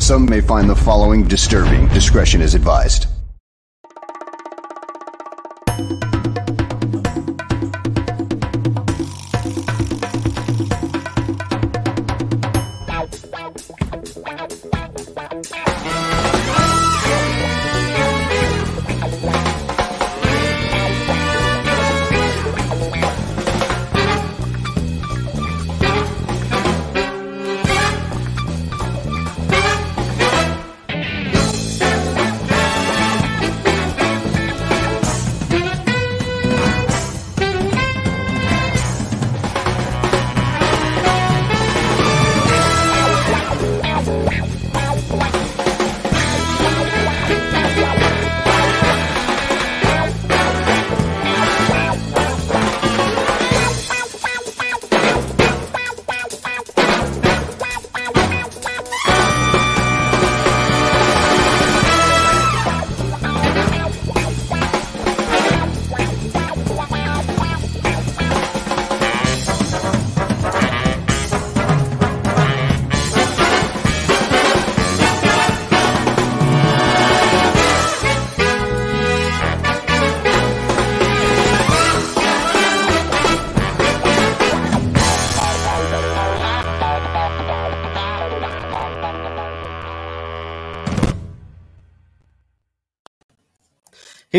Some 0.00 0.24
may 0.24 0.40
find 0.40 0.68
the 0.68 0.74
following 0.74 1.24
disturbing. 1.24 1.86
Discretion 1.88 2.40
is 2.40 2.54
advised. 2.54 3.06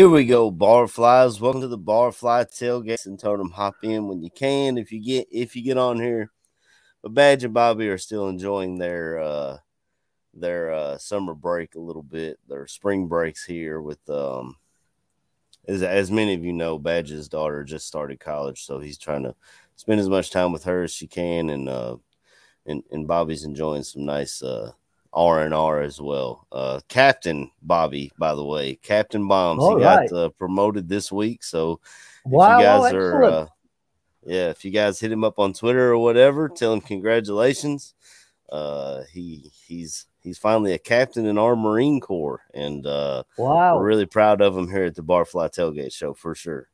Here 0.02 0.10
we 0.10 0.24
go, 0.24 0.50
barflies. 0.50 1.40
Welcome 1.40 1.60
to 1.60 1.68
the 1.68 1.78
barfly 1.78 2.46
tailgates 2.52 3.06
and 3.06 3.16
told 3.16 3.38
them 3.38 3.52
hop 3.52 3.76
in 3.84 4.08
when 4.08 4.20
you 4.20 4.30
can 4.32 4.76
if 4.76 4.90
you 4.90 5.00
get 5.00 5.28
if 5.30 5.54
you 5.54 5.62
get 5.62 5.78
on 5.78 6.00
here. 6.00 6.32
But 7.02 7.14
Badge 7.14 7.44
and 7.44 7.54
Bobby 7.54 7.88
are 7.88 7.98
still 7.98 8.28
enjoying 8.28 8.78
their 8.78 9.20
uh 9.20 9.58
their 10.34 10.72
uh 10.72 10.98
summer 10.98 11.34
break 11.34 11.76
a 11.76 11.80
little 11.80 12.02
bit, 12.02 12.40
their 12.48 12.66
spring 12.66 13.06
breaks 13.06 13.44
here 13.44 13.80
with 13.80 14.00
um 14.10 14.56
as 15.68 15.84
as 15.84 16.10
many 16.10 16.34
of 16.34 16.44
you 16.44 16.52
know, 16.52 16.80
Badge's 16.80 17.28
daughter 17.28 17.62
just 17.62 17.86
started 17.86 18.18
college, 18.18 18.64
so 18.64 18.80
he's 18.80 18.98
trying 18.98 19.22
to 19.22 19.36
spend 19.76 20.00
as 20.00 20.08
much 20.08 20.32
time 20.32 20.50
with 20.50 20.64
her 20.64 20.82
as 20.82 20.92
she 20.92 21.06
can 21.06 21.48
and 21.48 21.68
uh 21.68 21.96
and, 22.66 22.82
and 22.90 23.06
Bobby's 23.06 23.44
enjoying 23.44 23.84
some 23.84 24.04
nice 24.04 24.42
uh 24.42 24.72
R 25.14 25.42
and 25.42 25.52
R 25.54 25.82
as 25.82 26.00
well. 26.00 26.46
Uh, 26.50 26.80
Captain 26.88 27.50
Bobby, 27.62 28.12
by 28.18 28.34
the 28.34 28.44
way, 28.44 28.76
Captain 28.76 29.26
Bombs, 29.28 29.62
All 29.62 29.76
he 29.76 29.84
right. 29.84 30.08
got 30.08 30.16
uh, 30.16 30.28
promoted 30.30 30.88
this 30.88 31.12
week. 31.12 31.42
So 31.44 31.80
if 32.24 32.32
Wow, 32.32 32.58
you 32.58 32.64
guys 32.64 32.92
are, 32.92 33.24
uh, 33.24 33.46
yeah, 34.24 34.48
if 34.50 34.64
you 34.64 34.70
guys 34.70 35.00
hit 35.00 35.12
him 35.12 35.24
up 35.24 35.38
on 35.38 35.52
Twitter 35.52 35.90
or 35.92 35.98
whatever, 35.98 36.48
tell 36.48 36.72
him 36.72 36.80
congratulations. 36.80 37.94
Uh, 38.50 39.02
he 39.10 39.50
he's 39.66 40.06
he's 40.20 40.38
finally 40.38 40.72
a 40.74 40.78
captain 40.78 41.26
in 41.26 41.38
our 41.38 41.56
Marine 41.56 42.00
Corps, 42.00 42.42
and 42.54 42.86
uh, 42.86 43.22
Wow. 43.38 43.76
we're 43.76 43.84
really 43.84 44.06
proud 44.06 44.40
of 44.42 44.56
him 44.56 44.68
here 44.68 44.84
at 44.84 44.94
the 44.94 45.02
Barfly 45.02 45.50
Tailgate 45.50 45.92
Show 45.92 46.12
for 46.14 46.34
sure. 46.34 46.68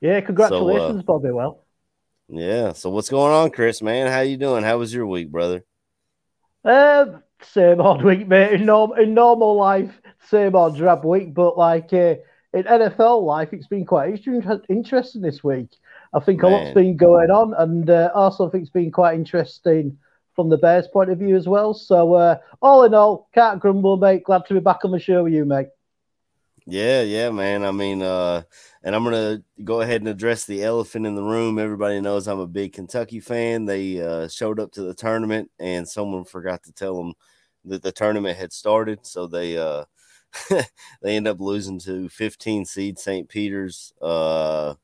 Yeah, 0.00 0.20
congratulations, 0.20 1.02
Bobby. 1.02 1.30
Well, 1.30 1.64
Yeah. 2.28 2.72
So 2.72 2.90
what's 2.90 3.08
going 3.10 3.32
on, 3.32 3.50
Chris? 3.50 3.82
Man, 3.82 4.10
how 4.10 4.20
you 4.20 4.36
doing? 4.36 4.62
How 4.64 4.78
was 4.78 4.92
your 4.94 5.06
week, 5.06 5.30
brother? 5.30 5.64
Um, 6.64 7.22
same 7.42 7.80
odd 7.80 8.02
week, 8.02 8.26
mate. 8.28 8.52
In, 8.54 8.66
norm- 8.66 8.98
in 8.98 9.14
normal 9.14 9.56
life, 9.56 10.00
same 10.28 10.54
odd 10.54 10.76
drab 10.76 11.04
week. 11.04 11.34
But 11.34 11.56
like 11.56 11.92
uh, 11.92 12.16
in 12.52 12.64
NFL 12.64 13.22
life, 13.24 13.52
it's 13.52 13.66
been 13.66 13.84
quite 13.86 14.26
inter- 14.26 14.62
interesting 14.68 15.22
this 15.22 15.42
week. 15.42 15.70
I 16.12 16.20
think 16.20 16.42
a 16.42 16.48
lot's 16.48 16.70
been 16.70 16.96
going 16.96 17.30
on, 17.30 17.54
and 17.54 17.88
uh, 17.88 18.10
also 18.14 18.48
think 18.48 18.62
it's 18.62 18.70
been 18.70 18.90
quite 18.90 19.14
interesting 19.14 19.98
from 20.34 20.48
the 20.48 20.58
Bears' 20.58 20.88
point 20.88 21.10
of 21.10 21.18
view 21.18 21.36
as 21.36 21.46
well. 21.48 21.74
So, 21.74 22.14
uh, 22.14 22.38
all 22.62 22.84
in 22.84 22.94
all, 22.94 23.28
can't 23.34 23.60
grumble, 23.60 23.96
mate. 23.96 24.24
Glad 24.24 24.46
to 24.46 24.54
be 24.54 24.60
back 24.60 24.84
on 24.84 24.90
the 24.90 24.98
show 24.98 25.24
with 25.24 25.32
you, 25.32 25.44
mate. 25.44 25.68
Yeah, 26.70 27.02
yeah, 27.02 27.30
man. 27.30 27.64
I 27.64 27.72
mean, 27.72 28.00
uh, 28.02 28.42
and 28.82 28.94
I'm 28.94 29.02
gonna 29.04 29.42
go 29.64 29.80
ahead 29.80 30.02
and 30.02 30.08
address 30.08 30.44
the 30.44 30.62
elephant 30.62 31.06
in 31.06 31.14
the 31.16 31.22
room. 31.22 31.58
Everybody 31.58 32.00
knows 32.00 32.28
I'm 32.28 32.38
a 32.38 32.46
big 32.46 32.74
Kentucky 32.74 33.18
fan. 33.20 33.64
They 33.64 34.00
uh, 34.00 34.28
showed 34.28 34.60
up 34.60 34.70
to 34.72 34.82
the 34.82 34.94
tournament, 34.94 35.50
and 35.58 35.88
someone 35.88 36.24
forgot 36.24 36.62
to 36.64 36.72
tell 36.72 36.96
them 36.96 37.14
that 37.64 37.82
the 37.82 37.92
tournament 37.92 38.38
had 38.38 38.52
started, 38.52 39.04
so 39.06 39.26
they 39.26 39.58
uh, 39.58 39.84
they 41.02 41.16
end 41.16 41.26
up 41.28 41.40
losing 41.40 41.78
to 41.80 42.08
15 42.10 42.64
seed 42.66 42.98
St. 42.98 43.28
Peter's. 43.28 43.92
Uh, 44.00 44.74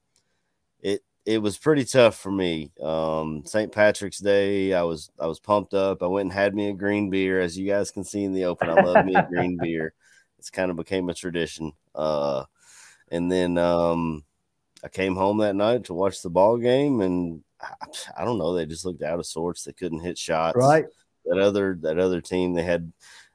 it 0.81 1.03
it 1.27 1.39
was 1.43 1.59
pretty 1.59 1.85
tough 1.85 2.17
for 2.17 2.31
me. 2.31 2.73
Um, 2.83 3.43
St. 3.47 3.73
Patrick's 3.73 4.19
Day, 4.19 4.75
I 4.75 4.83
was 4.83 5.11
I 5.21 5.27
was 5.27 5.41
pumped 5.41 5.75
up. 5.75 6.03
I 6.03 6.07
went 6.07 6.27
and 6.27 6.33
had 6.33 6.55
me 6.55 6.71
a 6.71 6.75
green 6.75 7.11
beer, 7.11 7.41
as 7.41 7.59
you 7.59 7.67
guys 7.69 7.91
can 7.91 8.05
see 8.05 8.25
in 8.25 8.33
the 8.35 8.45
open. 8.47 8.71
I 8.71 8.83
love 8.83 9.05
me 9.07 9.15
a 9.15 9.27
green 9.31 9.59
beer. 9.63 9.95
It's 10.47 10.51
kind 10.53 10.71
of 10.71 10.77
became 10.77 11.09
a 11.09 11.15
tradition. 11.15 11.73
Uh, 11.93 12.45
and 13.11 13.33
then 13.33 13.59
um, 13.59 14.23
I 14.85 14.89
came 14.89 15.17
home 15.17 15.39
that 15.39 15.57
night 15.57 15.87
to 15.87 15.95
watch 15.95 16.23
the 16.23 16.31
ball 16.31 16.57
game, 16.57 17.01
and 17.01 17.43
I, 17.61 17.75
I 18.19 18.25
don't 18.25 18.39
know, 18.39 18.55
they 18.55 18.65
just 18.65 18.85
looked 18.85 19.03
out 19.03 19.19
of 19.19 19.27
sorts. 19.27 19.65
They 19.65 19.73
couldn't 19.73 20.05
hit 20.05 20.17
shots. 20.17 20.57
Right? 20.57 20.85
That 21.25 21.41
other 21.41 21.77
that 21.83 21.99
other 21.99 22.21
team, 22.21 22.55
they 22.55 22.63
had, 22.63 22.93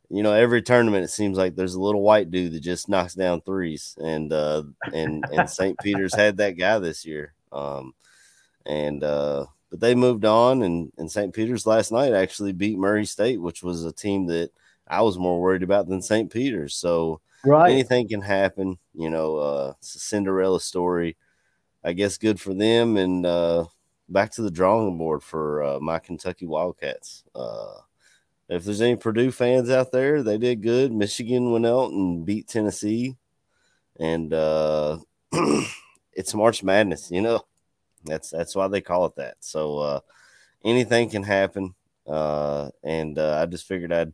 you 0.10 0.24
know, 0.24 0.32
every 0.32 0.62
tournament 0.62 1.04
it 1.04 1.10
seems 1.10 1.38
like 1.38 1.54
there's 1.54 1.74
a 1.74 1.82
little 1.82 2.02
white 2.02 2.32
dude 2.32 2.54
that 2.54 2.62
just 2.62 2.88
knocks 2.88 3.14
down 3.14 3.42
threes, 3.42 3.98
and 4.02 4.32
uh, 4.32 4.64
and 4.94 5.26
and 5.34 5.50
St. 5.50 5.78
Peter's 5.80 6.16
had 6.16 6.38
that 6.38 6.52
guy 6.52 6.80
this 6.80 7.06
year. 7.06 7.34
Um, 7.52 7.94
and 8.66 9.04
uh, 9.04 9.48
but 9.70 9.82
they 9.82 9.96
moved 9.96 10.24
on, 10.24 10.64
and 10.64 10.94
and 10.98 11.12
St. 11.12 11.34
Peter's 11.34 11.68
last 11.68 11.92
night 11.92 12.14
actually 12.14 12.54
beat 12.54 12.78
Murray 12.78 13.06
State, 13.06 13.42
which 13.42 13.62
was 13.62 13.84
a 13.84 13.92
team 13.92 14.28
that 14.28 14.52
I 14.92 15.02
was 15.02 15.18
more 15.18 15.42
worried 15.42 15.64
about 15.64 15.88
than 15.88 16.02
St. 16.02 16.32
Peter's. 16.32 16.76
So 16.76 17.22
Right. 17.44 17.72
anything 17.72 18.08
can 18.08 18.22
happen. 18.22 18.78
You 18.94 19.10
know, 19.10 19.38
uh, 19.38 19.74
it's 19.80 19.96
a 19.96 20.00
Cinderella 20.00 20.60
story. 20.60 21.18
I 21.84 21.94
guess 21.94 22.18
good 22.18 22.40
for 22.40 22.54
them, 22.54 22.98
and 22.98 23.26
uh, 23.26 23.66
back 24.08 24.32
to 24.34 24.44
the 24.44 24.52
drawing 24.52 24.98
board 24.98 25.24
for 25.24 25.64
uh, 25.64 25.80
my 25.80 25.98
Kentucky 25.98 26.46
Wildcats. 26.46 27.24
Uh, 27.34 27.74
if 28.50 28.64
there's 28.64 28.82
any 28.82 28.96
Purdue 28.96 29.32
fans 29.32 29.72
out 29.72 29.92
there, 29.92 30.22
they 30.22 30.38
did 30.38 30.62
good. 30.62 30.92
Michigan 30.92 31.52
went 31.52 31.66
out 31.66 31.92
and 31.92 32.24
beat 32.24 32.48
Tennessee, 32.48 33.16
and 34.00 34.32
uh, 34.32 35.00
it's 36.14 36.36
March 36.36 36.62
Madness. 36.62 37.10
You 37.10 37.22
know, 37.22 37.46
that's 38.06 38.30
that's 38.30 38.56
why 38.56 38.68
they 38.68 38.82
call 38.82 39.06
it 39.06 39.16
that. 39.16 39.38
So 39.40 39.80
uh, 39.80 40.00
anything 40.64 41.10
can 41.10 41.24
happen, 41.24 41.74
uh, 42.06 42.70
and 42.84 43.18
uh, 43.18 43.40
I 43.42 43.48
just 43.48 43.68
figured 43.68 43.92
I'd 43.94 44.14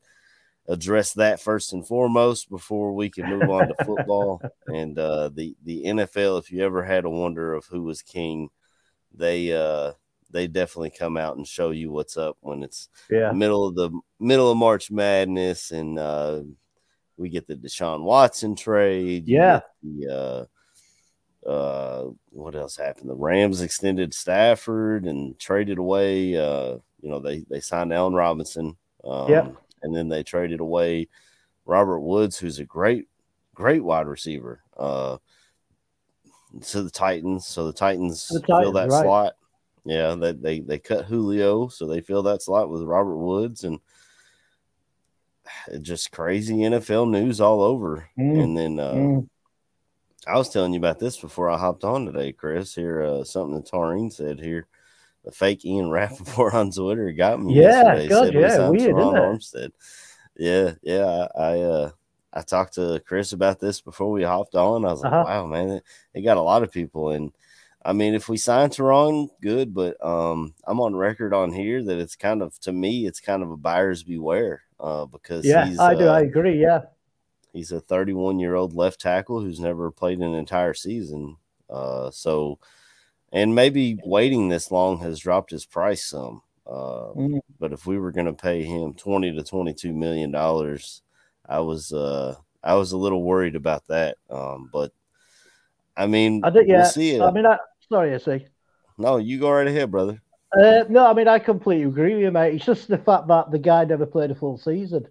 address 0.67 1.13
that 1.13 1.39
first 1.39 1.71
and 1.73 1.87
foremost 1.87 2.49
before 2.49 2.93
we 2.93 3.09
can 3.09 3.29
move 3.29 3.49
on 3.49 3.67
to 3.69 3.75
football 3.85 4.41
and 4.67 4.97
uh, 4.99 5.29
the 5.33 5.55
the 5.63 5.83
NFL. 5.85 6.39
If 6.39 6.51
you 6.51 6.63
ever 6.65 6.83
had 6.83 7.05
a 7.05 7.09
wonder 7.09 7.53
of 7.53 7.65
who 7.65 7.83
was 7.83 8.01
king, 8.01 8.49
they 9.13 9.53
uh, 9.53 9.93
they 10.31 10.47
definitely 10.47 10.91
come 10.91 11.15
out 11.17 11.37
and 11.37 11.47
show 11.47 11.71
you 11.71 11.91
what's 11.91 12.17
up 12.17 12.37
when 12.41 12.63
it's 12.63 12.89
Yeah. 13.09 13.31
middle 13.31 13.65
of 13.67 13.75
the 13.75 13.91
middle 14.19 14.51
of 14.51 14.57
March 14.57 14.91
Madness, 14.91 15.71
and 15.71 15.97
uh, 15.97 16.41
we 17.15 17.29
get 17.29 17.47
the 17.47 17.55
Deshaun 17.55 18.03
Watson 18.03 18.55
trade. 18.55 19.27
Yeah. 19.27 19.61
The 19.83 20.45
uh, 21.45 21.49
uh, 21.49 22.09
what 22.31 22.55
else 22.55 22.75
happened? 22.75 23.09
The 23.09 23.15
Rams 23.15 23.61
extended 23.61 24.13
Stafford 24.13 25.05
and 25.05 25.39
traded 25.39 25.77
away. 25.77 26.35
Uh, 26.35 26.77
you 26.99 27.09
know, 27.09 27.19
they 27.19 27.45
they 27.49 27.61
signed 27.61 27.93
Allen 27.93 28.13
Robinson. 28.13 28.75
Um, 29.05 29.29
Yeah. 29.31 29.47
And 29.81 29.95
then 29.95 30.09
they 30.09 30.23
traded 30.23 30.59
away 30.59 31.07
Robert 31.65 31.99
Woods, 31.99 32.37
who's 32.37 32.59
a 32.59 32.65
great, 32.65 33.07
great 33.53 33.83
wide 33.83 34.07
receiver. 34.07 34.61
Uh, 34.75 35.17
to 36.61 36.81
the 36.81 36.89
Titans, 36.89 37.45
so 37.45 37.67
the 37.67 37.73
Titans, 37.73 38.27
The 38.27 38.41
fill 38.41 38.71
that 38.73 38.89
right. 38.89 39.03
slot. 39.03 39.33
Yeah, 39.85 40.15
they, 40.15 40.33
they 40.33 40.59
they 40.59 40.79
cut 40.79 41.05
Julio, 41.05 41.67
so 41.67 41.87
they 41.87 42.01
fill 42.01 42.23
that 42.23 42.41
slot 42.41 42.69
with 42.69 42.83
Robert 42.83 43.17
Woods, 43.17 43.63
and 43.63 43.79
just 45.81 46.11
crazy 46.11 46.55
NFL 46.55 47.09
news 47.09 47.39
all 47.39 47.61
over. 47.61 48.09
Mm, 48.17 48.43
And 48.43 48.57
then 48.57 48.79
uh, 48.79 48.93
mm. 48.93 49.29
I 50.27 50.37
was 50.37 50.49
telling 50.49 50.73
you 50.73 50.79
about 50.79 50.99
this 50.99 51.17
before 51.17 51.49
I 51.49 51.57
hopped 51.57 51.83
on 51.83 52.05
today, 52.05 52.33
Chris. 52.33 52.75
Here, 52.75 53.01
uh, 53.01 53.23
something 53.23 53.55
that 53.55 53.67
Taurine 53.67 54.11
said 54.11 54.39
here. 54.39 54.67
The 55.27 55.33
fake 55.33 55.65
Ian 55.65 55.89
Rapoport 55.89 56.53
on 56.53 56.71
Twitter 56.71 57.11
got 57.11 57.41
me. 57.43 57.53
Yeah. 57.61 58.05
God, 58.07 58.33
we 58.33 58.39
yeah, 58.41 58.69
weird, 58.69 58.95
Terron 58.95 59.37
isn't 59.41 59.61
it? 59.61 59.71
Armstead. 59.71 59.71
Yeah, 60.37 60.71
yeah. 60.81 61.27
I, 61.37 61.41
I 61.43 61.59
uh 61.61 61.89
I 62.31 62.41
talked 62.43 62.75
to 62.75 63.01
Chris 63.05 63.33
about 63.33 63.59
this 63.59 63.81
before 63.81 64.09
we 64.09 64.23
hopped 64.23 64.55
on. 64.55 64.85
I 64.85 64.91
was 64.93 65.01
like, 65.01 65.11
Uh-huh. 65.11 65.23
wow, 65.27 65.45
man, 65.47 65.69
it, 65.71 65.83
it 66.13 66.21
got 66.21 66.37
a 66.37 66.41
lot 66.41 66.63
of 66.63 66.71
people. 66.71 67.09
And 67.09 67.33
I 67.83 67.91
mean, 67.91 68.13
if 68.13 68.29
we 68.29 68.37
sign 68.37 68.69
Teron, 68.69 69.27
good, 69.41 69.73
but 69.73 70.01
um 70.05 70.53
I'm 70.65 70.79
on 70.79 70.95
record 70.95 71.33
on 71.33 71.51
here 71.51 71.83
that 71.83 71.97
it's 71.99 72.15
kind 72.15 72.41
of 72.41 72.57
to 72.61 72.71
me, 72.71 73.05
it's 73.05 73.19
kind 73.19 73.43
of 73.43 73.51
a 73.51 73.57
buyer's 73.57 74.03
beware. 74.03 74.61
Uh 74.79 75.07
because 75.07 75.43
Yeah, 75.45 75.65
he's 75.65 75.77
I 75.77 75.93
do. 75.93 76.07
uh, 76.07 76.13
I 76.13 76.21
agree. 76.21 76.61
Yeah. 76.61 76.83
He's 77.51 77.73
a 77.73 77.81
31 77.81 78.39
year 78.39 78.55
old 78.55 78.73
left 78.73 79.01
tackle 79.01 79.41
who's 79.41 79.59
never 79.59 79.91
played 79.91 80.19
an 80.19 80.35
entire 80.35 80.73
season. 80.73 81.35
Uh, 81.69 82.09
so, 82.11 82.59
and 83.31 83.53
maybe 83.55 83.97
waiting 84.03 84.49
this 84.49 84.71
long 84.71 84.99
has 84.99 85.19
dropped 85.19 85.51
his 85.51 85.65
price 85.65 86.05
some. 86.05 86.41
Uh, 86.65 87.13
Mm. 87.15 87.39
But 87.59 87.73
if 87.73 87.85
we 87.87 87.97
were 87.97 88.11
going 88.11 88.25
to 88.27 88.33
pay 88.33 88.63
him 88.63 88.93
20 88.93 89.33
to 89.35 89.43
22 89.43 89.93
million 89.93 90.31
dollars, 90.31 91.01
I 91.47 91.59
was 91.61 91.91
uh, 91.93 92.35
I 92.63 92.75
was 92.75 92.91
a 92.91 92.97
little 92.97 93.23
worried 93.23 93.55
about 93.55 93.87
that. 93.87 94.17
Um, 94.29 94.69
but 94.71 94.91
I 95.95 96.05
mean, 96.07 96.41
I 96.43 96.49
did. 96.49 96.67
Yeah. 96.67 96.77
we'll 96.81 96.85
see 96.85 97.11
it. 97.15 97.21
I 97.21 97.31
mean, 97.31 97.45
I, 97.45 97.57
sorry, 97.89 98.13
I 98.13 98.17
see. 98.17 98.45
no, 98.97 99.17
you 99.17 99.39
go 99.39 99.49
right 99.51 99.67
ahead, 99.67 99.89
brother. 99.91 100.21
Uh, 100.57 100.83
no, 100.89 101.07
I 101.07 101.13
mean, 101.13 101.27
I 101.27 101.39
completely 101.39 101.85
agree 101.85 102.13
with 102.13 102.23
you, 102.23 102.31
mate. 102.31 102.55
It's 102.55 102.65
just 102.65 102.87
the 102.87 102.97
fact 102.97 103.27
that 103.27 103.51
the 103.51 103.59
guy 103.59 103.83
never 103.85 104.05
played 104.05 104.31
a 104.31 104.35
full 104.35 104.57
season. 104.57 105.07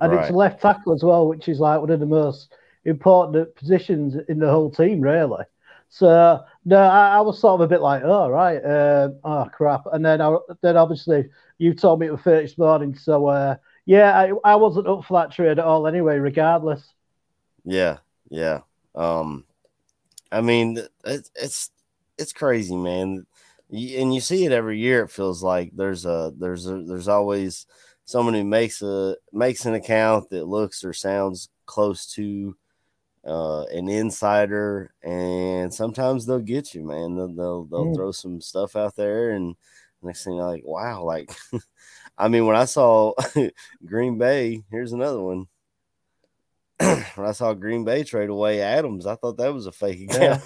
And 0.00 0.12
it's 0.12 0.22
Right. 0.22 0.30
a 0.30 0.36
left 0.36 0.62
tackle 0.62 0.92
as 0.94 1.02
well, 1.02 1.28
which 1.28 1.48
is 1.48 1.60
like 1.60 1.80
one 1.80 1.90
of 1.90 2.00
the 2.00 2.06
most 2.06 2.52
important 2.84 3.54
positions 3.56 4.14
in 4.28 4.38
the 4.38 4.50
whole 4.50 4.70
team, 4.70 5.00
really. 5.00 5.44
So, 5.90 6.42
no, 6.64 6.76
I, 6.76 7.16
I 7.16 7.20
was 7.20 7.40
sort 7.40 7.60
of 7.60 7.64
a 7.64 7.68
bit 7.68 7.80
like, 7.80 8.02
oh, 8.04 8.28
right, 8.28 8.62
uh, 8.62 9.10
oh, 9.24 9.48
crap. 9.52 9.84
And 9.92 10.04
then, 10.04 10.20
I, 10.20 10.36
then 10.60 10.76
obviously, 10.76 11.28
you 11.58 11.74
told 11.74 12.00
me 12.00 12.06
it 12.06 12.12
was 12.12 12.22
this 12.24 12.58
morning. 12.58 12.94
So, 12.94 13.26
uh, 13.26 13.56
yeah, 13.86 14.18
I, 14.18 14.32
I 14.44 14.56
wasn't 14.56 14.86
up 14.86 15.04
for 15.04 15.20
that 15.20 15.32
trade 15.32 15.58
at 15.58 15.64
all 15.64 15.86
anyway, 15.86 16.18
regardless. 16.18 16.82
Yeah, 17.64 17.98
yeah. 18.28 18.60
Um, 18.94 19.44
I 20.32 20.40
mean, 20.40 20.78
it's 21.04 21.30
it's 21.34 21.70
it's 22.18 22.32
crazy, 22.32 22.76
man. 22.76 23.26
And 23.70 24.14
you 24.14 24.20
see 24.20 24.44
it 24.44 24.52
every 24.52 24.78
year. 24.78 25.02
It 25.04 25.10
feels 25.10 25.42
like 25.42 25.70
there's 25.74 26.04
a 26.04 26.32
there's 26.36 26.66
a 26.66 26.82
there's 26.82 27.08
always 27.08 27.66
someone 28.04 28.34
who 28.34 28.44
makes 28.44 28.82
a 28.82 29.16
makes 29.32 29.64
an 29.64 29.74
account 29.74 30.30
that 30.30 30.46
looks 30.46 30.84
or 30.84 30.92
sounds 30.92 31.48
close 31.66 32.06
to 32.14 32.56
uh, 33.26 33.62
an 33.64 33.88
insider, 33.88 34.94
and 35.02 35.72
sometimes 35.72 36.26
they'll 36.26 36.40
get 36.40 36.74
you, 36.74 36.84
man. 36.84 37.16
They'll 37.16 37.28
they'll, 37.34 37.64
they'll 37.64 37.86
Mm. 37.86 37.94
throw 37.94 38.12
some 38.12 38.40
stuff 38.40 38.76
out 38.76 38.96
there, 38.96 39.30
and 39.30 39.56
next 40.02 40.24
thing 40.24 40.36
you're 40.36 40.46
like, 40.46 40.64
wow, 40.64 41.02
like. 41.04 41.30
I 42.18 42.28
mean, 42.28 42.44
when 42.46 42.56
I 42.56 42.66
saw 42.66 43.14
Green 43.86 44.18
Bay, 44.18 44.62
here's 44.70 44.92
another 44.92 45.22
one 45.22 45.46
when 46.80 47.26
I 47.26 47.32
saw 47.32 47.52
Green 47.54 47.84
Bay 47.84 48.04
trade 48.04 48.30
away 48.30 48.60
Adams, 48.62 49.06
I 49.06 49.14
thought 49.16 49.36
that 49.36 49.52
was 49.52 49.66
a 49.66 49.72
fake 49.72 50.00
account. 50.10 50.42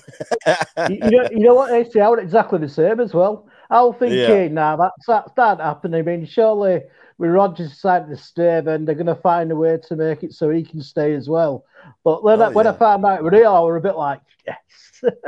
you, 0.87 0.97
you 0.97 1.11
know, 1.11 1.29
you 1.31 1.39
know 1.41 1.55
what, 1.55 1.73
AC? 1.73 2.01
I 2.01 2.09
would 2.09 2.19
exactly 2.19 2.59
the 2.59 2.69
same 2.69 3.01
as 3.01 3.15
well. 3.15 3.49
I 3.71 3.83
was 3.83 3.97
thinking, 3.99 4.19
Yeah. 4.19 4.49
now 4.55 4.77
that's 4.77 5.07
that, 5.07 5.35
that 5.37 5.61
happened. 5.61 5.95
I 5.97 6.03
mean, 6.03 6.27
surely 6.27 6.83
with 7.19 7.31
Rodgers 7.31 7.71
decided 7.71 8.09
to 8.09 8.17
stay, 8.17 8.61
then 8.61 8.85
they're 8.85 8.95
going 8.95 9.07
to 9.07 9.15
find 9.15 9.51
a 9.53 9.57
way 9.57 9.79
to 9.89 9.97
make 9.97 10.23
it 10.25 10.33
so 10.33 10.51
he 10.51 10.65
can 10.65 10.83
stay 10.83 11.15
as 11.15 11.29
well. 11.29 11.65
But 12.03 12.25
when, 12.25 12.41
I, 12.43 12.47
Oh, 12.47 12.51
when 12.51 12.67
I 12.67 12.71
yeah. 12.71 12.77
found 12.79 13.05
out 13.05 13.23
Rio, 13.23 13.53
I 13.53 13.61
were 13.61 13.77
a 13.77 13.81
bit 13.81 13.97
like, 13.97 14.21
yes. 14.47 14.59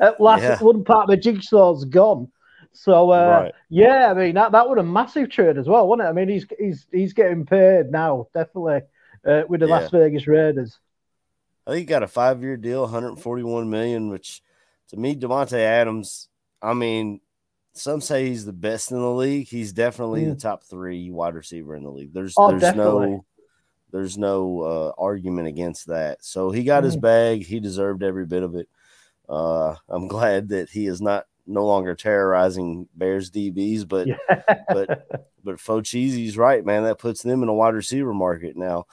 At 0.00 0.20
last, 0.20 0.42
Yeah. 0.42 0.58
one 0.60 0.84
part 0.84 1.04
of 1.04 1.10
the 1.10 1.16
jigsaw's 1.16 1.84
gone. 1.84 2.30
So 2.72 3.10
uh, 3.10 3.42
Right. 3.42 3.54
yeah, 3.70 4.10
I 4.10 4.14
mean 4.14 4.34
that 4.34 4.52
that 4.52 4.68
was 4.68 4.78
a 4.78 4.82
massive 4.84 5.30
trade 5.30 5.58
as 5.58 5.66
well, 5.68 5.88
wasn't 5.88 6.06
it? 6.06 6.10
I 6.10 6.12
mean 6.12 6.28
he's 6.28 6.46
he's 6.58 6.86
he's 6.92 7.12
getting 7.12 7.44
paid 7.44 7.90
now, 7.90 8.28
definitely 8.34 8.82
uh, 9.26 9.42
with 9.48 9.60
the 9.60 9.66
Yeah. 9.66 9.78
Las 9.78 9.90
Vegas 9.90 10.26
Raiders. 10.28 10.78
I 11.66 11.70
think 11.72 11.80
he 11.80 11.84
got 11.86 12.02
a 12.02 12.08
five 12.08 12.42
year 12.42 12.56
deal, 12.56 12.82
141 12.82 13.68
million, 13.68 14.10
which 14.10 14.42
to 14.90 14.96
me, 14.96 15.16
Davante 15.16 15.58
Adams, 15.58 16.28
I 16.62 16.72
mean, 16.74 17.20
some 17.78 18.00
say 18.00 18.26
he's 18.26 18.44
the 18.44 18.52
best 18.52 18.90
in 18.92 19.00
the 19.00 19.10
league. 19.10 19.48
He's 19.48 19.72
definitely 19.72 20.26
the 20.26 20.34
top 20.34 20.64
three 20.64 21.10
wide 21.10 21.34
receiver 21.34 21.74
in 21.74 21.84
the 21.84 21.90
league. 21.90 22.12
There's 22.12 22.34
Oh, 22.36 22.48
there's 22.50 22.60
definitely. 22.62 23.06
no 23.10 23.24
there's 23.90 24.18
no 24.18 24.60
uh, 24.60 24.92
argument 25.02 25.48
against 25.48 25.86
that. 25.86 26.22
So 26.22 26.50
he 26.50 26.62
got 26.64 26.84
his 26.84 26.96
Mm. 26.96 27.00
bag. 27.00 27.46
He 27.46 27.58
deserved 27.58 28.02
every 28.02 28.26
bit 28.26 28.42
of 28.42 28.54
it. 28.54 28.68
Uh, 29.28 29.76
I'm 29.88 30.08
glad 30.08 30.48
that 30.50 30.68
he 30.68 30.86
is 30.86 31.00
not 31.00 31.26
no 31.46 31.64
longer 31.66 31.94
terrorizing 31.94 32.86
Bears 32.94 33.30
DBs, 33.30 33.88
but 33.88 34.08
but 34.68 35.06
but 35.42 35.56
Focheezy's 35.56 36.36
right, 36.36 36.64
man. 36.64 36.82
That 36.84 36.98
puts 36.98 37.22
them 37.22 37.42
in 37.42 37.48
a 37.48 37.54
wide 37.54 37.74
receiver 37.74 38.12
market 38.12 38.56
now. 38.56 38.86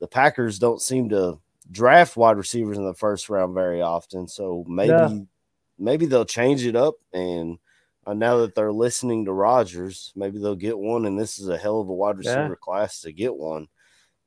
The 0.00 0.08
Packers 0.08 0.58
don't 0.58 0.80
seem 0.80 1.10
to 1.10 1.38
draft 1.70 2.16
wide 2.16 2.36
receivers 2.38 2.78
in 2.78 2.86
the 2.86 2.94
first 2.94 3.28
round 3.28 3.52
very 3.54 3.82
often, 3.82 4.28
so 4.28 4.64
maybe 4.66 4.92
Yeah. 4.92 5.18
maybe 5.78 6.06
they'll 6.06 6.24
change 6.24 6.64
it 6.64 6.76
up. 6.76 6.94
And 7.12 7.58
uh, 8.08 8.14
now 8.14 8.38
that 8.38 8.54
they're 8.54 8.72
listening 8.72 9.26
to 9.26 9.32
Rodgers, 9.32 10.12
maybe 10.16 10.38
they'll 10.38 10.56
get 10.56 10.78
one. 10.78 11.04
And 11.04 11.18
this 11.20 11.38
is 11.38 11.48
a 11.48 11.58
hell 11.58 11.80
of 11.80 11.88
a 11.88 11.92
wide 11.92 12.16
Yeah. 12.22 12.36
receiver 12.36 12.56
class 12.56 13.02
to 13.02 13.12
get 13.12 13.36
one. 13.36 13.68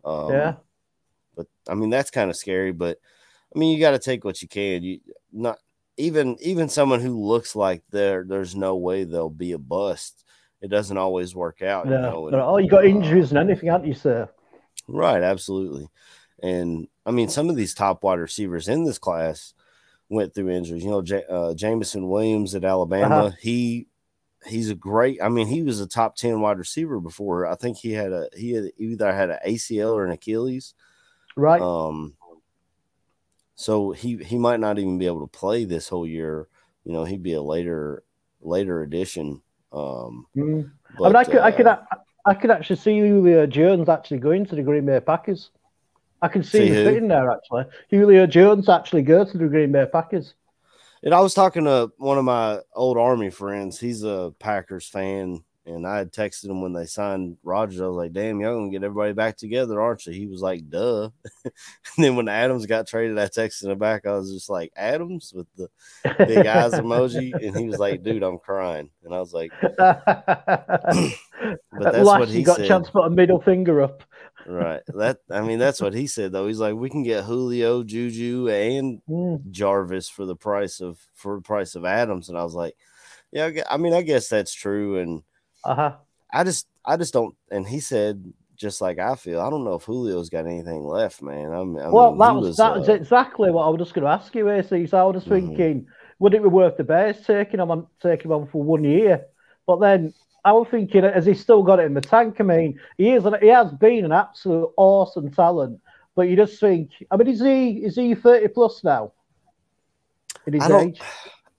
Um, 0.06 0.30
yeah. 0.32 0.54
but 1.36 1.48
I 1.68 1.74
mean 1.74 1.90
that's 1.90 2.12
kind 2.12 2.30
of 2.30 2.36
scary. 2.36 2.72
But 2.72 3.00
I 3.56 3.58
mean 3.58 3.74
you 3.74 3.80
got 3.80 3.92
to 3.92 4.00
take 4.00 4.24
what 4.24 4.42
you 4.42 4.48
can. 4.48 4.84
You 4.84 5.00
not 5.32 5.58
even 5.98 6.38
even 6.42 6.70
someone 6.70 7.00
who 7.00 7.20
looks 7.20 7.56
like 7.56 7.84
there 7.90 8.24
there's 8.28 8.56
no 8.56 8.76
way 8.76 9.04
they'll 9.04 9.30
be 9.30 9.54
a 9.54 9.58
bust. 9.58 10.24
It 10.62 10.70
doesn't 10.70 10.98
always 10.98 11.34
work 11.34 11.64
out. 11.64 11.88
You 11.88 11.94
Yeah. 11.94 12.02
know, 12.02 12.28
and, 12.28 12.36
oh, 12.36 12.58
you 12.58 12.70
got 12.70 12.84
uh, 12.84 12.88
injuries 12.88 13.32
and 13.32 13.40
anything, 13.40 13.70
haven't 13.70 13.88
you, 13.88 13.96
sir? 13.96 14.30
Right, 14.88 15.24
absolutely. 15.24 15.88
And 16.44 16.88
I 17.06 17.12
mean, 17.12 17.30
some 17.30 17.50
of 17.50 17.56
these 17.56 17.74
top 17.74 18.04
wide 18.04 18.20
receivers 18.20 18.68
in 18.68 18.86
this 18.86 19.00
class 19.00 19.54
went 20.12 20.36
through 20.36 20.50
injuries. 20.50 20.84
You 20.84 20.92
know, 20.92 21.02
J- 21.02 21.24
uh, 21.30 21.54
Jameson 21.56 22.08
Williams 22.10 22.54
at 22.54 22.64
Alabama, 22.66 23.16
Uh-huh. 23.16 23.32
he 23.42 23.88
he's 24.46 24.70
a 24.70 24.76
great. 24.76 25.20
I 25.24 25.30
mean, 25.30 25.48
he 25.48 25.62
was 25.64 25.80
a 25.80 25.88
top 25.88 26.16
ten 26.16 26.42
wide 26.42 26.58
receiver 26.60 27.00
before. 27.00 27.48
I 27.48 27.56
think 27.56 27.78
he 27.78 27.94
had 27.94 28.12
a 28.12 28.28
he 28.36 28.52
had 28.52 28.66
either 28.78 29.12
had 29.14 29.30
an 29.32 29.40
ACL 29.48 29.94
or 29.94 30.06
an 30.06 30.12
Achilles. 30.12 30.74
Right. 31.36 31.62
Um, 31.62 32.14
so 33.56 33.92
he 33.92 34.18
he 34.18 34.38
might 34.38 34.60
not 34.60 34.80
even 34.80 34.98
be 34.98 35.06
able 35.06 35.22
to 35.22 35.38
play 35.40 35.66
this 35.66 35.88
whole 35.90 36.06
year. 36.08 36.48
You 36.84 36.94
know, 36.94 37.04
he'd 37.06 37.24
be 37.24 37.34
a 37.34 37.42
later 37.42 38.04
later 38.42 38.82
addition. 38.82 39.42
Um, 39.72 40.26
Mm. 40.36 40.72
but, 40.98 41.06
I 41.06 41.08
mean, 41.08 41.16
I 41.16 41.24
could, 41.24 41.40
I 41.42 41.52
could, 41.52 41.68
uh, 41.68 41.80
I 42.26 42.34
could 42.34 42.52
actually 42.52 42.76
see 42.76 43.00
Julio 43.00 43.46
Jones 43.48 43.88
actually 43.88 44.18
going 44.18 44.46
to 44.48 44.56
the 44.56 44.64
Green 44.64 44.86
Bay 44.86 45.00
Packers. 45.00 45.52
I 46.22 46.28
can 46.28 46.44
see, 46.44 46.60
See 46.60 46.68
him 46.68 46.74
who? 46.76 46.86
fitting 46.86 47.08
there 47.08 47.32
actually. 47.32 47.66
Julio 47.90 48.28
Jones 48.28 48.70
actually 48.70 49.04
goes 49.04 49.32
to 49.32 49.38
the 49.38 49.48
Green 49.48 49.72
Bay 49.72 49.86
Packers. 49.92 50.36
And 51.04 51.16
I 51.16 51.20
was 51.20 51.34
talking 51.34 51.64
to 51.64 51.92
one 51.98 52.20
of 52.20 52.26
my 52.26 52.60
old 52.76 52.98
army 52.98 53.32
friends. 53.32 53.80
He's 53.80 54.04
a 54.04 54.32
Packers 54.38 54.88
fan, 54.88 55.44
and 55.66 55.88
I 55.88 55.98
had 55.98 56.14
texted 56.14 56.46
him 56.46 56.62
when 56.62 56.74
they 56.74 56.86
signed 56.86 57.38
Rodgers. 57.44 57.82
I 57.82 57.88
was 57.88 57.98
like, 57.98 58.14
"Damn, 58.14 58.40
y'all 58.40 58.56
gonna 58.56 58.70
get 58.70 58.84
everybody 58.84 59.14
back 59.14 59.36
together, 59.36 59.82
aren't 59.82 60.06
you?" 60.06 60.14
He 60.14 60.28
was 60.28 60.44
like, 60.44 60.70
"Duh." 60.70 61.10
and 61.44 61.54
then 61.98 62.16
when 62.16 62.28
Adams 62.28 62.68
got 62.68 62.86
traded, 62.86 63.18
I 63.18 63.26
texted 63.26 63.72
him 63.72 63.80
back. 63.80 64.06
I 64.06 64.12
was 64.12 64.32
just 64.32 64.48
like, 64.48 64.72
"Adams" 64.76 65.34
with 65.36 65.48
the 65.56 65.70
big 66.20 66.46
eyes 66.46 66.74
emoji, 66.74 67.34
and 67.44 67.58
he 67.58 67.66
was 67.66 67.80
like, 67.80 68.04
"Dude, 68.04 68.22
I'm 68.22 68.38
crying," 68.38 68.92
and 69.04 69.16
I 69.16 69.20
was 69.20 69.34
like, 69.34 69.52
At 69.80 70.06
that's 71.80 71.98
last, 71.98 72.20
what 72.20 72.28
you 72.30 72.36
he 72.36 72.44
got 72.44 72.58
said. 72.58 72.66
a 72.66 72.68
chance 72.68 72.88
to 72.88 72.94
put 72.94 73.06
a 73.06 73.10
middle 73.10 73.42
finger 73.42 73.82
up. 73.82 74.04
"Right." 74.46 74.82
That 74.94 75.20
I 75.30 75.42
mean, 75.42 75.60
that's 75.60 75.82
what 75.82 75.94
he 75.94 76.08
said 76.08 76.32
though. 76.32 76.48
He's 76.48 76.60
like, 76.60 76.76
"We 76.76 76.90
can 76.90 77.04
get 77.04 77.26
Julio, 77.26 77.84
Juju, 77.84 78.50
and 78.50 79.02
Mm. 79.08 79.52
Jarvis 79.52 80.10
for 80.10 80.26
the 80.26 80.36
price 80.36 80.82
of 80.82 81.00
for 81.16 81.36
the 81.38 81.42
price 81.42 81.76
of 81.76 81.86
Adams," 81.86 82.30
and 82.30 82.38
I 82.38 82.44
was 82.44 82.56
like, 82.56 82.76
Yeah, 83.32 83.52
I 83.70 83.78
mean, 83.78 83.94
I 83.94 84.04
guess 84.04 84.30
that's 84.30 84.54
true, 84.54 85.00
and 85.00 85.24
Uh 85.64 85.76
huh. 85.76 85.98
I 86.34 86.44
just, 86.44 86.68
I 86.86 86.98
just 86.98 87.14
don't. 87.14 87.36
And 87.52 87.68
he 87.68 87.80
said, 87.80 88.34
just 88.56 88.82
like 88.82 89.00
I 89.00 89.16
feel, 89.16 89.42
I 89.42 89.50
don't 89.50 89.64
know 89.64 89.76
if 89.76 89.86
Julio's 89.86 90.30
got 90.30 90.46
anything 90.46 90.84
left, 90.86 91.22
man. 91.22 91.52
I'm, 91.52 91.78
I 91.78 91.92
Well, 91.92 92.16
mean, 92.16 92.18
that 92.18 92.32
he 92.32 92.38
was, 92.38 92.58
that 92.58 92.76
was 92.76 92.88
uh, 92.88 92.90
exactly 92.90 93.52
what 93.52 93.66
I 93.66 93.70
was 93.70 93.80
just 93.80 93.94
going 93.94 94.06
to 94.06 94.12
ask 94.12 94.34
you, 94.36 94.50
AC. 94.50 94.88
So 94.88 94.98
I 94.98 95.04
was 95.04 95.16
just 95.16 95.28
Mhm. 95.28 95.30
thinking, 95.30 95.88
would 96.20 96.34
it 96.34 96.42
be 96.42 96.48
worth 96.50 96.78
the 96.78 96.84
Bears 96.84 97.26
taking 97.26 97.60
him 97.60 97.72
on 97.72 97.88
taking 98.02 98.32
him 98.32 98.42
on 98.42 98.48
for 98.48 98.64
one 98.64 98.84
year? 98.84 99.26
But 99.68 99.80
then 99.82 100.14
I 100.44 100.52
was 100.54 100.68
thinking, 100.72 101.04
has 101.04 101.26
he 101.26 101.34
still 101.34 101.64
got 101.64 101.80
it 101.80 101.86
in 101.86 101.94
the 101.94 102.02
tank? 102.02 102.38
I 102.40 102.44
mean, 102.44 102.80
he 102.98 103.12
is, 103.12 103.26
he 103.42 103.48
has 103.48 103.72
been 103.74 104.06
an 104.06 104.12
absolute 104.12 104.72
awesome 104.78 105.32
talent. 105.32 105.80
But 106.16 106.24
you 106.24 106.36
just 106.36 106.60
think, 106.60 106.92
I 107.10 107.18
mean, 107.18 107.28
is 107.28 107.42
he 107.42 107.86
is 107.86 107.96
he 107.96 108.16
thirty 108.16 108.48
plus 108.48 108.84
now? 108.84 109.14
In 110.46 110.54
his 110.54 110.70
age, 110.70 111.00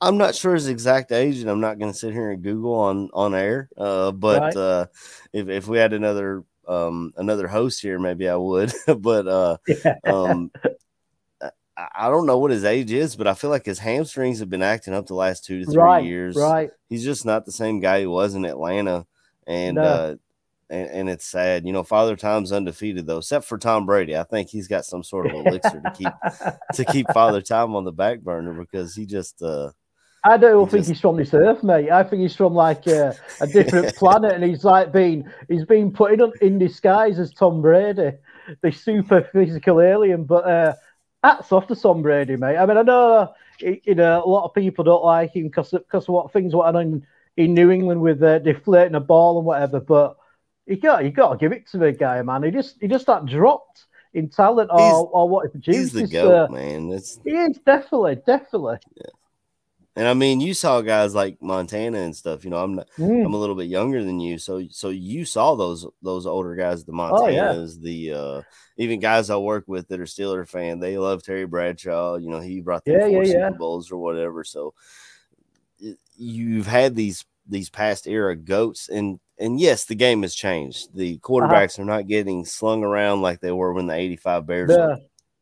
I'm 0.01 0.19
not 0.19 0.35
sure 0.35 0.55
his 0.55 0.69
exact 0.69 1.13
age, 1.13 1.39
and 1.39 1.49
I'm 1.49 1.61
not 1.61 1.79
going 1.79 1.93
to 1.93 1.99
sit 1.99 2.13
here 2.13 2.31
and 2.33 2.43
Google 2.43 2.75
on 2.75 3.09
on 3.15 3.35
air. 3.35 3.71
Uh, 3.77 4.11
but 4.13 4.43
Right. 4.43 4.57
uh, 4.57 4.87
if 5.33 5.49
if 5.49 5.69
we 5.69 5.79
had 5.79 5.93
another 5.93 6.45
um 6.69 7.13
another 7.17 7.49
host 7.49 7.81
here, 7.81 7.99
maybe 7.99 8.29
I 8.29 8.37
would. 8.37 8.73
but 8.99 9.27
uh, 9.27 9.57
yeah, 9.67 9.99
um, 10.05 10.51
I, 11.95 12.09
don't 12.11 12.27
know 12.27 12.39
what 12.39 12.51
his 12.51 12.65
age 12.65 12.93
is, 12.93 13.17
but 13.17 13.27
I 13.27 13.35
feel 13.35 13.51
like 13.51 13.65
his 13.67 13.79
hamstrings 13.79 14.39
have 14.41 14.51
been 14.51 14.63
acting 14.63 14.95
up 14.95 15.07
the 15.07 15.15
last 15.15 15.45
two 15.45 15.61
to 15.61 15.67
three 15.71 15.77
right, 15.83 16.05
years. 16.05 16.37
right. 16.37 16.71
He's 16.89 17.05
just 17.05 17.25
not 17.25 17.45
the 17.47 17.53
same 17.53 17.81
guy 17.81 18.01
he 18.01 18.07
was 18.07 18.35
in 18.35 18.45
Atlanta, 18.45 19.07
and 19.47 19.77
No. 19.77 19.83
uh, 19.83 20.15
and, 20.71 20.91
and 20.91 21.11
it's 21.11 21.25
sad. 21.27 21.67
You 21.67 21.73
know, 21.73 21.83
Father 21.83 22.17
Time's 22.17 22.53
undefeated 22.53 23.07
though, 23.07 23.19
except 23.19 23.45
for 23.47 23.59
Tom 23.59 23.87
Brady. 23.87 24.17
I 24.17 24.23
think 24.25 24.49
he's 24.49 24.69
got 24.69 24.85
some 24.85 25.03
sort 25.03 25.27
of 25.27 25.33
elixir 25.35 25.81
to 25.81 25.91
keep 25.91 26.13
to 26.75 26.85
keep 26.87 27.07
Father 27.13 27.43
Time 27.43 27.75
on 27.77 27.85
the 27.85 27.93
back 27.93 28.21
burner 28.21 28.53
because 28.55 28.95
he 28.95 29.05
just 29.07 29.43
uh 29.43 29.71
I 30.25 30.37
don't 30.37 30.67
He 30.67 30.71
think 30.71 30.81
just- 30.83 30.89
he's 30.91 31.01
from 31.01 31.17
this 31.17 31.35
earth, 31.35 31.63
mate. 31.65 31.91
I 31.91 32.05
think 32.05 32.23
he's 32.23 32.37
from 32.37 32.55
like 32.55 32.87
a, 32.87 33.15
a 33.41 33.47
different 33.47 33.95
planet, 33.97 34.33
and 34.33 34.45
he's 34.45 34.65
like 34.65 34.93
been 34.93 35.31
he's 35.49 35.65
been 35.65 35.93
put 35.93 36.13
in, 36.13 36.33
in 36.41 36.59
disguise 36.59 37.19
as 37.19 37.33
Tom 37.33 37.61
Brady, 37.61 38.13
the 38.63 38.71
super 38.71 39.29
physical 39.33 39.81
alien. 39.81 40.25
But 40.25 40.49
uh, 40.49 40.75
hats 41.23 41.53
off 41.53 41.67
to 41.69 41.77
Tom 41.77 42.03
Brady, 42.03 42.37
mate. 42.37 42.57
I 42.57 42.67
mean, 42.67 42.77
I 42.77 42.83
know 42.83 43.33
you 43.61 43.95
know 43.95 44.25
a 44.25 44.29
lot 44.29 44.45
of 44.45 44.55
people 44.55 44.85
don't 44.85 45.05
like 45.05 45.35
him 45.35 45.45
because 45.45 45.71
because 45.71 46.05
of 46.05 46.15
what 46.15 46.33
things 46.33 46.55
went 46.55 46.77
on 46.77 46.83
in, 46.83 47.07
in 47.37 47.55
New 47.55 47.71
England 47.71 48.01
with 48.01 48.23
uh, 48.23 48.39
deflating 48.41 48.95
a 48.95 49.01
ball 49.01 49.39
and 49.39 49.47
whatever. 49.47 49.81
But 49.81 50.17
you 50.67 50.77
got 50.77 51.05
you 51.05 51.11
got 51.11 51.33
to 51.33 51.39
give 51.39 51.53
it 51.53 51.67
to 51.69 51.79
the 51.79 51.93
guy, 51.93 52.21
man. 52.23 52.43
He 52.43 52.51
just 52.51 52.77
he 52.81 52.89
just 52.89 53.07
that 53.07 53.27
dropped 53.27 53.87
in 54.15 54.29
talent 54.29 54.71
or, 54.73 54.79
He's- 54.81 55.07
or 55.13 55.29
what 55.29 55.47
he 55.47 55.51
produced. 55.51 55.79
he's 55.79 55.93
the 55.93 56.07
goat, 56.09 56.51
uh, 56.51 56.53
man. 56.53 56.91
It's 56.91 57.19
he 57.25 57.31
is 57.31 57.59
definitely, 57.65 58.17
definitely. 58.27 58.79
And 59.97 60.07
I 60.09 60.15
mean 60.15 60.41
you 60.41 60.55
saw 60.55 60.81
guys 60.81 61.15
like 61.15 61.37
Montana 61.43 61.99
and 61.99 62.15
stuff. 62.17 62.45
You 62.45 62.51
know, 62.51 62.63
I'm 62.63 62.75
not, 62.77 62.89
Mm. 62.99 63.25
I'm 63.27 63.35
a 63.35 63.39
little 63.39 63.55
bit 63.57 63.67
younger 63.69 64.03
than 64.05 64.21
you, 64.21 64.39
so 64.39 64.67
so 64.71 64.89
you 64.91 65.25
saw 65.25 65.55
those 65.55 65.87
those 66.03 66.27
older 66.27 66.55
guys, 66.55 66.85
the 66.85 66.93
Oh, 66.93 67.27
yeah. 67.29 67.53
Montanas, 67.53 67.81
the 67.81 68.13
uh 68.13 68.43
even 68.79 69.01
guys 69.01 69.29
I 69.31 69.37
work 69.37 69.65
with 69.67 69.89
that 69.89 70.01
are 70.01 70.05
Steeler 70.05 70.49
fan. 70.49 70.81
They 70.81 70.97
love 70.99 71.23
Terry 71.23 71.45
Bradshaw. 71.47 72.17
You 72.17 72.31
know, 72.31 72.41
he 72.41 72.61
brought 72.61 72.85
them 72.85 72.95
Yeah, 72.99 73.09
four 73.09 73.25
yeah, 73.25 73.47
Super. 73.49 73.59
Bowls 73.59 73.93
or 73.93 73.99
whatever. 73.99 74.45
So 74.45 74.75
you've 76.17 76.67
had 76.67 76.95
these 76.95 77.25
these 77.49 77.69
past 77.71 78.07
era 78.07 78.37
goats, 78.37 78.89
and 78.89 79.19
and 79.39 79.59
yes, 79.61 79.85
the 79.85 79.95
game 79.95 80.23
has 80.23 80.35
changed. 80.35 80.95
The 80.95 81.15
Uh-huh. 81.15 81.29
quarterbacks 81.33 81.79
are 81.79 81.85
not 81.85 82.07
getting 82.07 82.45
slung 82.45 82.85
around 82.85 83.23
like 83.23 83.41
they 83.41 83.53
were 83.53 83.73
when 83.73 83.87
the 83.87 83.95
'85 83.95 84.47
Bears 84.47 84.71
Yeah. 84.71 84.87
were 84.87 84.99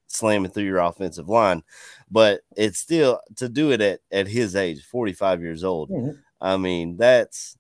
slamming 0.07 0.51
through 0.51 0.65
your 0.65 0.79
offensive 0.79 1.29
line, 1.29 1.63
but 2.11 2.41
it's 2.57 2.79
still 2.79 3.21
to 3.37 3.49
do 3.49 3.71
it 3.73 3.81
at 3.81 4.01
at 4.11 4.27
his 4.29 4.57
age, 4.57 4.83
45 4.85 5.41
years 5.43 5.65
old. 5.65 5.91
Mhm. 5.91 6.19
I 6.41 6.57
mean, 6.57 6.97
that's 6.97 7.57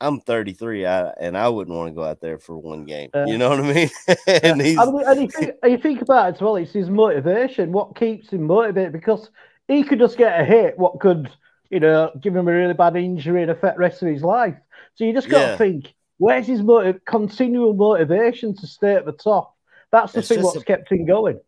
I'm 0.00 0.20
33, 0.20 0.86
I, 0.86 1.08
and 1.18 1.36
I 1.36 1.48
wouldn't 1.48 1.76
want 1.76 1.88
to 1.90 1.94
go 1.94 2.04
out 2.04 2.20
there 2.20 2.38
for 2.38 2.56
one 2.56 2.84
game. 2.84 3.10
Uh, 3.12 3.24
you 3.26 3.36
know 3.36 3.48
what 3.50 3.58
I 3.58 3.72
mean? 3.74 3.90
and 4.44 4.60
he's 4.60 4.78
I 4.78 4.84
mean, 4.84 5.02
and 5.04 5.20
you 5.22 5.28
think, 5.36 5.54
you 5.64 5.78
think 5.78 6.02
about 6.02 6.28
it 6.28 6.34
as 6.36 6.40
well, 6.40 6.54
it's 6.56 6.72
his 6.72 6.88
motivation. 6.88 7.72
What 7.72 7.96
keeps 7.96 8.30
him 8.30 8.44
motivated? 8.44 8.92
Because 8.92 9.28
he 9.66 9.82
could 9.82 9.98
just 9.98 10.16
get 10.16 10.40
a 10.40 10.44
hit, 10.44 10.78
what 10.78 11.00
could, 11.00 11.28
you 11.68 11.80
know, 11.80 12.12
give 12.20 12.36
him 12.36 12.46
a 12.46 12.52
really 12.52 12.74
bad 12.74 12.94
injury 12.94 13.42
and 13.42 13.50
affect 13.50 13.76
the 13.76 13.80
rest 13.80 14.00
of 14.02 14.08
his 14.08 14.22
life. 14.22 14.54
So 14.94 15.02
you 15.02 15.12
just 15.12 15.28
got 15.28 15.40
Yeah. 15.40 15.50
to 15.52 15.58
think, 15.58 15.94
where's 16.18 16.46
his 16.46 16.62
continual 17.04 17.74
motivation 17.74 18.54
to 18.54 18.66
stay 18.68 18.94
at 18.94 19.04
the 19.04 19.12
top? 19.12 19.56
That's 19.90 20.12
the 20.12 20.20
It's 20.20 20.28
thing 20.28 20.42
what's 20.42 20.58
a- 20.58 20.64
kept 20.64 20.92
him 20.92 21.06
going. 21.06 21.40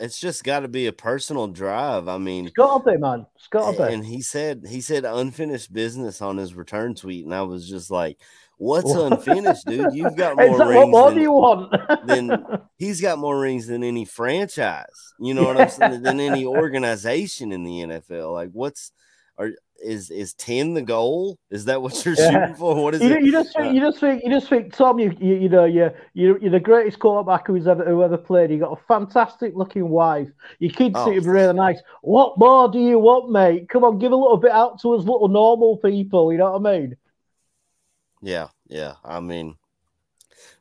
It's 0.00 0.18
just 0.18 0.44
got 0.44 0.60
to 0.60 0.68
be 0.68 0.86
a 0.86 0.92
personal 0.92 1.46
drive. 1.48 2.08
I 2.08 2.18
mean, 2.18 2.46
It's 2.46 2.54
got 2.54 2.84
to 2.84 2.90
be, 2.92 2.96
man. 2.98 3.26
It's 3.36 3.48
got 3.48 3.72
to 3.72 3.86
be. 3.86 3.92
and 3.94 4.04
he 4.04 4.22
said 4.22 4.64
he 4.68 4.80
said 4.80 5.04
unfinished 5.04 5.72
business 5.72 6.22
on 6.22 6.36
his 6.36 6.54
return 6.54 6.94
tweet, 6.94 7.24
and 7.24 7.34
I 7.34 7.42
was 7.42 7.68
just 7.68 7.90
like, 7.90 8.18
"What's 8.58 8.94
What? 8.94 9.12
unfinished, 9.12 9.66
dude? 9.66 9.92
You've 9.92 10.16
got 10.16 10.36
more 10.38 10.50
what 10.58 10.68
rings 10.68 10.90
more 10.90 11.08
than 11.10 11.16
do 11.16 11.22
you 11.22 11.32
want? 11.32 11.74
then- 12.06 12.38
he's 12.76 13.00
got 13.00 13.18
more 13.18 13.38
rings 13.40 13.66
than 13.66 13.82
any 13.82 14.04
franchise. 14.04 15.14
You 15.20 15.34
know 15.34 15.44
what 15.44 15.60
I'm 15.60 15.68
saying? 15.68 16.02
Than 16.02 16.20
any 16.20 16.44
organization 16.46 17.52
in 17.52 17.64
the 17.64 17.80
NFL. 17.80 18.32
Like, 18.32 18.50
what's 18.52 18.92
are 19.36 19.50
is 19.82 20.10
is 20.10 20.34
ten 20.34 20.74
the 20.74 20.82
goal? 20.82 21.38
Is 21.50 21.64
that 21.66 21.80
what 21.80 22.04
you're 22.04 22.14
Yeah. 22.18 22.30
shooting 22.30 22.54
for? 22.56 22.82
What 22.82 22.94
is 22.94 23.02
You, 23.02 23.10
it? 23.14 23.22
you 23.22 23.32
just 23.32 23.56
think, 23.56 23.74
you 23.74 23.80
just 23.80 23.98
think, 24.00 24.22
you 24.24 24.30
just 24.30 24.48
think, 24.48 24.72
Tom. 24.74 24.98
You, 24.98 25.14
you, 25.20 25.34
you 25.34 25.48
know, 25.48 25.64
you, 25.64 25.90
you, 26.14 26.38
you're 26.40 26.50
the 26.50 26.60
greatest 26.60 26.98
quarterback 26.98 27.46
who's 27.46 27.66
ever, 27.68 27.84
who 27.84 28.02
ever 28.02 28.16
played. 28.18 28.50
You 28.50 28.58
got 28.58 28.72
a 28.78 28.82
fantastic 28.86 29.54
looking 29.54 29.88
wife. 29.88 30.28
Your 30.58 30.72
kids 30.72 30.94
Oh. 30.98 31.06
seem 31.10 31.22
really 31.30 31.54
nice. 31.54 31.80
What 32.02 32.38
more 32.38 32.68
do 32.70 32.78
you 32.80 32.98
want, 32.98 33.30
mate? 33.30 33.68
Come 33.68 33.84
on, 33.84 33.98
give 33.98 34.12
a 34.12 34.16
little 34.16 34.36
bit 34.36 34.50
out 34.52 34.80
to 34.82 34.94
us, 34.94 35.00
little 35.04 35.28
normal 35.28 35.76
people. 35.78 36.32
You 36.32 36.38
know 36.38 36.52
what 36.52 36.66
I 36.68 36.78
mean? 36.78 36.96
Yeah, 38.20 38.48
yeah. 38.66 38.94
I 39.04 39.20
mean, 39.20 39.54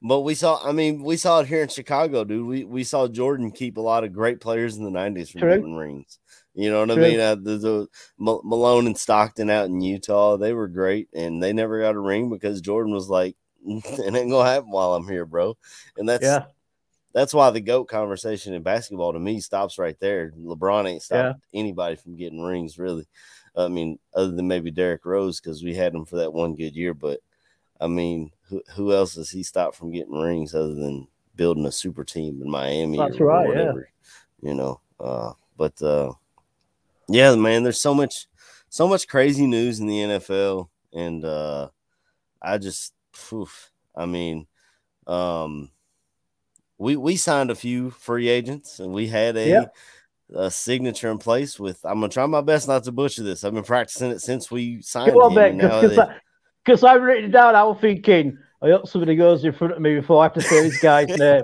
but 0.01 0.21
we 0.21 0.35
saw. 0.35 0.59
I 0.63 0.71
mean, 0.73 1.01
we 1.03 1.17
saw 1.17 1.39
it 1.39 1.47
here 1.47 1.63
in 1.63 1.69
Chicago, 1.69 2.23
dude. 2.23 2.45
We 2.45 2.63
we 2.65 2.83
saw 2.83 3.07
Jordan 3.07 3.51
keep 3.51 3.77
a 3.77 3.81
lot 3.81 4.03
of 4.03 4.13
great 4.13 4.39
players 4.39 4.77
in 4.77 4.83
the 4.83 4.91
'90s 4.91 5.31
from 5.31 5.41
True. 5.41 5.77
rings. 5.77 6.19
You 6.57 6.71
know 6.71 6.79
what 6.79 6.95
True. 6.95 7.05
I 7.05 7.09
mean? 7.09 7.19
Uh, 7.19 7.35
the, 7.35 7.57
the 7.57 7.87
Malone 8.17 8.87
and 8.87 8.97
Stockton 8.97 9.51
out 9.51 9.67
in 9.67 9.79
Utah, 9.79 10.37
they 10.37 10.53
were 10.53 10.67
great, 10.67 11.07
and 11.13 11.41
they 11.41 11.53
never 11.53 11.79
got 11.79 11.93
a 11.93 11.99
ring 11.99 12.31
because 12.31 12.61
Jordan 12.61 12.93
was 12.93 13.09
like, 13.09 13.35
"It 13.65 14.15
ain't 14.15 14.31
gonna 14.31 14.49
happen 14.49 14.71
while 14.71 14.95
I'm 14.95 15.07
here, 15.07 15.25
bro." 15.25 15.55
And 15.97 16.09
that's 16.09 16.23
Yeah, 16.23 16.45
that's 17.13 17.33
why 17.33 17.51
the 17.51 17.61
goat 17.61 17.85
conversation 17.85 18.55
in 18.55 18.63
basketball 18.63 19.13
to 19.13 19.19
me 19.19 19.39
stops 19.39 19.77
right 19.77 19.99
there. 19.99 20.33
LeBron 20.35 20.89
ain't 20.89 21.03
stopped 21.03 21.41
anybody 21.53 21.95
from 21.95 22.15
getting 22.15 22.41
rings, 22.41 22.79
really. 22.79 23.07
I 23.55 23.67
mean, 23.67 23.99
other 24.15 24.31
than 24.31 24.47
maybe 24.47 24.71
Derrick 24.71 25.05
Rose 25.05 25.39
because 25.39 25.63
we 25.63 25.75
had 25.75 25.93
him 25.93 26.05
for 26.05 26.17
that 26.17 26.33
one 26.33 26.55
good 26.55 26.75
year, 26.75 26.95
but 26.95 27.19
I 27.79 27.85
mean, 27.85 28.31
who 28.49 28.63
who 28.75 28.93
else 28.93 29.15
has 29.15 29.29
he 29.29 29.43
stopped 29.43 29.75
from 29.75 29.91
getting 29.91 30.13
rings 30.13 30.55
other 30.55 30.73
than 30.73 31.07
building 31.35 31.67
a 31.67 31.71
super 31.71 32.03
team 32.03 32.41
in 32.41 32.49
Miami? 32.49 32.97
That's 32.97 33.19
right, 33.19 33.43
yeah. 33.43 33.47
whatever, 33.47 33.89
You 34.41 34.55
know, 34.55 34.81
uh, 34.99 35.33
but 35.55 35.79
uh, 35.83 36.13
yeah, 37.07 37.35
man, 37.35 37.63
there's 37.63 37.81
so 37.81 37.93
much 37.93 38.27
so 38.69 38.87
much 38.87 39.07
crazy 39.07 39.47
news 39.47 39.79
in 39.79 39.87
the 39.87 39.99
NFL, 39.99 40.69
and 40.93 41.23
uh, 41.23 41.69
I 42.41 42.57
just, 42.57 42.93
oof, 43.31 43.71
I 43.95 44.05
mean, 44.05 44.47
um, 45.05 45.69
we 46.77 46.95
we 46.95 47.15
signed 47.15 47.51
a 47.51 47.55
few 47.55 47.91
free 47.91 48.27
agents, 48.27 48.79
and 48.79 48.93
we 48.93 49.07
had 49.07 49.37
a. 49.37 49.47
Yeah. 49.47 49.65
A 50.35 50.51
signature 50.51 51.09
in 51.09 51.19
place 51.19 51.57
with. 51.57 51.79
I'm 51.85 52.01
gonna 52.01 52.09
try 52.09 52.25
my 52.25 52.41
best 52.41 52.67
not 52.67 52.83
to 52.83 52.91
butcher 52.91 53.23
this. 53.23 53.45
I've 53.45 53.53
been 53.53 53.63
practicing 53.63 54.11
it 54.11 54.19
since 54.19 54.51
we 54.51 54.81
signed 54.81 55.13
come 55.13 55.21
on, 55.21 55.31
him. 55.31 55.35
mate. 55.35 55.49
and 55.51 55.95
now 55.95 56.13
Because 56.65 56.83
I've 56.83 57.01
written 57.01 57.29
it 57.29 57.31
down. 57.31 57.55
I 57.55 57.63
was 57.63 57.77
thinking. 57.79 58.37
I 58.61 58.69
hope 58.71 58.87
somebody 58.87 59.15
goes 59.15 59.43
in 59.45 59.53
front 59.53 59.73
of 59.73 59.81
me 59.81 59.95
before 59.95 60.19
I 60.21 60.23
have 60.25 60.33
to 60.33 60.41
say 60.41 60.63
this 60.63 60.81
guy's 60.81 61.09
name. 61.15 61.43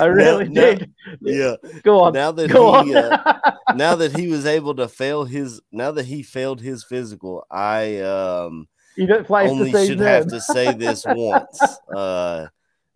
I 0.00 0.04
really 0.06 0.48
now- 0.48 0.60
did. 0.74 0.92
yeah. 1.20 1.56
Go 1.82 2.00
on. 2.00 2.14
Now 2.14 2.32
that 2.32 2.50
Go 2.50 2.82
he, 2.82 2.94
uh, 2.94 3.18
now 3.74 3.94
that 3.96 4.16
he 4.16 4.28
was 4.28 4.46
able 4.46 4.74
to 4.76 4.88
fail 4.88 5.24
his, 5.24 5.60
now 5.70 5.90
that 5.92 6.06
he 6.06 6.22
failed 6.22 6.60
his 6.62 6.82
physical, 6.84 7.44
I 7.50 7.98
um 8.00 8.68
you 8.96 9.06
don't 9.06 9.30
only 9.30 9.70
should 9.86 10.00
have 10.00 10.28
to 10.28 10.40
say 10.40 10.72
this 10.72 11.04
once. 11.08 11.60
Uh, 11.94 12.46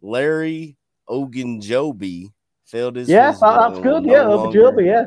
Larry 0.00 0.76
Ogunjobi 1.08 2.32
failed 2.64 2.96
his. 2.96 3.08
Yeah, 3.08 3.32
that's 3.32 3.78
good. 3.80 4.04
will 4.04 4.06
Yeah, 4.06 4.22
no 4.24 4.38
Ogunjobi, 4.38 4.64
longer- 4.64 4.82
yeah. 4.82 5.04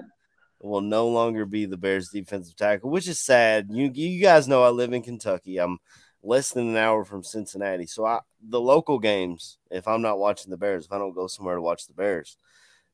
will 0.61 0.81
no 0.81 1.07
longer 1.07 1.45
be 1.45 1.65
the 1.65 1.77
Bears' 1.77 2.09
defensive 2.09 2.55
tackle, 2.55 2.89
which 2.91 3.07
is 3.07 3.19
sad. 3.19 3.67
You 3.71 3.89
you 3.93 4.21
guys 4.21 4.47
know 4.47 4.63
I 4.63 4.69
live 4.69 4.93
in 4.93 5.01
Kentucky. 5.01 5.57
I'm 5.57 5.79
less 6.23 6.51
than 6.51 6.69
an 6.69 6.77
hour 6.77 7.03
from 7.03 7.23
Cincinnati, 7.23 7.85
so 7.87 8.05
I 8.05 8.19
the 8.41 8.61
local 8.61 8.99
games. 8.99 9.57
If 9.71 9.87
I'm 9.87 10.01
not 10.01 10.19
watching 10.19 10.51
the 10.51 10.57
Bears, 10.57 10.85
if 10.85 10.91
I 10.91 10.97
don't 10.97 11.13
go 11.15 11.27
somewhere 11.27 11.55
to 11.55 11.61
watch 11.61 11.87
the 11.87 11.93
Bears, 11.93 12.37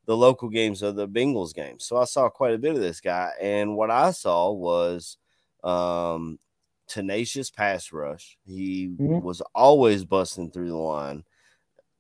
the 0.06 0.18
local 0.18 0.50
games 0.50 0.84
are 0.84 0.92
the 0.92 1.08
Bengals 1.08 1.54
games. 1.54 1.86
So 1.86 1.98
I 1.98 2.06
saw 2.06 2.30
quite 2.30 2.54
a 2.54 2.60
bit 2.60 2.76
of 2.76 2.82
this 2.82 3.02
guy, 3.02 3.32
and 3.42 3.76
what 3.76 3.92
I 3.92 4.12
saw 4.12 4.52
was 4.52 5.18
um, 5.64 6.40
tenacious 6.88 7.50
pass 7.52 7.92
rush. 7.94 8.38
He 8.46 8.98
Mhm. 9.00 9.22
was 9.22 9.42
always 9.56 10.06
busting 10.06 10.52
through 10.52 10.70
the 10.70 10.78
line. 10.78 11.24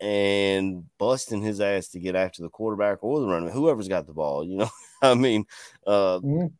And 0.01 0.85
busting 0.97 1.41
his 1.41 1.61
ass 1.61 1.87
to 1.89 1.99
get 1.99 2.15
after 2.15 2.41
the 2.41 2.49
quarterback 2.49 3.03
or 3.03 3.21
the 3.21 3.27
running, 3.27 3.49
whoever's 3.49 3.87
got 3.87 4.05
the 4.05 4.13
ball, 4.13 4.43
you 4.45 4.57
know. 4.57 4.69
I 5.01 5.13
mean, 5.15 5.45
uh, 5.87 6.19
Mhm. 6.21 6.57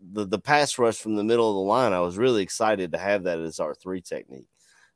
the 0.00 0.26
the 0.26 0.38
pass 0.38 0.78
rush 0.78 0.98
from 0.98 1.16
the 1.16 1.24
middle 1.24 1.48
of 1.48 1.54
the 1.54 1.68
line, 1.68 1.92
I 1.92 2.00
was 2.00 2.18
really 2.18 2.42
excited 2.42 2.92
to 2.92 2.98
have 2.98 3.24
that 3.24 3.40
as 3.40 3.60
our 3.60 3.74
three 3.74 4.00
technique. 4.00 4.48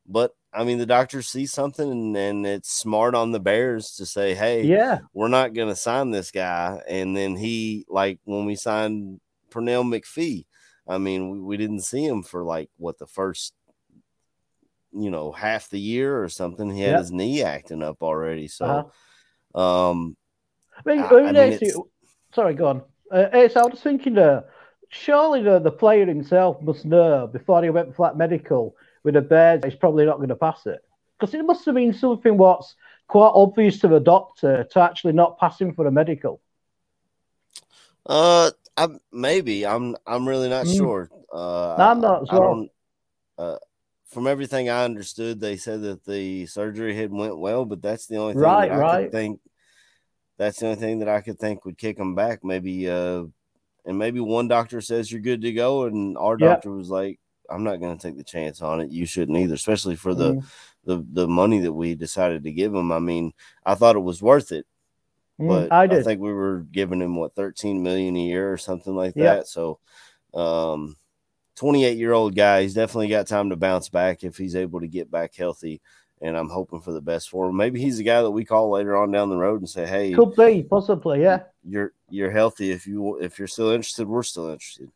But 0.09 0.33
I 0.53 0.65
mean, 0.65 0.79
the 0.79 0.87
doctors 0.87 1.29
see 1.29 1.45
something, 1.47 1.91
and, 1.91 2.17
and 2.17 2.47
it's 2.47 2.73
smart 2.73 3.15
on 3.15 3.31
the 3.31 3.41
Bears 3.41 3.93
to 3.97 4.07
say, 4.07 4.35
"Hey, 4.35 4.63
Yeah. 4.63 5.01
we're 5.13 5.29
not 5.29 5.53
going 5.53 5.69
to 5.69 5.77
sign 5.77 6.11
this 6.11 6.31
guy." 6.31 6.81
And 6.89 7.15
then 7.15 7.37
he, 7.37 7.85
like 7.89 8.19
when 8.25 8.47
we 8.47 8.57
signed 8.57 9.21
Pernell 9.51 9.85
McPhee, 9.85 10.47
I 10.89 10.97
mean, 10.97 11.31
we, 11.31 11.41
we 11.41 11.57
didn't 11.59 11.83
see 11.83 12.05
him 12.05 12.23
for 12.23 12.43
like 12.43 12.71
what 12.79 12.99
the 12.99 13.07
first, 13.07 13.53
you 14.93 15.11
know, 15.11 15.31
half 15.33 15.69
the 15.69 15.79
year 15.79 16.23
or 16.23 16.31
something. 16.31 16.71
He 16.71 16.81
had 16.81 16.93
Yep. 16.93 16.99
his 17.01 17.13
knee 17.13 17.43
acting 17.43 17.83
up 17.83 18.03
already. 18.03 18.49
So, 18.49 18.65
Uh-huh. 19.55 19.91
um, 19.91 20.17
I 20.75 20.89
mean, 20.89 20.99
I- 21.01 21.07
I 21.07 21.11
mean, 21.11 21.27
I 21.27 21.33
mean, 21.33 21.53
Ace, 21.53 21.63
it's- 21.63 21.77
sorry, 22.33 22.55
go 22.55 22.69
on. 22.69 22.83
Uh, 23.11 23.27
I 23.33 23.47
was 23.65 23.81
thinking, 23.83 24.17
uh, 24.17 24.43
surely 24.89 25.43
the, 25.43 25.59
the 25.59 25.71
player 25.71 26.07
himself 26.07 26.63
must 26.63 26.87
know 26.87 27.27
before 27.27 27.63
he 27.63 27.71
went 27.71 27.95
for 27.95 28.07
that 28.07 28.17
medical 28.17 28.75
with 29.05 29.17
a 29.17 29.23
Bears, 29.23 29.65
he's 29.65 29.75
probably 29.75 30.05
not 30.05 30.17
going 30.17 30.29
to 30.29 30.37
pass 30.37 30.67
it. 30.67 30.81
Because 31.19 31.35
it 31.35 31.45
must 31.45 31.65
have 31.65 31.75
been 31.75 31.93
something 31.93 32.37
what's 32.37 32.75
quite 33.09 33.33
obvious 33.35 33.79
to 33.81 33.89
the 33.89 34.01
doctor 34.01 34.65
to 34.71 34.81
actually 34.81 35.15
not 35.15 35.39
pass 35.39 35.61
him 35.61 35.75
for 35.75 35.87
a 35.87 35.91
medical. 35.91 36.41
Uh, 38.07 38.51
I 38.77 38.89
maybe 39.13 39.67
I'm 39.67 39.97
I'm 40.07 40.27
really 40.27 40.49
not 40.49 40.67
Mm. 40.67 40.77
sure. 40.77 41.11
Uh, 41.33 41.77
No, 41.79 41.85
I'm 41.91 42.01
not 42.01 42.27
don't. 42.29 42.71
Uh, 43.37 43.57
from 44.09 44.27
everything 44.27 44.71
I 44.71 44.85
understood, 44.85 45.39
they 45.39 45.57
said 45.57 45.83
that 45.83 46.05
the 46.05 46.47
surgery 46.47 46.95
had 46.97 47.13
went 47.13 47.39
well, 47.39 47.65
but 47.65 47.83
that's 47.83 48.07
the 48.07 48.17
only 48.17 48.35
thing 48.35 48.43
Right, 48.43 48.71
that 48.71 48.79
I 48.79 48.79
right. 48.79 49.03
could 49.05 49.13
think. 49.13 49.41
That's 50.39 50.61
the 50.61 50.67
only 50.67 50.81
thing 50.81 51.01
that 51.01 51.09
I 51.09 51.21
could 51.21 51.39
think 51.39 51.65
would 51.65 51.77
kick 51.77 51.99
him 51.99 52.15
back. 52.15 52.45
Maybe, 52.45 52.89
uh, 52.89 53.25
and 53.85 53.99
maybe 53.99 54.21
one 54.21 54.49
doctor 54.49 54.81
says 54.81 55.11
you're 55.11 55.21
good 55.21 55.43
to 55.43 55.53
go, 55.53 55.85
and 55.85 56.17
our 56.17 56.37
doctor 56.37 56.71
was 56.71 56.89
like, 56.89 57.19
"I'm 57.49 57.65
not 57.65 57.81
going 57.81 57.97
to 57.97 58.03
take 58.03 58.17
the 58.17 58.25
chance 58.25 58.63
on 58.63 58.81
it. 58.81 58.91
You 58.91 59.07
shouldn't 59.07 59.39
either, 59.39 59.55
especially 59.55 59.97
for 59.97 60.15
the 60.15 60.35
Mm, 60.35 60.45
the 60.85 61.05
the 61.13 61.29
money 61.29 61.61
that 61.61 61.73
we 61.73 61.95
decided 61.95 62.45
to 62.45 62.53
give 62.53 62.75
him. 62.75 62.93
I 62.93 62.99
mean, 62.99 63.33
I 63.65 63.75
thought 63.75 63.97
it 63.97 64.01
was 64.01 64.23
worth 64.23 64.53
it 64.53 64.67
mm, 65.41 65.49
but 65.49 65.73
I 65.73 65.85
I, 65.85 66.03
think 66.03 66.21
we 66.21 66.33
were 66.33 66.61
giving 66.73 67.01
him 67.01 67.17
what 67.17 67.35
13 67.35 67.83
million 67.83 68.17
a 68.17 68.21
year 68.21 68.53
or 68.53 68.57
something 68.57 68.95
like 68.95 69.15
Yeah. 69.17 69.37
that. 69.37 69.49
So, 69.49 69.79
um, 70.35 70.97
28 71.57 71.99
year 71.99 72.13
old 72.13 72.35
guy, 72.37 72.63
he's 72.63 72.75
definitely 72.75 73.09
got 73.09 73.27
time 73.27 73.51
to 73.51 73.57
bounce 73.57 73.89
back 73.89 74.23
if 74.23 74.37
he's 74.37 74.55
able 74.55 74.81
to 74.81 74.87
get 74.89 75.11
back 75.11 75.35
healthy. 75.35 75.81
And 76.21 76.37
I'm 76.37 76.49
hoping 76.49 76.81
for 76.81 76.93
the 76.93 77.01
best 77.01 77.31
for 77.31 77.49
him. 77.49 77.57
Maybe 77.57 77.81
he's 77.81 77.99
the 77.99 78.05
guy 78.05 78.23
that 78.23 78.31
we 78.31 78.45
call 78.45 78.71
later 78.71 78.97
on 78.97 79.11
down 79.13 79.29
the 79.29 79.37
road 79.37 79.61
and 79.61 79.69
say, 79.69 79.87
"Hey, 79.87 80.13
Could 80.13 80.35
be, 80.35 80.65
possibly, 80.65 81.23
yeah. 81.23 81.43
you're 81.65 81.93
you're 82.11 82.31
healthy. 82.33 82.73
If 82.73 82.87
you 82.87 83.19
if 83.19 83.39
you're 83.39 83.47
still 83.47 83.71
interested, 83.71 84.09
we're 84.09 84.25
still 84.25 84.49
interested." 84.51 84.91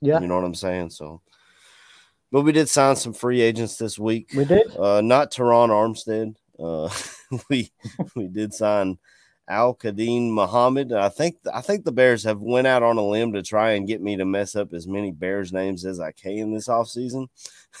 Yeah, 0.00 0.20
You 0.20 0.28
know 0.28 0.36
what 0.36 0.44
I'm 0.44 0.54
saying? 0.54 0.90
So, 0.90 1.20
but 2.32 2.42
we 2.42 2.50
did 2.52 2.68
sign 2.68 2.96
some 2.96 3.12
free 3.12 3.40
agents 3.42 3.76
this 3.76 3.98
week. 3.98 4.30
we 4.34 4.44
did. 4.44 4.74
Uh, 4.76 5.00
not 5.02 5.30
Terron 5.30 5.68
Armstead. 5.68 6.34
Uh, 6.58 6.88
we 7.50 7.70
we 8.16 8.26
did 8.26 8.52
sign 8.54 8.98
Al-Quadin 9.48 10.30
Muhammad. 10.30 10.92
I 10.92 11.08
think 11.10 11.36
I 11.52 11.60
think 11.60 11.84
the 11.84 11.92
Bears 11.92 12.24
have 12.24 12.40
went 12.40 12.66
out 12.66 12.82
on 12.82 12.96
a 12.96 13.06
limb 13.06 13.32
to 13.34 13.42
try 13.42 13.72
and 13.72 13.86
get 13.86 14.00
me 14.00 14.16
to 14.16 14.24
mess 14.24 14.56
up 14.56 14.72
as 14.72 14.86
many 14.86 15.12
Bears 15.12 15.52
names 15.52 15.84
as 15.84 16.00
I 16.00 16.12
can 16.12 16.52
this 16.54 16.68
offseason. 16.68 17.28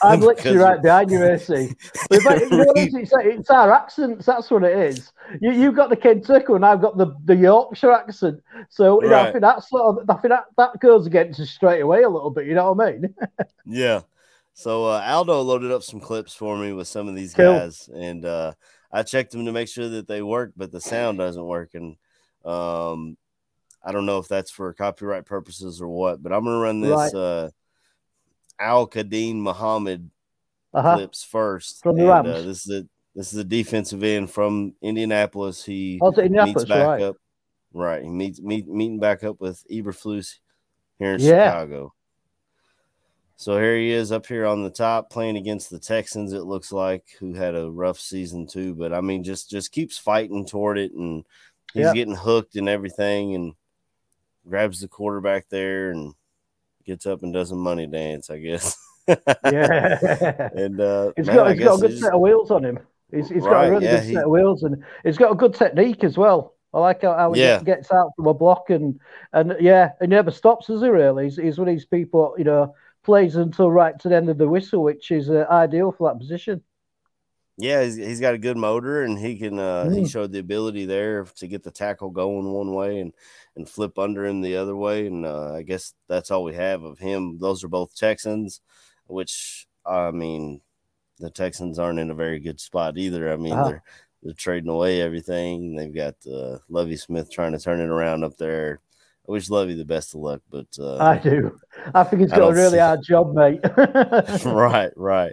I'm 0.02 0.20
literally 0.20 0.34
Because- 0.36 0.56
right 0.56 0.82
behind 0.82 1.10
you, 1.10 1.24
AC. 1.24 1.74
But, 2.10 2.20
but, 2.24 2.40
you 2.40 2.48
know, 2.50 2.64
what 2.64 2.78
it 2.78 2.88
is? 2.88 2.94
it's, 2.94 3.12
it's 3.14 3.50
our 3.50 3.72
accents. 3.72 4.26
That's 4.26 4.50
what 4.50 4.64
it 4.64 4.76
is. 4.76 5.12
You, 5.40 5.52
you've 5.52 5.76
got 5.76 5.90
the 5.90 5.96
Kentucky, 5.96 6.52
and 6.52 6.64
I've 6.64 6.80
got 6.80 6.96
the, 6.96 7.14
the 7.24 7.36
Yorkshire 7.36 7.92
accent. 7.92 8.42
So 8.70 9.02
you 9.02 9.10
know, 9.10 9.20
I 9.20 9.30
think 9.32 9.42
that's 9.42 9.68
sort 9.68 9.98
of, 9.98 10.10
I 10.10 10.14
think 10.14 10.30
that, 10.32 10.44
that 10.56 10.80
goes 10.80 11.06
against 11.06 11.40
us 11.40 11.50
straight 11.50 11.80
away 11.80 12.02
a 12.02 12.08
little 12.08 12.30
bit. 12.30 12.46
You 12.46 12.54
know 12.54 12.72
what 12.72 12.86
I 12.86 12.92
mean? 12.92 13.14
Yeah. 13.64 14.00
So 14.54 14.86
uh, 14.86 15.02
Aldo 15.06 15.40
loaded 15.42 15.70
up 15.72 15.82
some 15.82 16.00
clips 16.00 16.34
for 16.34 16.56
me 16.56 16.72
with 16.72 16.86
some 16.88 17.08
of 17.08 17.14
these 17.14 17.34
Cool. 17.34 17.54
guys, 17.54 17.88
and 17.94 18.24
uh, 18.24 18.52
I 18.92 19.02
checked 19.02 19.32
them 19.32 19.46
to 19.46 19.52
make 19.52 19.68
sure 19.68 19.88
that 19.88 20.06
they 20.06 20.22
work, 20.22 20.52
but 20.56 20.70
the 20.70 20.80
sound 20.80 21.18
doesn't 21.18 21.44
work, 21.44 21.70
and 21.74 21.96
um, 22.44 23.16
I 23.82 23.92
don't 23.92 24.06
know 24.06 24.18
if 24.18 24.28
that's 24.28 24.50
for 24.50 24.72
copyright 24.74 25.24
purposes 25.24 25.80
or 25.80 25.88
what. 25.88 26.22
But 26.22 26.32
I'm 26.32 26.44
gonna 26.44 26.58
run 26.58 26.80
this 26.80 27.14
Right. 27.14 27.14
uh, 27.14 27.50
Al-Quadin 28.58 29.36
Muhammad 29.36 30.10
Uh-huh. 30.74 30.94
clips 30.96 31.24
first. 31.24 31.82
From 31.82 31.96
the 31.96 32.02
and, 32.02 32.26
Rams. 32.26 32.28
Uh, 32.28 32.42
this 32.46 32.66
is 32.66 32.82
a 32.82 32.88
this 33.14 33.32
is 33.32 33.38
a 33.38 33.44
defensive 33.44 34.02
end 34.02 34.30
from 34.30 34.74
Indianapolis. 34.80 35.64
He 35.64 35.98
Also, 36.00 36.26
meets 36.28 36.64
back 36.64 36.86
right? 36.86 37.02
up. 37.02 37.16
Right, 37.74 38.02
he 38.02 38.08
meets 38.10 38.40
meet, 38.40 38.68
meeting 38.68 38.98
back 38.98 39.24
up 39.24 39.40
with 39.40 39.64
Eberflus 39.70 40.38
here 40.98 41.14
in 41.14 41.20
Yeah. 41.20 41.46
Chicago. 41.46 41.94
So 43.36 43.58
here 43.58 43.76
he 43.76 43.90
is 43.90 44.12
up 44.12 44.26
here 44.26 44.46
on 44.46 44.62
the 44.62 44.70
top 44.70 45.10
playing 45.10 45.36
against 45.36 45.68
the 45.70 45.78
Texans. 45.78 46.32
It 46.32 46.44
looks 46.44 46.70
like 46.70 47.04
who 47.18 47.34
had 47.34 47.56
a 47.56 47.70
rough 47.70 47.98
season 47.98 48.46
too, 48.46 48.74
but 48.74 48.92
I 48.92 49.00
mean, 49.00 49.24
just 49.24 49.50
just 49.50 49.72
keeps 49.72 49.98
fighting 49.98 50.46
toward 50.46 50.78
it, 50.78 50.92
and 50.92 51.24
he's 51.74 51.84
Yeah. 51.86 51.94
getting 51.94 52.14
hooked 52.14 52.54
and 52.56 52.68
everything, 52.68 53.34
and 53.34 53.54
grabs 54.48 54.80
the 54.80 54.88
quarterback 54.88 55.48
there 55.48 55.90
and 55.90 56.14
gets 56.84 57.06
up 57.06 57.22
and 57.22 57.32
does 57.32 57.50
a 57.50 57.56
money 57.56 57.86
dance, 57.86 58.30
I 58.30 58.38
guess. 58.38 58.76
Yeah. 59.08 60.48
and 60.54 60.80
uh, 60.80 61.12
He's 61.16 61.26
man, 61.26 61.36
got, 61.36 61.50
he's 61.56 61.64
got 61.64 61.78
a 61.78 61.88
good 61.88 61.98
set 61.98 62.12
of 62.14 62.20
wheels 62.20 62.52
on 62.52 62.64
him. 62.64 62.78
He's, 63.10 63.28
he's 63.28 63.42
got 63.42 63.64
a 63.66 63.70
really 63.72 63.84
yeah, 63.84 63.96
good 63.98 64.04
he- 64.04 64.14
set 64.14 64.24
of 64.24 64.30
wheels, 64.30 64.62
and 64.62 64.84
he's 65.04 65.18
got 65.18 65.32
a 65.32 65.34
good 65.34 65.54
technique 65.54 66.04
as 66.04 66.16
well. 66.16 66.54
I 66.72 66.78
like 66.78 67.02
how, 67.02 67.14
how 67.16 67.32
he 67.32 67.40
Yeah. 67.40 67.54
gets, 67.56 67.64
gets 67.64 67.92
out 67.92 68.12
from 68.16 68.28
a 68.28 68.34
block 68.34 68.70
and 68.70 68.98
and 69.32 69.56
yeah, 69.60 69.90
he 70.00 70.06
never 70.06 70.30
stops, 70.30 70.68
does 70.68 70.82
he? 70.82 70.88
Really, 70.88 71.24
he's, 71.24 71.36
he's 71.36 71.58
one 71.58 71.66
of 71.68 71.74
these 71.74 71.84
people, 71.84 72.36
you 72.38 72.44
know, 72.44 72.74
plays 73.02 73.36
until 73.36 73.70
right 73.70 73.98
to 74.00 74.08
the 74.08 74.16
end 74.16 74.28
of 74.30 74.38
the 74.38 74.48
whistle, 74.48 74.82
which 74.82 75.10
is 75.10 75.30
uh, 75.30 75.46
ideal 75.50 75.92
for 75.92 76.10
that 76.10 76.18
position. 76.18 76.62
Yeah, 77.58 77.82
he's, 77.84 77.96
he's 77.96 78.20
got 78.20 78.34
a 78.34 78.38
good 78.38 78.56
motor, 78.56 79.02
and 79.02 79.18
he 79.18 79.36
can. 79.36 79.58
Uh, 79.58 79.90
He 79.90 80.04
Mm. 80.04 80.10
showed 80.10 80.32
the 80.32 80.38
ability 80.38 80.86
there 80.86 81.24
to 81.24 81.46
get 81.46 81.62
the 81.62 81.70
tackle 81.70 82.10
going 82.10 82.50
one 82.52 82.72
way 82.74 83.00
and 83.00 83.12
and 83.56 83.68
flip 83.68 83.98
under 83.98 84.24
him 84.24 84.40
the 84.40 84.56
other 84.56 84.74
way. 84.74 85.06
And 85.06 85.26
uh, 85.26 85.52
I 85.54 85.62
guess 85.62 85.94
that's 86.08 86.30
all 86.30 86.44
we 86.44 86.54
have 86.54 86.82
of 86.82 86.98
him. 86.98 87.38
Those 87.38 87.62
are 87.62 87.68
both 87.68 87.94
Texans, 87.94 88.62
which 89.06 89.66
I 89.84 90.10
mean, 90.12 90.62
the 91.18 91.30
Texans 91.30 91.78
aren't 91.78 91.98
in 91.98 92.10
a 92.10 92.14
very 92.14 92.40
good 92.40 92.58
spot 92.60 92.96
either. 92.96 93.30
I 93.32 93.36
mean, 93.36 93.52
Uh-huh. 93.52 93.64
they're 93.64 93.82
they're 94.22 94.34
trading 94.34 94.70
away 94.70 95.02
everything. 95.02 95.76
They've 95.76 95.94
got 95.94 96.14
uh, 96.26 96.58
Lovie 96.70 96.96
Smith 96.96 97.30
trying 97.30 97.52
to 97.52 97.58
turn 97.58 97.80
it 97.80 97.90
around 97.90 98.24
up 98.24 98.36
there. 98.38 98.80
I 99.28 99.32
wish 99.32 99.48
Lovie 99.48 99.74
the 99.74 99.84
best 99.84 100.14
of 100.14 100.20
luck, 100.20 100.42
but 100.50 100.66
uh, 100.78 100.96
I 100.98 101.16
do. 101.16 101.58
I 101.94 102.02
think 102.04 102.22
he's 102.22 102.32
got 102.32 102.50
a 102.50 102.54
really 102.54 102.78
hard 102.78 103.00
job, 103.04 103.34
mate. 103.34 103.60
right, 104.44 104.90
right. 104.96 105.32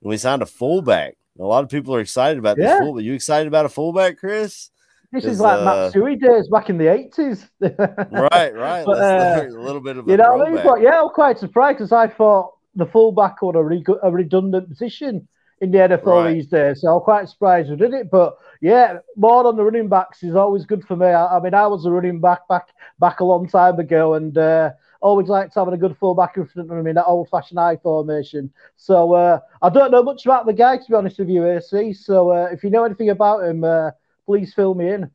And 0.00 0.08
we 0.10 0.16
signed 0.18 0.42
a 0.42 0.46
fullback. 0.46 1.16
A 1.38 1.42
lot 1.42 1.64
of 1.64 1.70
people 1.70 1.94
are 1.94 2.00
excited 2.00 2.38
about 2.38 2.56
this 2.58 2.64
Yeah. 2.66 2.80
fullback. 2.80 3.04
You 3.04 3.14
excited 3.14 3.48
about 3.48 3.64
a 3.64 3.70
fullback, 3.70 4.18
Chris? 4.18 4.70
This 5.12 5.24
Is, 5.26 5.40
like 5.40 5.60
uh, 5.60 5.64
Matt 5.64 5.92
Suhey 5.92 6.18
days 6.18 6.48
back 6.48 6.70
in 6.70 6.78
the 6.78 6.90
eighties. 6.90 7.46
Right, 7.60 8.54
right. 8.54 8.84
But, 8.84 8.98
uh, 8.98 9.44
a 9.46 9.60
little 9.60 9.80
bit 9.80 9.98
of 9.98 10.08
a 10.08 10.10
You 10.10 10.16
know 10.16 10.36
what 10.36 10.48
I 10.48 10.50
mean? 10.50 10.62
But 10.64 10.80
yeah, 10.80 11.02
I'm 11.02 11.10
quite 11.10 11.38
surprised 11.38 11.78
because 11.78 11.92
I 11.92 12.08
thought 12.08 12.52
the 12.74 12.86
fullback 12.86 13.42
was 13.42 13.54
a, 13.54 13.62
re- 13.62 13.84
a 14.02 14.10
redundant 14.10 14.70
position 14.70 15.28
in 15.62 15.70
the 15.70 15.78
NFL 15.78 16.24
Right. 16.24 16.34
these 16.34 16.48
days. 16.48 16.80
So 16.80 16.88
I'm 16.96 17.00
quite 17.02 17.28
surprised 17.28 17.70
we 17.70 17.76
did 17.76 17.94
it. 17.94 18.10
But 18.10 18.36
yeah, 18.60 18.98
more 19.16 19.46
on 19.46 19.56
the 19.56 19.64
running 19.64 19.88
backs 19.88 20.22
is 20.24 20.34
always 20.34 20.66
good 20.66 20.84
for 20.84 20.96
me. 20.96 21.06
I, 21.06 21.36
I 21.36 21.40
mean, 21.40 21.54
I 21.54 21.68
was 21.68 21.86
a 21.86 21.90
running 21.90 22.20
back 22.20 22.46
back 22.48 22.68
back 22.98 23.20
a 23.20 23.24
long 23.24 23.48
time 23.48 23.78
ago, 23.78 24.14
and 24.14 24.36
uh, 24.36 24.72
always 25.00 25.28
liked 25.28 25.54
having 25.54 25.74
a 25.74 25.78
good 25.78 25.96
fullback 25.98 26.36
in 26.36 26.46
front 26.46 26.70
of 26.70 26.84
me 26.84 26.90
in 26.90 26.96
that 26.96 27.06
old-fashioned 27.06 27.60
I 27.60 27.76
formation. 27.76 28.52
So 28.76 29.14
uh, 29.14 29.38
I 29.62 29.68
don't 29.70 29.92
know 29.92 30.02
much 30.02 30.26
about 30.26 30.46
the 30.46 30.52
guy 30.52 30.76
to 30.76 30.84
be 30.88 30.94
honest 30.94 31.18
with 31.18 31.28
you, 31.28 31.46
AC. 31.48 31.92
So 31.92 32.32
uh, 32.32 32.48
if 32.52 32.64
you 32.64 32.70
know 32.70 32.84
anything 32.84 33.10
about 33.10 33.44
him, 33.44 33.62
uh, 33.62 33.92
please 34.26 34.52
fill 34.52 34.74
me 34.74 34.90
in. 34.90 35.10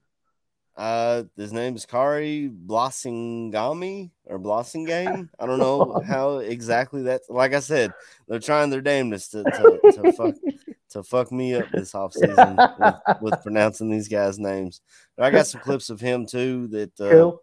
Uh, 0.77 1.23
his 1.35 1.51
name 1.51 1.75
is 1.75 1.87
Khari 1.87 2.55
Blossingami 2.67 4.11
or 4.25 4.37
Blossingame. 4.37 5.27
I 5.39 5.45
don't 5.47 5.57
know 5.57 5.99
how 6.07 6.37
exactly 6.37 7.01
that. 7.03 7.21
Like 7.29 7.53
I 7.55 7.61
said, 7.61 7.91
they're 8.27 8.39
trying 8.39 8.69
their 8.69 8.81
damnedest 8.81 9.31
to 9.31 9.43
to, 9.43 9.79
to 10.03 10.13
fuck 10.13 10.35
to 10.91 11.01
fuck 11.01 11.31
me 11.31 11.55
up 11.55 11.65
this 11.73 11.93
offseason 11.93 12.55
with, 12.79 13.21
with 13.21 13.41
pronouncing 13.43 13.89
these 13.89 14.07
guys' 14.07 14.37
names. 14.37 14.81
But 15.15 15.25
I 15.25 15.31
got 15.31 15.47
some 15.47 15.61
clips 15.61 15.89
of 15.89 15.99
him 15.99 16.27
too. 16.27 16.67
That 16.67 16.91
uh, 17.01 17.09
Cool. 17.09 17.41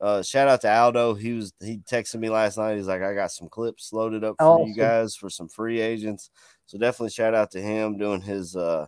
uh, 0.00 0.22
shout 0.22 0.48
out 0.48 0.60
to 0.62 0.74
Aldo. 0.76 1.14
He 1.14 1.32
was 1.32 1.52
he 1.62 1.78
texted 1.78 2.18
me 2.18 2.28
last 2.28 2.58
night. 2.58 2.74
He's 2.74 2.88
like, 2.88 3.02
I 3.02 3.14
got 3.14 3.30
some 3.30 3.48
clips 3.48 3.92
loaded 3.92 4.24
up 4.24 4.34
for 4.40 4.66
you 4.66 4.74
guys 4.74 5.14
for 5.14 5.30
some 5.30 5.48
free 5.48 5.80
agents. 5.80 6.28
So 6.66 6.76
definitely 6.76 7.10
shout 7.10 7.34
out 7.34 7.52
to 7.52 7.60
him 7.60 7.98
doing 7.98 8.20
his 8.20 8.56
uh 8.56 8.86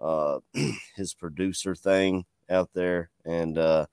uh 0.00 0.38
his 0.96 1.12
producer 1.12 1.74
thing 1.74 2.24
out 2.50 2.70
there. 2.74 3.10
And 3.24 3.58
uh 3.58 3.86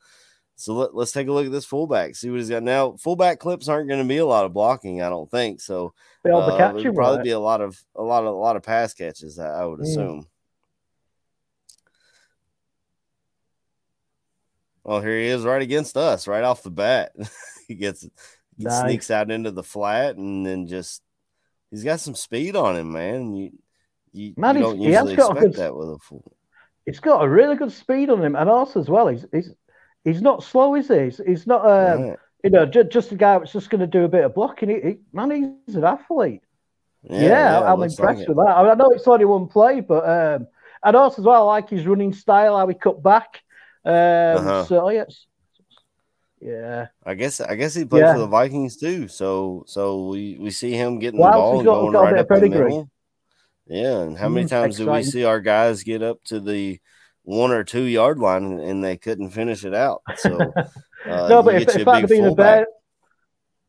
so 0.55 0.73
let, 0.75 0.95
let's 0.95 1.11
take 1.11 1.27
a 1.27 1.31
look 1.31 1.47
at 1.47 1.51
this 1.51 1.65
fullback, 1.65 2.15
see 2.15 2.29
what 2.29 2.39
he's 2.39 2.49
got 2.49 2.63
now. 2.63 2.95
Fullback 2.97 3.39
clips 3.39 3.67
aren't 3.67 3.89
going 3.89 4.01
to 4.01 4.07
be 4.07 4.17
a 4.17 4.25
lot 4.25 4.45
of 4.45 4.53
blocking, 4.53 5.01
I 5.01 5.09
don't 5.09 5.29
think. 5.29 5.59
So 5.59 5.93
to 6.23 6.31
uh, 6.33 6.57
catch 6.57 6.75
it'll 6.75 6.93
probably 6.93 7.17
right? 7.17 7.23
be 7.23 7.31
a 7.31 7.39
lot 7.39 7.59
of 7.59 7.83
a 7.95 8.03
lot 8.03 8.23
of 8.23 8.33
a 8.33 8.37
lot 8.37 8.55
of 8.55 8.61
pass 8.63 8.93
catches. 8.93 9.39
I, 9.39 9.47
I 9.61 9.65
would 9.65 9.79
Mm. 9.79 9.83
assume. 9.83 10.27
Oh, 14.85 14.99
here 14.99 15.17
he 15.17 15.27
is, 15.27 15.43
right 15.43 15.61
against 15.61 15.95
us, 15.97 16.27
right 16.27 16.43
off 16.43 16.63
the 16.63 16.69
bat. 16.71 17.13
he 17.67 17.75
gets 17.75 18.01
he 18.57 18.65
Nice. 18.65 18.81
sneaks 18.81 19.11
out 19.11 19.31
into 19.31 19.49
the 19.51 19.63
flat 19.63 20.17
and 20.17 20.45
then 20.45 20.67
just 20.67 21.01
he's 21.71 21.83
got 21.83 21.99
some 21.99 22.15
speed 22.15 22.55
on 22.55 22.75
him, 22.75 22.91
man. 22.91 23.33
You 23.33 23.51
you, 24.11 24.33
Man, 24.37 24.55
you 24.57 24.61
don't 24.61 24.77
he 24.77 24.85
usually 24.89 25.13
expect 25.13 25.39
good- 25.39 25.55
that 25.55 25.75
with 25.75 25.89
a 25.89 25.97
full. 25.99 26.35
He's 26.85 26.99
got 26.99 27.23
a 27.23 27.29
really 27.29 27.55
good 27.55 27.71
speed 27.71 28.09
on 28.09 28.21
him, 28.23 28.35
and 28.35 28.49
also 28.49 28.79
as 28.79 28.89
well, 28.89 29.07
he's 29.07 29.25
he's, 29.31 29.49
he's 30.03 30.21
not 30.21 30.43
slow, 30.43 30.75
is 30.75 30.87
he? 30.89 30.99
He's, 31.05 31.21
he's 31.25 31.47
not 31.47 31.65
um, 31.65 32.15
you 32.43 32.49
know 32.49 32.65
just, 32.65 32.89
just 32.89 33.11
a 33.11 33.15
guy 33.15 33.37
that's 33.39 33.53
just 33.53 33.69
going 33.69 33.79
to 33.81 33.87
do 33.87 34.03
a 34.03 34.09
bit 34.09 34.25
of 34.25 34.35
blocking. 34.35 34.69
He, 34.69 34.81
he, 34.81 34.97
man, 35.13 35.57
he's 35.65 35.75
an 35.75 35.85
athlete. 35.85 36.41
Yeah, 37.09 37.59
it 37.59 37.63
I'm 37.63 37.81
impressed 37.83 38.19
like 38.19 38.27
with 38.27 38.37
that. 38.37 38.53
I, 38.55 38.61
mean, 38.63 38.71
I 38.71 38.75
know 38.75 38.91
it's 38.91 39.07
only 39.07 39.25
one 39.25 39.47
play, 39.47 39.79
but 39.81 40.03
um, 40.07 40.47
and 40.83 40.95
also 40.95 41.21
as 41.21 41.25
well, 41.25 41.49
I 41.49 41.53
like 41.55 41.69
his 41.69 41.85
running 41.87 42.13
style, 42.13 42.57
how 42.57 42.67
he 42.67 42.73
cut 42.75 43.01
back. 43.01 43.41
Um, 43.85 43.93
Uh-huh. 43.93 44.65
So 44.65 44.89
yes, 44.89 45.25
yeah. 46.41 46.87
I 47.05 47.13
guess 47.13 47.39
I 47.41 47.55
guess 47.55 47.73
he 47.73 47.85
played 47.85 48.01
Yeah. 48.01 48.13
for 48.13 48.19
the 48.19 48.27
Vikings 48.27 48.77
too. 48.77 49.07
So 49.07 49.63
so 49.67 50.07
we, 50.07 50.37
we 50.39 50.51
see 50.51 50.71
him 50.73 50.99
getting 50.99 51.19
Wow, 51.19 51.31
the 51.31 51.37
ball 51.37 51.51
he's 51.53 51.59
and 51.59 51.65
got- 51.65 51.73
going 51.81 51.91
got 51.93 51.99
a 51.99 52.03
right 52.03 52.11
bit 52.11 52.19
up 52.19 52.31
of 52.31 52.35
the 52.41 52.41
pedigree. 52.47 52.63
middle. 52.65 52.89
Yeah, 53.67 53.99
and 54.01 54.17
how 54.17 54.29
many 54.29 54.45
Mm, 54.45 54.49
times 54.49 54.77
do 54.77 54.91
we 54.91 55.03
see 55.03 55.23
our 55.23 55.39
guys 55.39 55.83
get 55.83 56.01
up 56.03 56.23
to 56.25 56.39
the 56.39 56.79
one 57.23 57.51
or 57.51 57.63
two 57.63 57.83
yard 57.83 58.19
line 58.19 58.43
and, 58.43 58.59
and 58.59 58.83
they 58.83 58.97
couldn't 58.97 59.29
finish 59.29 59.63
it 59.63 59.73
out? 59.73 60.01
So 60.17 60.53
uh, 61.07 61.27
no, 61.29 61.41
but 61.43 61.55
if, 61.55 61.69
if 61.69 61.85
that 61.85 62.01
had 62.01 62.09
been 62.09 62.25
the. 62.25 62.35
Bears, 62.35 62.67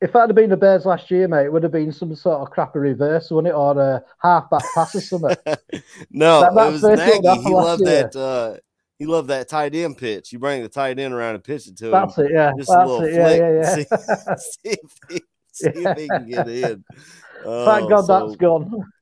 if 0.01 0.13
that 0.13 0.27
had 0.27 0.35
been 0.35 0.51
the 0.51 0.57
Bears 0.57 0.85
last 0.85 1.11
year, 1.11 1.29
mate, 1.29 1.47
it 1.47 1.53
would 1.53 1.63
have 1.63 1.73
been 1.73 1.93
some 1.93 2.15
sort 2.17 2.41
of 2.41 2.51
crappy 2.51 2.79
reverse, 2.81 3.31
wouldn't 3.31 3.53
it, 3.53 3.57
or 3.57 3.79
a 3.81 4.05
halfback 4.21 4.63
pass 4.75 4.95
or 4.97 5.01
something. 5.01 5.37
no, 6.11 6.41
That- 6.41 6.55
that 6.55 6.69
it 6.69 6.73
was 6.73 6.83
Nagy. 6.83 7.43
He 7.43 7.51
loved 7.55 7.87
year. 7.87 8.03
that. 8.03 8.17
Uh, 8.17 8.57
he 8.99 9.07
loved 9.07 9.29
that 9.29 9.49
tight 9.49 9.75
end 9.75 9.97
pitch. 9.99 10.33
You 10.33 10.39
bring 10.39 10.63
the 10.63 10.69
tight 10.69 10.99
end 11.01 11.15
around 11.15 11.35
and 11.37 11.43
pitch 11.45 11.67
it 11.67 11.77
to 11.79 11.87
him. 11.87 11.93
That's 11.93 12.17
it, 12.19 12.31
yeah. 12.33 12.53
Just 12.57 12.71
a 12.71 12.85
little 12.87 13.03
it, 13.03 13.13
yeah, 13.15 13.29
flick. 13.29 13.41
yeah, 13.41 13.75
See, 13.75 13.87
yeah. 13.91 14.35
see 14.39 14.77
if 14.83 14.93
he, 15.11 15.23
see 15.53 15.69
if 15.75 15.99
he 15.99 16.09
can 16.09 16.29
get 16.29 16.49
in. 16.49 16.85
Thank 16.95 17.45
Oh, 17.45 17.89
God 17.89 18.05
so- 18.05 18.27
that's 18.27 18.37
gone. 18.37 18.93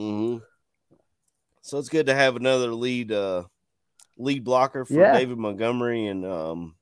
Hmm 0.00 0.36
So 1.62 1.78
it's 1.78 1.88
good 1.90 2.06
to 2.06 2.14
have 2.14 2.36
another 2.36 2.72
lead 2.74 3.12
uh 3.12 3.44
lead 4.16 4.44
blocker 4.44 4.84
for 4.84 4.94
Yeah. 4.94 5.12
David 5.12 5.38
Montgomery 5.38 6.06
and 6.06 6.24
um 6.24 6.74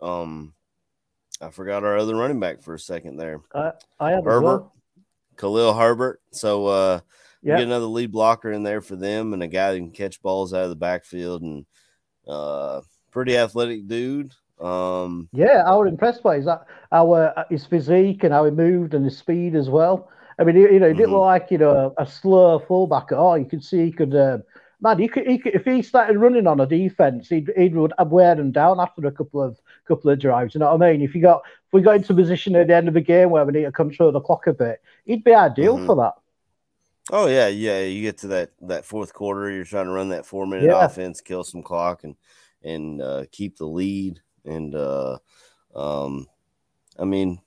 um 0.00 0.54
I 1.40 1.50
forgot 1.50 1.84
our 1.84 1.96
other 1.96 2.14
running 2.16 2.40
back 2.40 2.62
for 2.62 2.74
a 2.74 2.78
second 2.78 3.16
there. 3.16 3.40
I, 3.54 3.72
I 4.00 4.10
have 4.12 4.24
Herbert. 4.24 4.42
well. 4.42 4.72
Khalil 5.36 5.72
Herbert. 5.74 6.20
So 6.32 6.66
uh 6.66 7.00
get 7.44 7.60
another 7.60 7.86
lead 7.86 8.12
blocker 8.12 8.52
in 8.52 8.62
there 8.64 8.80
for 8.82 8.96
them 8.96 9.32
and 9.32 9.42
a 9.42 9.48
guy 9.48 9.72
that 9.72 9.78
can 9.78 9.90
catch 9.90 10.20
balls 10.20 10.52
out 10.52 10.64
of 10.64 10.70
the 10.70 10.76
backfield 10.76 11.42
and 11.42 11.64
uh 12.26 12.82
pretty 13.10 13.36
athletic 13.38 13.86
dude. 13.86 14.34
Um 14.60 15.28
Yeah, 15.32 15.62
I 15.64 15.74
was 15.76 15.88
impressed 15.88 16.22
by 16.22 16.36
his 16.36 16.48
our 16.92 17.46
his 17.48 17.64
physique 17.64 18.24
and 18.24 18.32
how 18.34 18.44
he 18.44 18.50
moved 18.50 18.92
and 18.92 19.04
his 19.04 19.16
speed 19.16 19.54
as 19.54 19.70
well. 19.70 20.10
I 20.38 20.44
mean, 20.44 20.56
you 20.56 20.78
know, 20.78 20.88
he 20.88 20.94
didn't 20.94 21.10
Mhm. 21.10 21.12
look 21.12 21.20
like 21.22 21.50
you 21.50 21.58
know 21.58 21.94
a 21.98 22.06
slow 22.06 22.58
fullback 22.60 23.12
at 23.12 23.18
all. 23.18 23.36
You 23.38 23.44
could 23.46 23.64
see 23.64 23.84
he 23.84 23.92
could. 23.92 24.14
Um, 24.14 24.42
man, 24.80 24.98
he 24.98 25.08
could, 25.08 25.26
he 25.26 25.38
could 25.38 25.54
if 25.54 25.64
he 25.64 25.82
started 25.82 26.16
running 26.18 26.46
on 26.46 26.60
a 26.60 26.66
defense, 26.66 27.28
he'd 27.28 27.50
he'd 27.56 27.74
would 27.74 27.92
wear 28.06 28.34
them 28.34 28.52
down 28.52 28.78
after 28.80 29.06
a 29.06 29.12
couple 29.12 29.42
of 29.42 29.58
couple 29.86 30.10
of 30.10 30.18
drives. 30.20 30.54
You 30.54 30.60
know 30.60 30.72
what 30.72 30.82
I 30.82 30.92
mean? 30.92 31.02
If 31.02 31.14
you 31.14 31.22
got 31.22 31.42
if 31.66 31.72
we 31.72 31.82
got 31.82 31.96
into 31.96 32.14
position 32.14 32.54
at 32.56 32.68
the 32.68 32.74
end 32.76 32.88
of 32.88 32.94
the 32.94 33.00
game 33.00 33.30
where 33.30 33.44
we 33.44 33.52
need 33.52 33.64
to 33.64 33.72
control 33.72 34.12
the 34.12 34.20
clock 34.20 34.46
a 34.46 34.52
bit, 34.52 34.80
he'd 35.04 35.24
be 35.24 35.34
ideal 35.34 35.76
Mhm. 35.78 35.86
for 35.86 35.96
that. 35.96 36.14
Oh 37.10 37.26
yeah, 37.26 37.48
yeah. 37.48 37.80
You 37.80 38.02
get 38.02 38.18
to 38.18 38.28
that 38.28 38.50
that 38.62 38.84
fourth 38.84 39.12
quarter, 39.14 39.50
you're 39.50 39.64
trying 39.64 39.86
to 39.86 39.92
run 39.92 40.10
that 40.10 40.26
four 40.26 40.46
minute 40.46 40.66
Yeah. 40.66 40.84
offense, 40.84 41.20
kill 41.20 41.42
some 41.42 41.62
clock, 41.62 42.04
and 42.04 42.14
and 42.62 43.00
uh, 43.02 43.24
keep 43.32 43.56
the 43.56 43.66
lead. 43.66 44.20
And 44.44 44.74
uh, 44.74 45.18
um, 45.74 46.26
I 46.98 47.04
mean, 47.04 47.40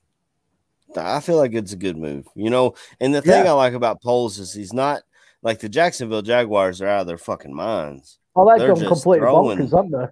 I 0.96 1.20
feel 1.20 1.36
like 1.36 1.54
it's 1.54 1.72
a 1.72 1.76
good 1.76 1.96
move, 1.96 2.26
you 2.34 2.50
know. 2.50 2.74
And 3.00 3.14
the 3.14 3.22
thing 3.22 3.44
Yeah. 3.44 3.50
I 3.52 3.54
like 3.54 3.74
about 3.74 4.02
Poles 4.02 4.38
is 4.38 4.52
he's 4.52 4.72
not 4.72 5.02
like 5.42 5.60
the 5.60 5.68
Jacksonville 5.68 6.22
Jaguars 6.22 6.80
are 6.80 6.88
out 6.88 7.02
of 7.02 7.06
their 7.06 7.18
fucking 7.18 7.54
minds. 7.54 8.18
Oh, 8.36 8.48
they've 8.48 8.58
They're 8.58 8.68
gone 8.68 8.76
just 8.78 8.88
completely 8.88 9.26
throwing- 9.26 9.58
bonkers, 9.58 9.76
haven't 9.76 9.90
they? 9.92 10.06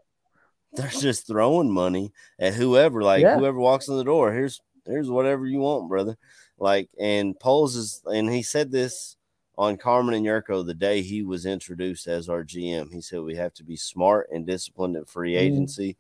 They're 0.72 0.88
just 1.00 1.26
throwing 1.26 1.70
money 1.70 2.12
at 2.38 2.54
whoever, 2.54 3.02
like 3.02 3.22
Yeah. 3.22 3.38
whoever 3.38 3.58
walks 3.58 3.88
in 3.88 3.96
the 3.96 4.04
door. 4.04 4.32
Here's 4.32 4.60
here's 4.86 5.10
whatever 5.10 5.46
you 5.46 5.60
want, 5.60 5.88
brother. 5.88 6.16
Like, 6.58 6.88
and 6.98 7.38
Poles 7.38 7.76
is, 7.76 8.02
and 8.06 8.30
he 8.30 8.42
said 8.42 8.70
this 8.72 9.16
on 9.56 9.76
Carmen 9.76 10.14
and 10.14 10.24
Jurko 10.26 10.64
the 10.64 10.74
day 10.74 11.02
he 11.02 11.22
was 11.22 11.44
introduced 11.46 12.06
as 12.06 12.28
our 12.28 12.42
GM. 12.44 12.90
He 12.92 13.00
said 13.00 13.20
we 13.20 13.36
have 13.36 13.52
to 13.54 13.64
be 13.64 13.76
smart 13.76 14.28
and 14.32 14.46
disciplined 14.46 14.96
at 14.96 15.08
free 15.08 15.34
Mhm. 15.34 15.38
agency, 15.40 15.96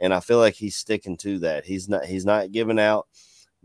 and 0.00 0.12
I 0.14 0.20
feel 0.20 0.38
like 0.38 0.54
he's 0.54 0.76
sticking 0.76 1.16
to 1.18 1.38
that. 1.40 1.64
He's 1.66 1.88
not 1.88 2.04
he's 2.06 2.24
not 2.24 2.52
giving 2.52 2.78
out 2.78 3.06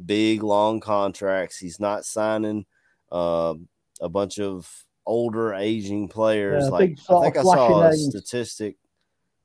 big 0.03 0.43
long 0.43 0.79
contracts. 0.79 1.57
He's 1.57 1.79
not 1.79 2.05
signing 2.05 2.65
uh, 3.11 3.55
a 4.01 4.09
bunch 4.09 4.39
of 4.39 4.69
older 5.05 5.53
aging 5.53 6.07
players. 6.09 6.65
Yeah, 6.65 6.69
like 6.69 6.97
I 7.09 7.21
think 7.21 7.37
I 7.37 7.43
saw 7.43 7.81
a 7.81 7.89
names. 7.89 8.09
statistic. 8.09 8.75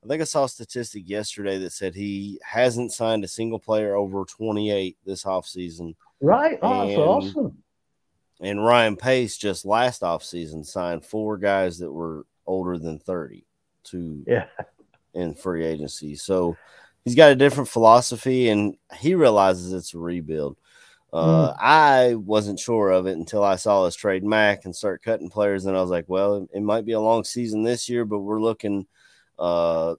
I 0.04 0.08
think 0.08 0.20
I 0.20 0.24
saw 0.24 0.44
a 0.44 0.48
statistic 0.48 1.08
yesterday 1.08 1.58
that 1.58 1.70
said 1.72 1.94
he 1.94 2.40
hasn't 2.44 2.92
signed 2.92 3.22
a 3.24 3.28
single 3.28 3.60
player 3.60 3.94
over 3.94 4.24
28 4.24 4.96
this 5.06 5.22
offseason. 5.24 5.94
Right? 6.20 6.58
Oh, 6.60 6.80
that's 6.86 6.92
And- 6.98 7.02
awesome. 7.02 7.62
And 8.40 8.64
Ryan 8.64 8.96
Pace 8.96 9.36
just 9.36 9.64
last 9.64 10.02
offseason 10.02 10.66
signed 10.66 11.04
four 11.04 11.36
guys 11.38 11.78
that 11.78 11.92
were 11.92 12.26
older 12.44 12.76
than 12.76 12.98
30 12.98 13.46
to 13.84 14.24
Yeah. 14.26 14.46
in 15.14 15.34
free 15.36 15.64
agency. 15.64 16.16
So 16.16 16.56
he's 17.04 17.14
got 17.14 17.32
a 17.32 17.36
different 17.36 17.68
philosophy 17.68 18.48
and 18.48 18.76
he 18.98 19.14
realizes 19.14 19.72
it's 19.72 19.94
a 19.94 19.98
rebuild. 19.98 20.56
Uh, 21.12 21.52
I 21.60 22.14
wasn't 22.14 22.58
sure 22.58 22.90
of 22.90 23.06
it 23.06 23.18
until 23.18 23.44
I 23.44 23.56
saw 23.56 23.84
us 23.84 23.94
trade 23.94 24.24
Mack 24.24 24.64
and 24.64 24.74
start 24.74 25.02
cutting 25.02 25.28
players. 25.28 25.66
And 25.66 25.76
I 25.76 25.80
was 25.82 25.90
like, 25.90 26.06
well, 26.08 26.48
it, 26.54 26.62
might 26.62 26.86
be 26.86 26.92
a 26.92 27.00
long 27.00 27.22
season 27.22 27.62
this 27.62 27.86
year, 27.86 28.06
but 28.06 28.20
we're 28.20 28.40
looking, 28.40 28.86
uh, 29.38 29.96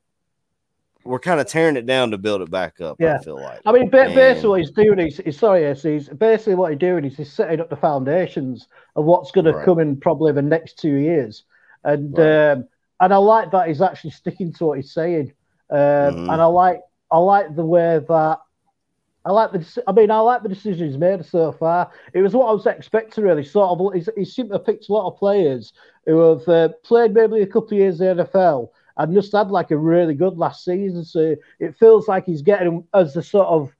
we're 1.04 1.20
kind 1.20 1.40
of 1.40 1.46
tearing 1.46 1.76
it 1.76 1.86
down 1.86 2.10
to 2.12 2.18
build 2.18 2.42
it 2.42 2.50
back 2.50 2.82
up. 2.82 2.98
Yeah. 3.00 3.18
I 3.20 3.24
feel 3.24 3.40
like. 3.40 3.62
I 3.64 3.72
mean, 3.72 3.90
basically, 3.90 4.50
what 4.50 4.60
he's 4.62 4.72
doing 4.72 4.98
is, 4.98 5.20
is 5.20 5.38
sorry, 5.38 5.72
he's 5.76 6.10
basically 6.10 6.56
what 6.56 6.72
he's 6.72 6.80
doing 6.80 7.06
is 7.06 7.16
he's 7.16 7.32
setting 7.32 7.60
up 7.60 7.70
the 7.70 7.76
foundations 7.76 8.68
of 8.96 9.06
what's 9.06 9.30
going 9.30 9.46
to 9.46 9.64
come 9.64 9.78
in 9.80 10.00
probably 10.00 10.32
the 10.32 10.42
next 10.42 10.80
two 10.80 10.96
years, 10.96 11.44
and 11.84 12.18
Right. 12.18 12.52
um, 12.54 12.68
and 13.02 13.14
I 13.14 13.18
like 13.18 13.52
that 13.52 13.68
he's 13.68 13.82
actually 13.82 14.12
sticking 14.12 14.52
to 14.54 14.66
what 14.66 14.78
he's 14.78 14.94
saying, 14.94 15.34
um, 15.70 15.78
Mhm. 15.78 16.34
and 16.34 16.42
I 16.42 16.46
like 16.46 16.82
I 17.14 17.18
like 17.20 17.56
the 17.56 17.64
way 17.64 18.00
that 18.10 18.40
I 19.24 19.32
like 19.32 19.52
the 19.52 19.84
I 19.88 19.92
mean 19.92 20.10
I 20.10 20.20
like 20.20 20.42
the 20.42 20.50
decisions 20.50 20.98
made 20.98 21.24
so 21.24 21.52
far. 21.52 21.92
It 22.14 22.22
was 22.22 22.34
what 22.34 22.48
I 22.48 22.52
was 22.52 22.66
expecting 22.66 23.24
really. 23.24 23.44
Sort 23.44 23.80
of, 23.80 23.94
he's, 23.94 24.10
he 24.18 24.26
seemed 24.26 24.50
to 24.50 24.56
have 24.56 24.66
picked 24.66 24.90
a 24.90 24.94
lot 24.94 25.08
of 25.08 25.20
players 25.20 25.74
who 26.08 26.18
have 26.20 26.48
uh, 26.50 26.70
played 26.84 27.14
maybe 27.14 27.42
a 27.42 27.48
couple 27.48 27.70
of 27.70 27.78
years 27.78 28.02
in 28.02 28.18
the 28.18 28.26
NFL 28.26 28.70
and 28.98 29.14
just 29.14 29.32
had 29.32 29.52
like 29.52 29.70
a 29.70 29.78
really 29.78 30.16
good 30.16 30.38
last 30.38 30.66
season. 30.66 31.06
So 31.06 31.36
it 31.60 31.78
feels 31.78 32.08
like 32.08 32.26
he's 32.26 32.42
getting 32.42 32.84
as 32.96 33.14
the 33.14 33.22
sort 33.22 33.48
of 33.48 33.72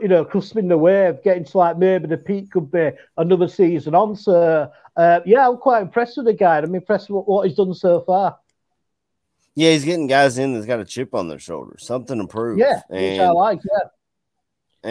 you 0.00 0.08
know 0.08 0.24
cusping 0.24 0.68
the 0.70 0.78
wave, 0.78 1.22
getting 1.22 1.44
to 1.44 1.58
like 1.58 1.76
maybe 1.76 2.06
the 2.06 2.16
peak 2.16 2.52
could 2.52 2.70
be 2.70 2.90
another 3.18 3.48
season 3.48 3.94
on. 3.94 4.16
So 4.16 4.70
uh, 4.96 5.20
yeah, 5.26 5.46
I'm 5.46 5.58
quite 5.58 5.82
impressed 5.82 6.16
with 6.16 6.24
the 6.24 6.32
guy. 6.32 6.56
I'm 6.56 6.74
impressed 6.74 7.10
with 7.10 7.26
what 7.26 7.46
he's 7.46 7.56
done 7.58 7.74
so 7.74 8.00
far. 8.00 8.38
Yeah, 9.56 9.72
he's 9.72 9.84
getting 9.84 10.06
guys 10.06 10.36
in 10.38 10.52
that's 10.54 10.66
got 10.66 10.80
a 10.80 10.84
chip 10.84 11.14
on 11.14 11.28
their 11.28 11.38
shoulder, 11.38 11.76
something 11.78 12.18
to 12.18 12.26
prove. 12.26 12.58
Yeah, 12.58 12.82
which 12.88 13.00
I 13.20 13.24
and 13.24 13.34
like. 13.34 13.58
Yeah, 13.64 13.88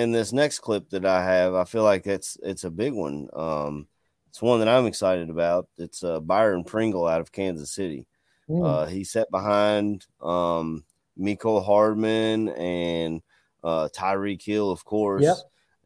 and 0.01 0.13
this 0.13 0.34
next 0.34 0.60
clip 0.60 0.89
that 0.89 1.06
I 1.06 1.23
have, 1.23 1.54
I 1.54 1.63
feel 1.65 1.84
like 1.84 2.08
it's 2.08 2.38
it's 2.43 2.63
a 2.63 2.71
big 2.71 2.93
one. 2.93 3.30
Um, 3.34 3.88
it's 4.30 4.41
one 4.41 4.60
that 4.60 4.67
I'm 4.67 4.88
excited 4.88 5.30
about. 5.30 5.69
It's 5.78 6.04
uh, 6.04 6.19
Byron 6.19 6.63
Pringle 6.63 7.06
out 7.08 7.21
of 7.21 7.32
Kansas 7.32 7.71
City. 7.71 8.08
Mm. 8.49 8.65
Uh, 8.65 8.86
he 8.88 9.04
sat 9.04 9.30
behind 9.32 10.06
um, 10.19 10.84
Miko 11.15 11.62
Hardman 11.62 12.49
and 12.49 13.21
uh, 13.63 13.88
Tyreek 13.95 14.43
Hill, 14.43 14.71
of 14.71 14.84
course, 14.84 15.23
Yep. 15.23 15.38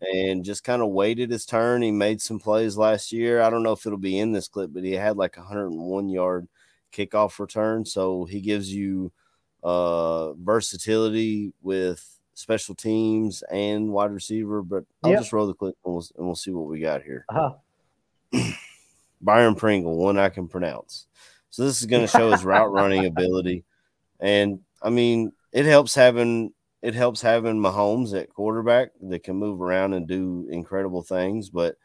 and 0.01 0.43
just 0.43 0.63
kind 0.63 0.81
of 0.81 0.89
waited 0.89 1.31
his 1.31 1.45
turn. 1.45 1.81
He 1.81 1.91
made 1.91 2.21
some 2.21 2.39
plays 2.39 2.77
last 2.77 3.11
year. 3.11 3.41
I 3.41 3.49
don't 3.49 3.63
know 3.63 3.73
if 3.73 3.85
it'll 3.85 3.97
be 3.99 4.17
in 4.17 4.31
this 4.31 4.47
clip, 4.47 4.71
but 4.73 4.83
he 4.83 4.93
had 4.93 5.17
like 5.17 5.37
101 5.37 6.09
yard 6.09 6.47
kickoff 6.91 7.39
return. 7.39 7.85
So 7.85 8.25
he 8.25 8.41
gives 8.41 8.73
you 8.73 9.11
uh, 9.63 10.33
versatility 10.33 11.53
with 11.61 12.05
special 12.33 12.75
teams 12.75 13.43
and 13.51 13.91
wide 13.91 14.11
receiver. 14.11 14.61
But 14.61 14.85
I'll 15.03 15.11
Yep. 15.11 15.19
just 15.19 15.33
roll 15.33 15.47
the 15.47 15.53
clip 15.53 15.75
and 15.85 15.93
we'll, 15.93 16.05
and 16.17 16.25
we'll 16.25 16.35
see 16.35 16.51
what 16.51 16.67
we 16.67 16.79
got 16.79 17.03
here. 17.03 17.25
Uh-huh. 17.29 17.53
Byron 19.21 19.55
Pringle, 19.55 19.97
one 19.97 20.17
I 20.17 20.29
can 20.29 20.47
pronounce. 20.47 21.07
So 21.49 21.65
this 21.65 21.81
is 21.81 21.87
going 21.87 22.03
to 22.03 22.07
show 22.07 22.31
his 22.31 22.45
route 22.45 22.71
running 22.71 23.05
ability, 23.05 23.63
and 24.19 24.59
I 24.81 24.89
mean 24.89 25.31
it 25.51 25.65
helps 25.65 25.95
having 25.95 26.53
it 26.81 26.93
helps 26.93 27.21
having 27.21 27.59
Mahomes 27.59 28.17
at 28.17 28.29
quarterback 28.29 28.91
that 29.09 29.23
can 29.23 29.35
move 29.35 29.61
around 29.61 29.93
and 29.93 30.07
do 30.07 30.47
incredible 30.49 31.01
things, 31.01 31.49
but 31.49 31.75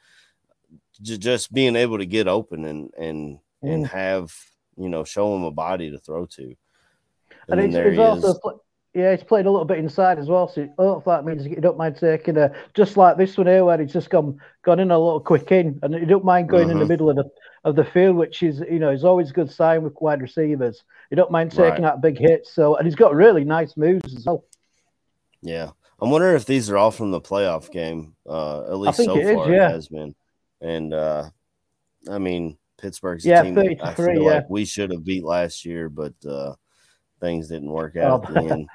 j- 1.02 1.16
just 1.18 1.52
being 1.52 1.74
able 1.74 1.98
to 1.98 2.06
get 2.06 2.28
open 2.28 2.64
and 2.66 2.92
and 2.96 3.38
and 3.62 3.84
Mm. 3.86 3.88
have 3.88 4.36
you 4.76 4.88
know 4.88 5.04
show 5.04 5.34
him 5.36 5.44
a 5.44 5.50
body 5.50 5.90
to 5.90 5.98
throw 5.98 6.26
to. 6.26 6.54
and 7.48 7.60
it's, 7.60 7.74
there 7.74 7.90
he 7.90 7.98
also 7.98 8.28
is. 8.28 8.38
pl- 8.40 8.64
Yeah, 8.94 9.14
he's 9.14 9.24
played 9.24 9.46
a 9.46 9.50
little 9.50 9.64
bit 9.64 9.78
inside 9.78 10.18
as 10.18 10.28
well, 10.28 10.48
so 10.48 10.68
hopefully 10.78 11.16
that 11.16 11.24
means 11.24 11.44
he 11.44 11.54
don't 11.56 11.76
mind 11.76 11.96
taking 11.96 12.36
a 12.36 12.52
just 12.74 12.96
like 12.96 13.16
this 13.16 13.36
one 13.36 13.46
here, 13.46 13.64
where 13.64 13.78
he's 13.78 13.92
just 13.92 14.10
gone 14.10 14.38
gone 14.62 14.80
in 14.80 14.90
a 14.90 14.98
little 14.98 15.20
quick 15.20 15.50
in, 15.50 15.78
and 15.82 15.94
he 15.94 16.06
don't 16.06 16.24
mind 16.24 16.48
going 16.48 16.68
mm-hmm. 16.68 16.72
in 16.72 16.78
the 16.78 16.84
mm-hmm. 16.84 16.92
middle 16.92 17.10
of 17.10 17.16
the 17.16 17.30
of 17.64 17.76
the 17.76 17.84
field, 17.84 18.16
which 18.16 18.42
is 18.42 18.60
you 18.70 18.78
know 18.78 18.90
is 18.90 19.04
always 19.04 19.30
a 19.30 19.34
good 19.34 19.50
sign 19.50 19.82
with 19.82 19.94
wide 20.00 20.22
receivers. 20.22 20.84
He 21.10 21.16
don't 21.16 21.30
mind 21.30 21.50
taking 21.50 21.82
right. 21.82 21.82
that 21.82 22.00
big 22.02 22.18
hit, 22.18 22.46
so 22.46 22.76
and 22.76 22.86
he's 22.86 22.94
got 22.94 23.14
really 23.14 23.44
nice 23.44 23.76
moves 23.76 24.14
as 24.16 24.26
well. 24.26 24.44
Yeah, 25.42 25.70
I'm 26.00 26.10
wondering 26.10 26.36
if 26.36 26.46
these 26.46 26.70
are 26.70 26.76
all 26.76 26.90
from 26.90 27.10
the 27.10 27.20
playoff 27.20 27.70
game. 27.70 28.14
Uh, 28.28 28.62
at 28.70 28.78
least 28.78 28.98
so 28.98 29.14
far, 29.14 29.18
is, 29.18 29.48
yeah. 29.48 29.68
it 29.68 29.72
has 29.72 29.88
been. 29.88 30.14
And 30.60 30.94
uh, 30.94 31.30
I 32.10 32.18
mean, 32.18 32.56
Pittsburgh's 32.84 33.24
yeah, 33.24 33.42
team 33.42 33.58
I 33.82 33.94
feel 33.94 34.08
yeah. 34.12 34.34
like 34.34 34.50
we 34.50 34.66
should 34.66 34.90
have 34.90 35.06
beat 35.06 35.24
last 35.24 35.64
year, 35.64 35.88
but 35.88 36.12
uh, 36.28 36.52
things 37.18 37.48
didn't 37.48 37.70
work 37.70 37.96
out 37.96 38.26
oh, 38.26 38.28
at 38.28 38.34
the 38.34 38.52
end. 38.52 38.68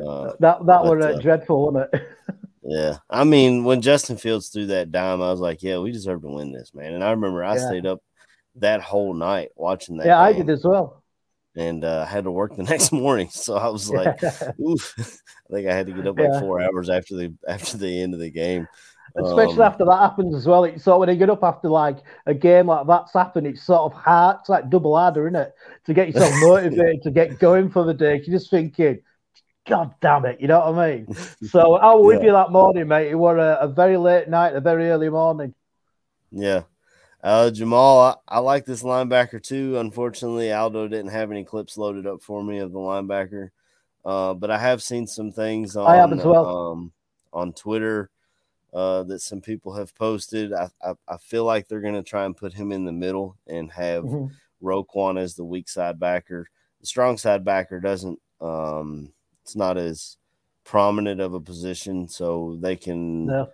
Uh, 0.00 0.32
that 0.38 0.64
that 0.66 0.84
was 0.84 1.04
uh, 1.04 1.18
dreadful, 1.20 1.72
wasn't 1.72 1.92
it? 1.92 2.08
yeah, 2.62 2.98
I 3.10 3.24
mean, 3.24 3.64
when 3.64 3.82
Justin 3.82 4.18
Fields 4.18 4.50
threw 4.50 4.66
that 4.66 4.92
dime, 4.92 5.20
I 5.20 5.32
was 5.32 5.40
like, 5.40 5.64
"Yeah, 5.64 5.78
we 5.78 5.90
deserve 5.90 6.22
to 6.22 6.28
win 6.28 6.52
this, 6.52 6.74
man." 6.74 6.94
And 6.94 7.02
I 7.02 7.10
remember 7.10 7.42
I 7.42 7.56
yeah. 7.56 7.66
stayed 7.66 7.86
up 7.86 7.98
that 8.54 8.82
whole 8.82 9.14
night 9.14 9.48
watching 9.56 9.96
that. 9.96 10.06
Yeah, 10.06 10.20
I 10.20 10.32
did 10.32 10.48
as 10.48 10.62
well. 10.62 11.02
And 11.56 11.84
uh, 11.84 12.04
I 12.06 12.08
had 12.08 12.22
to 12.22 12.30
work 12.30 12.54
the 12.54 12.62
next 12.70 12.92
morning, 12.92 13.30
so 13.30 13.56
I 13.56 13.66
was 13.66 13.90
like, 13.90 14.22
"Oof!" 14.60 14.94
I 14.96 15.52
think 15.52 15.68
I 15.68 15.74
had 15.74 15.88
to 15.88 15.92
get 15.92 16.06
up 16.06 16.16
like 16.16 16.28
yeah. 16.32 16.38
four 16.38 16.60
hours 16.60 16.88
after 16.88 17.16
the 17.16 17.34
after 17.48 17.78
the 17.78 18.00
end 18.00 18.14
of 18.14 18.20
the 18.20 18.30
game. 18.30 18.68
Especially 19.18 19.62
um, 19.62 19.62
after 19.62 19.84
that 19.86 19.98
happens 19.98 20.34
as 20.34 20.46
well. 20.46 20.64
It's 20.64 20.84
sort 20.84 20.96
of 20.96 21.00
when 21.00 21.08
you 21.08 21.16
get 21.16 21.30
up 21.30 21.42
after 21.42 21.68
like 21.68 21.98
a 22.26 22.34
game 22.34 22.66
like 22.66 22.86
that's 22.86 23.14
happened, 23.14 23.46
it's 23.46 23.62
sort 23.62 23.92
of 23.92 23.98
hard. 23.98 24.36
It's 24.40 24.48
like 24.48 24.68
double 24.68 24.96
harder, 24.96 25.26
isn't 25.26 25.36
it? 25.40 25.54
To 25.86 25.94
get 25.94 26.08
yourself 26.08 26.32
motivated 26.40 27.02
to 27.02 27.10
get 27.10 27.38
going 27.38 27.70
for 27.70 27.84
the 27.84 27.94
day. 27.94 28.16
You're 28.16 28.38
just 28.38 28.50
thinking, 28.50 29.00
God 29.66 29.94
damn 30.00 30.26
it, 30.26 30.40
you 30.40 30.48
know 30.48 30.70
what 30.70 30.78
I 30.78 30.96
mean? 30.96 31.06
So 31.48 31.74
I 31.74 31.94
was 31.94 32.06
with 32.06 32.22
you 32.22 32.32
that 32.32 32.52
morning, 32.52 32.88
mate. 32.88 33.08
It 33.08 33.14
was 33.14 33.38
a, 33.38 33.58
a, 33.64 33.68
very 33.68 33.96
late 33.96 34.28
night, 34.28 34.54
a 34.54 34.60
very 34.60 34.90
early 34.90 35.08
morning. 35.08 35.54
Yeah. 36.30 36.62
Uh, 37.22 37.50
Jamal, 37.50 38.00
I, 38.00 38.36
I, 38.36 38.38
like 38.40 38.66
this 38.66 38.82
linebacker 38.82 39.42
too. 39.42 39.78
Unfortunately, 39.78 40.52
Aldo 40.52 40.88
didn't 40.88 41.10
have 41.10 41.30
any 41.30 41.44
clips 41.44 41.76
loaded 41.76 42.06
up 42.06 42.22
for 42.22 42.42
me 42.44 42.58
of 42.58 42.72
the 42.72 42.78
linebacker. 42.78 43.50
Uh, 44.04 44.34
but 44.34 44.50
I 44.50 44.58
have 44.58 44.82
seen 44.82 45.06
some 45.06 45.32
things 45.32 45.74
on, 45.74 45.90
I 45.90 45.96
have 45.96 46.12
as 46.12 46.24
well. 46.24 46.72
Um, 46.72 46.92
on 47.32 47.52
Twitter 47.52 48.10
uh, 48.72 49.02
that 49.04 49.20
some 49.20 49.40
people 49.40 49.74
have 49.74 49.94
posted. 49.94 50.52
I, 50.52 50.68
I, 50.82 50.94
I 51.08 51.16
feel 51.18 51.44
like 51.44 51.68
they're 51.68 51.80
going 51.80 51.94
to 51.94 52.02
try 52.02 52.24
and 52.24 52.36
put 52.36 52.52
him 52.52 52.72
in 52.72 52.84
the 52.84 52.92
middle 52.92 53.36
and 53.46 53.70
have 53.72 54.04
mm-hmm. 54.04 54.66
Roquan 54.66 55.18
as 55.18 55.34
the 55.34 55.44
weak 55.44 55.68
side 55.68 55.98
backer. 55.98 56.48
The 56.80 56.86
strong 56.86 57.16
side 57.16 57.44
backer 57.44 57.80
doesn't, 57.80 58.18
um, 58.40 59.12
it's 59.42 59.56
not 59.56 59.76
as 59.76 60.16
prominent 60.64 61.20
of 61.20 61.34
a 61.34 61.40
position, 61.40 62.08
so 62.08 62.58
they 62.60 62.76
can 62.76 63.26
no. 63.26 63.48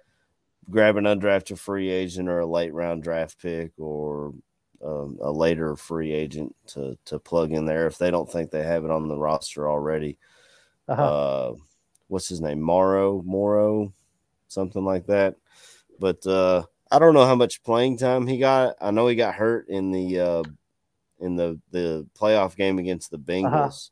grab 0.71 0.97
an 0.97 1.05
undrafted 1.05 1.59
free 1.59 1.91
agent 1.91 2.29
or 2.29 2.41
a 2.41 2.47
late 2.47 2.73
round 2.73 3.03
draft 3.03 3.41
pick 3.41 3.73
or 3.79 4.33
um, 4.85 5.19
a 5.23 5.31
later 5.31 5.77
free 5.77 6.13
agent 6.13 6.55
to 6.69 6.99
to 7.05 7.19
plug 7.19 7.53
in 7.53 7.67
there 7.67 7.87
if 7.87 7.99
they 7.99 8.11
don't 8.11 8.31
think 8.31 8.51
they 8.51 8.63
have 8.65 8.85
it 8.85 8.91
on 8.91 9.09
the 9.09 9.19
roster 9.19 9.71
already. 9.71 10.19
Uh-huh. 10.89 11.03
Uh, 11.03 11.55
what's 12.09 12.29
his 12.29 12.41
name? 12.41 12.61
Morrow, 12.61 13.23
Morrow, 13.25 13.93
something 14.53 14.85
like 14.85 15.07
that. 15.07 15.37
But 15.99 16.27
uh, 16.27 16.65
I 16.91 16.99
don't 16.99 17.15
know 17.15 17.27
how 17.27 17.35
much 17.35 17.63
playing 17.63 17.99
time 17.99 18.27
he 18.27 18.39
got. 18.39 18.77
I 18.81 18.91
know 18.91 19.07
he 19.07 19.17
got 19.17 19.35
hurt 19.35 19.69
in 19.69 19.93
the 19.93 20.21
uh, 20.21 20.43
in 21.21 21.37
the 21.37 21.61
the 21.71 22.07
playoff 22.19 22.57
game 22.57 22.79
against 22.79 23.11
the 23.11 23.17
uh-huh. 23.17 23.33
Bengals, 23.33 23.91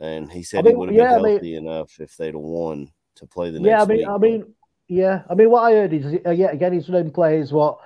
uh-huh. 0.00 0.06
and 0.06 0.32
he 0.32 0.42
said 0.42 0.60
I 0.60 0.62
mean, 0.62 0.72
he 0.72 0.76
would 0.76 0.88
have 0.88 0.96
yeah, 0.96 1.14
been 1.16 1.24
healthy 1.24 1.56
I 1.56 1.60
mean, 1.60 1.68
enough 1.68 2.00
if 2.00 2.16
they'd 2.16 2.34
have 2.34 2.36
won 2.36 2.90
to 3.16 3.26
play 3.26 3.50
the 3.50 3.60
next. 3.60 3.68
Yeah, 3.68 3.82
I 3.82 3.86
mean, 3.86 3.98
week. 3.98 4.08
I 4.08 4.18
mean, 4.18 4.54
yeah, 4.88 5.22
I 5.28 5.34
mean, 5.34 5.50
what 5.50 5.62
I 5.62 5.72
heard 5.72 5.92
is 5.92 6.20
uh, 6.26 6.30
yeah, 6.30 6.50
again, 6.50 6.72
he's 6.72 6.88
running 6.88 7.12
plays 7.12 7.52
what 7.52 7.78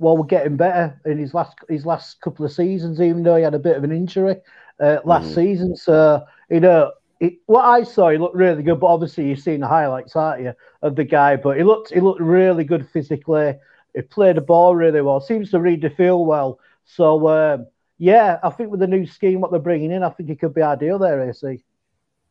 well, 0.00 0.16
we're 0.16 0.24
getting 0.24 0.56
better 0.56 0.98
in 1.04 1.18
his 1.18 1.34
last 1.34 1.56
his 1.68 1.86
last 1.86 2.20
couple 2.20 2.44
of 2.44 2.52
seasons, 2.52 3.00
even 3.00 3.22
though 3.22 3.36
he 3.36 3.42
had 3.42 3.54
a 3.54 3.58
bit 3.58 3.76
of 3.76 3.84
an 3.84 3.92
injury 3.92 4.36
uh, 4.80 4.98
last 5.04 5.26
mm-hmm. 5.26 5.34
season. 5.34 5.76
So 5.76 6.24
you 6.50 6.60
know, 6.60 6.92
it, 7.20 7.34
what 7.46 7.64
I 7.64 7.84
saw, 7.84 8.10
he 8.10 8.18
looked 8.18 8.34
really 8.34 8.62
good. 8.62 8.80
But 8.80 8.86
obviously, 8.88 9.28
you've 9.28 9.40
seen 9.40 9.60
the 9.60 9.68
highlights, 9.68 10.16
aren't 10.16 10.42
you, 10.42 10.54
of 10.82 10.96
the 10.96 11.04
guy? 11.04 11.36
But 11.36 11.58
he 11.58 11.62
looked, 11.62 11.92
he 11.92 12.00
looked 12.00 12.20
really 12.20 12.64
good 12.64 12.88
physically. 12.88 13.54
He 13.94 14.02
played 14.02 14.36
the 14.36 14.40
ball 14.40 14.74
really 14.74 15.02
well. 15.02 15.20
Seems 15.20 15.50
to 15.50 15.60
read 15.60 15.82
the 15.82 15.90
field 15.90 16.26
well. 16.26 16.58
So 16.84 17.28
um, 17.28 17.66
yeah, 17.98 18.38
I 18.42 18.48
think 18.48 18.70
with 18.70 18.80
the 18.80 18.86
new 18.86 19.06
scheme, 19.06 19.40
what 19.40 19.50
they're 19.50 19.60
bringing 19.60 19.92
in, 19.92 20.02
I 20.02 20.08
think 20.08 20.30
it 20.30 20.40
could 20.40 20.54
be 20.54 20.62
ideal 20.62 20.98
there, 20.98 21.28
AC. 21.28 21.62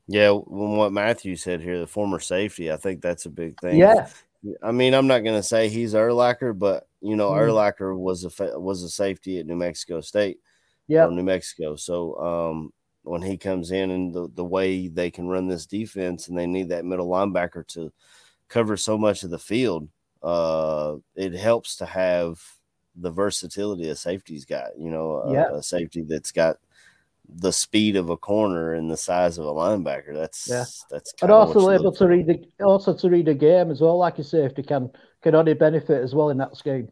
Yeah, 0.07 0.31
when 0.31 0.71
what 0.71 0.91
Matthew 0.91 1.35
said 1.35 1.61
here, 1.61 1.77
the 1.77 1.85
former 1.85 2.19
safety, 2.19 2.71
I 2.71 2.77
think 2.77 3.01
that's 3.01 3.27
a 3.27 3.29
big 3.29 3.59
thing. 3.59 3.77
Yeah. 3.77 4.09
I 4.63 4.71
mean, 4.71 4.95
I'm 4.95 5.05
not 5.05 5.23
going 5.23 5.35
to 5.35 5.43
say 5.43 5.69
he's 5.69 5.93
Urlacher, 5.93 6.57
but 6.57 6.87
you 7.01 7.15
know, 7.15 7.29
mm. 7.29 7.37
Urlacher 7.37 7.95
was 7.95 8.23
a 8.23 8.59
was 8.59 8.81
a 8.81 8.89
safety 8.89 9.37
at 9.37 9.45
New 9.45 9.57
Mexico 9.57 10.01
State, 10.01 10.39
yeah, 10.87 11.05
New 11.07 11.23
Mexico. 11.23 11.75
So, 11.75 12.15
um, 12.17 12.73
when 13.09 13.21
he 13.23 13.37
comes 13.37 13.71
in 13.71 13.89
and 13.89 14.13
the, 14.13 14.29
the 14.35 14.45
way 14.45 14.87
they 14.87 15.09
can 15.09 15.27
run 15.27 15.47
this 15.47 15.65
defense 15.65 16.27
and 16.27 16.37
they 16.37 16.45
need 16.45 16.69
that 16.69 16.85
middle 16.85 17.07
linebacker 17.07 17.65
to 17.67 17.91
cover 18.47 18.77
so 18.77 18.97
much 18.97 19.23
of 19.23 19.31
the 19.31 19.39
field, 19.39 19.89
uh, 20.21 20.95
it 21.15 21.33
helps 21.33 21.75
to 21.77 21.85
have 21.85 22.39
the 22.95 23.09
versatility 23.09 23.89
a 23.89 23.95
safety's 23.95 24.45
got, 24.45 24.77
you 24.77 24.91
know, 24.91 25.23
yeah. 25.31 25.49
a 25.51 25.63
safety 25.63 26.03
that's 26.07 26.31
got 26.31 26.57
the 27.27 27.51
speed 27.51 27.95
of 27.95 28.09
a 28.09 28.17
corner 28.17 28.73
and 28.73 28.91
the 28.91 28.97
size 28.97 29.37
of 29.37 29.45
a 29.45 29.53
linebacker. 29.53 30.13
That's 30.13 30.47
yeah. 30.47 30.65
that's 30.89 31.13
and 31.21 31.31
also 31.31 31.71
able 31.71 31.91
to 31.93 32.07
read 32.07 32.27
the 32.27 32.63
also 32.63 32.93
to 32.93 33.09
read 33.09 33.27
a 33.27 33.33
game 33.33 33.71
as 33.71 33.81
well, 33.81 33.97
like 33.97 34.19
a 34.19 34.23
safety 34.23 34.63
can 34.63 34.91
can 35.21 35.35
only 35.35 35.53
benefit 35.53 36.03
as 36.03 36.13
well 36.13 36.29
in 36.29 36.37
that 36.37 36.55
scheme. 36.57 36.89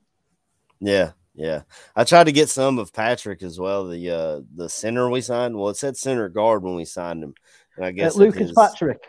Yeah, 0.80 1.12
yeah, 1.38 1.62
I 1.96 2.04
tried 2.04 2.24
to 2.24 2.32
get 2.32 2.50
some 2.50 2.80
of 2.80 2.92
Patrick 2.92 3.44
as 3.44 3.60
well. 3.60 3.88
The 3.88 4.10
uh 4.10 4.42
the 4.56 4.68
center 4.68 5.08
we 5.08 5.22
signed. 5.22 5.56
Well, 5.56 5.70
it 5.70 5.78
said 5.78 5.96
center 5.96 6.30
guard 6.30 6.64
when 6.64 6.76
we 6.76 6.84
signed 6.84 7.24
him, 7.24 7.36
and 7.76 7.86
I 7.86 7.92
guess 7.92 8.16
Lucas 8.16 8.50
his, 8.50 8.54
Patrick. 8.54 9.06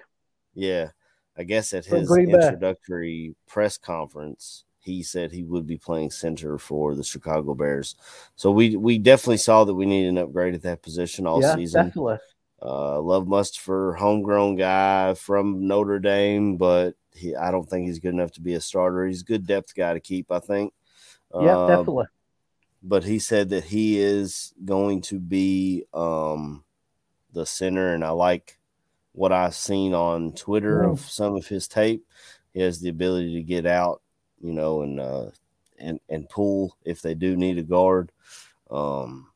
Yeah, 0.54 0.90
I 1.38 1.44
guess 1.44 1.72
at 1.72 1.86
his 1.86 2.14
introductory 2.14 3.34
press 3.46 3.78
conference, 3.78 4.64
he 4.78 5.02
said 5.02 5.32
he 5.32 5.42
would 5.42 5.66
be 5.66 5.78
playing 5.78 6.10
center 6.10 6.58
for 6.58 6.94
the 6.94 7.02
Chicago 7.02 7.54
Bears. 7.54 7.96
So 8.36 8.50
we 8.50 8.76
we 8.76 8.98
definitely 8.98 9.38
saw 9.38 9.64
that 9.64 9.74
we 9.74 9.86
needed 9.86 10.10
an 10.10 10.18
upgrade 10.18 10.54
at 10.54 10.62
that 10.62 10.82
position 10.82 11.26
all 11.26 11.40
yeah, 11.40 11.54
season. 11.54 11.86
Definitely. 11.86 12.18
Uh, 12.60 13.00
love 13.00 13.26
for 13.56 13.94
homegrown 13.94 14.56
guy 14.56 15.14
from 15.14 15.66
Notre 15.66 15.98
Dame, 15.98 16.58
but 16.58 16.94
he, 17.14 17.34
I 17.34 17.52
don't 17.52 17.64
think 17.64 17.86
he's 17.86 18.00
good 18.00 18.12
enough 18.12 18.32
to 18.32 18.42
be 18.42 18.52
a 18.52 18.60
starter. 18.60 19.06
He's 19.06 19.22
a 19.22 19.24
good 19.24 19.46
depth 19.46 19.74
guy 19.74 19.94
to 19.94 20.00
keep, 20.00 20.30
I 20.30 20.40
think. 20.40 20.74
Yeah, 21.32 21.56
uh, 21.56 21.68
definitely 21.68 22.06
but 22.82 23.04
he 23.04 23.18
said 23.18 23.50
that 23.50 23.64
he 23.64 24.00
is 24.00 24.54
going 24.64 25.02
to 25.02 25.18
be 25.18 25.84
um, 25.92 26.64
the 27.32 27.46
center, 27.46 27.94
and 27.94 28.04
I 28.04 28.10
like 28.10 28.58
what 29.12 29.32
I've 29.32 29.54
seen 29.54 29.94
on 29.94 30.32
Twitter 30.32 30.82
mm. 30.82 30.92
of 30.92 31.00
some 31.00 31.36
of 31.36 31.46
his 31.46 31.66
tape. 31.66 32.06
He 32.52 32.60
has 32.60 32.80
the 32.80 32.88
ability 32.88 33.34
to 33.34 33.42
get 33.42 33.66
out, 33.66 34.00
you 34.40 34.52
know, 34.52 34.82
and 34.82 35.00
uh, 35.00 35.30
and 35.78 36.00
and 36.08 36.28
pull 36.28 36.76
if 36.84 37.02
they 37.02 37.14
do 37.14 37.36
need 37.36 37.58
a 37.58 37.62
guard. 37.62 38.12
Um, 38.70 39.28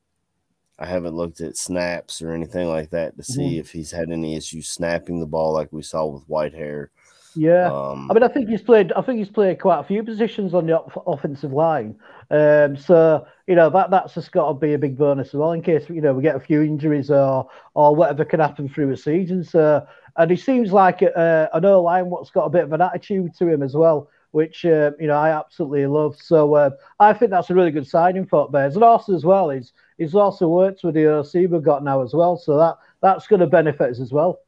I 0.78 0.86
haven't 0.86 1.14
looked 1.14 1.40
at 1.40 1.56
snaps 1.56 2.22
or 2.22 2.32
anything 2.32 2.68
like 2.68 2.90
that 2.90 3.16
to 3.16 3.22
see 3.22 3.56
mm. 3.56 3.60
if 3.60 3.70
he's 3.70 3.90
had 3.90 4.10
any 4.10 4.36
issues 4.36 4.68
snapping 4.68 5.20
the 5.20 5.26
ball 5.26 5.52
like 5.52 5.72
we 5.72 5.82
saw 5.82 6.06
with 6.06 6.28
Whitehair. 6.28 6.88
Yeah, 7.34 7.72
um, 7.72 8.10
I 8.10 8.14
mean, 8.14 8.22
I 8.22 8.28
think 8.28 8.48
he's 8.48 8.62
played. 8.62 8.92
I 8.92 9.00
think 9.02 9.18
he's 9.18 9.30
played 9.30 9.58
quite 9.58 9.78
a 9.78 9.84
few 9.84 10.02
positions 10.02 10.52
on 10.52 10.66
the 10.66 10.78
offensive 11.06 11.52
line. 11.52 11.96
Um, 12.30 12.76
so 12.76 13.26
you 13.46 13.54
know 13.54 13.70
that 13.70 13.90
that's 13.90 14.14
just 14.14 14.32
got 14.32 14.48
to 14.48 14.54
be 14.54 14.74
a 14.74 14.78
big 14.78 14.98
bonus 14.98 15.28
as 15.28 15.34
well 15.34 15.52
in 15.52 15.62
case 15.62 15.88
you 15.88 16.00
know 16.00 16.12
we 16.12 16.22
get 16.22 16.36
a 16.36 16.40
few 16.40 16.62
injuries 16.62 17.10
or 17.10 17.48
or 17.74 17.96
whatever 17.96 18.24
can 18.24 18.40
happen 18.40 18.68
through 18.68 18.90
a 18.90 18.96
season. 18.96 19.44
So 19.44 19.86
and 20.16 20.30
he 20.30 20.36
seems 20.36 20.72
like 20.72 21.02
uh, 21.02 21.48
an 21.52 21.64
O 21.64 21.82
line 21.82 22.10
what's 22.10 22.30
got 22.30 22.44
a 22.44 22.50
bit 22.50 22.64
of 22.64 22.72
an 22.72 22.82
attitude 22.82 23.34
to 23.36 23.48
him 23.48 23.62
as 23.62 23.74
well, 23.74 24.08
which 24.32 24.64
uh, 24.64 24.90
you 25.00 25.06
know 25.06 25.16
I 25.16 25.30
absolutely 25.30 25.86
love. 25.86 26.16
So 26.20 26.54
uh, 26.54 26.70
I 27.00 27.14
think 27.14 27.30
that's 27.30 27.50
a 27.50 27.54
really 27.54 27.70
good 27.70 27.86
signing 27.86 28.26
for 28.26 28.50
Bears. 28.50 28.74
And 28.74 28.84
also 28.84 29.14
as 29.14 29.24
well, 29.24 29.50
he's 29.50 29.72
he's 29.96 30.14
also 30.14 30.48
worked 30.48 30.84
with 30.84 30.94
the 30.94 31.06
OC 31.06 31.50
we've 31.50 31.62
got 31.62 31.82
now 31.82 32.02
as 32.02 32.12
well. 32.12 32.36
So 32.36 32.58
that 32.58 32.76
that's 33.00 33.26
going 33.26 33.40
to 33.40 33.46
benefit 33.46 33.90
us 33.90 34.00
as 34.00 34.12
well. 34.12 34.40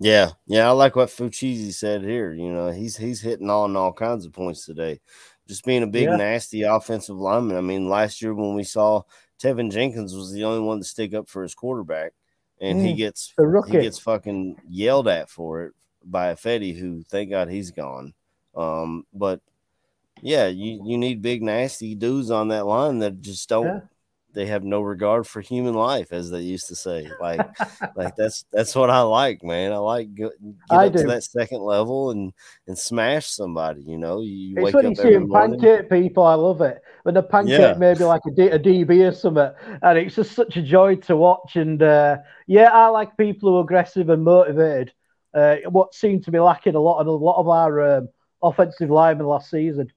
Yeah, 0.00 0.30
yeah, 0.46 0.68
I 0.68 0.72
like 0.72 0.96
what 0.96 1.08
Fuchizi 1.08 1.72
said 1.72 2.02
here. 2.02 2.32
You 2.32 2.52
know, 2.52 2.70
he's 2.70 2.96
he's 2.96 3.20
hitting 3.20 3.50
on 3.50 3.76
all 3.76 3.92
kinds 3.92 4.26
of 4.26 4.32
points 4.32 4.66
today. 4.66 5.00
Just 5.46 5.64
being 5.64 5.82
a 5.82 5.86
big 5.86 6.04
yeah. 6.04 6.16
nasty 6.16 6.62
offensive 6.62 7.16
lineman. 7.16 7.56
I 7.56 7.60
mean, 7.60 7.88
last 7.88 8.20
year 8.20 8.34
when 8.34 8.54
we 8.54 8.64
saw 8.64 9.02
Teven 9.40 9.70
Jenkins 9.70 10.14
was 10.14 10.32
the 10.32 10.44
only 10.44 10.60
one 10.60 10.78
to 10.78 10.84
stick 10.84 11.14
up 11.14 11.28
for 11.28 11.42
his 11.42 11.54
quarterback, 11.54 12.12
and 12.60 12.80
mm, 12.80 12.86
he 12.86 12.94
gets 12.94 13.34
he 13.66 13.72
gets 13.82 13.98
fucking 13.98 14.56
yelled 14.68 15.06
at 15.06 15.30
for 15.30 15.64
it 15.64 15.72
by 16.04 16.34
Ifedi, 16.34 16.76
who 16.76 17.02
thank 17.02 17.30
God 17.30 17.48
he's 17.48 17.70
gone. 17.70 18.14
Um, 18.56 19.06
but 19.12 19.40
yeah, 20.22 20.46
you 20.46 20.82
you 20.84 20.98
need 20.98 21.22
big 21.22 21.42
nasty 21.42 21.94
dudes 21.94 22.30
on 22.30 22.48
that 22.48 22.66
line 22.66 22.98
that 23.00 23.20
just 23.20 23.48
don't 23.48 23.66
yeah. 23.66 23.80
They 24.34 24.46
have 24.46 24.64
no 24.64 24.80
regard 24.80 25.26
for 25.26 25.40
human 25.40 25.74
life, 25.74 26.12
as 26.12 26.30
they 26.30 26.40
used 26.40 26.68
to 26.68 26.76
say. 26.76 27.14
Like, 27.18 27.46
like 27.94 28.14
that's 28.16 28.44
that's 28.52 28.74
what 28.74 28.90
I 28.90 29.00
like, 29.02 29.42
man. 29.44 29.72
I 29.72 29.78
like 29.78 30.14
get, 30.14 30.32
get 30.68 30.80
I 30.80 30.82
up 30.82 30.94
do. 30.94 30.98
to 30.98 31.06
that 31.08 31.24
second 31.24 31.60
level 31.62 32.10
and 32.10 32.32
and 32.66 32.78
smash 32.78 33.26
somebody. 33.28 33.82
You 33.82 33.98
know, 33.98 34.22
you, 34.22 34.56
It's 34.56 34.60
wake 34.60 34.74
when 34.74 34.86
up 34.86 34.90
you 34.90 34.94
see 34.94 35.18
pancake 35.32 35.90
people, 35.90 36.22
I 36.24 36.34
love 36.34 36.60
it. 36.60 36.80
When 37.02 37.14
the 37.14 37.22
pancake 37.22 37.58
Yeah. 37.58 37.76
maybe 37.76 38.04
like 38.04 38.20
a, 38.26 38.30
D, 38.30 38.42
a 38.48 38.58
DB 38.58 39.08
or 39.08 39.12
something, 39.12 39.50
and 39.82 39.98
it's 39.98 40.14
just 40.14 40.32
such 40.32 40.56
a 40.56 40.62
joy 40.62 40.96
to 40.96 41.16
watch. 41.16 41.56
And 41.56 41.82
uh, 41.82 42.18
yeah, 42.46 42.70
I 42.70 42.88
like 42.88 43.16
people 43.16 43.50
who 43.50 43.56
are 43.58 43.62
aggressive 43.62 44.08
and 44.10 44.22
motivated. 44.22 44.92
Uh, 45.34 45.56
what 45.70 45.92
seemed 45.94 46.24
to 46.24 46.30
be 46.30 46.38
lacking 46.38 46.76
a 46.76 46.80
lot 46.80 47.00
of 47.00 47.08
a 47.08 47.10
lot 47.10 47.40
of 47.40 47.48
our 47.48 47.96
um, 47.98 48.08
offensive 48.42 48.90
linemen 48.90 49.26
last 49.26 49.50
season. 49.50 49.92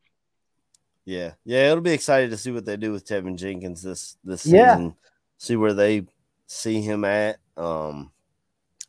Yeah, 1.08 1.36
yeah, 1.46 1.72
it'll 1.72 1.80
be 1.82 1.94
exciting 1.94 2.32
to 2.32 2.38
see 2.38 2.52
what 2.52 2.66
they 2.66 2.76
do 2.76 2.92
with 2.92 3.08
Teven 3.08 3.38
Jenkins 3.38 3.82
this 3.82 4.18
this 4.26 4.46
Yeah. 4.46 4.76
season. 4.76 4.96
See 5.38 5.56
where 5.56 5.74
they 5.74 6.06
see 6.48 6.82
him 6.82 7.06
at. 7.06 7.38
Um, 7.56 8.12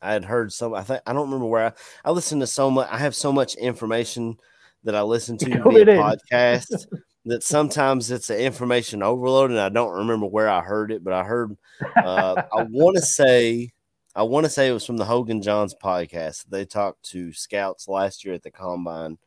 I 0.02 0.14
had 0.14 0.24
heard 0.24 0.52
some. 0.52 0.74
I 0.74 0.83
think 0.83 1.00
I 1.07 1.12
don't 1.12 1.26
remember 1.26 1.46
where 1.46 1.66
I, 1.66 1.72
I 2.04 2.11
listened 2.11 2.40
to 2.40 2.48
so 2.48 2.70
much. 2.72 2.88
I 2.90 2.98
have 2.98 3.14
so 3.14 3.31
much 3.31 3.54
information 3.54 4.37
that 4.83 4.96
I 4.96 5.02
listen 5.02 5.38
to 5.38 5.48
via 5.62 5.85
podcast 5.87 6.87
that 7.26 7.44
sometimes 7.44 8.11
it's 8.11 8.31
an 8.31 8.38
information 8.40 9.00
overload, 9.04 9.50
and 9.50 9.61
I 9.61 9.68
don't 9.68 9.98
remember 9.98 10.26
where 10.26 10.48
I 10.48 10.61
heard 10.61 10.90
it. 10.90 11.04
But 11.04 11.12
I 11.12 11.22
heard. 11.22 11.57
Uh, 11.96 12.42
I 12.52 12.64
want 12.64 12.96
to 12.96 13.02
say. 13.02 13.70
I 14.16 14.24
want 14.24 14.42
to 14.42 14.50
say 14.50 14.68
it 14.68 14.72
was 14.72 14.85
from 14.85 14.96
the 14.96 15.04
Hoge 15.04 15.31
and 15.31 15.40
Jahns 15.44 15.74
podcast. 15.81 16.46
They 16.48 16.64
talked 16.64 17.04
to 17.11 17.33
scouts 17.33 17.87
last 17.87 18.24
year 18.24 18.35
at 18.35 18.42
the 18.42 18.50
combine 18.50 19.18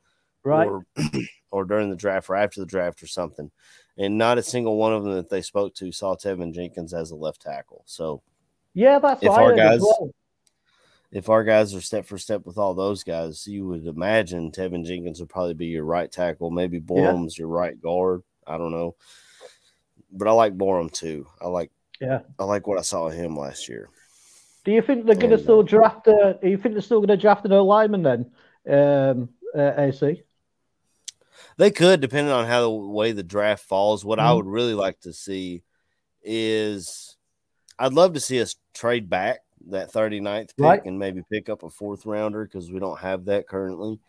Right. 0.44 0.68
or 0.68 0.86
or 1.52 1.66
during 1.66 1.90
the 1.90 1.96
draft 1.96 2.30
or 2.30 2.36
after 2.36 2.60
the 2.60 2.66
draft 2.66 3.04
or 3.04 3.08
something. 3.08 3.52
And 3.98 4.18
not 4.18 4.38
a 4.38 4.44
single 4.44 4.78
one 4.78 4.94
of 4.94 5.04
them 5.04 5.14
that 5.14 5.30
they 5.30 5.42
spoke 5.42 5.76
to 5.76 5.92
saw 5.92 6.16
Teven 6.16 6.54
Jenkins 6.54 6.94
as 6.94 7.12
a 7.12 7.16
left 7.16 7.42
tackle. 7.42 7.84
So 7.86 8.22
yeah, 8.74 9.00
that's 9.00 9.22
if 9.22 9.30
our 9.30 9.54
guys- 9.56 9.82
well. 9.82 10.12
if 11.12 11.30
our 11.30 11.44
guys 11.44 11.76
are 11.76 11.82
step 11.82 12.06
for 12.06 12.18
step 12.18 12.46
with 12.46 12.58
all 12.58 12.74
those 12.74 13.04
guys, 13.04 13.46
you 13.46 13.68
would 13.68 13.86
imagine 13.86 14.52
Teven 14.52 14.86
Jenkins 14.86 15.20
would 15.20 15.30
probably 15.30 15.54
be 15.54 15.68
your 15.68 15.84
right 15.84 16.10
tackle, 16.12 16.50
maybe 16.52 16.80
Borom's 16.80 17.38
your 17.38 17.50
right 17.50 17.80
guard. 17.80 18.24
I 18.48 18.58
don't 18.58 18.72
know. 18.72 18.96
But 20.12 20.28
I 20.28 20.32
like 20.32 20.58
Borum 20.58 20.90
too. 20.90 21.28
I 21.42 21.48
like 21.48 21.72
Yeah. 22.00 22.22
I 22.40 22.46
like 22.46 22.66
what 22.68 22.80
I 22.80 22.82
saw 22.82 23.08
of 23.08 23.14
him 23.14 23.38
last 23.38 23.70
year. 23.70 23.90
Do 24.64 24.72
you 24.72 24.82
think 24.82 25.06
they're 25.06 25.16
going 25.16 25.32
to 25.32 25.38
uh, 25.38 25.40
still 25.40 25.64
draft? 25.64 26.08
A, 26.08 26.38
do 26.42 26.48
you 26.50 26.58
think 26.58 26.76
they're 26.76 26.82
still 26.82 27.00
going 27.00 27.08
to 27.10 27.18
draft 27.18 27.46
an 27.46 27.52
lineman 27.52 28.04
then? 28.04 28.32
Um, 28.70 29.30
uh, 29.58 29.74
AC. 29.78 30.24
They 31.62 31.70
could, 31.70 32.02
depending 32.02 32.34
on 32.34 32.48
how 32.48 32.62
the 32.62 32.72
way 32.72 33.12
the 33.12 33.22
draft 33.22 33.66
falls. 33.66 34.04
What 34.04 34.18
I 34.20 34.32
Mhm. 34.32 34.38
would 34.38 34.46
really 34.48 34.74
like 34.74 35.00
to 35.02 35.14
see 35.14 35.62
is 36.24 37.16
I'd 37.78 37.94
love 37.94 38.14
to 38.14 38.20
see 38.20 38.42
us 38.42 38.56
trade 38.74 39.12
back 39.12 39.42
that 39.68 39.92
39th 39.92 40.56
pick 40.58 40.64
Right. 40.66 40.86
and 40.86 40.98
maybe 40.98 41.22
pick 41.32 41.50
up 41.50 41.62
a 41.62 41.70
fourth 41.70 42.08
rounder 42.08 42.46
because 42.46 42.72
we 42.72 42.80
don't 42.80 42.98
have 42.98 43.26
that 43.26 43.48
currently. 43.48 44.00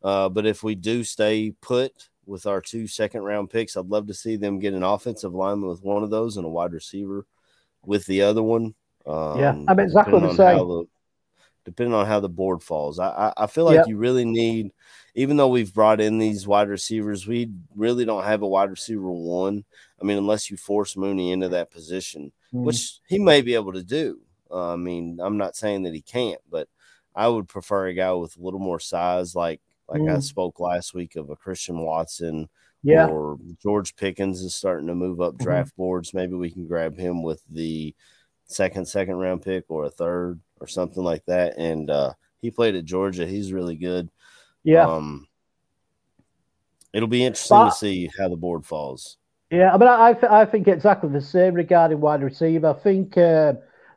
Uh, 0.00 0.28
but 0.28 0.46
if 0.46 0.62
we 0.62 0.76
do 0.76 1.02
stay 1.02 1.50
put 1.60 2.08
with 2.24 2.46
our 2.46 2.60
two 2.60 2.86
second 2.86 3.22
round 3.24 3.50
picks, 3.50 3.76
I'd 3.76 3.86
love 3.90 4.06
to 4.06 4.14
see 4.14 4.36
them 4.36 4.60
get 4.60 4.72
an 4.72 4.84
offensive 4.84 5.34
lineman 5.34 5.68
with 5.70 5.82
one 5.82 6.04
of 6.04 6.10
those 6.10 6.36
and 6.36 6.46
a 6.46 6.48
wide 6.48 6.72
receiver 6.72 7.26
with 7.84 8.06
the 8.06 8.22
other 8.22 8.44
one. 8.44 8.76
Um, 9.06 9.40
Yeah, 9.40 9.60
I'm 9.66 9.80
exactly 9.80 10.20
the 10.20 10.34
same. 10.34 10.56
the- 10.68 10.86
depending 11.64 11.94
on 11.94 12.06
how 12.06 12.20
the 12.20 12.28
board 12.28 12.62
falls. 12.62 13.00
I, 13.00 13.08
I, 13.08 13.44
I 13.44 13.46
feel 13.48 13.64
like 13.64 13.74
Yeah. 13.78 13.84
you 13.88 13.96
really 13.96 14.24
need, 14.24 14.72
even 15.14 15.36
though 15.36 15.48
we've 15.48 15.74
brought 15.74 16.00
in 16.00 16.18
these 16.18 16.46
wide 16.46 16.68
receivers, 16.68 17.26
we 17.26 17.50
really 17.76 18.04
don't 18.04 18.24
have 18.24 18.42
a 18.42 18.48
wide 18.48 18.70
receiver 18.70 19.10
one. 19.10 19.64
I 20.00 20.04
mean, 20.04 20.18
unless 20.18 20.50
you 20.50 20.56
force 20.56 20.96
Mooney 20.96 21.32
into 21.32 21.48
that 21.50 21.70
position, 21.70 22.32
Mm. 22.52 22.64
which 22.64 22.98
he 23.08 23.18
may 23.18 23.40
be 23.40 23.54
able 23.54 23.72
to 23.72 23.82
do. 23.82 24.20
Uh, 24.50 24.74
I 24.74 24.76
mean, 24.76 25.18
I'm 25.22 25.38
not 25.38 25.56
saying 25.56 25.84
that 25.84 25.94
he 25.94 26.02
can't, 26.02 26.40
but 26.50 26.68
I 27.14 27.28
would 27.28 27.48
prefer 27.48 27.86
a 27.86 27.94
guy 27.94 28.12
with 28.12 28.36
a 28.36 28.42
little 28.42 28.60
more 28.60 28.80
size, 28.80 29.34
like 29.34 29.60
like 29.88 30.02
I 30.02 30.16
Mm. 30.16 30.22
spoke 30.22 30.58
last 30.60 30.94
week 30.94 31.16
of 31.16 31.28
a 31.28 31.36
Christian 31.36 31.80
Watson 31.80 32.48
yeah, 32.82 33.08
or 33.08 33.38
George 33.62 33.94
Pickens 33.96 34.40
is 34.42 34.54
starting 34.54 34.86
to 34.86 34.94
move 34.94 35.20
up 35.20 35.34
Mhm. 35.34 35.38
draft 35.44 35.76
boards. 35.76 36.14
Maybe 36.14 36.34
we 36.34 36.50
can 36.50 36.66
grab 36.66 36.96
him 36.96 37.22
with 37.22 37.42
the 37.50 37.94
second, 38.46 38.86
second 38.86 39.16
round 39.16 39.42
pick 39.42 39.64
or 39.68 39.84
a 39.84 39.90
third 39.90 40.40
or 40.60 40.66
something 40.66 41.02
like 41.02 41.24
that. 41.26 41.56
And 41.58 41.90
uh, 41.90 42.14
he 42.40 42.50
played 42.50 42.74
at 42.74 42.84
Georgia. 42.86 43.26
He's 43.26 43.52
really 43.52 43.76
good. 43.76 44.10
Yeah. 44.64 44.86
Um, 44.86 45.26
it'll 46.92 47.08
be 47.08 47.24
interesting 47.24 47.56
But- 47.56 47.70
to 47.70 47.74
see 47.76 48.10
how 48.18 48.28
the 48.28 48.36
board 48.36 48.64
falls. 48.64 49.16
Yeah, 49.50 49.74
I 49.74 49.76
mean, 49.76 49.88
I, 49.88 50.14
th- 50.14 50.32
I 50.32 50.46
think 50.46 50.66
exactly 50.66 51.10
the 51.10 51.20
same 51.20 51.52
regarding 51.52 52.00
wide 52.00 52.22
receiver. 52.22 52.68
I 52.68 52.72
think 52.72 53.18
uh, 53.18 53.52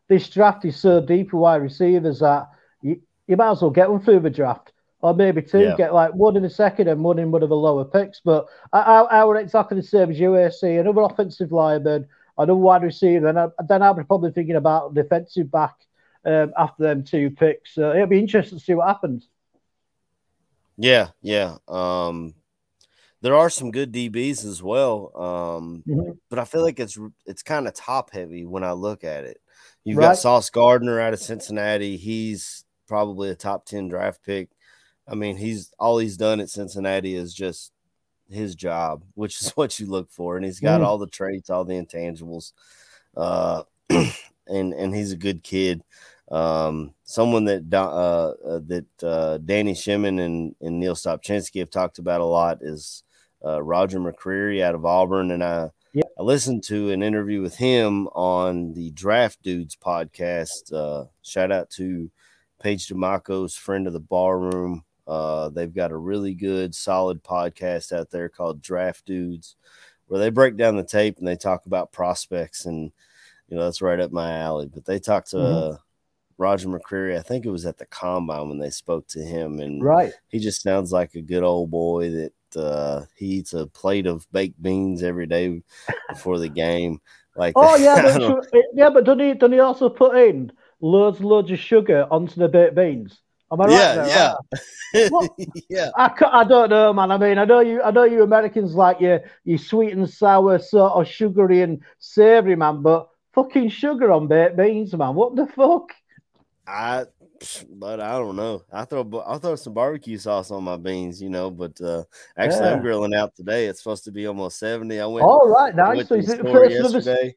this 0.09 0.29
draft 0.29 0.65
is 0.65 0.75
so 0.75 0.99
deep 0.99 1.31
for 1.31 1.37
wide 1.37 1.61
receivers 1.61 2.19
that 2.19 2.49
you, 2.81 3.01
you 3.27 3.37
might 3.37 3.51
as 3.51 3.61
well 3.61 3.71
get 3.71 3.89
one 3.89 4.01
through 4.01 4.19
the 4.19 4.29
draft, 4.29 4.73
or 4.99 5.13
maybe 5.13 5.41
two, 5.41 5.61
Yeah. 5.61 5.75
get 5.77 5.93
like 5.93 6.13
one 6.13 6.35
in 6.35 6.43
the 6.43 6.49
second 6.49 6.89
and 6.89 7.01
one 7.01 7.19
in 7.19 7.31
one 7.31 7.41
of 7.41 7.47
the 7.47 7.55
lower 7.55 7.85
picks. 7.85 8.19
But 8.19 8.47
I, 8.73 8.79
I, 8.81 9.01
I 9.03 9.23
would 9.23 9.37
exactly 9.37 9.77
the 9.79 9.87
same 9.87 10.11
as 10.11 10.19
you, 10.19 10.35
AC, 10.35 10.75
another 10.75 11.03
offensive 11.03 11.53
lineman, 11.53 12.05
another 12.37 12.55
wide 12.59 12.83
receiver, 12.83 13.27
and 13.27 13.39
I, 13.39 13.47
then 13.65 13.81
I'll 13.81 13.93
be 13.93 14.03
probably 14.03 14.31
thinking 14.31 14.57
about 14.57 14.93
defensive 14.93 15.49
back 15.49 15.75
um, 16.25 16.51
after 16.57 16.83
them 16.83 17.01
two 17.05 17.29
picks. 17.31 17.75
So 17.75 17.93
it'll 17.93 18.07
be 18.07 18.19
interesting 18.19 18.59
to 18.59 18.63
see 18.65 18.73
what 18.73 18.87
happens. 18.87 19.29
Yeah, 20.77 21.09
yeah. 21.21 21.57
Um, 21.67 22.35
there 23.21 23.35
are 23.35 23.49
some 23.49 23.71
good 23.71 23.91
DBs 23.93 24.45
as 24.45 24.61
well. 24.63 25.11
Um, 25.17 25.85
Mhm. 25.87 26.17
but 26.29 26.39
I 26.39 26.45
feel 26.45 26.61
like 26.63 26.79
it's 26.79 26.97
it's 27.25 27.43
kind 27.43 27.67
of 27.67 27.73
top 27.73 28.11
heavy 28.11 28.45
when 28.45 28.63
I 28.63 28.73
look 28.73 29.03
at 29.03 29.25
it. 29.25 29.41
You've 29.83 29.97
Right. 29.97 30.07
got 30.09 30.17
Sauce 30.17 30.49
Gardner 30.49 30.99
out 30.99 31.13
of 31.13 31.19
Cincinnati. 31.19 31.97
He's 31.97 32.65
probably 32.87 33.29
a 33.29 33.35
top 33.35 33.65
10 33.65 33.87
draft 33.89 34.21
pick. 34.23 34.49
I 35.07 35.15
mean, 35.15 35.37
he's 35.37 35.71
all 35.79 35.97
he's 35.99 36.17
done 36.17 36.39
at 36.39 36.49
Cincinnati 36.49 37.15
is 37.15 37.33
just 37.33 37.71
his 38.29 38.55
job, 38.55 39.03
which 39.15 39.41
is 39.41 39.49
what 39.57 39.79
you 39.79 39.87
look 39.87 40.11
for. 40.11 40.35
And 40.37 40.45
he's 40.45 40.59
got 40.59 40.81
Mm. 40.81 40.85
all 40.85 40.97
the 40.97 41.07
traits, 41.07 41.49
all 41.49 41.65
the 41.65 41.75
intangibles. 41.75 42.53
Uh, 43.15 43.63
and 44.47 44.73
and 44.73 44.95
he's 44.95 45.11
a 45.11 45.17
good 45.17 45.43
kid. 45.43 45.83
Um, 46.31 46.93
someone 47.03 47.45
that 47.45 47.71
uh, 47.71 48.33
uh, 48.47 48.59
that 48.67 48.85
uh, 49.03 49.37
Danny 49.39 49.75
Shimon 49.75 50.19
and, 50.19 50.55
and 50.61 50.79
Neil 50.79 50.95
Stopchinski 50.95 51.59
have 51.59 51.69
talked 51.69 51.99
about 51.99 52.21
a 52.21 52.25
lot 52.25 52.59
is 52.61 53.03
uh, 53.45 53.61
Roger 53.61 53.99
McCreary 53.99 54.61
out 54.61 54.75
of 54.75 54.85
Auburn, 54.85 55.31
and 55.31 55.43
I 55.43 55.69
Yep. 55.95 56.11
I 56.19 56.23
listened 56.23 56.63
to 56.65 56.91
an 56.91 57.01
interview 57.01 57.41
with 57.41 57.55
him 57.55 58.07
on 58.09 58.73
the 58.73 58.91
Draft 58.91 59.41
Dudes 59.43 59.77
podcast. 59.77 60.73
Uh, 60.73 61.05
shout 61.21 61.53
out 61.53 61.69
to 61.71 62.11
Paige 62.61 62.89
DeMaco's 62.89 63.55
friend 63.55 63.87
of 63.87 63.93
the 63.93 64.01
bar 64.01 64.37
room. 64.37 64.83
Uh, 65.07 65.47
they've 65.47 65.73
got 65.73 65.93
a 65.93 65.97
really 65.97 66.33
good, 66.33 66.75
solid 66.75 67.23
podcast 67.23 67.93
out 67.93 68.09
there 68.09 68.27
called 68.27 68.61
Draft 68.61 69.05
Dudes, 69.05 69.55
where 70.07 70.19
they 70.19 70.29
break 70.29 70.57
down 70.57 70.75
the 70.75 70.83
tape 70.83 71.17
and 71.17 71.25
they 71.25 71.37
talk 71.37 71.65
about 71.65 71.93
prospects, 71.93 72.65
and 72.65 72.91
you 73.47 73.55
know 73.55 73.63
that's 73.63 73.81
right 73.81 73.99
up 74.01 74.11
my 74.11 74.37
alley. 74.37 74.67
But 74.67 74.83
they 74.83 74.99
talked 74.99 75.29
to 75.29 75.37
Mhm. 75.37 75.79
Roger 76.37 76.67
McCreary. 76.69 77.17
I 77.17 77.21
think 77.21 77.45
it 77.45 77.51
was 77.51 77.65
at 77.65 77.77
the 77.77 77.85
combine 77.85 78.49
when 78.49 78.59
they 78.59 78.69
spoke 78.69 79.07
to 79.09 79.21
him, 79.21 79.59
and 79.59 79.81
Right. 79.83 80.13
he 80.29 80.39
just 80.39 80.61
sounds 80.61 80.91
like 80.91 81.15
a 81.15 81.21
good 81.21 81.43
old 81.43 81.71
boy 81.71 82.11
that 82.11 82.33
uh, 82.55 83.05
he 83.15 83.25
eats 83.27 83.53
a 83.53 83.67
plate 83.67 84.07
of 84.07 84.27
baked 84.31 84.61
beans 84.61 85.03
every 85.03 85.25
day 85.27 85.61
before 86.09 86.39
the 86.39 86.49
game. 86.49 86.99
Like, 87.35 87.55
Oh 87.55 87.75
yeah, 87.77 88.01
but 88.51 88.63
yeah, 88.73 88.89
but 88.89 89.03
don't 89.05 89.19
he 89.19 89.33
don't 89.33 89.51
he 89.51 89.59
also 89.59 89.89
put 89.89 90.17
in 90.17 90.51
loads 90.81 91.19
and 91.19 91.27
loads 91.27 91.51
of 91.51 91.59
sugar 91.59 92.07
onto 92.11 92.35
the 92.35 92.47
baked 92.47 92.75
beans? 92.75 93.21
Am 93.51 93.61
I 93.61 93.67
right? 93.67 93.93
yeah, 93.93 93.95
there? 93.95 94.35
yeah, 94.93 95.19
yeah. 95.69 95.91
I, 95.97 96.11
I 96.31 96.43
don't 96.43 96.69
know, 96.69 96.93
man. 96.93 97.11
I 97.11 97.17
mean, 97.17 97.37
I 97.37 97.45
know 97.45 97.59
you. 97.61 97.81
I 97.81 97.91
know 97.91 98.03
you 98.03 98.23
Americans 98.23 98.75
like 98.75 98.99
your 98.99 99.21
your 99.43 99.57
sweet 99.57 99.93
and 99.93 100.09
sour, 100.09 100.59
sort 100.59 100.93
of 100.93 101.07
sugary 101.07 101.61
and 101.61 101.81
savory, 101.99 102.55
man. 102.55 102.81
But 102.81 103.09
fucking 103.33 103.69
sugar 103.69 104.11
on 104.11 104.27
baked 104.27 104.57
beans, 104.57 104.93
man. 104.95 105.15
What 105.15 105.35
the 105.35 105.47
fuck? 105.47 105.91
I, 106.67 107.05
but 107.69 107.99
I 107.99 108.13
don't 108.17 108.35
know. 108.35 108.63
I 108.71 108.85
throw 108.85 109.23
I 109.25 109.37
throw 109.37 109.55
some 109.55 109.73
barbecue 109.73 110.17
sauce 110.17 110.51
on 110.51 110.63
my 110.63 110.77
beans, 110.77 111.21
you 111.21 111.29
know. 111.29 111.51
But 111.51 111.79
uh, 111.81 112.03
actually, 112.37 112.69
I'm 112.69 112.81
grilling 112.81 113.13
out 113.13 113.35
today. 113.35 113.67
It's 113.67 113.79
supposed 113.79 114.03
to 114.05 114.11
be 114.11 114.27
almost 114.27 114.59
seventy. 114.59 114.99
I 114.99 115.05
went. 115.05 115.25
All 115.25 115.49
right, 115.49 115.75
nice. 115.75 115.95
went 115.95 116.07
So 116.07 116.15
is 116.15 116.29
it 116.29 116.37
the 116.43 116.43
first 116.43 116.75
one 116.75 116.85
of 116.85 116.91
the 116.91 116.97
yesterday. 116.99 117.35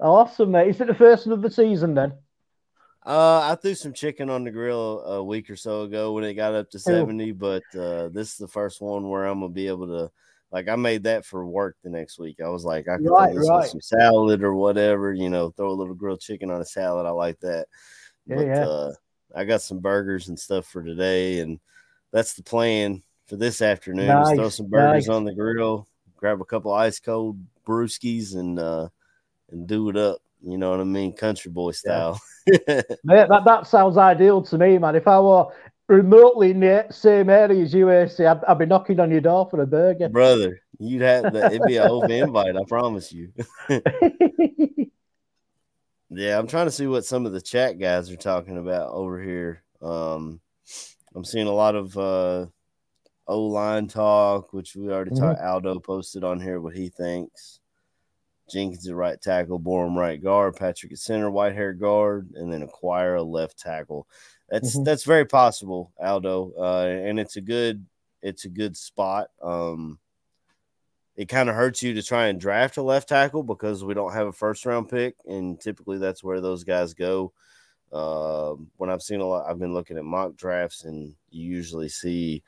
awesome, 0.00 0.50
mate? 0.50 0.68
Is 0.68 0.80
it 0.80 0.86
the 0.88 0.94
first 0.94 1.26
one 1.26 1.34
of 1.34 1.42
the 1.42 1.50
season 1.50 1.94
then? 1.94 2.12
Uh, 3.06 3.52
I 3.52 3.54
threw 3.54 3.74
some 3.74 3.94
chicken 3.94 4.28
on 4.28 4.44
the 4.44 4.50
grill 4.50 5.00
a 5.00 5.24
week 5.24 5.48
or 5.48 5.56
so 5.56 5.82
ago 5.82 6.12
when 6.12 6.24
it 6.24 6.34
got 6.34 6.54
up 6.54 6.68
to 6.70 6.78
70, 6.78 7.32
but 7.32 7.62
uh, 7.74 8.10
this 8.10 8.32
is 8.32 8.36
the 8.36 8.48
first 8.48 8.82
one 8.82 9.08
where 9.08 9.24
I'm 9.24 9.40
gonna 9.40 9.50
be 9.50 9.68
able 9.68 9.86
to 9.86 10.10
like 10.50 10.68
I 10.68 10.76
made 10.76 11.04
that 11.04 11.24
for 11.24 11.46
work 11.46 11.76
the 11.82 11.90
next 11.90 12.18
week. 12.18 12.38
I 12.44 12.48
was 12.48 12.64
like, 12.64 12.86
I 12.88 12.96
could 12.96 13.08
Right, 13.08 13.32
throw 13.32 13.40
this 13.40 13.48
right. 13.48 13.68
some 13.70 13.80
salad 13.80 14.42
or 14.42 14.54
whatever, 14.54 15.12
you 15.12 15.30
know, 15.30 15.50
throw 15.50 15.70
a 15.70 15.72
little 15.72 15.94
grilled 15.94 16.20
chicken 16.20 16.50
on 16.50 16.60
a 16.60 16.66
salad. 16.66 17.06
I 17.06 17.10
like 17.10 17.38
that. 17.40 17.66
Yeah, 18.28 18.36
but 18.36 18.46
yeah. 18.46 18.66
uh 18.66 18.92
I 19.34 19.44
got 19.44 19.62
some 19.62 19.80
burgers 19.80 20.28
and 20.28 20.38
stuff 20.38 20.66
for 20.66 20.82
today, 20.82 21.40
and 21.40 21.60
that's 22.12 22.34
the 22.34 22.42
plan 22.42 23.02
for 23.26 23.36
this 23.36 23.60
afternoon. 23.60 24.10
is 24.10 24.32
throw 24.32 24.48
some 24.48 24.68
burgers 24.68 25.06
nice. 25.06 25.14
on 25.14 25.24
the 25.24 25.34
grill, 25.34 25.86
grab 26.16 26.40
a 26.40 26.44
couple 26.44 26.72
ice 26.72 27.00
cold 27.00 27.38
brewskis, 27.66 28.34
and 28.34 28.58
uh 28.58 28.88
and 29.50 29.66
do 29.66 29.88
it 29.88 29.96
up. 29.96 30.18
You 30.42 30.56
know 30.56 30.70
what 30.70 30.80
I 30.80 30.84
mean, 30.84 31.12
country 31.12 31.50
boy 31.50 31.72
style. 31.72 32.20
Yeah. 32.46 32.58
Mate, 33.04 33.28
that 33.28 33.42
that 33.44 33.66
sounds 33.66 33.96
ideal 33.96 34.42
to 34.42 34.58
me, 34.58 34.78
man. 34.78 34.94
If 34.94 35.08
I 35.08 35.18
were 35.20 35.48
remotely 35.88 36.50
in 36.52 36.60
the 36.60 36.86
same 36.90 37.28
area 37.30 37.62
as 37.62 37.74
UAC, 37.74 38.26
I'd, 38.26 38.44
I'd 38.44 38.58
be 38.58 38.66
knocking 38.66 39.00
on 39.00 39.10
your 39.10 39.20
door 39.20 39.48
for 39.50 39.60
a 39.60 39.66
burger, 39.66 40.08
brother. 40.08 40.60
You'd 40.78 41.02
have 41.02 41.32
that. 41.32 41.52
It'd 41.52 41.66
be 41.66 41.78
an 41.78 41.88
open 41.88 42.10
invite. 42.12 42.56
I 42.56 42.62
promise 42.68 43.12
you. 43.12 43.32
yeah, 46.10 46.38
I'm 46.38 46.46
trying 46.46 46.66
to 46.66 46.72
see 46.72 46.86
what 46.86 47.04
some 47.04 47.26
of 47.26 47.32
the 47.32 47.40
chat 47.40 47.78
guys 47.78 48.10
are 48.10 48.16
talking 48.16 48.58
about 48.58 48.92
over 48.92 49.22
here. 49.22 49.62
Um, 49.82 50.40
I'm 51.14 51.24
seeing 51.24 51.46
a 51.46 51.52
lot 51.52 51.74
of 51.74 51.96
uh, 51.96 52.46
O 53.26 53.42
line 53.42 53.88
talk, 53.88 54.52
which 54.52 54.74
we 54.74 54.88
already 54.88 55.10
mm-hmm. 55.10 55.24
talked. 55.24 55.40
Aldo 55.40 55.80
posted 55.80 56.24
on 56.24 56.40
here 56.40 56.60
what 56.60 56.74
he 56.74 56.88
thinks. 56.88 57.60
Jenkins 58.50 58.88
at 58.88 58.94
right 58.94 59.20
tackle, 59.20 59.60
Borom 59.60 59.94
right 59.94 60.22
guard, 60.22 60.56
Patrick 60.56 60.92
at 60.92 60.98
center, 60.98 61.30
Whitehair 61.30 61.78
guard, 61.78 62.30
and 62.34 62.50
then 62.50 62.62
acquire 62.62 63.16
a 63.16 63.22
left 63.22 63.58
tackle. 63.58 64.08
That's 64.48 64.74
mm-hmm. 64.74 64.84
that's 64.84 65.04
very 65.04 65.26
possible, 65.26 65.92
Aldo, 66.00 66.52
uh, 66.58 66.86
and 66.86 67.20
it's 67.20 67.36
a 67.36 67.42
good 67.42 67.84
it's 68.22 68.46
a 68.46 68.48
good 68.48 68.76
spot. 68.76 69.28
Um, 69.42 69.98
it 71.18 71.28
kind 71.28 71.48
of 71.48 71.56
hurts 71.56 71.82
you 71.82 71.94
to 71.94 72.02
try 72.02 72.28
and 72.28 72.40
draft 72.40 72.76
a 72.76 72.82
left 72.82 73.08
tackle 73.08 73.42
because 73.42 73.82
we 73.82 73.92
don't 73.92 74.12
have 74.12 74.28
a 74.28 74.32
first 74.32 74.64
round 74.64 74.88
pick, 74.88 75.16
and 75.26 75.60
typically 75.60 75.98
that's 75.98 76.22
where 76.22 76.40
those 76.40 76.62
guys 76.62 76.94
go. 76.94 77.32
Uh, 77.92 78.54
when 78.76 78.88
I've 78.88 79.02
seen 79.02 79.18
a 79.20 79.26
lot, 79.26 79.50
I've 79.50 79.58
been 79.58 79.74
looking 79.74 79.98
at 79.98 80.04
mock 80.04 80.36
drafts, 80.36 80.84
and 80.84 81.12
you 81.30 81.50
usually 81.50 81.88
see, 81.88 82.44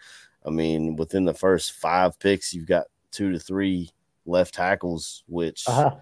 I 0.47 0.51
mean, 0.51 0.95
within 0.95 1.25
the 1.25 1.35
first 1.35 1.73
five 1.73 2.16
picks, 2.21 2.55
you've 2.55 2.68
got 2.68 2.87
two 3.11 3.33
to 3.33 3.41
three 3.41 3.91
left 4.25 4.55
tackles, 4.55 5.25
which 5.27 5.64
uh-huh. 5.66 5.97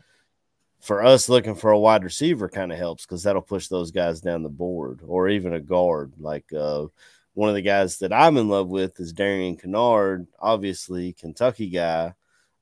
for 0.78 1.02
us 1.02 1.30
looking 1.30 1.54
for 1.54 1.70
a 1.70 1.78
wide 1.78 2.04
receiver 2.04 2.50
kind 2.50 2.70
of 2.70 2.76
helps 2.76 3.06
because 3.06 3.22
that'll 3.22 3.40
push 3.40 3.68
those 3.68 3.90
guys 3.90 4.20
down 4.20 4.42
the 4.42 4.50
board 4.50 5.00
or 5.06 5.30
even 5.30 5.54
a 5.54 5.60
guard. 5.60 6.12
Like 6.18 6.52
uh, 6.52 6.84
one 7.32 7.48
of 7.48 7.54
the 7.54 7.62
guys 7.62 7.96
that 8.00 8.12
I'm 8.12 8.36
in 8.36 8.50
love 8.50 8.68
with 8.68 9.00
is 9.00 9.14
Darian 9.14 9.56
Kinnard, 9.56 10.26
obviously 10.38 11.14
Kentucky 11.14 11.70
guy. 11.70 12.12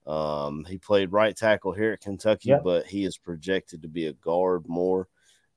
Um, 0.07 0.65
he 0.65 0.79
played 0.79 1.13
right 1.13 1.37
tackle 1.37 1.73
here 1.73 1.93
at 1.93 2.01
Kentucky, 2.01 2.51
yep. 2.51 2.63
but 2.63 2.87
he 2.87 3.05
is 3.05 3.19
projected 3.19 3.83
to 3.83 3.89
be 3.89 4.07
a 4.07 4.13
guard 4.13 4.69
more 4.69 5.09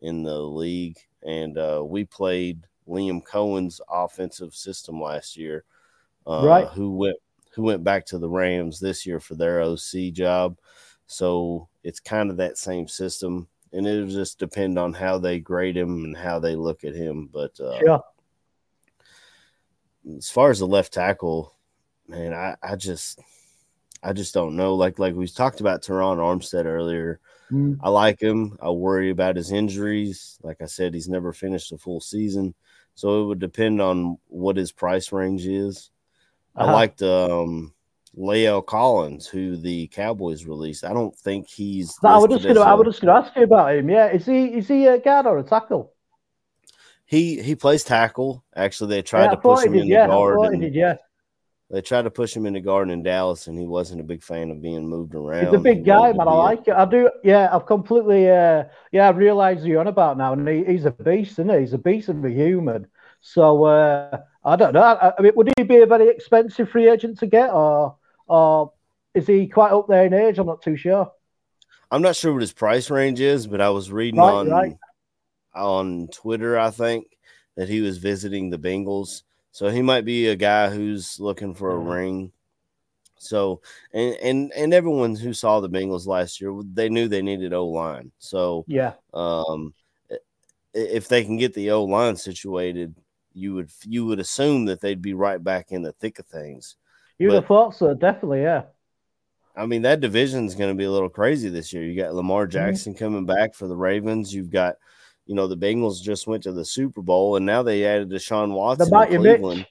in 0.01 0.23
the 0.23 0.39
league. 0.39 0.97
And 1.23 1.57
uh, 1.57 1.83
we 1.85 2.05
played 2.05 2.65
Liam 2.87 3.23
Coen's 3.23 3.79
offensive 3.89 4.55
system 4.55 4.99
last 5.01 5.37
year, 5.37 5.65
uh, 6.25 6.41
right? 6.43 6.67
Who 6.67 6.95
went 6.95 7.17
who 7.51 7.63
went 7.63 7.83
back 7.83 8.05
to 8.05 8.17
the 8.17 8.29
Rams 8.29 8.79
this 8.79 9.05
year 9.05 9.19
for 9.19 9.35
their 9.35 9.61
OC 9.61 10.13
job. 10.13 10.57
So 11.07 11.67
it's 11.83 11.99
kind 11.99 12.29
of 12.29 12.37
that 12.37 12.57
same 12.57 12.87
system, 12.87 13.47
and 13.73 13.87
it'll 13.87 14.07
just 14.07 14.39
depend 14.39 14.77
on 14.77 14.93
how 14.93 15.17
they 15.17 15.39
grade 15.39 15.75
him 15.75 16.03
and 16.05 16.15
how 16.15 16.39
they 16.39 16.55
look 16.55 16.83
at 16.83 16.95
him. 16.95 17.29
But 17.31 17.59
uh, 17.59 17.79
yeah, 17.83 17.97
as 20.17 20.29
far 20.29 20.51
as 20.51 20.59
the 20.59 20.67
left 20.67 20.93
tackle, 20.93 21.55
man, 22.07 22.33
I, 22.33 22.55
I 22.61 22.75
just 22.75 23.19
I 24.03 24.13
just 24.13 24.33
don't 24.33 24.55
know. 24.55 24.75
Like 24.75 24.99
like 24.99 25.15
we 25.15 25.27
talked 25.27 25.61
about 25.61 25.81
Terron 25.81 26.17
Armstead 26.17 26.65
earlier. 26.65 27.19
Mm. 27.51 27.79
I 27.81 27.89
like 27.89 28.21
him. 28.21 28.57
I 28.61 28.69
worry 28.69 29.09
about 29.09 29.35
his 29.35 29.51
injuries. 29.51 30.37
Like 30.43 30.61
I 30.61 30.65
said, 30.65 30.93
he's 30.93 31.09
never 31.09 31.33
finished 31.33 31.71
a 31.71 31.77
full 31.77 31.99
season. 31.99 32.53
So 32.95 33.23
it 33.23 33.25
would 33.27 33.39
depend 33.39 33.81
on 33.81 34.17
what 34.27 34.57
his 34.57 34.71
price 34.71 35.11
range 35.11 35.45
is. 35.45 35.89
Uh-huh. 36.55 36.69
I 36.69 36.73
liked 36.73 37.01
um 37.01 37.73
La'el 38.17 38.65
Collins, 38.65 39.27
who 39.27 39.55
the 39.55 39.87
Cowboys 39.87 40.45
released. 40.45 40.83
I 40.83 40.93
don't 40.93 41.15
think 41.15 41.47
he's. 41.47 41.97
No, 42.03 42.09
I 42.09 42.17
was 42.17 42.29
just 42.29 42.47
gonna. 42.47 42.61
I 42.61 42.73
was 42.73 42.87
just 42.87 43.01
gonna 43.01 43.19
ask 43.19 43.35
you 43.35 43.43
about 43.43 43.75
him. 43.75 43.89
Yeah, 43.89 44.07
is 44.07 44.25
he 44.25 44.45
is 44.45 44.67
he 44.67 44.85
a 44.87 44.99
guard 44.99 45.25
or 45.25 45.37
a 45.37 45.43
tackle? 45.43 45.93
He 47.05 47.41
he 47.41 47.55
plays 47.55 47.83
tackle. 47.83 48.43
Actually, 48.55 48.95
they 48.95 49.01
tried 49.01 49.25
yeah, 49.25 49.31
to 49.31 49.37
push 49.37 49.65
him 49.65 49.73
did, 49.73 49.83
in 49.83 49.87
yeah, 49.87 50.07
the 50.07 50.13
guard. 50.13 50.53
And, 50.53 50.61
did, 50.61 50.75
yeah. 50.75 50.97
They 51.71 51.81
tried 51.81 52.03
to 52.03 52.11
push 52.11 52.35
him 52.35 52.47
into 52.47 52.59
the 52.59 52.65
garden 52.65 52.91
in 52.91 53.03
Dallas, 53.03 53.45
and 53.45 53.57
he 53.57 53.67
wasn't 53.67 54.01
a 54.01 54.03
big 54.03 54.23
fan 54.23 54.49
of 54.49 54.59
being 54.61 54.87
moved 54.87 55.13
around. 55.13 55.45
He's 55.45 55.53
a 55.53 55.59
big 55.59 55.85
guy, 55.85 56.11
man. 56.13 56.27
I 56.27 56.33
like 56.33 56.67
it. 56.67 56.73
I 56.73 56.85
do. 56.85 57.11
Yeah, 57.23 57.47
I've 57.51 57.67
completely. 57.67 58.29
Uh, 58.29 58.63
yeah, 58.91 59.07
I 59.07 59.11
realised 59.11 59.63
you're 59.63 59.79
on 59.79 59.87
about 59.87 60.17
now, 60.17 60.33
and 60.33 60.47
he, 60.47 60.63
he's 60.63 60.85
a 60.85 60.91
beast, 60.91 61.33
isn't 61.33 61.49
he? 61.49 61.59
He's 61.59 61.73
a 61.73 61.77
beast 61.77 62.09
of 62.09 62.25
a 62.25 62.31
human. 62.31 62.87
So 63.21 63.65
uh, 63.65 64.19
I 64.43 64.55
don't 64.55 64.73
know. 64.73 64.81
I, 64.81 65.13
I 65.15 65.21
mean, 65.21 65.33
would 65.35 65.51
he 65.57 65.63
be 65.63 65.77
a 65.77 65.85
very 65.85 66.09
expensive 66.09 66.69
free 66.69 66.89
agent 66.89 67.19
to 67.19 67.27
get, 67.27 67.51
or 67.51 67.97
or 68.25 68.73
is 69.13 69.27
he 69.27 69.47
quite 69.47 69.71
up 69.71 69.87
there 69.87 70.05
in 70.05 70.13
age? 70.13 70.39
I'm 70.39 70.47
not 70.47 70.63
too 70.63 70.75
sure. 70.75 71.11
I'm 71.91 72.01
not 72.01 72.15
sure 72.15 72.33
what 72.33 72.41
his 72.41 72.53
price 72.53 72.89
range 72.89 73.19
is, 73.19 73.45
but 73.45 73.61
I 73.61 73.69
was 73.69 73.91
reading 73.91 74.19
right, 74.19 74.31
on 74.31 74.49
right. 74.49 74.77
on 75.53 76.07
Twitter, 76.07 76.57
I 76.57 76.71
think, 76.71 77.05
that 77.57 77.69
he 77.69 77.81
was 77.81 77.99
visiting 77.99 78.49
the 78.49 78.57
Bengals. 78.57 79.21
So 79.59 79.67
he 79.67 79.81
might 79.81 80.05
be 80.05 80.27
a 80.27 80.37
guy 80.37 80.69
who's 80.69 81.19
looking 81.19 81.53
for 81.53 81.71
a 81.71 81.73
mm-hmm. 81.73 81.89
ring. 81.89 82.31
So 83.17 83.59
and 83.91 84.15
and 84.15 84.53
and 84.53 84.73
everyone 84.73 85.17
who 85.17 85.33
saw 85.33 85.59
the 85.59 85.69
Bengals 85.69 86.07
last 86.07 86.39
year, 86.39 86.57
they 86.63 86.87
knew 86.87 87.09
they 87.09 87.21
needed 87.21 87.51
O 87.51 87.67
line. 87.67 88.13
So 88.19 88.63
yeah, 88.69 88.93
um, 89.13 89.73
if 90.73 91.09
they 91.09 91.25
can 91.25 91.35
get 91.35 91.53
the 91.53 91.71
O 91.71 91.83
line 91.83 92.15
situated, 92.15 92.95
you 93.33 93.53
would 93.55 93.69
you 93.83 94.05
would 94.05 94.21
assume 94.21 94.63
that 94.67 94.79
they'd 94.79 95.01
be 95.01 95.13
right 95.13 95.43
back 95.43 95.73
in 95.73 95.81
the 95.81 95.91
thick 95.91 96.19
of 96.19 96.25
things. 96.27 96.77
You'd 97.17 97.33
have 97.33 97.47
thought 97.47 97.75
so, 97.75 97.93
definitely, 97.93 98.43
yeah. 98.43 98.61
I 99.57 99.65
mean, 99.65 99.81
that 99.81 99.99
division 99.99 100.45
is 100.45 100.55
going 100.55 100.69
to 100.69 100.77
be 100.77 100.85
a 100.85 100.91
little 100.91 101.09
crazy 101.09 101.49
this 101.49 101.73
year. 101.73 101.83
You 101.83 102.01
got 102.01 102.15
Lamar 102.15 102.45
mm-hmm. 102.45 102.51
Jackson 102.51 102.93
mm-hmm. 102.93 103.03
coming 103.03 103.25
back 103.25 103.55
for 103.55 103.67
the 103.67 103.75
Ravens. 103.75 104.33
You've 104.33 104.51
got, 104.51 104.75
you 105.29 105.35
know, 105.35 105.45
the 105.45 105.55
Bengals 105.55 106.01
just 106.01 106.25
went 106.25 106.41
to 106.41 106.51
the 106.51 106.65
Super 106.65 107.03
Bowl, 107.03 107.35
and 107.35 107.45
now 107.45 107.61
they 107.61 107.85
added 107.85 108.09
Deshaun 108.09 108.51
Watson. 108.51 108.89
The 108.89 108.91
mighty 108.91 109.19
Mitch, 109.19 109.67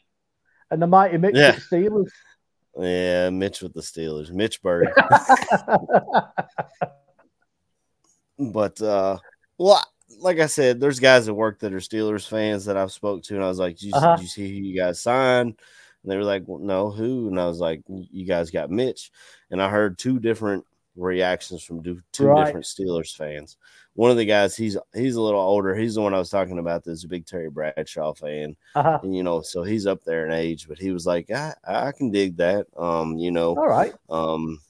and 0.71 0.81
the 0.81 0.87
mighty 0.87 1.19
Mitch 1.19 1.35
yeah. 1.35 1.51
the 1.51 1.61
Steelers. 1.61 2.11
Yeah, 2.79 3.31
Mitch 3.31 3.61
with 3.61 3.75
the 3.75 3.81
Steelers, 3.81 4.31
Mitch 4.31 4.63
Bird. 4.63 4.89
but 8.53 8.81
uh, 8.81 9.19
well, 9.59 9.85
like 10.21 10.39
I 10.39 10.47
said, 10.47 10.79
there's 10.79 11.01
guys 11.01 11.27
at 11.27 11.35
work 11.35 11.59
that 11.59 11.75
are 11.75 11.79
Steelers 11.79 12.29
fans 12.29 12.67
that 12.67 12.77
I've 12.77 12.93
spoke 12.93 13.25
to, 13.25 13.35
and 13.35 13.43
I 13.43 13.49
was 13.49 13.59
like, 13.59 13.79
"Did 13.79 13.87
you, 13.87 13.95
uh-huh. 13.95 14.19
you 14.21 14.29
see 14.29 14.49
who 14.49 14.65
you 14.65 14.77
guys 14.77 15.03
signed?" 15.03 15.59
And 16.05 16.13
they 16.13 16.17
were 16.17 16.23
like, 16.23 16.45
well, 16.47 16.61
"No, 16.61 16.93
who?" 16.93 17.27
And 17.27 17.41
I 17.41 17.47
was 17.47 17.59
like, 17.59 17.83
"You 17.89 18.27
guys 18.27 18.53
got 18.53 18.71
Mitch." 18.71 19.11
And 19.51 19.61
I 19.61 19.69
heard 19.69 19.99
two 19.99 20.21
different 20.21 20.65
reactions 20.95 21.65
from 21.65 21.83
two 21.83 22.01
right. 22.21 22.45
different 22.47 22.67
Steelers 22.67 23.17
fans. 23.17 23.57
One 23.99 24.12
of 24.12 24.16
the 24.16 24.24
guys, 24.24 24.57
he's 24.57 24.76
he's 24.94 25.16
a 25.16 25.20
little 25.20 25.40
older. 25.40 25.74
He's 25.74 25.96
the 25.96 26.03
one 26.03 26.14
I 26.14 26.20
was 26.20 26.30
talking 26.30 26.61
about. 26.61 26.84
That's 26.84 27.03
a 27.03 27.09
big 27.09 27.26
Terry 27.26 27.51
Bradshaw 27.51 28.14
fan, 28.14 28.55
uh-huh. 28.76 29.01
and 29.03 29.12
you 29.12 29.24
know, 29.24 29.42
so 29.42 29.64
he's 29.64 29.88
up 29.88 30.05
there 30.05 30.24
in 30.24 30.32
age. 30.32 30.68
But 30.68 30.78
he 30.78 30.92
was 30.92 31.05
like, 31.05 31.32
"I 31.32 31.53
I 31.66 31.90
can 31.90 32.12
dig 32.12 32.36
that." 32.36 32.68
Um, 32.76 33.18
you 33.18 33.32
know, 33.32 33.57
all 33.57 33.66
right. 33.66 33.92
Um, 34.09 34.61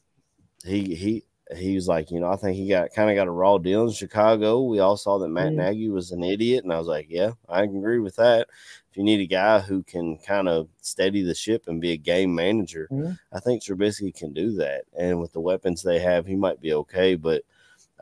he 0.64 0.94
he 0.94 1.24
he 1.54 1.74
was 1.74 1.86
like, 1.86 2.10
you 2.10 2.20
know, 2.20 2.30
I 2.32 2.36
think 2.36 2.56
he 2.56 2.70
got 2.70 2.94
kind 2.94 3.10
of 3.10 3.16
got 3.16 3.26
a 3.26 3.30
raw 3.30 3.58
deal 3.58 3.84
in 3.84 3.92
Chicago. 3.92 4.62
We 4.62 4.78
all 4.78 4.96
saw 4.96 5.18
that 5.18 5.28
Matt 5.28 5.52
mm. 5.52 5.56
Nagy 5.56 5.90
was 5.90 6.10
an 6.10 6.24
idiot, 6.24 6.64
and 6.64 6.72
I 6.72 6.78
was 6.78 6.88
like, 6.88 7.08
yeah, 7.10 7.32
I 7.50 7.64
agree 7.64 7.98
with 7.98 8.16
that. 8.16 8.48
If 8.90 8.96
you 8.96 9.02
need 9.02 9.20
a 9.20 9.26
guy 9.26 9.60
who 9.60 9.82
can 9.82 10.16
kind 10.26 10.48
of 10.48 10.70
steady 10.80 11.22
the 11.22 11.34
ship 11.34 11.64
and 11.66 11.82
be 11.82 11.92
a 11.92 11.98
game 11.98 12.34
manager, 12.34 12.88
mm. 12.90 13.18
I 13.30 13.40
think 13.40 13.62
Trubisky 13.62 14.14
can 14.14 14.32
do 14.32 14.52
that. 14.52 14.84
And 14.98 15.20
with 15.20 15.34
the 15.34 15.40
weapons 15.40 15.82
they 15.82 15.98
have, 15.98 16.24
he 16.24 16.34
might 16.34 16.62
be 16.62 16.72
okay. 16.72 17.14
But 17.14 17.42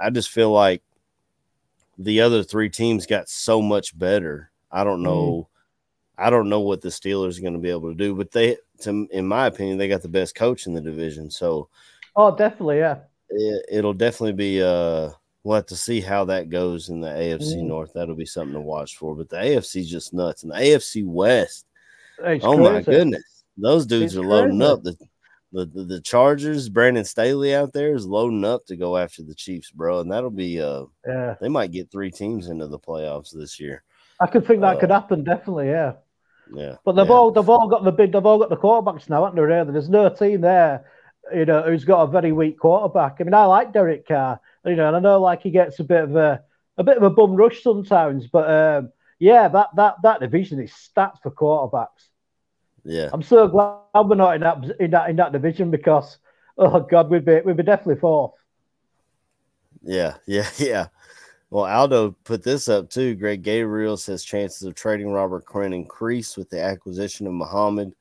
I 0.00 0.10
just 0.10 0.30
feel 0.30 0.52
like 0.52 0.84
the 1.98 2.20
other 2.20 2.42
three 2.42 2.68
teams 2.68 3.06
got 3.06 3.28
so 3.28 3.62
much 3.62 3.98
better. 3.98 4.50
I 4.70 4.84
don't 4.84 5.02
know. 5.02 5.48
Mm. 5.48 6.26
I 6.26 6.30
don't 6.30 6.48
know 6.48 6.60
what 6.60 6.80
the 6.80 6.88
Steelers 6.88 7.38
are 7.38 7.42
going 7.42 7.52
to 7.52 7.58
be 7.58 7.70
able 7.70 7.90
to 7.90 7.94
do, 7.94 8.14
but 8.14 8.30
they, 8.30 8.56
to, 8.80 9.06
in 9.10 9.26
my 9.26 9.46
opinion, 9.46 9.76
they 9.76 9.88
got 9.88 10.02
the 10.02 10.08
best 10.08 10.34
coach 10.34 10.66
in 10.66 10.72
the 10.72 10.80
division. 10.80 11.30
So, 11.30 11.68
oh, 12.16 12.34
definitely, 12.34 12.78
yeah 12.78 12.96
it, 13.28 13.84
will 13.84 13.94
definitely 13.94 14.32
be 14.32 14.62
uh 14.62 15.10
we'll 15.42 15.56
have 15.56 15.66
to 15.66 15.76
see 15.76 16.00
how 16.00 16.24
that 16.24 16.50
goes 16.50 16.88
in 16.88 17.00
the 17.00 17.08
AFC 17.08 17.56
mm. 17.56 17.68
North. 17.68 17.92
That'll 17.94 18.14
be 18.14 18.26
something 18.26 18.54
to 18.54 18.60
watch 18.60 18.96
for. 18.96 19.14
But 19.14 19.28
the 19.28 19.36
AFC 19.36 19.86
just 19.86 20.12
nuts. 20.12 20.42
And 20.42 20.50
the 20.50 20.56
AFC 20.56 21.06
West, 21.06 21.66
it's 22.18 22.44
oh 22.44 22.56
crazy. 22.56 22.72
my 22.72 22.82
goodness, 22.82 23.44
those 23.56 23.86
dudes 23.86 24.14
it's 24.14 24.16
are 24.16 24.26
loading 24.26 24.58
crazy. 24.58 24.72
up. 24.72 24.82
The, 24.82 24.96
the, 25.52 25.66
the 25.66 25.84
the 25.84 26.00
Chargers, 26.00 26.68
Brandon 26.68 27.04
Staley 27.04 27.54
out 27.54 27.72
there 27.72 27.94
is 27.94 28.06
loading 28.06 28.44
up 28.44 28.66
to 28.66 28.76
go 28.76 28.96
after 28.96 29.22
the 29.22 29.34
Chiefs, 29.34 29.70
bro. 29.70 30.00
And 30.00 30.10
that'll 30.10 30.30
be 30.30 30.60
uh 30.60 30.84
yeah, 31.06 31.36
they 31.40 31.48
might 31.48 31.72
get 31.72 31.90
three 31.90 32.10
teams 32.10 32.48
into 32.48 32.66
the 32.66 32.78
playoffs 32.78 33.36
this 33.36 33.58
year. 33.60 33.82
I 34.20 34.26
could 34.26 34.46
think 34.46 34.60
that 34.60 34.76
uh, 34.76 34.80
could 34.80 34.90
happen, 34.90 35.24
definitely, 35.24 35.68
yeah. 35.68 35.94
Yeah. 36.52 36.76
But 36.84 36.92
they've 36.92 37.06
yeah. 37.06 37.12
all 37.12 37.30
they've 37.30 37.48
all 37.48 37.68
got 37.68 37.84
the 37.84 37.92
big 37.92 38.12
they've 38.12 38.24
all 38.24 38.38
got 38.38 38.50
the 38.50 38.56
quarterbacks 38.56 39.08
now, 39.08 39.24
haven't 39.24 39.36
they? 39.36 39.42
Really? 39.42 39.72
There's 39.72 39.88
no 39.88 40.08
team 40.08 40.40
there 40.40 40.84
you 41.34 41.44
know, 41.44 41.62
who's 41.62 41.84
got 41.84 42.02
a 42.02 42.06
very 42.06 42.32
weak 42.32 42.58
quarterback. 42.58 43.16
I 43.20 43.24
mean, 43.24 43.34
I 43.34 43.44
like 43.44 43.72
Derek 43.72 44.06
Carr, 44.06 44.40
you 44.64 44.76
know, 44.76 44.88
and 44.88 44.96
I 44.96 45.00
know 45.00 45.20
like 45.20 45.42
he 45.42 45.50
gets 45.50 45.78
a 45.80 45.84
bit 45.84 46.04
of 46.04 46.16
a 46.16 46.42
a 46.78 46.84
bit 46.84 46.96
of 46.96 47.02
a 47.02 47.10
bum 47.10 47.34
rush 47.34 47.62
sometimes, 47.62 48.26
but 48.26 48.50
um, 48.50 48.92
yeah, 49.18 49.48
that 49.48 49.68
that 49.76 49.96
that 50.02 50.20
division 50.20 50.60
is 50.60 50.74
stacked 50.74 51.22
for 51.22 51.30
quarterbacks. 51.30 52.08
Yeah, 52.86 53.10
I'm 53.12 53.22
so 53.22 53.48
glad 53.48 54.06
we're 54.06 54.14
not 54.14 54.36
in 54.36 54.40
that 54.42 54.76
in 54.80 54.90
that 54.92 55.10
in 55.10 55.16
that 55.16 55.32
division 55.32 55.70
because 55.70 56.18
oh 56.56 56.80
god, 56.80 57.10
we'd 57.10 57.24
be 57.24 57.40
we'd 57.44 57.56
be 57.56 57.64
definitely 57.64 58.00
fourth. 58.00 58.32
Yeah, 59.82 60.14
yeah, 60.26 60.48
yeah. 60.56 60.86
Well, 61.50 61.64
Aldo 61.64 62.16
put 62.24 62.42
this 62.42 62.68
up 62.68 62.90
too. 62.90 63.14
Greg 63.14 63.42
Gabriel 63.42 63.96
says 63.96 64.24
chances 64.24 64.62
of 64.62 64.74
trading 64.74 65.10
Robert 65.10 65.46
Quinn 65.46 65.72
increase 65.72 66.36
with 66.36 66.50
the 66.50 66.62
acquisition 66.62 67.26
of 67.26 67.32
Muhammad. 67.34 67.94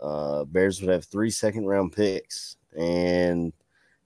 Uh, 0.00 0.44
Bears 0.44 0.80
would 0.80 0.90
have 0.90 1.04
three 1.04 1.30
second 1.30 1.66
round 1.66 1.92
picks. 1.92 2.56
And 2.76 3.52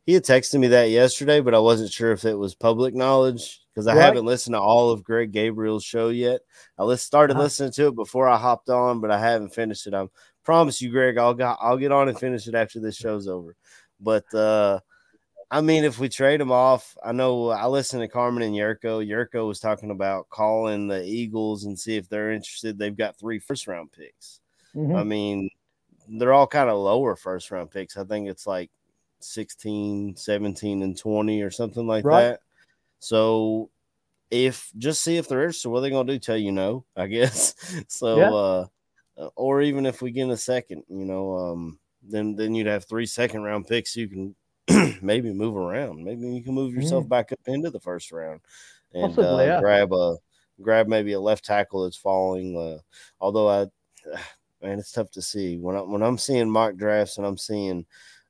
he 0.04 0.14
had 0.14 0.24
texted 0.24 0.58
me 0.58 0.68
that 0.68 0.90
yesterday, 0.90 1.40
but 1.40 1.54
I 1.54 1.60
wasn't 1.60 1.92
sure 1.92 2.12
if 2.12 2.24
it 2.24 2.34
was 2.34 2.54
public 2.54 2.94
knowledge 2.94 3.60
because 3.72 3.86
I 3.86 3.94
right. 3.94 4.02
haven't 4.02 4.24
listened 4.24 4.54
to 4.54 4.60
all 4.60 4.90
of 4.90 5.04
Greg 5.04 5.32
Gabriel's 5.32 5.84
show 5.84 6.08
yet. 6.08 6.40
I 6.78 6.94
started 6.96 7.34
uh-huh. 7.34 7.44
listening 7.44 7.72
to 7.72 7.88
it 7.88 7.94
before 7.94 8.28
I 8.28 8.36
hopped 8.36 8.68
on, 8.68 9.00
but 9.00 9.10
I 9.10 9.18
haven't 9.18 9.54
finished 9.54 9.86
it. 9.86 9.94
I 9.94 10.08
promise 10.44 10.82
you, 10.82 10.90
Greg, 10.90 11.18
I'll 11.18 11.34
go, 11.34 11.56
I'll 11.60 11.76
get 11.78 11.92
on 11.92 12.08
and 12.08 12.18
finish 12.18 12.48
it 12.48 12.54
after 12.54 12.80
this 12.80 12.96
show's 12.96 13.28
over. 13.28 13.54
But 14.00 14.32
uh, 14.34 14.80
I 15.50 15.60
mean, 15.60 15.84
if 15.84 15.98
we 15.98 16.08
trade 16.08 16.40
him 16.40 16.50
off, 16.50 16.96
I 17.04 17.12
know 17.12 17.50
I 17.50 17.66
listened 17.66 18.02
to 18.02 18.08
Carmen 18.08 18.42
and 18.42 18.56
Jurko. 18.56 19.06
Jurko 19.06 19.46
was 19.46 19.60
talking 19.60 19.90
about 19.90 20.28
calling 20.30 20.88
the 20.88 21.04
Eagles 21.04 21.64
and 21.64 21.78
see 21.78 21.96
if 21.96 22.08
they're 22.08 22.32
interested. 22.32 22.76
They've 22.76 22.96
got 22.96 23.18
three 23.18 23.38
first 23.38 23.68
round 23.68 23.92
picks. 23.92 24.40
Mm-hmm. 24.74 24.96
I 24.96 25.04
mean, 25.04 25.50
they're 26.08 26.32
all 26.32 26.46
kind 26.46 26.70
of 26.70 26.78
lower 26.78 27.14
first 27.14 27.50
round 27.50 27.70
picks. 27.70 27.96
I 27.96 28.04
think 28.04 28.28
it's 28.28 28.46
like 28.46 28.70
16, 29.24 30.16
17, 30.16 30.82
and 30.82 30.96
20 30.96 31.42
or 31.42 31.50
something 31.50 31.86
like 31.86 32.04
right. 32.04 32.22
that. 32.22 32.40
So 32.98 33.70
if 34.30 34.70
just 34.78 35.02
see 35.02 35.18
if 35.18 35.28
they're 35.28 35.42
interested, 35.42 35.68
what 35.68 35.78
are 35.78 35.82
they 35.82 35.90
gonna 35.90 36.12
do? 36.12 36.18
Tell 36.18 36.36
you 36.36 36.52
no, 36.52 36.84
I 36.96 37.06
guess. 37.08 37.54
so 37.88 38.16
yeah. 38.16 38.30
uh 38.30 38.66
or 39.36 39.60
even 39.60 39.84
if 39.84 40.00
we 40.00 40.10
get 40.10 40.22
in 40.22 40.30
a 40.30 40.36
second, 40.36 40.84
you 40.88 41.04
know, 41.04 41.36
um 41.36 41.78
then 42.02 42.34
then 42.34 42.54
you'd 42.54 42.66
have 42.66 42.86
three 42.86 43.06
second 43.06 43.42
round 43.42 43.66
picks 43.66 43.96
you 43.96 44.08
can 44.08 44.34
maybe 45.02 45.32
move 45.32 45.56
around. 45.56 46.04
Maybe 46.04 46.28
you 46.28 46.42
can 46.42 46.54
move 46.54 46.74
yourself 46.74 47.04
mm. 47.04 47.08
back 47.08 47.32
up 47.32 47.40
into 47.46 47.70
the 47.70 47.80
first 47.80 48.10
round 48.12 48.40
and 48.94 49.14
Possibly, 49.14 49.44
uh, 49.44 49.54
yeah. 49.54 49.60
grab 49.60 49.92
a 49.92 50.16
grab 50.60 50.86
maybe 50.86 51.12
a 51.12 51.20
left 51.20 51.44
tackle 51.44 51.84
that's 51.84 51.96
falling. 51.96 52.56
Uh, 52.56 52.78
although 53.20 53.48
I 53.48 53.66
man, 54.62 54.78
it's 54.78 54.92
tough 54.92 55.10
to 55.12 55.22
see 55.22 55.58
when 55.58 55.76
I 55.76 55.80
when 55.80 56.02
I'm 56.02 56.18
seeing 56.18 56.50
mock 56.50 56.76
drafts 56.76 57.18
and 57.18 57.26
I'm 57.26 57.38
seeing 57.38 57.84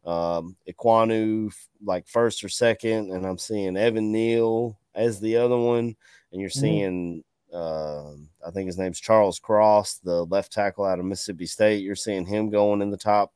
um 0.04 0.56
Ekwonu 0.68 1.52
like 1.84 2.08
first 2.08 2.42
or 2.44 2.48
second, 2.48 3.12
and 3.12 3.24
I'm 3.24 3.38
seeing 3.38 3.76
Evan 3.76 4.12
Neal 4.12 4.78
as 4.94 5.20
the 5.20 5.36
other 5.36 5.56
one, 5.56 5.96
and 6.32 6.40
you're 6.40 6.50
mm-hmm. 6.50 6.60
seeing 6.60 7.24
uh, 7.52 8.12
I 8.46 8.50
think 8.52 8.66
his 8.66 8.78
name's 8.78 9.00
Charles 9.00 9.38
Cross, 9.38 9.98
the 9.98 10.24
left 10.24 10.52
tackle 10.52 10.84
out 10.84 10.98
of 10.98 11.04
Mississippi 11.04 11.46
State. 11.46 11.82
You're 11.82 11.94
seeing 11.94 12.24
him 12.24 12.48
going 12.50 12.80
in 12.80 12.90
the 12.90 12.96
top 12.96 13.32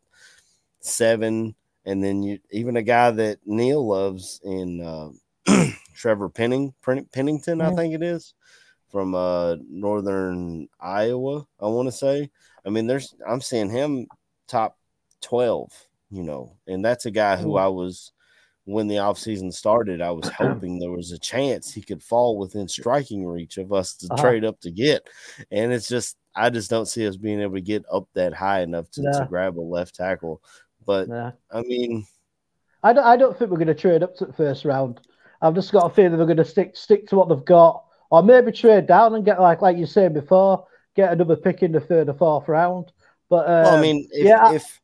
seven, 0.81 1.55
and 1.85 2.03
then 2.03 2.23
you 2.23 2.39
even 2.51 2.77
a 2.77 2.83
guy 2.83 3.11
that 3.11 3.39
Neil 3.45 3.87
loves 3.87 4.41
in 4.43 4.81
uh, 4.81 5.11
Trevor 5.95 6.29
Penning 6.29 6.75
Pennington, 7.13 7.61
I 7.61 7.75
think 7.75 7.95
it 7.95 8.03
is 8.03 8.35
from 8.91 9.15
uh, 9.15 9.57
northern 9.69 10.69
Iowa. 10.81 11.47
I 11.61 11.67
want 11.67 11.89
to 11.89 11.93
say. 11.93 12.31
I 12.65 12.71
mean, 12.71 12.87
there's 12.87 13.15
I'm 13.29 13.41
seeing 13.41 13.71
him 13.71 14.07
top 14.49 14.79
twelve, 15.21 15.71
you 16.11 16.23
know, 16.23 16.57
and 16.67 16.85
that's 16.85 17.07
a 17.07 17.11
guy 17.11 17.37
who 17.37 17.57
I 17.57 17.67
was 17.67 18.13
when 18.67 18.89
the 18.89 18.97
offseason 18.97 19.53
started, 19.53 20.03
I 20.03 20.11
was 20.11 20.29
hoping 20.39 20.79
there 20.79 20.91
was 20.91 21.13
a 21.13 21.19
chance 21.19 21.73
he 21.73 21.81
could 21.81 22.03
fall 22.03 22.37
within 22.37 22.69
striking 22.69 23.25
reach 23.25 23.59
of 23.59 23.73
us 23.73 23.95
to 23.97 24.09
uh-huh. 24.11 24.23
trade 24.23 24.45
up 24.45 24.61
to 24.61 24.71
get. 24.71 25.09
And 25.51 25.73
it's 25.73 25.89
just, 25.89 26.17
I 26.35 26.51
just 26.51 26.69
don't 26.69 26.87
see 26.87 27.07
us 27.07 27.17
being 27.17 27.41
able 27.41 27.55
to 27.55 27.61
get 27.61 27.85
up 27.91 28.09
that 28.15 28.35
high 28.35 28.61
enough 28.61 28.91
to, 28.93 29.03
to 29.03 29.27
grab 29.29 29.59
a 29.59 29.61
left 29.61 29.95
tackle. 29.95 30.43
But 30.85 31.11
I 31.11 31.63
mean, 31.63 32.07
I 32.83 32.93
don't, 32.93 33.05
I 33.05 33.17
don't 33.17 33.37
think 33.39 33.51
we're 33.51 33.57
going 33.57 33.69
to 33.69 33.75
trade 33.75 34.03
up 34.03 34.17
to 34.17 34.27
the 34.27 34.33
first 34.33 34.65
round. 34.65 35.01
I've 35.41 35.55
just 35.55 35.73
got 35.73 35.91
a 35.91 35.95
feeling 35.95 36.17
they're 36.17 36.27
going 36.27 36.37
to 36.37 36.45
stick 36.45 36.77
stick 36.77 37.09
to 37.09 37.17
what 37.17 37.29
they've 37.29 37.45
got, 37.45 37.85
or 38.11 38.23
maybe 38.23 38.53
trade 38.53 38.87
down 38.87 39.15
and 39.15 39.25
get 39.25 39.41
like 39.41 39.61
like 39.61 39.77
you 39.77 39.85
said 39.85 40.15
before, 40.15 40.65
get 40.95 41.13
another 41.13 41.37
pick 41.37 41.63
in 41.63 41.73
the 41.73 41.81
third 41.81 42.09
or 42.09 42.15
fourth 42.15 42.49
round. 42.49 42.93
But 43.29 43.47
um, 43.47 43.63
well, 43.65 43.77
I 43.77 43.81
mean, 43.83 44.09
if, 44.13 44.25
yeah, 44.25 44.53
if 44.53 44.81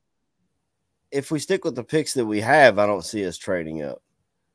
if 1.13 1.31
we 1.31 1.39
stick 1.39 1.65
with 1.65 1.75
the 1.75 1.85
picks 1.85 2.15
that 2.15 2.27
we 2.27 2.41
have, 2.41 2.79
I 2.79 2.87
don't 2.87 3.05
see 3.05 3.27
us 3.27 3.37
trading 3.37 3.83
up. 3.83 4.03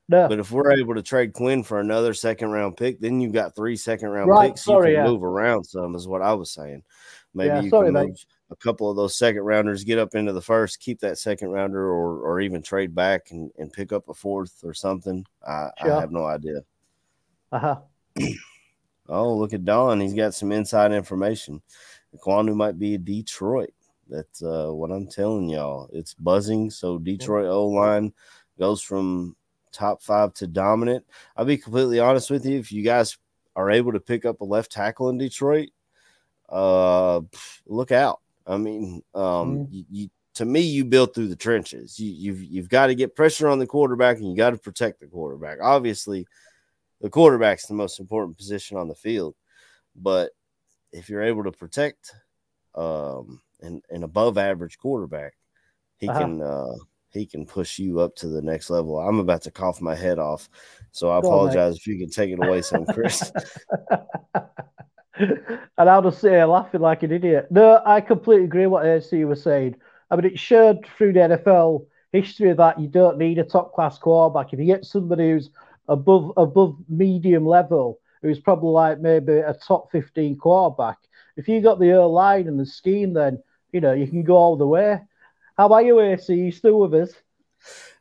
No. 0.09 0.27
But 0.27 0.39
if 0.39 0.51
we're 0.51 0.71
able 0.71 0.95
to 0.95 1.03
trade 1.03 1.33
Quinn 1.33 1.63
for 1.63 1.79
another 1.79 2.13
second 2.13 2.49
round 2.51 2.77
pick, 2.77 2.99
then 2.99 3.19
you've 3.19 3.33
got 3.33 3.55
three 3.55 3.75
second 3.75 4.09
round 4.09 4.29
right. 4.29 4.49
picks. 4.49 4.63
Sorry, 4.63 4.91
you 4.91 4.97
can 4.97 5.05
yeah. 5.05 5.11
move 5.11 5.23
around 5.23 5.65
some, 5.65 5.95
is 5.95 6.07
what 6.07 6.21
I 6.21 6.33
was 6.33 6.51
saying. 6.51 6.83
Maybe 7.33 7.49
yeah, 7.49 7.61
you 7.61 7.69
sorry, 7.69 7.87
can 7.87 7.93
move 7.93 8.07
mate. 8.07 8.25
a 8.49 8.55
couple 8.55 8.89
of 8.89 8.95
those 8.95 9.17
second 9.17 9.41
rounders, 9.41 9.83
get 9.83 9.99
up 9.99 10.15
into 10.15 10.31
the 10.31 10.41
first, 10.41 10.79
keep 10.79 10.99
that 11.01 11.17
second 11.17 11.49
rounder, 11.49 11.91
or 11.91 12.19
or 12.21 12.39
even 12.39 12.61
trade 12.61 12.95
back 12.95 13.31
and, 13.31 13.51
and 13.57 13.71
pick 13.71 13.91
up 13.91 14.07
a 14.07 14.13
fourth 14.13 14.63
or 14.63 14.73
something. 14.73 15.25
I, 15.45 15.69
sure. 15.81 15.93
I 15.93 15.99
have 15.99 16.11
no 16.11 16.25
idea. 16.25 16.61
Uh 17.51 17.59
huh. 17.59 17.79
oh, 19.09 19.35
look 19.35 19.53
at 19.53 19.65
Don. 19.65 19.99
He's 19.99 20.13
got 20.13 20.33
some 20.33 20.53
inside 20.53 20.93
information. 20.93 21.61
Ekwonu 22.15 22.55
might 22.55 22.79
be 22.79 22.95
a 22.95 22.97
Detroit. 22.97 23.73
That's 24.09 24.41
uh, 24.41 24.69
what 24.71 24.91
I'm 24.91 25.07
telling 25.07 25.49
y'all. 25.49 25.89
It's 25.93 26.13
buzzing. 26.13 26.69
So 26.69 26.97
Detroit 26.97 27.47
O 27.47 27.67
line 27.67 28.13
goes 28.59 28.81
from 28.81 29.35
top 29.71 30.01
five 30.01 30.33
to 30.35 30.47
dominant. 30.47 31.05
I'll 31.35 31.45
be 31.45 31.57
completely 31.57 31.99
honest 31.99 32.29
with 32.29 32.45
you. 32.45 32.59
If 32.59 32.71
you 32.71 32.83
guys 32.83 33.17
are 33.55 33.71
able 33.71 33.93
to 33.93 33.99
pick 33.99 34.25
up 34.25 34.41
a 34.41 34.45
left 34.45 34.71
tackle 34.71 35.09
in 35.09 35.17
Detroit, 35.17 35.69
uh, 36.49 37.21
look 37.65 37.91
out. 37.91 38.21
I 38.45 38.57
mean, 38.57 39.03
um, 39.13 39.23
mm-hmm. 39.23 39.73
you, 39.73 39.85
you, 39.89 40.09
to 40.35 40.45
me, 40.45 40.61
you 40.61 40.85
build 40.85 41.13
through 41.13 41.27
the 41.27 41.35
trenches. 41.35 41.99
You, 41.99 42.11
you've 42.11 42.43
you've 42.43 42.69
got 42.69 42.87
to 42.87 42.95
get 42.95 43.15
pressure 43.15 43.47
on 43.47 43.59
the 43.59 43.67
quarterback, 43.67 44.17
and 44.17 44.29
you 44.29 44.37
got 44.37 44.51
to 44.51 44.57
protect 44.57 44.99
the 44.99 45.07
quarterback. 45.07 45.57
Obviously, 45.61 46.27
the 47.01 47.09
quarterback's 47.09 47.65
the 47.65 47.73
most 47.73 47.99
important 47.99 48.37
position 48.37 48.77
on 48.77 48.87
the 48.87 48.95
field, 48.95 49.35
but 49.95 50.31
if 50.91 51.09
you're 51.09 51.23
able 51.23 51.43
to 51.43 51.51
protect 51.51 52.13
um, 52.75 53.41
an, 53.61 53.81
an 53.89 54.03
above 54.03 54.37
average 54.37 54.77
quarterback, 54.77 55.33
he 55.97 56.07
uh-huh. 56.07 56.19
can 56.19 56.41
uh, 56.41 56.75
he 57.09 57.25
can 57.25 57.45
push 57.45 57.79
you 57.79 57.99
up 57.99 58.15
to 58.17 58.27
the 58.27 58.41
next 58.41 58.69
level. 58.69 58.99
I'm 58.99 59.19
about 59.19 59.41
to 59.43 59.51
cough 59.51 59.81
my 59.81 59.95
head 59.95 60.19
off, 60.19 60.49
so 60.91 61.11
I 61.11 61.21
Go 61.21 61.27
apologize 61.27 61.73
on, 61.73 61.77
if 61.77 61.87
you 61.87 61.97
can 61.97 62.09
take 62.09 62.31
it 62.31 62.43
away, 62.43 62.61
some 62.61 62.85
Chris. 62.85 63.31
and 65.19 65.89
I'll 65.89 66.03
just 66.03 66.21
say 66.21 66.43
laughing 66.43 66.81
like 66.81 67.03
an 67.03 67.11
idiot. 67.11 67.47
No, 67.49 67.81
I 67.85 68.01
completely 68.01 68.45
agree 68.45 68.67
what 68.67 68.85
AC 68.85 69.25
was 69.25 69.41
saying. 69.41 69.75
I 70.09 70.15
mean, 70.15 70.25
it 70.25 70.39
showed 70.39 70.85
through 70.97 71.13
the 71.13 71.19
NFL 71.19 71.85
history 72.11 72.53
that 72.53 72.79
you 72.79 72.87
don't 72.87 73.17
need 73.17 73.39
a 73.39 73.43
top 73.43 73.73
class 73.73 73.97
quarterback. 73.97 74.53
If 74.53 74.59
you 74.59 74.65
get 74.65 74.85
somebody 74.85 75.31
who's 75.31 75.49
above 75.87 76.33
above 76.37 76.77
medium 76.89 77.45
level, 77.45 77.99
who's 78.21 78.39
probably 78.39 78.71
like 78.71 78.99
maybe 78.99 79.33
a 79.33 79.53
top 79.53 79.91
15 79.91 80.37
quarterback, 80.37 80.97
if 81.35 81.47
you 81.47 81.61
got 81.61 81.79
the 81.79 81.93
O 81.93 82.09
line 82.09 82.47
and 82.47 82.59
the 82.59 82.65
scheme, 82.65 83.13
then 83.13 83.41
you 83.71 83.81
know 83.81 83.93
you 83.93 84.07
can 84.07 84.23
go 84.23 84.35
all 84.35 84.55
the 84.55 84.67
way. 84.67 84.99
How 85.57 85.65
about 85.65 85.85
you, 85.85 85.99
AC? 85.99 86.33
You 86.33 86.51
still 86.51 86.79
with 86.79 86.93
us? 86.93 87.13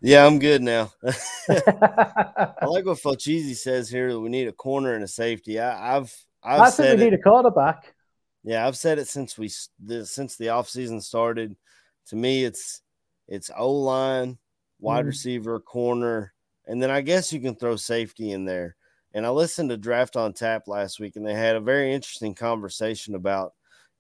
Yeah, 0.01 0.27
I'm 0.27 0.39
good 0.39 0.63
now. 0.63 0.93
I 1.49 2.67
like 2.67 2.85
what 2.85 2.99
Fulchisi 2.99 3.57
says 3.57 3.89
here 3.89 4.13
that 4.13 4.21
we 4.21 4.29
need 4.29 4.49
a 4.49 4.53
corner 4.53 4.95
and 4.95 5.03
a 5.03 5.09
safety. 5.09 5.59
I, 5.59 5.95
have 5.95 6.13
I've 6.43 6.61
I 6.61 6.71
think 6.71 6.99
we 6.99 7.05
need 7.07 7.15
a 7.15 7.23
quarterback. 7.23 7.95
Yeah, 8.45 8.67
I've 8.67 8.77
said 8.77 8.99
it 8.99 9.09
since 9.09 9.37
we 9.37 9.51
the, 9.83 10.07
since 10.07 10.37
the 10.37 10.47
offseason 10.47 11.03
started. 11.03 11.57
To 12.09 12.17
me, 12.17 12.45
it's 12.45 12.83
it's 13.27 13.51
O 13.57 13.73
line, 13.73 14.39
wide 14.79 15.05
mm. 15.05 15.09
receiver, 15.09 15.59
corner, 15.59 16.33
and 16.67 16.81
then 16.81 16.91
I 16.91 17.01
guess 17.01 17.33
you 17.33 17.41
can 17.41 17.57
throw 17.57 17.77
safety 17.77 18.31
in 18.31 18.45
there. 18.45 18.77
And 19.15 19.25
I 19.25 19.31
listened 19.31 19.71
to 19.71 19.79
Draft 19.79 20.15
on 20.15 20.35
Tap 20.35 20.69
last 20.69 21.01
week, 21.01 21.17
and 21.17 21.27
they 21.27 21.35
had 21.35 21.57
a 21.57 21.61
very 21.61 21.93
interesting 21.93 22.35
conversation 22.35 23.15
about 23.15 23.55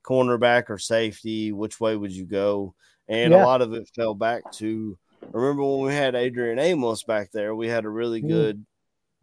cornerback 0.06 0.70
or 0.70 0.78
safety. 0.78 1.52
Which 1.52 1.80
way 1.80 1.96
would 1.96 2.12
you 2.12 2.26
go? 2.26 2.74
And 3.08 3.32
yeah. 3.32 3.42
a 3.42 3.46
lot 3.46 3.62
of 3.62 3.72
it 3.72 3.90
fell 3.94 4.14
back 4.14 4.50
to 4.52 4.98
remember 5.32 5.64
when 5.64 5.86
we 5.86 5.94
had 5.94 6.14
Adrian 6.14 6.58
Amos 6.58 7.02
back 7.02 7.30
there, 7.32 7.54
we 7.54 7.68
had 7.68 7.84
a 7.84 7.90
really 7.90 8.22
mm. 8.22 8.28
good 8.28 8.66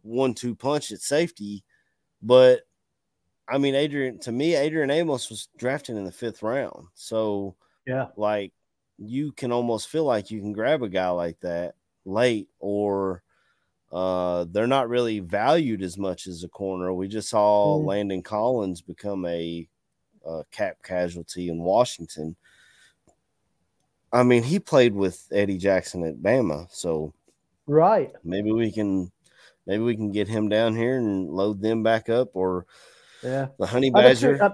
one 0.02 0.34
two 0.34 0.54
punch 0.54 0.92
at 0.92 1.00
safety. 1.00 1.64
But 2.22 2.60
I 3.48 3.58
mean, 3.58 3.74
Adrian, 3.74 4.18
to 4.20 4.32
me, 4.32 4.54
Adrian 4.54 4.90
Amos 4.90 5.28
was 5.28 5.48
drafted 5.58 5.96
in 5.96 6.04
the 6.04 6.12
fifth 6.12 6.42
round. 6.42 6.86
So, 6.94 7.56
yeah, 7.86 8.06
like 8.16 8.52
you 8.98 9.32
can 9.32 9.52
almost 9.52 9.88
feel 9.88 10.04
like 10.04 10.30
you 10.30 10.40
can 10.40 10.52
grab 10.52 10.82
a 10.82 10.88
guy 10.88 11.10
like 11.10 11.38
that 11.40 11.74
late 12.04 12.48
or 12.58 13.22
uh, 13.92 14.44
they're 14.50 14.66
not 14.66 14.88
really 14.88 15.20
valued 15.20 15.82
as 15.82 15.98
much 15.98 16.26
as 16.26 16.42
a 16.42 16.48
corner. 16.48 16.92
We 16.92 17.08
just 17.08 17.28
saw 17.28 17.78
mm. 17.78 17.86
Landon 17.86 18.22
Collins 18.22 18.82
become 18.82 19.24
a, 19.26 19.68
a, 20.26 20.44
cap 20.50 20.76
casualty 20.82 21.48
in 21.48 21.58
Washington. 21.58 22.36
I 24.12 24.22
mean, 24.22 24.42
he 24.42 24.58
played 24.58 24.94
with 24.94 25.26
Eddie 25.32 25.58
Jackson 25.58 26.04
at 26.04 26.16
Bama, 26.16 26.68
so 26.70 27.12
right. 27.66 28.12
Maybe 28.22 28.52
we 28.52 28.70
can, 28.70 29.10
maybe 29.66 29.82
we 29.82 29.96
can 29.96 30.12
get 30.12 30.28
him 30.28 30.48
down 30.48 30.76
here 30.76 30.98
and 30.98 31.30
load 31.30 31.60
them 31.60 31.82
back 31.82 32.08
up, 32.08 32.30
or 32.34 32.66
yeah, 33.22 33.48
the 33.58 33.66
Honey 33.66 33.90
Badger. 33.90 34.42
I, 34.42 34.50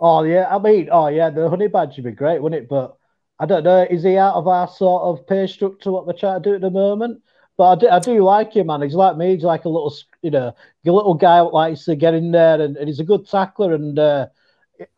oh 0.00 0.22
yeah, 0.22 0.46
I 0.48 0.58
mean, 0.58 0.88
oh 0.92 1.08
yeah, 1.08 1.30
the 1.30 1.50
Honey 1.50 1.66
Badger 1.66 2.02
would 2.02 2.10
be 2.10 2.16
great, 2.16 2.40
wouldn't 2.40 2.62
it? 2.62 2.68
But 2.68 2.96
I 3.40 3.46
don't 3.46 3.64
know, 3.64 3.82
is 3.90 4.04
he 4.04 4.16
out 4.16 4.36
of 4.36 4.46
our 4.46 4.68
sort 4.68 5.02
of 5.02 5.26
pay 5.26 5.48
structure 5.48 5.90
what 5.90 6.06
they're 6.06 6.14
trying 6.14 6.40
to 6.40 6.48
do 6.48 6.54
at 6.54 6.60
the 6.60 6.70
moment? 6.70 7.20
But 7.56 7.64
I 7.64 7.74
do, 7.74 7.88
I 7.88 7.98
do 7.98 8.24
like 8.24 8.54
him, 8.54 8.68
man. 8.68 8.82
He's 8.82 8.94
like 8.94 9.16
me. 9.16 9.34
He's 9.34 9.44
like 9.44 9.64
a 9.64 9.68
little, 9.68 9.94
you 10.22 10.30
know, 10.30 10.54
a 10.86 10.90
little 10.90 11.14
guy 11.14 11.40
likes 11.40 11.84
to 11.84 11.96
get 11.96 12.14
in 12.14 12.30
there, 12.30 12.60
and, 12.60 12.76
and 12.76 12.88
he's 12.88 13.00
a 13.00 13.04
good 13.04 13.28
tackler, 13.28 13.74
and 13.74 13.98
uh, 13.98 14.28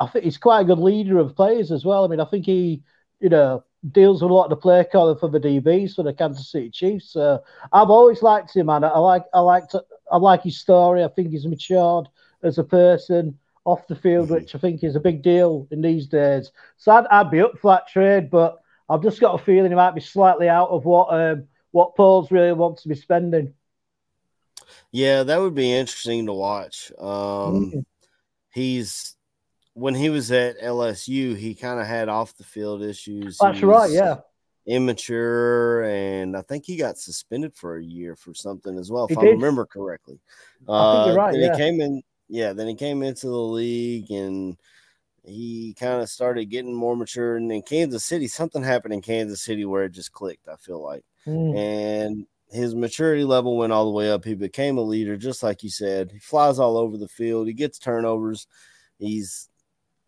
I 0.00 0.06
think 0.06 0.24
he's 0.24 0.38
quite 0.38 0.60
a 0.60 0.64
good 0.64 0.78
leader 0.78 1.18
of 1.18 1.36
players 1.36 1.70
as 1.70 1.84
well. 1.84 2.04
I 2.04 2.08
mean, 2.08 2.20
I 2.20 2.24
think 2.24 2.46
he, 2.46 2.82
you 3.20 3.28
know, 3.28 3.64
deals 3.92 4.22
with 4.22 4.30
a 4.30 4.34
lot 4.34 4.44
of 4.44 4.50
the 4.50 4.56
play 4.56 4.84
calling 4.90 5.18
for 5.18 5.28
the 5.28 5.40
DBs 5.40 5.94
for 5.94 6.02
the 6.02 6.12
Kansas 6.12 6.50
City 6.50 6.70
Chiefs. 6.70 7.10
So 7.10 7.42
I've 7.72 7.90
always 7.90 8.22
liked 8.22 8.56
him, 8.56 8.66
man. 8.66 8.84
I 8.84 8.98
like, 8.98 9.24
I 9.32 9.40
like, 9.40 9.68
to, 9.70 9.84
I 10.10 10.16
like 10.16 10.42
his 10.42 10.58
story. 10.58 11.04
I 11.04 11.08
think 11.08 11.30
he's 11.30 11.46
matured 11.46 12.08
as 12.42 12.58
a 12.58 12.64
person 12.64 13.38
off 13.64 13.86
the 13.88 13.96
field, 13.96 14.26
mm-hmm. 14.26 14.34
which 14.34 14.54
I 14.54 14.58
think 14.58 14.84
is 14.84 14.96
a 14.96 15.00
big 15.00 15.22
deal 15.22 15.66
in 15.70 15.80
these 15.80 16.06
days. 16.06 16.52
So 16.76 16.92
I'd, 16.92 17.06
I'd 17.06 17.30
be 17.30 17.40
up 17.40 17.58
for 17.58 17.72
that 17.72 17.88
trade, 17.88 18.30
but 18.30 18.60
I've 18.88 19.02
just 19.02 19.20
got 19.20 19.40
a 19.40 19.44
feeling 19.44 19.70
he 19.70 19.76
might 19.76 19.94
be 19.94 20.00
slightly 20.00 20.48
out 20.48 20.68
of 20.68 20.84
what 20.84 21.08
um, 21.12 21.48
what 21.70 21.96
Poles 21.96 22.30
really 22.30 22.52
wants 22.52 22.82
to 22.82 22.88
be 22.88 22.94
spending. 22.94 23.54
Yeah, 24.92 25.24
that 25.24 25.40
would 25.40 25.54
be 25.54 25.72
interesting 25.72 26.26
to 26.26 26.32
watch. 26.32 26.92
Um, 26.98 27.06
mm-hmm. 27.06 27.78
He's 28.52 29.16
when 29.74 29.94
he 29.94 30.08
was 30.08 30.30
at 30.32 30.60
LSU, 30.60 31.36
he 31.36 31.54
kind 31.54 31.80
of 31.80 31.86
had 31.86 32.08
off 32.08 32.36
the 32.36 32.44
field 32.44 32.82
issues. 32.82 33.38
That's 33.38 33.62
right, 33.62 33.90
yeah. 33.90 34.18
Immature, 34.66 35.84
and 35.84 36.36
I 36.36 36.42
think 36.42 36.64
he 36.64 36.76
got 36.76 36.96
suspended 36.96 37.54
for 37.54 37.76
a 37.76 37.84
year 37.84 38.16
for 38.16 38.32
something 38.32 38.78
as 38.78 38.90
well, 38.90 39.06
if 39.10 39.18
I 39.18 39.22
remember 39.22 39.66
correctly. 39.66 40.18
I 40.66 40.94
think 40.94 41.06
you're 41.08 41.20
uh, 41.20 41.26
right. 41.26 41.34
yeah. 41.34 41.52
He 41.52 41.58
came 41.58 41.80
in, 41.82 42.02
yeah. 42.28 42.54
Then 42.54 42.68
he 42.68 42.74
came 42.74 43.02
into 43.02 43.26
the 43.26 43.36
league 43.36 44.10
and 44.10 44.56
he 45.22 45.74
kind 45.78 46.00
of 46.00 46.08
started 46.08 46.46
getting 46.46 46.74
more 46.74 46.96
mature. 46.96 47.36
And 47.36 47.50
in 47.52 47.62
Kansas 47.62 48.04
City, 48.04 48.26
something 48.26 48.62
happened 48.62 48.94
in 48.94 49.02
Kansas 49.02 49.42
City 49.42 49.66
where 49.66 49.84
it 49.84 49.92
just 49.92 50.12
clicked, 50.12 50.48
I 50.48 50.56
feel 50.56 50.82
like. 50.82 51.04
Mm. 51.26 51.56
And 51.56 52.26
his 52.50 52.74
maturity 52.74 53.24
level 53.24 53.56
went 53.56 53.72
all 53.72 53.84
the 53.84 53.90
way 53.90 54.10
up. 54.10 54.24
He 54.24 54.34
became 54.34 54.78
a 54.78 54.82
leader, 54.82 55.16
just 55.16 55.42
like 55.42 55.62
you 55.62 55.70
said. 55.70 56.10
He 56.12 56.18
flies 56.18 56.58
all 56.58 56.76
over 56.78 56.96
the 56.96 57.08
field, 57.08 57.48
he 57.48 57.52
gets 57.52 57.78
turnovers. 57.78 58.46
He's, 58.98 59.48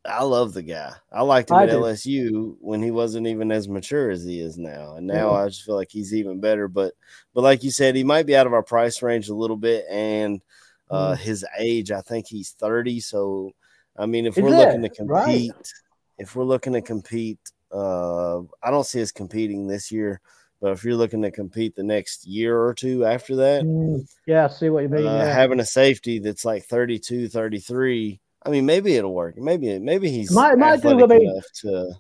I 0.09 0.23
love 0.23 0.53
the 0.53 0.63
guy. 0.63 0.93
I 1.13 1.23
liked 1.23 1.51
him 1.51 1.57
I 1.57 1.65
at 1.65 1.71
do. 1.71 1.77
LSU 1.77 2.57
when 2.61 2.83
he 2.83 2.91
wasn't 2.91 3.27
even 3.27 3.51
as 3.51 3.69
mature 3.69 4.11
as 4.11 4.25
he 4.25 4.41
is 4.41 4.57
now. 4.59 4.97
And 4.97 5.07
now 5.07 5.33
I 5.33 5.47
just 5.49 5.65
feel 5.65 5.75
like 5.75 5.91
he's 5.91 6.15
even 6.15 6.41
better. 6.41 6.69
But, 6.69 6.95
but 7.35 7.43
like 7.43 7.63
you 7.63 7.71
said, 7.71 7.97
he 7.97 8.05
might 8.05 8.27
be 8.27 8.37
out 8.37 8.47
of 8.47 8.53
our 8.53 8.63
price 8.63 9.03
range 9.03 9.29
a 9.29 9.35
little 9.35 9.57
bit. 9.57 9.85
And, 9.91 10.43
uh, 10.91 11.13
mm. 11.13 11.19
his 11.19 11.45
age, 11.59 11.91
I 11.91 12.01
think 12.01 12.27
he's 12.27 12.53
30. 12.53 13.01
So, 13.01 13.53
I 13.99 14.07
mean, 14.07 14.27
if 14.27 14.37
Is 14.37 14.43
we're 14.43 14.55
it? 14.55 14.59
looking 14.59 14.83
to 14.83 14.89
compete, 14.89 15.53
right. 15.55 15.73
if 16.19 16.37
we're 16.37 16.45
looking 16.45 16.75
to 16.75 16.83
compete, 16.83 17.41
uh, 17.73 18.41
I 18.63 18.71
don't 18.71 18.87
see 18.87 19.03
us 19.03 19.13
competing 19.13 19.67
this 19.67 19.91
year. 19.91 20.21
But 20.61 20.73
if 20.73 20.85
you're 20.85 20.97
looking 20.97 21.23
to 21.23 21.31
compete 21.31 21.77
the 21.77 21.83
next 21.83 22.27
year 22.27 22.59
or 22.59 22.73
two 22.73 23.05
after 23.05 23.37
that, 23.37 23.63
mm, 23.63 24.09
yeah, 24.27 24.47
I 24.47 24.49
see 24.49 24.71
what 24.71 24.85
you 24.85 24.89
mean. 24.89 25.07
Uh, 25.07 25.17
yeah. 25.17 25.33
Having 25.33 25.61
a 25.61 25.67
safety 25.67 26.19
that's 26.19 26.47
like 26.47 26.65
32, 26.65 27.29
33, 27.29 28.19
I 28.47 28.51
mean, 28.51 28.67
maybe 28.67 28.95
it'll 28.95 29.15
work. 29.15 29.37
Maybe 29.37 29.79
maybe 29.79 30.11
he's 30.11 30.31
might, 30.31 30.57
might 30.57 30.83
do, 30.83 31.03
I 31.03 31.07
mean, 31.07 31.41
to. 31.63 31.93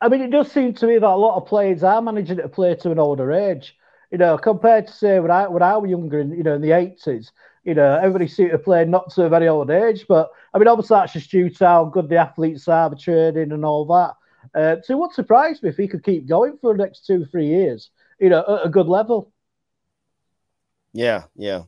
I 0.00 0.08
mean, 0.08 0.20
it 0.20 0.30
does 0.30 0.50
seem 0.50 0.74
to 0.74 0.86
me 0.86 0.94
that 0.98 1.06
a 1.06 1.16
lot 1.16 1.36
of 1.36 1.46
players 1.46 1.82
are 1.82 2.02
managing 2.02 2.38
to 2.38 2.48
play 2.48 2.74
to 2.74 2.90
an 2.90 2.98
older 2.98 3.32
age. 3.32 3.76
You 4.10 4.18
know, 4.18 4.36
compared 4.36 4.86
to 4.88 4.92
say 4.92 5.20
when 5.20 5.30
I 5.30 5.48
when 5.48 5.62
I 5.62 5.76
was 5.76 5.90
younger, 5.90 6.20
in, 6.20 6.32
you 6.32 6.42
know, 6.42 6.54
in 6.54 6.62
the 6.62 6.72
eighties, 6.72 7.32
you 7.64 7.74
know, 7.74 7.96
everybody 7.96 8.28
seemed 8.28 8.50
to 8.50 8.58
play 8.58 8.84
not 8.84 9.10
to 9.14 9.24
a 9.24 9.28
very 9.28 9.48
old 9.48 9.70
age. 9.70 10.04
But 10.08 10.30
I 10.52 10.58
mean, 10.58 10.68
obviously 10.68 10.94
that's 10.96 11.12
just 11.12 11.30
due 11.30 11.50
to 11.50 11.66
how 11.66 11.84
good 11.86 12.08
the 12.08 12.16
athletes 12.16 12.68
are, 12.68 12.90
the 12.90 12.96
training 12.96 13.52
and 13.52 13.64
all 13.64 13.84
that. 13.86 14.14
Uh, 14.54 14.82
so 14.82 14.96
what 14.96 15.12
surprised 15.12 15.62
me 15.62 15.70
if 15.70 15.76
he 15.76 15.88
could 15.88 16.04
keep 16.04 16.28
going 16.28 16.56
for 16.60 16.76
the 16.76 16.82
next 16.82 17.06
two, 17.06 17.24
three 17.24 17.46
years, 17.46 17.90
you 18.20 18.28
know, 18.28 18.40
at 18.40 18.66
a 18.66 18.70
good 18.70 18.86
level. 18.86 19.32
Yeah, 20.92 21.24
yeah. 21.34 21.64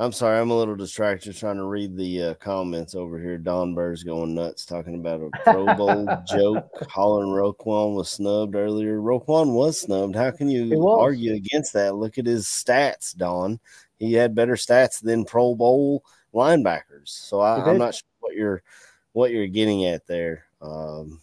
I'm 0.00 0.12
sorry, 0.12 0.38
I'm 0.38 0.52
a 0.52 0.56
little 0.56 0.76
distracted 0.76 1.36
trying 1.36 1.56
to 1.56 1.64
read 1.64 1.96
the 1.96 2.22
uh, 2.22 2.34
comments 2.34 2.94
over 2.94 3.18
here. 3.18 3.36
Don 3.36 3.74
Burr's 3.74 4.04
going 4.04 4.32
nuts 4.32 4.64
talking 4.64 4.94
about 4.94 5.20
a 5.20 5.30
Pro 5.42 5.74
Bowl 5.74 6.08
joke. 6.28 6.68
Hollering 6.88 7.30
Roquan 7.30 7.96
was 7.96 8.08
snubbed 8.08 8.54
earlier. 8.54 9.00
Roquan 9.00 9.54
was 9.54 9.80
snubbed. 9.80 10.14
How 10.14 10.30
can 10.30 10.48
you 10.48 10.88
argue 10.88 11.34
against 11.34 11.72
that? 11.72 11.96
Look 11.96 12.16
at 12.16 12.26
his 12.26 12.46
stats, 12.46 13.16
Don 13.16 13.58
he 13.98 14.12
had 14.12 14.34
better 14.34 14.54
stats 14.54 15.00
than 15.00 15.24
Pro 15.24 15.54
Bowl 15.54 16.04
linebackers. 16.32 17.08
So 17.08 17.40
I, 17.40 17.68
am 17.68 17.78
not 17.78 17.94
sure 17.94 18.08
what 18.20 18.34
you're 18.34 18.62
what 19.12 19.30
you're 19.30 19.48
getting 19.48 19.86
at 19.86 20.06
there. 20.06 20.44
Um, 20.62 21.20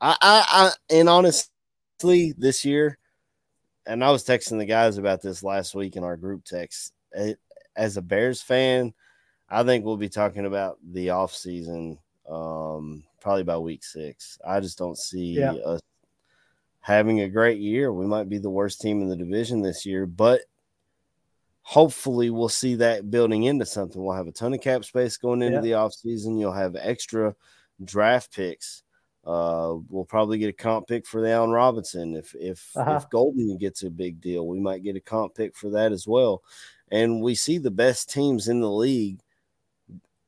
I, 0.00 0.16
I, 0.20 0.44
I, 0.48 0.70
and 0.90 1.08
honestly, 1.08 2.34
this 2.36 2.64
year, 2.64 2.98
and 3.86 4.04
I 4.04 4.10
was 4.10 4.24
texting 4.24 4.58
the 4.58 4.64
guys 4.64 4.98
about 4.98 5.22
this 5.22 5.42
last 5.42 5.74
week 5.74 5.96
in 5.96 6.04
our 6.04 6.16
group 6.16 6.44
text. 6.44 6.92
It, 7.12 7.38
as 7.76 7.96
a 7.96 8.02
Bears 8.02 8.42
fan, 8.42 8.92
I 9.48 9.62
think 9.64 9.84
we'll 9.84 9.96
be 9.96 10.08
talking 10.08 10.46
about 10.46 10.78
the 10.82 11.10
off 11.10 11.34
season 11.34 11.98
um, 12.28 13.04
probably 13.20 13.44
by 13.44 13.58
week 13.58 13.84
six. 13.84 14.38
I 14.46 14.60
just 14.60 14.78
don't 14.78 14.98
see 14.98 15.38
yeah. 15.38 15.52
us 15.52 15.80
having 16.80 17.20
a 17.20 17.28
great 17.28 17.58
year. 17.58 17.92
We 17.92 18.06
might 18.06 18.28
be 18.28 18.38
the 18.38 18.50
worst 18.50 18.80
team 18.80 19.02
in 19.02 19.08
the 19.08 19.16
division 19.16 19.62
this 19.62 19.86
year, 19.86 20.06
but 20.06 20.42
hopefully 21.62 22.30
we'll 22.30 22.48
see 22.48 22.74
that 22.76 23.10
building 23.10 23.44
into 23.44 23.64
something. 23.64 24.02
We'll 24.02 24.16
have 24.16 24.26
a 24.26 24.32
ton 24.32 24.54
of 24.54 24.60
cap 24.60 24.84
space 24.84 25.16
going 25.16 25.42
into 25.42 25.56
yeah. 25.56 25.60
the 25.60 25.70
offseason. 25.70 26.38
You'll 26.38 26.52
have 26.52 26.76
extra 26.76 27.34
draft 27.84 28.34
picks. 28.34 28.82
Uh, 29.24 29.76
we'll 29.88 30.04
probably 30.04 30.38
get 30.38 30.48
a 30.48 30.52
comp 30.52 30.88
pick 30.88 31.06
for 31.06 31.20
the 31.20 31.30
Allen 31.30 31.50
Robinson. 31.50 32.16
If 32.16 32.34
if 32.34 32.70
uh-huh. 32.74 32.98
if 33.00 33.10
Golden 33.10 33.56
gets 33.56 33.84
a 33.84 33.90
big 33.90 34.20
deal, 34.20 34.48
we 34.48 34.58
might 34.58 34.82
get 34.82 34.96
a 34.96 35.00
comp 35.00 35.36
pick 35.36 35.54
for 35.54 35.70
that 35.70 35.92
as 35.92 36.08
well. 36.08 36.42
And 36.92 37.22
we 37.22 37.34
see 37.34 37.58
the 37.58 37.70
best 37.70 38.10
teams 38.10 38.48
in 38.48 38.60
the 38.60 38.70
league 38.70 39.20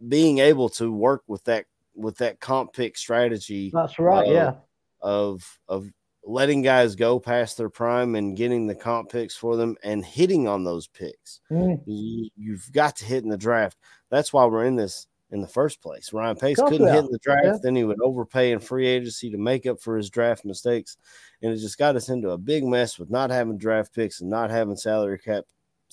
being 0.08 0.38
able 0.38 0.68
to 0.70 0.90
work 0.90 1.22
with 1.28 1.44
that 1.44 1.66
with 1.94 2.16
that 2.18 2.40
comp 2.40 2.72
pick 2.72 2.96
strategy. 2.96 3.70
That's 3.72 3.98
right. 3.98 4.26
Of, 4.26 4.32
yeah. 4.32 4.54
Of 5.00 5.58
of 5.68 5.88
letting 6.26 6.62
guys 6.62 6.96
go 6.96 7.20
past 7.20 7.58
their 7.58 7.68
prime 7.68 8.14
and 8.14 8.36
getting 8.36 8.66
the 8.66 8.74
comp 8.74 9.10
picks 9.10 9.36
for 9.36 9.56
them 9.56 9.76
and 9.84 10.04
hitting 10.04 10.48
on 10.48 10.64
those 10.64 10.86
picks. 10.86 11.40
Mm. 11.50 11.80
You, 11.84 12.52
have 12.52 12.72
got 12.72 12.96
to 12.96 13.04
hit 13.04 13.22
in 13.24 13.28
the 13.28 13.36
draft. 13.36 13.76
That's 14.10 14.32
why 14.32 14.46
we're 14.46 14.64
in 14.64 14.76
this 14.76 15.06
in 15.30 15.40
the 15.40 15.48
first 15.48 15.82
place. 15.82 16.12
Ryan 16.12 16.36
Pace 16.36 16.58
couldn't 16.58 16.86
hit 16.86 17.04
in 17.04 17.10
the 17.10 17.18
draft, 17.18 17.44
yeah. 17.44 17.58
then 17.62 17.74
he 17.74 17.84
would 17.84 18.00
overpay 18.02 18.52
in 18.52 18.60
free 18.60 18.86
agency 18.86 19.30
to 19.30 19.36
make 19.36 19.66
up 19.66 19.80
for 19.80 19.96
his 19.96 20.08
draft 20.08 20.44
mistakes. 20.44 20.96
And 21.42 21.52
it 21.52 21.56
just 21.56 21.76
got 21.76 21.96
us 21.96 22.08
into 22.08 22.30
a 22.30 22.38
big 22.38 22.64
mess 22.64 22.98
with 22.98 23.10
not 23.10 23.30
having 23.30 23.58
draft 23.58 23.94
picks 23.94 24.20
and 24.20 24.30
not 24.30 24.50
having 24.50 24.76
salary 24.76 25.18
cap 25.18 25.44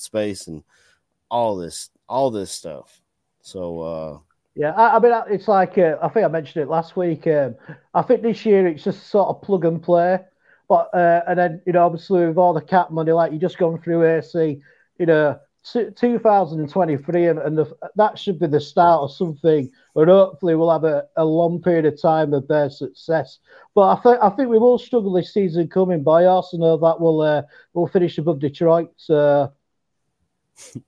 space 0.02 0.48
and 0.48 0.64
all 1.30 1.56
this, 1.56 1.90
all 2.10 2.32
this 2.32 2.52
stuff. 2.52 3.02
So, 3.42 3.80
uh, 3.82 4.20
yeah, 4.56 4.72
I, 4.72 4.98
I, 4.98 5.00
mean, 5.00 5.14
it's 5.30 5.48
like 5.48 5.78
uh, 5.78 5.98
I 6.02 6.10
think 6.10 6.26
I 6.26 6.30
mentioned 6.30 6.64
it 6.64 6.70
last 6.70 6.98
week. 6.98 7.26
Um, 7.28 7.56
I 7.94 8.02
think 8.02 8.22
this 8.22 8.46
year 8.46 8.68
it's 8.68 8.84
just 8.84 9.08
sort 9.08 9.30
of 9.30 9.42
plug 9.42 9.64
and 9.64 9.82
play, 9.82 10.20
but 10.68 10.90
uh, 10.94 11.22
and 11.28 11.40
then 11.40 11.62
you 11.66 11.74
know 11.74 11.86
obviously 11.86 12.28
with 12.28 12.38
all 12.38 12.54
the 12.54 12.62
cap 12.62 12.92
money, 12.92 13.14
like 13.14 13.32
you 13.32 13.40
just 13.40 13.58
going 13.58 13.82
through 13.82 14.06
AC, 14.06 14.62
you 15.00 15.06
know, 15.06 15.40
2023, 15.64 17.28
and, 17.28 17.40
and 17.40 17.58
the, 17.58 17.78
that 17.96 18.20
should 18.20 18.40
be 18.40 18.48
the 18.48 18.60
start 18.60 19.02
of 19.02 19.12
something. 19.14 19.72
But 19.96 20.10
hopefully 20.10 20.56
we'll 20.56 20.72
have 20.72 20.84
a, 20.84 21.06
a 21.16 21.24
long 21.24 21.62
period 21.62 21.86
of 21.86 22.02
time 22.02 22.34
of 22.34 22.48
their 22.50 22.70
success. 22.70 23.40
But 23.74 23.98
I 23.98 24.02
think 24.02 24.18
I 24.22 24.30
think 24.32 24.50
we 24.50 24.60
will 24.60 24.78
struggle 24.78 25.14
this 25.14 25.34
season 25.34 25.70
coming. 25.70 26.04
by 26.04 26.26
arsenal 26.26 26.78
that 26.80 27.00
we'll 27.00 27.22
uh, 27.22 27.44
we'll 27.74 27.88
finish 27.88 28.18
above 28.18 28.40
Detroit. 28.40 28.92
So 28.98 29.54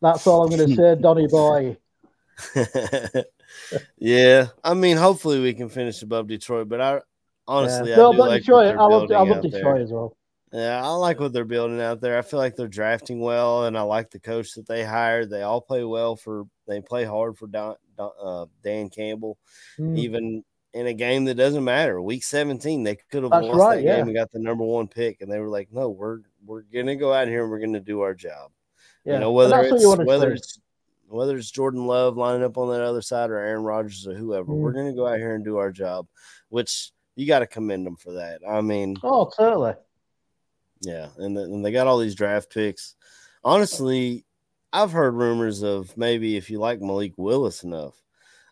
that's 0.01 0.27
all 0.27 0.43
I'm 0.43 0.49
going 0.55 0.69
to 0.69 0.75
say, 0.75 0.95
Donny 1.01 1.27
boy. 1.27 1.77
yeah, 3.97 4.47
I 4.63 4.73
mean, 4.73 4.97
hopefully 4.97 5.39
we 5.39 5.53
can 5.53 5.69
finish 5.69 6.01
above 6.01 6.27
Detroit, 6.27 6.69
but 6.69 6.81
I 6.81 7.01
honestly, 7.47 7.91
yeah. 7.91 7.97
no, 7.97 8.13
I 8.13 8.17
but 8.17 8.29
like 8.29 8.41
Detroit, 8.41 8.75
I 8.75 8.85
love, 8.85 9.11
I 9.11 9.21
love 9.21 9.41
Detroit 9.41 9.63
there. 9.63 9.75
as 9.77 9.91
well. 9.91 10.17
Yeah, 10.51 10.83
I 10.83 10.89
like 10.89 11.19
what 11.19 11.33
they're 11.33 11.45
building 11.45 11.81
out 11.81 11.99
there. 11.99 12.17
I 12.17 12.21
feel 12.21 12.39
like 12.39 12.55
they're 12.55 12.67
drafting 12.67 13.19
well, 13.19 13.65
and 13.65 13.75
I 13.77 13.81
like 13.81 14.11
the 14.11 14.19
coach 14.19 14.53
that 14.53 14.67
they 14.67 14.83
hired. 14.83 15.29
They 15.29 15.41
all 15.41 15.61
play 15.61 15.83
well 15.83 16.15
for. 16.15 16.45
They 16.67 16.79
play 16.79 17.05
hard 17.05 17.37
for 17.37 17.47
Don, 17.47 17.75
Don, 17.97 18.11
uh, 18.21 18.45
Dan 18.63 18.89
Campbell, 18.89 19.37
mm. 19.79 19.97
even 19.97 20.43
in 20.73 20.87
a 20.87 20.93
game 20.93 21.25
that 21.25 21.35
doesn't 21.35 21.63
matter. 21.63 22.01
Week 22.01 22.23
17, 22.23 22.83
they 22.83 22.95
could 22.95 23.23
have 23.23 23.31
That's 23.31 23.45
lost 23.45 23.59
right, 23.59 23.75
that 23.77 23.83
yeah. 23.83 23.97
game 23.97 24.07
and 24.07 24.15
got 24.15 24.31
the 24.31 24.39
number 24.39 24.63
one 24.63 24.87
pick, 24.87 25.21
and 25.21 25.31
they 25.31 25.39
were 25.39 25.49
like, 25.49 25.69
"No, 25.71 25.89
we're 25.89 26.19
we're 26.45 26.61
gonna 26.61 26.95
go 26.95 27.13
out 27.13 27.27
here 27.27 27.43
and 27.43 27.51
we're 27.51 27.59
gonna 27.59 27.79
do 27.79 28.01
our 28.01 28.13
job." 28.13 28.51
Yeah. 29.05 29.15
You 29.15 29.19
know, 29.19 29.31
whether 29.31 29.61
it's 29.61 29.85
whether 29.85 30.31
it's 30.31 30.59
whether 31.07 31.37
it's 31.37 31.51
Jordan 31.51 31.85
Love 31.85 32.17
lining 32.17 32.43
up 32.43 32.57
on 32.57 32.69
that 32.69 32.81
other 32.81 33.01
side 33.01 33.29
or 33.29 33.37
Aaron 33.37 33.63
Rodgers 33.63 34.07
or 34.07 34.15
whoever, 34.15 34.51
mm. 34.51 34.57
we're 34.57 34.71
going 34.71 34.87
to 34.87 34.95
go 34.95 35.07
out 35.07 35.19
here 35.19 35.35
and 35.35 35.45
do 35.45 35.57
our 35.57 35.71
job, 35.71 36.07
which 36.49 36.91
you 37.15 37.27
got 37.27 37.39
to 37.39 37.47
commend 37.47 37.85
them 37.85 37.95
for 37.95 38.13
that. 38.13 38.41
I 38.47 38.61
mean, 38.61 38.97
oh, 39.03 39.29
totally. 39.37 39.73
Yeah. 40.81 41.09
And, 41.17 41.37
the, 41.37 41.43
and 41.43 41.63
they 41.63 41.71
got 41.71 41.87
all 41.87 41.99
these 41.99 42.15
draft 42.15 42.51
picks. 42.51 42.95
Honestly, 43.43 44.25
I've 44.71 44.91
heard 44.91 45.13
rumors 45.13 45.61
of 45.61 45.95
maybe 45.95 46.35
if 46.35 46.49
you 46.49 46.59
like 46.59 46.81
Malik 46.81 47.13
Willis 47.17 47.63
enough, 47.63 48.01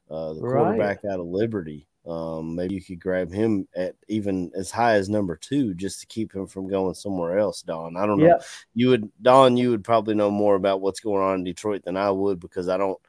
uh, 0.10 0.34
the 0.34 0.41
Right. 0.41 0.62
quarterback 0.62 0.99
out 1.06 1.20
of 1.20 1.26
Liberty. 1.26 1.88
Um, 2.06 2.56
maybe 2.56 2.76
you 2.76 2.82
could 2.82 2.99
grab 2.99 3.32
him 3.32 3.68
at 3.76 3.95
even 4.08 4.52
as 4.56 4.72
high 4.72 4.93
as 4.93 5.08
number 5.08 5.36
two 5.36 5.76
just 5.76 5.99
to 6.02 6.08
keep 6.08 6.34
him 6.34 6.47
from 6.47 6.68
going 6.68 6.95
somewhere 6.95 7.38
else. 7.38 7.62
Don, 7.62 7.95
I 7.95 8.08
don't 8.08 8.18
know. 8.18 8.26
Yeah. 8.26 8.39
You 8.74 8.89
would, 8.89 9.12
Don, 9.22 9.56
you 9.56 9.70
would 9.70 9.84
probably 9.84 10.16
know 10.16 10.32
more 10.32 10.56
about 10.56 10.82
what's 10.82 10.99
going 10.99 11.22
on 11.22 11.36
in 11.36 11.43
Detroit 11.43 11.84
than 11.84 11.97
I 11.97 12.10
would 12.10 12.39
because 12.39 12.70
I 12.70 12.78
don't. 12.78 12.99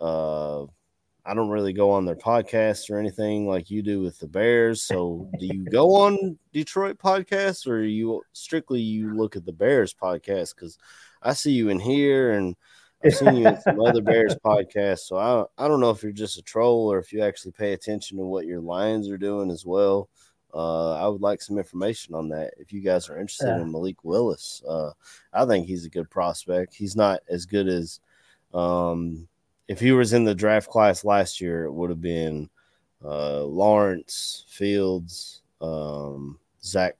Uh, 0.00 0.64
I 1.26 1.32
don't 1.32 1.48
really 1.48 1.72
go 1.72 1.90
on 1.90 2.04
their 2.04 2.16
podcasts 2.16 2.90
or 2.90 2.98
anything 2.98 3.48
like 3.48 3.70
you 3.70 3.82
do 3.82 4.02
with 4.02 4.18
the 4.18 4.26
Bears. 4.26 4.82
So, 4.82 5.26
do 5.40 5.46
you 5.46 5.64
go 5.64 5.94
on 5.94 6.38
Detroit 6.52 6.98
podcasts 6.98 7.66
or 7.66 7.82
you 7.82 8.20
strictly 8.34 8.82
you 8.82 9.14
look 9.14 9.34
at 9.34 9.46
the 9.46 9.52
Bears 9.52 9.94
podcast? 9.94 10.54
Because 10.54 10.76
I 11.22 11.32
see 11.32 11.52
you 11.52 11.70
in 11.70 11.80
here 11.80 12.32
and 12.32 12.54
I've 13.04 13.14
seen 13.14 13.36
you 13.36 13.48
in 13.48 13.60
some 13.60 13.80
other 13.80 14.00
Bears 14.02 14.36
podcasts. 14.44 15.00
So 15.00 15.16
I 15.16 15.64
I 15.64 15.68
don't 15.68 15.80
know 15.80 15.90
if 15.90 16.02
you're 16.02 16.12
just 16.12 16.38
a 16.38 16.42
troll 16.42 16.90
or 16.90 16.98
if 16.98 17.12
you 17.12 17.22
actually 17.22 17.52
pay 17.52 17.72
attention 17.72 18.18
to 18.18 18.24
what 18.24 18.46
your 18.46 18.60
Lions 18.60 19.08
are 19.08 19.18
doing 19.18 19.50
as 19.50 19.64
well. 19.66 20.08
Uh, 20.52 20.92
I 20.94 21.08
would 21.08 21.20
like 21.20 21.42
some 21.42 21.58
information 21.58 22.14
on 22.14 22.28
that. 22.28 22.54
If 22.58 22.72
you 22.72 22.80
guys 22.80 23.08
are 23.08 23.18
interested 23.18 23.48
Yeah. 23.48 23.60
in 23.62 23.72
Malik 23.72 24.04
Willis, 24.04 24.62
uh, 24.68 24.92
I 25.32 25.44
think 25.46 25.66
he's 25.66 25.84
a 25.84 25.90
good 25.90 26.08
prospect. 26.08 26.74
He's 26.74 26.94
not 26.94 27.20
as 27.28 27.44
good 27.44 27.66
as 27.66 27.98
um, 28.52 29.26
if 29.66 29.80
he 29.80 29.90
was 29.90 30.12
in 30.12 30.22
the 30.22 30.34
draft 30.34 30.68
class 30.70 31.04
last 31.04 31.40
year, 31.40 31.64
it 31.64 31.72
would 31.72 31.90
have 31.90 32.00
been 32.00 32.48
uh, 33.04 33.42
Lawrence 33.42 34.44
Fields, 34.48 35.42
um, 35.60 36.38
Zach, 36.62 36.96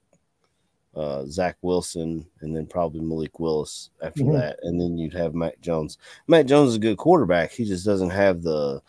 uh, 0.95 1.25
Zach 1.25 1.57
Wilson, 1.61 2.25
and 2.41 2.55
then 2.55 2.65
probably 2.65 3.01
Malik 3.01 3.39
Willis 3.39 3.89
after 4.01 4.23
Mhm. 4.23 4.33
that, 4.33 4.59
and 4.63 4.79
then 4.79 4.97
you'd 4.97 5.13
have 5.13 5.33
Mac 5.35 5.59
Jones. 5.61 5.97
Mac 6.27 6.45
Jones 6.45 6.69
is 6.69 6.75
a 6.75 6.79
good 6.79 6.97
quarterback. 6.97 7.51
He 7.51 7.65
just 7.65 7.85
doesn't 7.85 8.11
have 8.11 8.41
the 8.41 8.81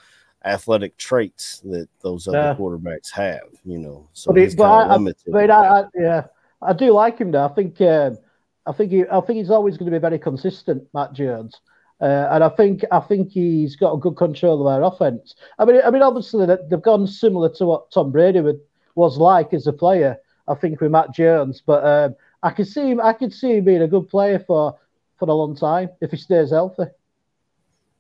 athletic 0.44 0.96
traits 0.96 1.60
that 1.60 1.88
those 2.02 2.28
other 2.28 2.38
Yeah. 2.38 2.54
quarterbacks 2.54 3.10
have. 3.12 3.48
You 3.64 3.78
know, 3.78 4.06
so 4.12 4.32
But, 4.32 4.40
he's 4.40 4.54
but 4.54 4.64
kind 4.64 4.74
I, 4.74 4.84
of 4.84 4.90
I, 4.90 4.94
limited. 4.94 5.34
I 5.34 5.40
mean, 5.40 5.50
I, 5.50 5.80
I, 5.80 5.84
yeah, 5.96 6.24
I 6.62 6.72
do 6.72 6.92
like 6.92 7.18
him. 7.18 7.32
Though 7.32 7.44
I 7.44 7.48
think, 7.48 7.80
um, 7.80 8.18
I 8.66 8.72
think, 8.72 8.92
he, 8.92 9.04
I 9.08 9.20
think 9.20 9.38
he's 9.38 9.50
always 9.50 9.76
going 9.76 9.90
to 9.90 9.96
be 9.96 10.00
very 10.00 10.18
consistent, 10.18 10.84
Mac 10.94 11.12
Jones. 11.12 11.60
Uh, 12.00 12.28
and 12.30 12.44
I 12.44 12.48
think, 12.50 12.84
I 12.92 13.00
think 13.00 13.30
he's 13.30 13.74
got 13.74 13.94
a 13.94 13.98
good 13.98 14.16
control 14.16 14.60
of 14.60 14.66
our 14.66 14.82
offense. 14.84 15.34
I 15.58 15.64
mean, 15.64 15.80
I 15.84 15.90
mean, 15.90 16.02
obviously 16.02 16.44
they- 16.46 16.58
they've 16.68 16.82
gone 16.82 17.06
similar 17.06 17.48
to 17.54 17.66
what 17.66 17.90
Tom 17.90 18.12
Brady 18.12 18.40
would, 18.40 18.60
was 18.94 19.18
like 19.18 19.52
as 19.54 19.66
a 19.66 19.72
player. 19.72 20.18
I 20.48 20.54
think 20.54 20.80
with 20.80 20.90
Mac 20.90 21.12
Jones, 21.12 21.62
but 21.64 21.84
um, 21.84 22.16
I 22.42 22.50
can 22.50 22.64
see 22.64 22.90
him. 22.90 23.00
I 23.00 23.12
could 23.12 23.32
see 23.32 23.56
him 23.56 23.64
being 23.64 23.82
a 23.82 23.88
good 23.88 24.08
player 24.08 24.38
for 24.38 24.78
for 25.18 25.28
a 25.28 25.34
long 25.34 25.56
time 25.56 25.90
if 26.00 26.10
he 26.10 26.16
stays 26.16 26.50
healthy. 26.50 26.84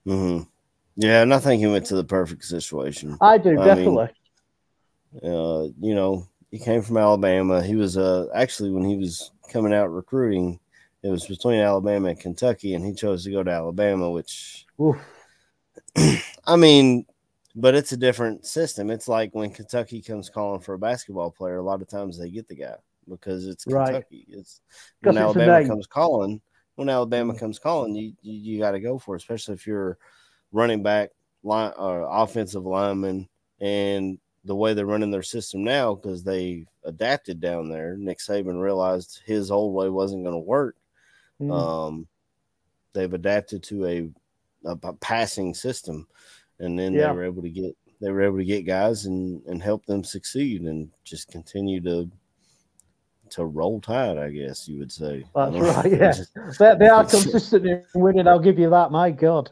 hmm 0.04 0.40
Yeah, 0.96 1.22
and 1.22 1.34
I 1.34 1.38
think 1.38 1.60
he 1.60 1.66
went 1.66 1.86
to 1.86 1.96
the 1.96 2.04
perfect 2.04 2.44
situation. 2.44 3.18
I 3.20 3.38
do 3.38 3.58
I 3.58 3.64
definitely. 3.64 4.08
uh, 5.22 5.68
you 5.80 5.94
know, 5.94 6.28
he 6.50 6.58
came 6.58 6.82
from 6.82 6.98
Alabama. 6.98 7.62
He 7.62 7.74
was 7.74 7.96
uh 7.96 8.26
actually 8.34 8.70
when 8.70 8.84
he 8.84 8.96
was 8.96 9.30
coming 9.52 9.72
out 9.72 9.92
recruiting, 9.92 10.60
it 11.02 11.08
was 11.08 11.26
between 11.26 11.60
Alabama 11.60 12.08
and 12.08 12.20
Kentucky, 12.20 12.74
and 12.74 12.84
he 12.84 12.94
chose 12.94 13.24
to 13.24 13.30
go 13.30 13.42
to 13.42 13.50
Alabama, 13.50 14.10
which 14.10 14.66
Oof. 14.80 14.96
I 16.46 16.56
mean, 16.56 17.06
but 17.56 17.74
it's 17.74 17.92
a 17.92 17.96
different 17.96 18.44
system. 18.46 18.90
It's 18.90 19.08
like 19.08 19.34
when 19.34 19.50
Kentucky 19.50 20.02
comes 20.02 20.28
calling 20.28 20.60
for 20.60 20.74
a 20.74 20.78
basketball 20.78 21.30
player, 21.30 21.56
a 21.56 21.62
lot 21.62 21.80
of 21.82 21.88
times 21.88 22.18
they 22.18 22.30
get 22.30 22.46
the 22.46 22.54
guy 22.56 22.76
because 23.08 23.46
it's 23.46 23.66
Right. 23.66 23.86
Kentucky. 23.92 24.26
It's 24.28 24.60
'Cause 25.02 25.14
when 25.14 25.16
it's 25.16 25.22
Alabama 25.22 25.66
comes 25.66 25.86
calling, 25.86 26.40
when 26.74 26.88
Alabama 26.90 27.32
Mm. 27.32 27.38
comes 27.38 27.58
calling, 27.58 27.94
you 27.94 28.12
you, 28.20 28.32
you 28.34 28.58
got 28.58 28.72
to 28.72 28.80
go 28.80 28.98
for 28.98 29.14
it, 29.16 29.22
especially 29.22 29.54
if 29.54 29.66
you're 29.66 29.98
running 30.52 30.82
back 30.82 31.10
line 31.42 31.72
or 31.78 32.02
offensive 32.02 32.66
lineman 32.66 33.28
and 33.60 34.18
the 34.44 34.54
way 34.54 34.74
they're 34.74 34.86
running 34.86 35.10
their 35.10 35.22
system 35.22 35.64
now 35.64 35.94
because 35.94 36.22
they 36.22 36.66
adapted 36.84 37.40
down 37.40 37.68
there. 37.68 37.96
Nick 37.96 38.18
Saban 38.18 38.60
realized 38.62 39.20
his 39.24 39.50
old 39.50 39.74
way 39.74 39.88
wasn't 39.88 40.22
going 40.22 40.34
to 40.34 40.38
work. 40.38 40.76
Mm. 41.40 41.50
Um, 41.52 42.08
they've 42.92 43.12
adapted 43.12 43.62
to 43.64 43.86
a, 43.86 44.10
a, 44.64 44.78
a 44.84 44.92
passing 44.94 45.52
system, 45.54 46.06
and 46.60 46.78
then 46.78 46.92
Yeah. 46.94 47.08
they 47.08 47.12
were 47.16 47.24
able 47.24 47.42
to 47.42 47.50
get 47.50 47.76
they 48.00 48.10
were 48.10 48.22
able 48.22 48.38
to 48.38 48.44
get 48.44 48.62
guys 48.66 49.06
and 49.06 49.42
and 49.46 49.62
help 49.62 49.84
them 49.86 50.04
succeed 50.04 50.62
and 50.62 50.90
just 51.04 51.28
continue 51.30 51.80
to 51.82 52.10
to 53.30 53.44
roll 53.44 53.80
tide. 53.80 54.18
I 54.18 54.30
guess 54.30 54.68
you 54.68 54.78
would 54.78 54.92
say. 54.92 55.24
That's 55.34 55.56
right, 55.56 55.90
yeah. 55.90 56.12
They, 56.58 56.74
they 56.78 56.88
are 56.88 57.04
consistent 57.08 57.66
in 57.66 57.82
winning. 57.94 58.28
I'll 58.28 58.38
give 58.38 58.58
you 58.58 58.70
that. 58.70 58.90
My 58.92 59.10
God. 59.10 59.50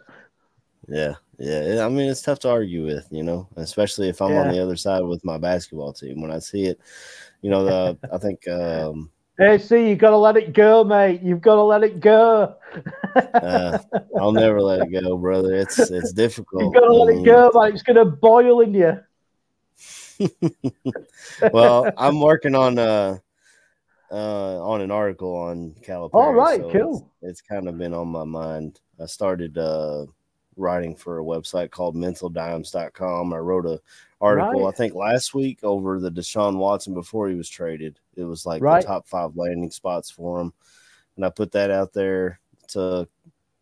yeah, 0.88 1.14
yeah. 1.38 1.84
I 1.84 1.88
mean, 1.88 2.08
it's 2.08 2.22
tough 2.22 2.38
to 2.40 2.50
argue 2.50 2.84
with, 2.84 3.08
you 3.10 3.22
know, 3.22 3.48
especially 3.56 4.08
if 4.08 4.20
I'm 4.22 4.36
on 4.36 4.48
the 4.48 4.62
other 4.62 4.76
side 4.76 5.02
with 5.02 5.24
my 5.24 5.38
basketball 5.38 5.92
team. 5.92 6.20
When 6.20 6.30
I 6.30 6.38
see 6.38 6.66
it, 6.66 6.78
you 7.42 7.50
know, 7.50 7.64
the 7.64 7.98
I 8.12 8.18
think 8.18 8.46
um, 8.48 9.10
Hey, 9.36 9.58
see, 9.58 9.88
you 9.88 9.96
got 9.96 10.10
to 10.10 10.16
let 10.16 10.36
it 10.36 10.52
go, 10.52 10.84
mate. 10.84 11.20
You've 11.22 11.40
got 11.40 11.56
to 11.56 11.62
let 11.62 11.82
it 11.82 11.98
go. 11.98 12.54
uh, 13.34 13.78
I'll 14.20 14.32
never 14.32 14.62
let 14.62 14.80
it 14.80 14.92
go, 14.92 15.16
brother. 15.16 15.54
It's 15.54 15.90
it's 15.90 16.12
difficult. 16.12 16.62
You've 16.62 16.74
got 16.74 16.86
to 16.86 16.94
let 16.94 17.16
it 17.16 17.24
go, 17.24 17.50
man. 17.52 17.72
It's 17.72 17.82
going 17.82 17.96
to 17.96 18.04
boil 18.04 18.60
in 18.60 18.74
you. 18.74 19.00
well, 21.52 21.90
I'm 21.96 22.20
working 22.20 22.54
on 22.54 22.78
uh 22.78 23.18
uh 24.12 24.62
on 24.62 24.80
an 24.80 24.92
article 24.92 25.34
on 25.34 25.74
Calipari. 25.84 26.10
All 26.12 26.32
right, 26.32 26.60
so 26.60 26.70
cool. 26.70 27.12
It's, 27.22 27.40
it's 27.40 27.48
kind 27.48 27.68
of 27.68 27.76
been 27.76 27.92
on 27.92 28.08
my 28.08 28.22
mind. 28.22 28.80
I 29.00 29.06
started 29.06 29.58
uh 29.58 30.06
writing 30.56 30.94
for 30.96 31.18
a 31.18 31.24
website 31.24 31.70
called 31.70 31.96
mentaldimes.com. 31.96 33.32
I 33.32 33.38
wrote 33.38 33.66
a 33.66 33.80
article 34.20 34.64
Right. 34.64 34.68
I 34.68 34.76
think 34.76 34.94
last 34.94 35.34
week 35.34 35.58
over 35.62 36.00
the 36.00 36.10
Deshaun 36.10 36.56
Watson 36.56 36.94
before 36.94 37.28
he 37.28 37.34
was 37.34 37.48
traded. 37.48 37.98
It 38.16 38.24
was 38.24 38.46
like 38.46 38.62
Right. 38.62 38.80
the 38.80 38.86
top 38.86 39.06
5 39.06 39.36
landing 39.36 39.70
spots 39.70 40.10
for 40.10 40.40
him. 40.40 40.52
And 41.16 41.24
I 41.24 41.30
put 41.30 41.52
that 41.52 41.70
out 41.70 41.92
there. 41.92 42.40
It's 42.62 42.76
a 42.76 43.06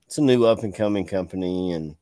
it's 0.07 0.19
a 0.19 0.23
new 0.23 0.45
up 0.45 0.63
and 0.63 0.75
coming 0.75 1.07
company 1.07 1.73
and 1.73 1.97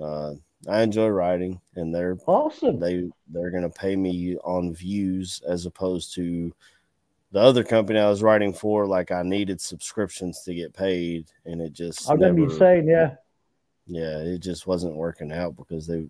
uh 0.00 0.34
I 0.68 0.82
enjoy 0.82 1.06
writing 1.08 1.60
and 1.76 1.94
they're 1.94 2.16
Awesome. 2.26 2.78
they 2.80 3.08
they're 3.28 3.50
gonna 3.52 3.70
pay 3.70 3.96
me 3.96 4.36
on 4.38 4.74
views 4.74 5.40
as 5.48 5.64
opposed 5.66 6.14
to 6.16 6.52
the 7.30 7.40
other 7.40 7.62
company 7.62 7.98
I 7.98 8.08
was 8.08 8.22
writing 8.22 8.52
for. 8.52 8.86
Like 8.86 9.10
I 9.12 9.22
needed 9.22 9.60
subscriptions 9.60 10.42
to 10.44 10.54
get 10.54 10.72
paid, 10.72 11.26
and 11.44 11.60
it 11.60 11.74
just 11.74 12.08
I 12.10 12.14
remember 12.14 12.40
never, 12.40 12.52
you 12.52 12.58
saying, 12.58 12.88
yeah. 12.88 13.16
Yeah, 13.88 14.18
it 14.18 14.38
just 14.40 14.66
wasn't 14.66 14.94
working 14.96 15.32
out 15.32 15.56
because 15.56 15.86
they, 15.86 16.06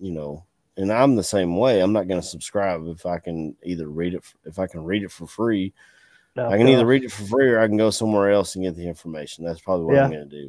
you 0.00 0.12
know, 0.12 0.44
and 0.76 0.92
I'm 0.92 1.16
the 1.16 1.22
same 1.24 1.56
way. 1.56 1.80
I'm 1.80 1.92
not 1.92 2.08
gonna 2.08 2.22
subscribe 2.22 2.86
if 2.86 3.04
I 3.04 3.18
can 3.18 3.56
either 3.64 3.88
read 3.88 4.14
it 4.14 4.22
if 4.44 4.58
I 4.58 4.66
can 4.66 4.84
read 4.84 5.02
it 5.02 5.10
for 5.10 5.26
free. 5.26 5.72
No, 6.36 6.48
I 6.48 6.56
can 6.56 6.68
either 6.68 6.86
read 6.86 7.02
it 7.04 7.10
for 7.12 7.24
free 7.24 7.48
or 7.50 7.60
I 7.60 7.66
can 7.66 7.76
go 7.76 7.90
somewhere 7.90 8.30
else 8.30 8.54
and 8.54 8.64
get 8.64 8.76
the 8.76 8.86
information. 8.86 9.44
That's 9.44 9.60
probably 9.60 9.86
what 9.86 9.96
I'm 10.04 10.10
gonna 10.12 10.24
do. 10.26 10.48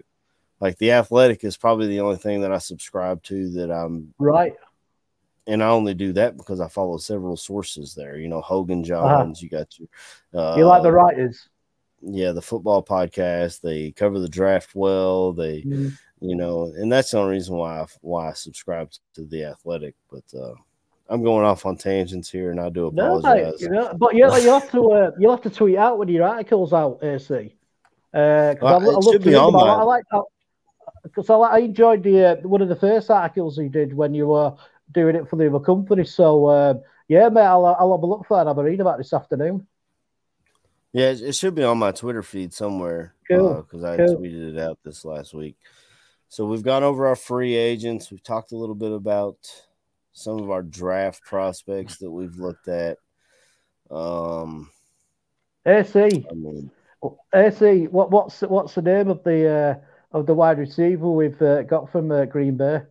Like 0.59 0.78
the 0.78 0.91
athletic 0.91 1.43
is 1.43 1.57
probably 1.57 1.88
the 1.88 2.01
only 2.01 2.18
thing 2.18 2.41
that 2.41 2.51
I 2.51 2.59
subscribe 2.59 3.24
to 3.24 3.49
that 3.53 3.72
I'm 3.72 4.14
Right. 4.20 4.53
and 5.47 5.64
I 5.64 5.70
only 5.70 5.95
do 5.95 6.14
that 6.14 6.38
because 6.38 6.62
I 6.62 6.68
follow 6.68 6.97
several 6.97 7.36
sources 7.36 7.95
there. 7.95 8.18
You 8.18 8.28
know, 8.28 8.41
Hoge 8.41 8.70
and 8.70 8.86
Jahns. 8.86 9.41
You 9.41 9.49
got 9.49 9.80
your. 9.80 9.88
Uh, 10.36 10.38
Uh-huh. 10.49 10.59
You 10.59 10.66
like 10.66 10.84
the 10.84 10.91
writers? 10.91 11.49
Yeah, 12.03 12.32
the 12.32 12.41
football 12.43 12.84
podcast. 12.84 13.62
They 13.62 13.91
cover 13.91 14.20
the 14.20 14.30
draft 14.30 14.76
well. 14.76 15.34
They, 15.34 15.64
Mm. 15.64 15.93
You 16.22 16.36
know, 16.36 16.72
and 16.78 16.91
that's 16.91 17.11
the 17.11 17.17
only 17.17 17.34
reason 17.34 17.55
why 17.55 17.82
I, 17.82 17.86
why 18.01 18.30
I 18.30 18.34
subscribe 18.34 18.91
to 19.15 19.26
the 19.26 19.45
Athletic. 19.45 19.95
But 20.09 20.24
uh, 20.39 20.53
I'm 21.09 21.24
going 21.24 21.45
off 21.45 21.65
on 21.65 21.76
tangents 21.76 22.30
here, 22.30 22.51
and 22.51 22.59
I 22.59 22.69
do 22.69 22.88
No, 22.88 23.19
apologize. 23.19 23.59
mate, 23.59 23.61
you 23.61 23.69
know, 23.69 23.93
but 23.97 24.15
you 24.15 24.26
you 24.38 24.49
have 24.51 24.72
to 24.72 24.91
uh, 24.91 25.11
you'll 25.19 25.32
have 25.36 25.43
to 25.43 25.49
tweet 25.49 25.78
out 25.78 25.97
when 25.97 26.07
your 26.07 26.28
articles 26.28 26.74
out, 26.74 27.03
AC. 27.03 27.55
Uh, 28.13 28.55
Well, 28.61 28.65
I, 28.65 28.74
I 28.74 28.78
it 28.78 28.86
love 28.86 29.03
should 29.13 29.24
to 29.24 29.30
be 29.30 29.36
on. 29.36 29.53
I, 29.55 29.57
my- 29.57 29.74
I 29.74 29.84
like 29.84 30.03
because 31.03 31.30
I, 31.30 31.36
I 31.36 31.57
enjoyed 31.59 32.03
the 32.03 32.26
uh, 32.26 32.36
one 32.47 32.61
of 32.61 32.69
the 32.69 32.76
first 32.76 33.09
articles 33.09 33.57
you 33.57 33.69
did 33.69 33.93
when 33.93 34.13
you 34.13 34.28
were 34.28 34.55
doing 34.91 35.15
it 35.15 35.28
for 35.28 35.38
the 35.38 35.47
other 35.47 35.59
company. 35.59 36.03
So 36.05 36.49
um, 36.49 36.82
yeah, 37.07 37.30
mate, 37.30 37.41
I'll 37.45 37.65
I'll 37.65 37.93
have 37.95 38.03
a 38.03 38.05
look 38.05 38.26
for 38.28 38.36
that. 38.36 38.41
and 38.41 38.49
Have 38.49 38.57
a 38.59 38.63
read 38.63 38.80
about 38.80 38.99
this 38.99 39.13
afternoon. 39.13 39.67
Yeah, 40.93 41.11
it, 41.11 41.36
should 41.36 41.55
be 41.55 41.63
on 41.63 41.78
my 41.78 41.91
Twitter 41.91 42.22
feed 42.22 42.53
somewhere. 42.53 43.15
Cool, 43.30 43.63
Because 43.63 43.84
I 43.84 43.97
cool. 43.97 44.17
tweeted 44.17 44.53
it 44.55 44.59
out 44.59 44.78
this 44.84 45.05
last 45.05 45.34
week. 45.34 45.55
So 46.32 46.45
we've 46.45 46.63
gone 46.63 46.82
over 46.82 47.07
our 47.07 47.17
free 47.17 47.55
agents. 47.55 48.09
We've 48.09 48.23
talked 48.23 48.53
a 48.53 48.57
little 48.57 48.73
bit 48.73 48.93
about 48.93 49.36
some 50.13 50.39
of 50.39 50.49
our 50.49 50.61
draft 50.61 51.21
prospects 51.25 51.97
that 51.97 52.09
we've 52.09 52.38
looked 52.38 52.69
at. 52.69 52.99
Um, 53.91 54.69
AC, 55.65 55.99
I 55.99 56.34
mean, 56.34 56.71
AC, 57.36 57.88
what 57.88 58.11
what's 58.11 58.39
what's 58.43 58.75
the 58.75 58.82
name 58.82 59.09
of 59.09 59.21
the 59.25 59.49
uh, 59.49 60.17
of 60.17 60.25
the 60.25 60.34
wide 60.34 60.57
receiver 60.57 61.11
we've 61.11 61.41
uh, 61.41 61.63
got 61.63 61.91
from 61.91 62.09
uh, 62.13 62.23
Green 62.23 62.55
Bay? 62.55 62.84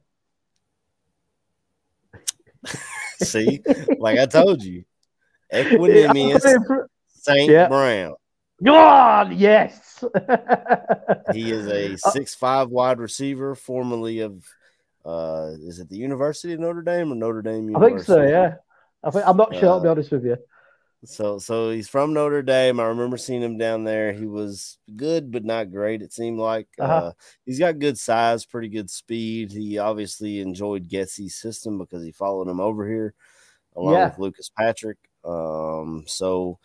see, 3.22 3.62
like 3.98 4.18
I 4.18 4.26
told 4.26 4.62
you, 4.62 4.84
Equanimeous 5.50 6.42
St. 7.08 7.50
Yeah. 7.50 7.68
Brown. 7.68 8.16
God, 8.62 9.32
yes. 9.32 9.89
He 11.32 11.50
is 11.50 11.66
a 11.66 11.96
six-five 11.96 12.68
wide 12.70 12.98
receiver, 12.98 13.54
formerly 13.54 14.20
of 14.20 14.44
Uh, 15.04 15.52
is 15.60 15.78
it 15.80 15.88
the 15.88 15.96
University 15.96 16.52
of 16.52 16.60
Notre 16.60 16.82
Dame 16.82 17.12
or 17.12 17.14
Notre 17.16 17.42
Dame 17.42 17.68
University? 17.68 17.94
I 17.94 17.96
think 17.96 18.06
so. 18.06 18.22
Yeah. 18.22 18.54
I 19.02 19.10
think 19.10 19.26
I'm 19.26 19.36
not 19.36 19.54
sure. 19.54 19.68
I'll 19.70 19.80
be 19.80 19.88
Uh, 19.88 19.92
honest 19.92 20.10
with 20.10 20.24
you. 20.24 20.36
So 21.06 21.38
so 21.38 21.70
he's 21.70 21.88
from 21.88 22.12
Notre 22.12 22.42
Dame. 22.42 22.78
I 22.78 22.84
remember 22.84 23.16
seeing 23.16 23.40
him 23.40 23.56
down 23.56 23.84
there. 23.84 24.12
He 24.12 24.26
was 24.26 24.76
good 24.94 25.30
but 25.32 25.42
not 25.44 25.70
great. 25.72 26.02
It 26.02 26.12
seemed 26.12 26.38
like 26.38 26.68
Uh-huh. 26.78 26.92
uh, 26.92 27.12
he's 27.46 27.58
got 27.58 27.78
good 27.78 27.96
size, 27.98 28.44
pretty 28.44 28.68
good 28.68 28.90
speed. 28.90 29.50
He 29.52 29.78
obviously 29.78 30.40
enjoyed 30.40 30.90
Getsy's 30.90 31.36
system 31.36 31.78
because 31.78 32.04
he 32.04 32.12
followed 32.12 32.48
him 32.48 32.60
over 32.60 32.86
here 32.86 33.14
along 33.74 33.94
Yeah. 33.94 34.08
with 34.10 34.18
Lucas 34.18 34.50
Patrick. 34.54 34.98
Um, 35.24 36.04
so 36.06 36.58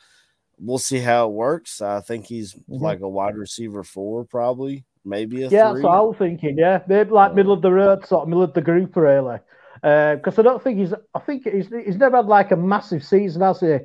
we'll 0.59 0.77
see 0.77 0.99
how 0.99 1.27
it 1.27 1.33
works. 1.33 1.81
I 1.81 2.01
think 2.01 2.25
he's 2.25 2.53
Mhm. 2.53 2.81
like 2.81 3.01
a 3.01 3.09
wide 3.09 3.37
receiver 3.37 3.83
four, 3.83 4.23
probably 4.25 4.85
maybe 5.03 5.43
a 5.43 5.49
Yeah, 5.49 5.71
three. 5.71 5.81
that's 5.81 5.83
what 5.83 5.93
I 5.97 6.01
was 6.01 6.17
thinking. 6.17 6.57
Yeah, 6.57 6.81
maybe 6.87 7.11
like 7.11 7.31
Uh, 7.31 7.35
middle 7.35 7.53
of 7.53 7.61
the 7.61 7.71
road, 7.71 8.05
sort 8.05 8.23
of 8.23 8.29
middle 8.29 8.43
of 8.43 8.53
the 8.53 8.61
group, 8.61 8.95
really. 8.95 9.39
Because 9.81 10.39
I 10.39 10.41
don't 10.41 10.61
think 10.63 10.79
he's. 10.79 10.93
I 11.13 11.19
think 11.19 11.43
he's, 11.43 11.67
he's 11.67 11.97
never 11.97 12.17
had 12.17 12.25
like 12.27 12.51
a 12.51 12.55
massive 12.55 13.03
season, 13.03 13.41
has 13.41 13.59
he, 13.59 13.77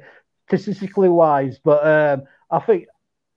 statistically 0.49 1.09
wise. 1.09 1.59
But 1.63 1.87
um, 1.87 2.23
I 2.51 2.61
think 2.61 2.87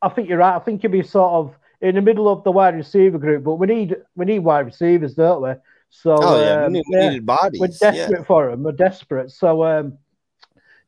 I 0.02 0.10
think 0.10 0.30
you're 0.30 0.38
right. 0.38 0.56
I 0.56 0.60
think 0.60 0.82
he'll 0.82 0.92
be 0.92 1.04
sort 1.04 1.34
of 1.34 1.56
in 1.82 1.96
the 1.96 2.02
middle 2.02 2.30
of 2.30 2.44
the 2.44 2.52
wide 2.52 2.76
receiver 2.76 3.18
group. 3.18 3.44
But 3.44 3.56
we 3.56 3.68
need 3.68 3.98
we 4.16 4.26
need 4.26 4.40
wide 4.40 4.66
receivers, 4.68 5.16
don't 5.16 5.42
we? 5.42 5.54
So 5.90 6.16
oh 6.20 6.42
yeah, 6.42 6.60
we, 6.62 6.66
um, 6.66 6.74
need, 6.74 6.84
we 6.90 6.98
yeah, 6.98 7.10
needed 7.10 7.26
bodies. 7.26 7.60
we're 7.60 7.68
yeah. 7.68 7.92
desperate 7.92 8.26
for 8.26 8.50
him. 8.50 8.64
We're 8.64 8.72
desperate. 8.72 9.32
So 9.32 9.64
um, 9.66 9.98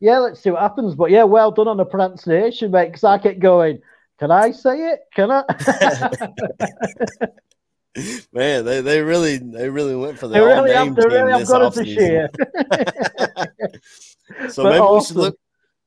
yeah, 0.00 0.18
let's 0.18 0.40
see 0.40 0.50
what 0.50 0.62
happens. 0.62 0.94
But 0.94 1.10
yeah, 1.10 1.24
well 1.24 1.50
done 1.50 1.68
on 1.68 1.76
the 1.76 1.84
pronunciation, 1.84 2.70
mate. 2.70 2.86
Because 2.86 3.04
I 3.04 3.18
kept 3.18 3.40
going. 3.40 3.80
Can 4.18 4.30
I 4.30 4.50
say 4.50 4.92
it? 4.92 5.00
Can 5.14 5.30
I? 5.30 5.44
Man, 8.32 8.64
they, 8.64 8.80
they 8.82 9.00
really 9.00 9.38
they 9.38 9.68
really 9.70 9.96
went 9.96 10.18
for 10.18 10.28
the 10.28 10.34
They 10.34 10.40
really 10.40 10.70
name 10.70 10.88
have, 10.88 10.96
they 10.96 11.02
team 11.02 11.12
really 11.12 11.30
have 11.32 11.40
this 11.40 11.48
got 11.48 11.62
us 11.62 11.74
this 11.76 11.86
offseason. 11.86 11.96
year. 11.96 12.28
So 14.50 14.64
But 14.64 14.70
maybe 14.72 14.86
we 14.92 15.00
should 15.02 15.16
look. 15.16 15.38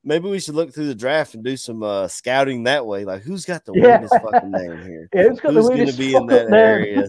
Maybe 0.02 0.30
we 0.30 0.40
should 0.40 0.54
look 0.54 0.72
through 0.72 0.86
the 0.86 0.94
draft 0.94 1.34
and 1.34 1.44
do 1.44 1.58
some 1.58 1.82
uh, 1.82 2.08
scouting 2.08 2.62
that 2.64 2.86
way. 2.86 3.04
Like, 3.04 3.20
who's 3.22 3.44
got 3.44 3.66
the 3.66 3.74
Yeah. 3.74 3.98
weirdest 3.98 4.14
fucking 4.22 4.50
name 4.50 4.78
here? 4.78 5.10
Yeah, 5.14 5.24
who's 5.24 5.40
got 5.40 5.52
Who's 5.52 5.68
the 5.68 5.76
going 5.76 5.86
to 5.86 5.98
be 5.98 6.14
in 6.14 6.26
that 6.26 6.48
name? 6.48 6.58
area? 6.58 7.08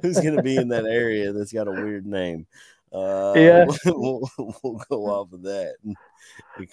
who's 0.00 0.20
going 0.20 0.36
to 0.36 0.42
be 0.42 0.56
in 0.56 0.68
that 0.68 0.86
area 0.86 1.32
that's 1.32 1.52
got 1.52 1.68
a 1.68 1.72
weird 1.72 2.06
name? 2.06 2.46
Uh, 2.92 3.34
Yeah. 3.36 3.66
we'll, 3.86 4.28
we'll 4.38 4.80
go 4.88 5.06
off 5.06 5.32
of 5.32 5.42
that. 5.42 5.74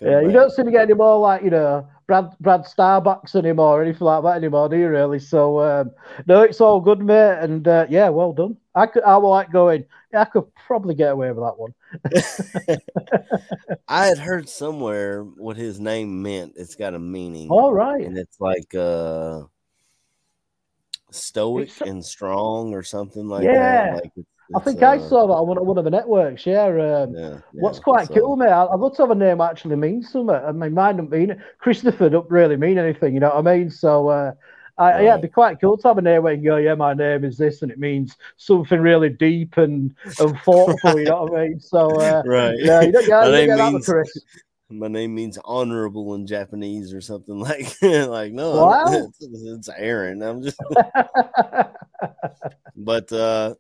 Yeah, 0.02 0.22
you 0.22 0.32
don't 0.32 0.52
seem 0.52 0.66
to 0.66 0.72
get 0.72 0.84
any 0.84 0.94
more 0.94 1.18
like 1.20 1.44
you 1.44 1.50
know 1.50 1.88
Brad 2.08 2.36
Brad 2.40 2.62
Starbucks 2.62 3.36
anymore, 3.36 3.80
or 3.80 3.84
anything 3.84 4.06
like 4.06 4.24
that 4.24 4.36
anymore, 4.38 4.68
do 4.70 4.78
you 4.78 4.90
really? 4.90 5.20
So 5.20 5.60
um, 5.60 5.92
no, 6.28 6.42
it's 6.42 6.62
all 6.62 6.80
good, 6.82 7.00
mate, 7.00 7.38
and 7.40 7.68
uh, 7.68 7.86
yeah, 7.90 8.10
well 8.10 8.34
done. 8.34 8.58
I 8.76 8.88
could, 8.88 9.04
I 9.04 9.16
like 9.16 9.52
going, 9.52 9.86
yeah, 10.12 10.22
I 10.22 10.26
could 10.26 10.46
probably 10.56 10.96
get 10.96 11.12
away 11.12 11.32
with 11.32 11.44
that 11.44 11.58
one. 11.58 11.74
I 13.88 14.08
had 14.08 14.18
heard 14.28 14.50
somewhere 14.50 15.24
what 15.24 15.58
his 15.58 15.80
name 15.80 16.22
meant. 16.22 16.54
It's 16.58 16.76
got 16.76 16.96
a 16.96 17.00
meaning. 17.00 17.50
All 17.50 17.74
right, 17.74 18.06
and 18.06 18.18
it's 18.18 18.40
like 18.40 18.74
uh 18.76 19.44
stoic 21.12 21.70
and 21.82 22.04
strong 22.04 22.74
or 22.74 22.84
something 22.84 23.28
like 23.28 23.46
Yeah. 23.46 23.92
that. 23.92 23.94
Like 23.94 24.12
it's, 24.16 24.30
I 24.56 24.60
think 24.60 24.82
I 24.84 24.98
uh, 24.98 25.08
saw 25.10 25.28
that 25.28 25.34
on 25.34 25.48
one, 25.48 25.58
of- 25.58 25.66
one 25.66 25.78
of 25.78 25.84
the 25.84 25.90
networks. 25.90 26.46
Yeah, 26.46 26.66
um, 26.68 27.16
Yeah, 27.16 27.38
What's 27.54 27.80
quite 27.80 28.10
cool, 28.10 28.36
mate, 28.36 28.50
I- 28.50 28.66
I'd 28.66 28.80
love 28.80 28.96
to 28.98 29.02
have 29.04 29.12
a 29.12 29.16
name 29.16 29.42
actually 29.42 29.76
means 29.76 30.10
something. 30.12 30.36
I 30.36 30.52
mean, 30.52 30.74
mine 30.74 30.98
don't 30.98 31.10
mean 31.10 31.32
it. 31.32 31.40
Christopher 31.60 32.10
don't 32.10 32.30
really 32.30 32.58
mean 32.58 32.78
anything, 32.78 33.14
you 33.14 33.20
know 33.20 33.30
what 33.30 33.48
I 33.48 33.58
mean? 33.58 33.70
So, 33.70 34.08
uh, 34.10 34.34
I, 34.78 35.04
yeah, 35.04 35.12
it'd 35.12 35.22
be 35.22 35.28
quite 35.28 35.62
cool 35.62 35.78
to 35.78 35.88
have 35.88 36.00
a 36.00 36.02
name 36.02 36.24
where 36.24 36.34
you 36.34 36.38
can 36.40 36.46
go, 36.46 36.58
yeah, 36.58 36.74
my 36.74 36.94
name 36.96 37.24
is 37.24 37.38
this, 37.38 37.62
and 37.62 37.72
it 37.72 37.78
means 37.78 38.18
something 38.38 38.80
really 38.80 39.10
deep 39.10 39.58
and, 39.58 39.94
and 40.20 40.38
thoughtful, 40.40 40.98
you 41.00 41.06
know 41.06 41.24
what 41.26 41.40
I 41.40 41.48
mean? 41.50 41.60
So, 41.60 41.90
uh, 42.02 42.24
Right. 42.26 42.56
yeah, 42.58 42.82
you 42.82 42.92
don't, 42.92 43.04
you 43.06 43.12
My 43.12 43.22
don't 43.26 43.32
name 43.34 43.48
get 43.50 43.58
that 43.58 43.66
with 43.66 43.74
means- 43.74 43.86
Chris. 43.86 44.18
My 44.70 44.88
name 44.88 45.14
means 45.14 45.38
honorable 45.46 46.16
in 46.16 46.26
Japanese 46.26 46.96
or 46.96 47.02
something 47.02 47.38
like 47.50 47.76
like 47.84 48.32
no, 48.34 48.66
Wow. 48.66 48.86
it's, 48.88 49.18
it's 49.22 49.70
Aaron. 49.70 50.24
I'm 50.24 50.42
just 50.42 50.58
but 52.76 53.12
uh 53.12 53.54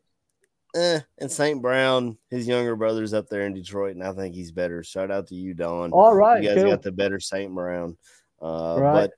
eh, 0.76 1.00
and 1.20 1.32
St. 1.32 1.62
Brown, 1.62 2.18
his 2.30 2.48
younger 2.48 2.76
brother's 2.76 3.14
up 3.14 3.28
there 3.30 3.42
in 3.46 3.54
Detroit, 3.54 3.96
and 3.96 4.04
I 4.04 4.12
think 4.14 4.36
he's 4.36 4.52
better. 4.52 4.84
Shout 4.84 5.12
out 5.12 5.28
to 5.28 5.36
you, 5.36 5.54
Don. 5.54 5.92
All 5.92 6.14
right, 6.16 6.42
you 6.42 6.50
guys 6.50 6.58
cool. 6.62 6.70
got 6.72 6.82
the 6.82 6.92
better 6.92 7.20
St. 7.20 7.54
Brown. 7.54 7.98
Uh, 8.42 8.78
Right. 8.80 8.94
But 8.94 9.12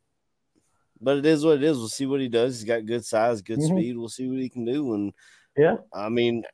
but 1.01 1.17
it 1.17 1.25
is 1.25 1.43
what 1.45 1.57
it 1.57 1.63
is. 1.63 1.77
We'll 1.77 1.89
see 1.89 2.05
what 2.05 2.21
he 2.21 2.29
does. 2.29 2.55
He's 2.59 2.67
got 2.67 2.85
good 2.85 3.03
size, 3.05 3.41
good 3.41 3.59
Mhm. 3.59 3.67
speed. 3.67 3.97
We'll 3.97 4.07
see 4.09 4.27
what 4.29 4.39
he 4.39 4.49
can 4.49 4.63
do. 4.65 4.93
And 4.93 5.13
Yeah. 5.57 5.75
I 5.93 6.07
mean, 6.09 6.45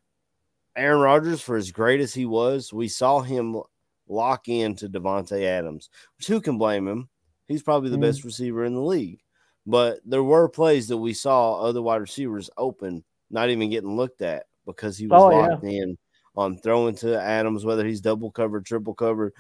Aaron 0.76 1.00
Rodgers, 1.00 1.42
for 1.42 1.58
as 1.58 1.72
great 1.72 2.02
as 2.02 2.14
he 2.14 2.26
was, 2.26 2.74
we 2.74 2.88
saw 2.88 3.22
him 3.22 3.62
lock 4.08 4.50
into 4.50 4.90
Davante 4.90 5.44
Adams, 5.44 5.90
which 6.18 6.28
who 6.28 6.42
can 6.42 6.58
blame 6.58 6.88
him? 6.88 7.08
He's 7.48 7.62
probably 7.64 7.92
the 7.92 7.98
Mhm. 7.98 8.02
best 8.02 8.24
receiver 8.24 8.66
in 8.66 8.74
the 8.74 8.82
league. 8.82 9.22
But 9.66 10.00
there 10.06 10.24
were 10.24 10.50
plays 10.50 10.88
that 10.88 10.98
we 10.98 11.14
saw 11.14 11.62
other 11.62 11.82
wide 11.82 12.02
receivers 12.02 12.50
open, 12.58 13.04
not 13.30 13.50
even 13.50 13.70
getting 13.70 13.96
looked 13.96 14.22
at 14.24 14.48
because 14.72 14.98
he 14.98 15.08
was 15.08 15.22
Oh, 15.22 15.30
yeah. 15.30 15.48
locked 15.48 15.64
in 15.64 15.98
on 16.36 16.58
throwing 16.58 16.96
to 16.96 17.20
Adams, 17.22 17.66
whether 17.66 17.86
he's 17.86 18.02
double 18.02 18.32
covered, 18.32 18.66
triple 18.66 18.94
covered, 18.94 19.34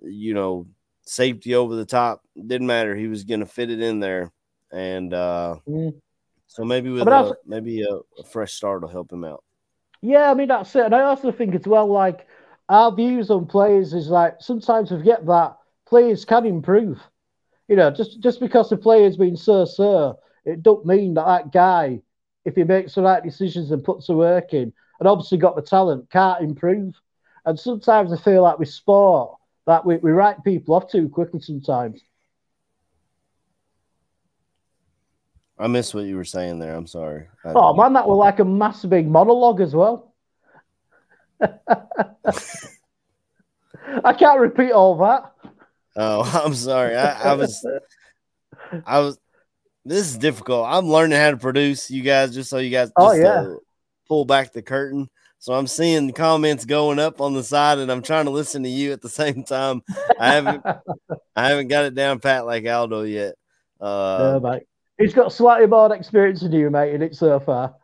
you 0.00 0.34
know, 0.34 0.66
safety 1.02 1.54
over 1.54 1.74
the 1.74 1.84
top. 1.86 2.22
Didn't 2.36 2.66
matter. 2.66 2.94
He 2.94 3.08
was 3.08 3.24
going 3.24 3.40
to 3.40 3.46
fit 3.46 3.70
it 3.70 3.80
in 3.80 4.00
there. 4.00 4.32
And 4.72 5.12
uh, 5.14 5.56
Mm. 5.68 5.94
so 6.46 6.64
maybe 6.64 6.90
with 6.90 7.06
a, 7.06 7.12
also- 7.14 7.34
maybe 7.46 7.82
a, 7.82 7.96
a 8.20 8.24
fresh 8.24 8.54
start 8.54 8.82
will 8.82 8.88
help 8.88 9.12
him 9.12 9.24
out. 9.24 9.42
Yeah, 10.02 10.30
I 10.30 10.34
mean 10.34 10.48
that's 10.48 10.74
it. 10.76 10.84
And 10.84 10.94
I 10.94 11.02
also 11.02 11.32
think 11.32 11.54
as 11.54 11.66
well, 11.66 11.86
like 11.86 12.26
our 12.68 12.94
views 12.94 13.30
on 13.30 13.46
players 13.46 13.94
is 13.94 14.08
like 14.08 14.36
sometimes 14.40 14.90
we 14.90 14.98
forget 14.98 15.24
that 15.26 15.56
players 15.88 16.24
can 16.24 16.46
improve. 16.46 17.00
You 17.68 17.76
know, 17.76 17.90
just 17.90 18.20
just 18.20 18.38
because 18.40 18.68
the 18.70 18.76
player's 18.76 19.16
been 19.16 19.36
so 19.36 19.64
so, 19.64 20.18
it 20.44 20.62
don't 20.62 20.84
mean 20.86 21.14
that 21.14 21.26
that 21.26 21.52
guy, 21.52 22.02
if 22.46 22.54
he 22.54 22.64
makes 22.64 22.94
the 22.94 23.02
right 23.02 23.22
decisions 23.22 23.70
and 23.72 23.84
puts 23.84 24.06
the 24.06 24.14
work 24.14 24.54
in, 24.54 24.72
and 25.00 25.08
obviously 25.08 25.36
got 25.36 25.56
the 25.56 25.62
talent, 25.62 26.08
can't 26.10 26.42
improve. 26.42 26.94
And 27.44 27.58
sometimes 27.58 28.12
I 28.12 28.16
feel 28.16 28.42
like 28.42 28.58
with 28.58 28.70
sport 28.70 29.36
that 29.66 29.84
we, 29.84 29.96
we 29.98 30.12
write 30.12 30.42
people 30.44 30.74
off 30.74 30.90
too 30.90 31.08
quickly 31.08 31.40
sometimes. 31.40 32.00
I 35.58 35.66
missed 35.66 35.94
what 35.94 36.04
you 36.04 36.16
were 36.16 36.24
saying 36.24 36.58
there. 36.60 36.74
I'm 36.74 36.86
sorry. 36.86 37.26
I- 37.44 37.52
Oh 37.54 37.74
man, 37.74 37.92
that 37.94 38.06
was 38.08 38.18
like 38.18 38.38
a 38.38 38.44
massive 38.44 38.90
big 38.90 39.08
monologue 39.08 39.60
as 39.60 39.74
well. 39.74 40.14
I 44.04 44.12
can't 44.12 44.40
repeat 44.40 44.72
all 44.72 44.96
that. 44.98 45.32
Oh, 45.96 46.22
I'm 46.44 46.54
sorry. 46.54 46.96
I, 46.96 47.30
I 47.30 47.34
was, 47.34 47.66
I 48.84 49.00
was. 49.00 49.18
This 49.86 50.08
is 50.10 50.18
difficult. 50.18 50.66
I'm 50.68 50.88
learning 50.88 51.18
how 51.18 51.30
to 51.30 51.36
produce 51.36 51.90
you 51.90 52.02
guys, 52.02 52.34
just 52.34 52.50
so 52.50 52.58
you 52.58 52.70
guys. 52.70 52.88
Just 52.88 52.94
Oh, 52.96 53.12
yeah. 53.12 53.42
to 53.42 53.58
pull 54.08 54.24
back 54.24 54.52
the 54.52 54.62
curtain. 54.62 55.08
So 55.38 55.52
I'm 55.52 55.66
seeing 55.66 56.08
the 56.08 56.12
comments 56.12 56.64
going 56.64 56.98
up 56.98 57.20
on 57.20 57.34
the 57.34 57.44
side, 57.44 57.78
and 57.78 57.90
I'm 57.92 58.02
trying 58.02 58.24
to 58.24 58.30
listen 58.32 58.62
to 58.64 58.68
you 58.68 58.92
at 58.92 59.00
the 59.02 59.08
same 59.22 59.44
time. 59.44 59.82
I 60.18 60.34
haven't, 60.34 60.64
I 61.36 61.48
haven't 61.48 61.68
got 61.68 61.84
it 61.84 61.94
down 61.94 62.18
pat 62.18 62.46
like 62.46 62.66
Aldo 62.66 63.02
yet. 63.02 63.34
Uh, 63.80 64.38
no, 64.42 64.50
mate. 64.50 64.62
He's 64.98 65.12
got 65.14 65.32
slightly 65.32 65.66
more 65.66 65.94
experience 65.94 66.40
than 66.40 66.52
you, 66.52 66.70
mate, 66.70 66.94
in 66.94 67.02
it 67.02 67.14
so 67.14 67.38
far. 67.38 67.74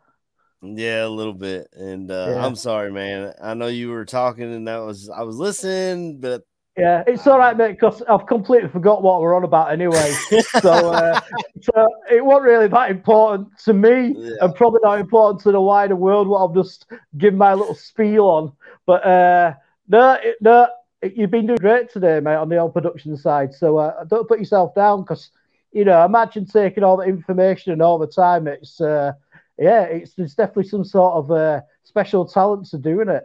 Yeah, 0.63 1.05
a 1.05 1.07
little 1.07 1.33
bit. 1.33 1.67
And 1.73 2.09
uh, 2.09 2.27
Yeah. 2.31 2.45
I'm 2.45 2.55
sorry, 2.55 2.91
man. 2.91 3.33
I 3.41 3.53
know 3.53 3.67
you 3.67 3.89
were 3.91 4.05
talking, 4.05 4.51
and 4.51 4.67
that 4.67 4.79
was 4.79 5.09
I 5.09 5.21
was 5.21 5.37
listening, 5.37 6.19
but 6.19 6.41
Yeah, 6.75 7.03
it's 7.05 7.27
all 7.27 7.37
right, 7.37 7.55
mate, 7.55 7.73
because 7.73 8.01
I've 8.09 8.25
completely 8.25 8.67
forgot 8.69 9.03
what 9.03 9.21
we're 9.21 9.35
on 9.35 9.43
about 9.43 9.71
anyway. 9.71 10.11
so, 10.59 10.71
uh, 10.91 11.19
so 11.61 11.87
it 12.11 12.25
wasn't 12.25 12.45
really 12.45 12.67
that 12.67 12.89
important 12.89 13.55
to 13.65 13.73
me, 13.73 14.15
Yeah. 14.17 14.31
and 14.41 14.55
probably 14.55 14.79
not 14.83 14.99
important 14.99 15.41
to 15.43 15.51
the 15.51 15.61
wider 15.61 15.95
world. 15.95 16.27
What 16.27 16.47
I've 16.49 16.55
just 16.55 16.87
given 17.17 17.37
my 17.37 17.53
little 17.53 17.75
spiel 17.75 18.25
on, 18.25 18.53
but 18.87 19.05
uh, 19.05 19.53
no, 19.87 20.13
it, 20.23 20.37
no, 20.41 20.67
it- 21.03 21.13
you've 21.15 21.29
been 21.29 21.45
doing 21.45 21.59
great 21.59 21.91
today, 21.91 22.19
mate, 22.19 22.35
on 22.35 22.49
the 22.49 22.57
old 22.57 22.73
production 22.73 23.15
side. 23.17 23.53
So 23.53 23.77
uh, 23.77 24.03
don't 24.05 24.27
put 24.27 24.39
yourself 24.39 24.73
down, 24.73 25.01
because 25.01 25.29
you 25.73 25.85
know, 25.85 26.03
imagine 26.05 26.45
taking 26.47 26.83
all 26.83 26.97
the 26.97 27.03
information 27.03 27.71
and 27.73 27.81
all 27.83 27.99
the 27.99 28.07
time. 28.07 28.47
It's 28.47 28.81
uh, 28.81 29.13
yeah, 29.59 29.83
it's 29.83 30.15
there's 30.15 30.33
definitely 30.33 30.69
some 30.69 30.83
sort 30.85 31.13
of 31.13 31.31
uh, 31.31 31.61
special 31.83 32.25
talent 32.25 32.65
to 32.71 32.79
doing 32.79 33.09
it. 33.09 33.23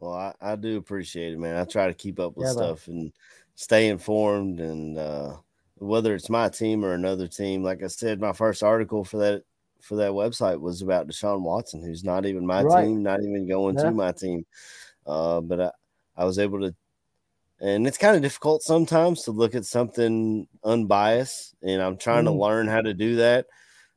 Well, 0.00 0.14
I, 0.14 0.34
I 0.40 0.56
do 0.56 0.78
appreciate 0.78 1.34
it, 1.34 1.38
man. 1.38 1.56
I 1.56 1.64
try 1.64 1.86
to 1.88 1.94
keep 1.94 2.18
up 2.20 2.36
with 2.36 2.48
Yeah, 2.48 2.52
man. 2.52 2.76
stuff 2.76 2.88
and 2.88 3.12
stay 3.54 3.88
informed, 3.88 4.60
and 4.60 4.98
uh, 4.98 5.36
whether 5.76 6.14
it's 6.14 6.30
my 6.30 6.48
team 6.48 6.84
or 6.84 6.94
another 6.94 7.28
team. 7.28 7.62
Like 7.62 7.82
I 7.82 7.88
said, 7.88 8.20
my 8.20 8.32
first 8.32 8.62
article 8.62 9.04
for 9.04 9.18
that 9.18 9.44
for 9.82 9.96
that 9.96 10.12
website 10.12 10.60
was 10.60 10.82
about 10.82 11.08
Deshaun 11.08 11.42
Watson, 11.42 11.82
who's 11.82 12.04
not 12.04 12.26
even 12.26 12.46
my 12.46 12.64
Right. 12.64 12.90
team, 12.90 13.02
not 13.02 13.20
even 13.22 13.46
going 13.48 13.76
Yeah. 13.76 13.78
to 13.78 13.94
my 13.94 14.12
team. 14.12 14.46
Uh, 15.06 15.40
but 15.42 15.60
I, 15.60 15.72
I 16.16 16.24
was 16.26 16.38
able 16.40 16.60
to, 16.62 16.74
and 17.60 17.86
it's 17.86 17.98
kind 17.98 18.16
of 18.16 18.22
difficult 18.22 18.62
sometimes 18.62 19.24
to 19.24 19.32
look 19.32 19.54
at 19.54 19.66
something 19.66 20.48
unbiased, 20.64 21.54
and 21.62 21.82
I'm 21.82 21.98
trying 21.98 22.24
to 22.26 22.30
Mhm. 22.30 22.32
learn 22.32 22.68
how 22.68 22.80
to 22.82 22.94
do 22.94 23.16
that. 23.16 23.46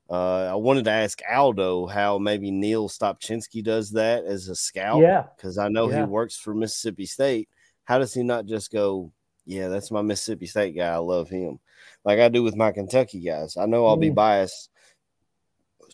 Uh, 0.10 0.50
I 0.52 0.56
wanted 0.56 0.86
to 0.86 0.92
ask 0.92 1.22
Aldo 1.32 1.88
how 1.88 2.18
maybe 2.18 2.52
Neil 2.52 2.90
Stopchinski 2.90 3.64
does 3.64 3.92
that 3.92 4.26
as 4.26 4.48
a 4.50 4.56
scout. 4.56 5.02
Yeah. 5.02 5.26
Because 5.36 5.58
I 5.58 5.70
know 5.70 5.90
Yeah. 5.90 6.00
he 6.00 6.04
works 6.04 6.36
for 6.36 6.54
Mississippi 6.54 7.06
State. 7.06 7.50
How 7.86 8.00
does 8.00 8.14
he 8.14 8.22
not 8.24 8.46
just 8.46 8.72
go, 8.72 9.12
yeah, 9.46 9.70
that's 9.70 9.92
my 9.92 10.02
Mississippi 10.02 10.46
State 10.46 10.76
guy. 10.76 10.94
I 10.94 10.98
love 10.98 11.30
him. 11.30 11.60
Like 12.06 12.20
I 12.20 12.28
do 12.30 12.44
with 12.44 12.56
my 12.56 12.72
Kentucky 12.72 13.22
guys. 13.22 13.56
I 13.58 13.66
know 13.66 13.86
I'll 13.88 13.98
be 13.98 14.12
Mm. 14.12 14.16
biased 14.16 14.70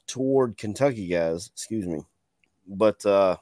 toward 0.08 0.58
Kentucky 0.58 1.08
guys, 1.08 1.48
excuse 1.54 1.86
me. 1.86 2.02
But 2.68 3.06
uh 3.06 3.38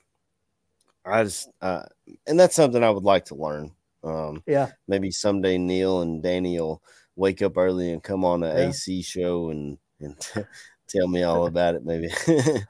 I 1.06 1.24
just 1.24 1.50
uh 1.62 1.84
and 2.26 2.40
that's 2.40 2.56
something 2.56 2.84
I 2.84 2.90
would 2.90 3.04
like 3.04 3.26
to 3.26 3.36
learn. 3.36 3.72
Um 4.04 4.44
Yeah. 4.46 4.72
maybe 4.88 5.12
someday 5.12 5.58
Neil 5.58 6.02
and 6.02 6.22
Danny 6.22 6.60
will 6.60 6.82
wake 7.16 7.42
up 7.42 7.58
early 7.58 7.92
and 7.92 8.04
come 8.04 8.24
on 8.26 8.44
an 8.44 8.56
Yeah. 8.58 8.70
AC 8.70 9.02
show 9.02 9.50
and 9.50 9.78
and 10.00 10.16
tell 10.88 11.08
me 11.08 11.24
all 11.24 11.48
about 11.48 11.76
it. 11.76 11.86
Maybe, 11.86 12.08
maybe 12.28 12.64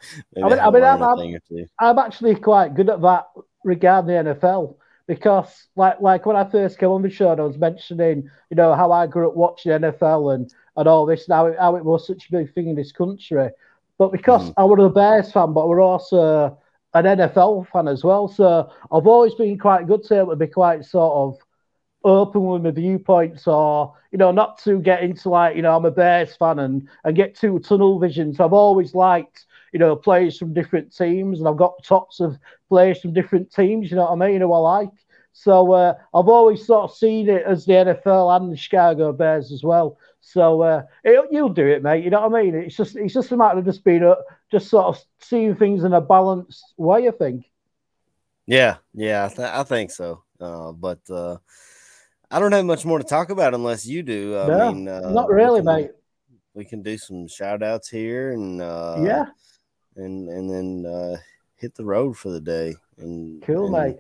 I 0.43 0.49
mean- 0.49 0.59
I 0.59 0.69
mean, 0.71 0.83
I'm- 0.83 1.03
I'm- 1.03 1.17
thing 1.17 1.35
or 1.35 1.39
two. 1.47 1.65
I'm 1.79 1.99
actually 1.99 2.35
quite 2.35 2.73
good 2.75 2.89
at 2.89 3.01
that 3.01 3.27
regarding 3.63 4.07
the 4.25 4.33
NFL 4.33 4.75
because, 5.07 5.67
like, 5.75 5.99
like 6.01 6.25
when 6.25 6.35
I 6.35 6.43
first 6.49 6.77
came 6.79 6.89
on 6.89 7.01
the 7.01 7.09
show, 7.09 7.31
and 7.31 7.39
I 7.41 7.43
was 7.45 7.57
mentioning, 7.57 8.29
you 8.49 8.55
know, 8.55 8.73
how 8.75 8.91
I 8.91 9.07
grew 9.07 9.27
up 9.29 9.35
watching 9.35 9.71
NFL 9.71 10.33
and 10.35 10.53
and 10.75 10.87
all 10.87 11.05
this, 11.07 11.27
and 11.27 11.33
how 11.35 11.45
it, 11.47 11.57
how 11.59 11.75
it 11.75 11.83
was 11.83 12.05
such 12.05 12.27
a 12.29 12.31
big 12.31 12.53
thing 12.53 12.67
in 12.69 12.75
this 12.75 12.91
country. 12.91 13.49
But 13.97 14.11
because 14.11 14.49
Mhm. 14.49 14.53
I 14.57 14.63
was 14.63 14.85
a 14.85 14.89
Bears 14.89 15.31
fan, 15.31 15.53
but 15.53 15.67
we're 15.67 15.81
also 15.81 16.57
an 16.93 17.05
NFL 17.05 17.67
fan 17.71 17.87
as 17.87 18.03
well, 18.03 18.27
so 18.27 18.69
I've 18.91 19.07
always 19.07 19.33
been 19.35 19.57
quite 19.57 19.87
good 19.87 20.03
to 20.03 20.19
able 20.19 20.29
to 20.31 20.35
be 20.35 20.47
quite 20.47 20.85
sort 20.85 21.13
of 21.13 21.39
open 22.07 22.45
with 22.45 22.63
my 22.63 22.71
viewpoints 22.71 23.47
or 23.47 23.93
you 24.11 24.17
know 24.17 24.31
not 24.31 24.57
to 24.63 24.79
get 24.79 25.03
into 25.03 25.29
like 25.29 25.55
you 25.55 25.61
know 25.61 25.75
I'm 25.75 25.85
a 25.85 25.91
Bears 25.91 26.35
fan 26.35 26.59
and 26.59 26.87
and 27.03 27.15
get 27.15 27.35
too 27.35 27.59
tunnel 27.59 27.99
vision. 27.99 28.33
So 28.33 28.45
I've 28.45 28.53
always 28.53 28.95
liked 28.95 29.45
you 29.73 29.79
know 29.79 29.95
players 29.95 30.37
from 30.37 30.53
different 30.53 30.95
teams 30.95 31.39
and 31.39 31.47
I've 31.47 31.57
got 31.57 31.83
tops 31.83 32.19
of 32.19 32.37
players 32.69 33.01
from 33.01 33.13
different 33.13 33.51
teams. 33.51 33.89
You 33.91 33.97
know 33.97 34.03
what 34.03 34.23
I 34.23 34.27
mean? 34.27 34.39
you 34.41 34.47
Who 34.47 34.53
I 34.53 34.57
like. 34.59 34.91
So 35.33 35.71
uh, 35.73 35.93
I've 36.15 36.29
always 36.29 36.65
sort 36.65 36.89
of 36.89 36.97
seen 36.97 37.29
it 37.29 37.43
as 37.45 37.65
the 37.65 37.73
NFL 37.73 38.35
and 38.35 38.51
the 38.51 38.57
Chicago 38.57 39.13
Bears 39.13 39.51
as 39.51 39.63
well. 39.63 39.99
So 40.19 40.63
uh, 40.63 40.81
it, 41.03 41.27
you'll 41.31 41.49
do 41.49 41.67
it, 41.67 41.83
mate. 41.83 42.03
You 42.03 42.09
know 42.09 42.27
what 42.27 42.39
I 42.39 42.43
mean? 42.43 42.55
It's 42.55 42.75
just 42.75 42.95
it's 42.95 43.13
just 43.13 43.31
a 43.31 43.37
matter 43.37 43.59
of 43.59 43.65
just 43.65 43.83
being 43.83 44.01
a, 44.01 44.15
just 44.51 44.67
sort 44.67 44.85
of 44.85 44.99
seeing 45.19 45.55
things 45.55 45.83
in 45.83 45.93
a 45.93 46.01
balanced 46.01 46.73
way. 46.77 47.07
I 47.07 47.11
think. 47.11 47.45
Yeah, 48.47 48.77
yeah, 48.93 49.25
I, 49.25 49.27
th- 49.27 49.39
I 49.39 49.63
think 49.63 49.91
so. 49.91 50.23
Uh, 50.39 50.71
but 50.71 50.99
uh, 51.09 51.37
I 52.29 52.39
don't 52.39 52.51
have 52.51 52.65
much 52.65 52.85
more 52.85 52.97
to 52.97 53.03
talk 53.05 53.29
about 53.29 53.53
unless 53.53 53.85
you 53.85 54.03
do. 54.03 54.37
I 54.37 54.47
No, 54.47 54.71
mean, 54.73 54.87
uh, 54.87 55.11
Not 55.11 55.29
we 55.29 55.35
really, 55.35 55.59
can- 55.59 55.65
mate. 55.65 55.91
We 56.53 56.65
can 56.65 56.81
do 56.81 56.97
some 56.97 57.27
shout 57.27 57.61
outs 57.61 57.87
here 57.87 58.31
and 58.31 58.61
uh, 58.61 58.97
yeah, 59.05 59.25
and 59.95 60.27
and 60.27 60.49
then 60.49 60.91
uh, 60.91 61.17
hit 61.55 61.75
the 61.75 61.85
road 61.85 62.17
for 62.17 62.29
the 62.29 62.41
day 62.41 62.73
and 62.97 63.41
cool, 63.43 63.65
and 63.75 63.89
mate. 63.93 63.97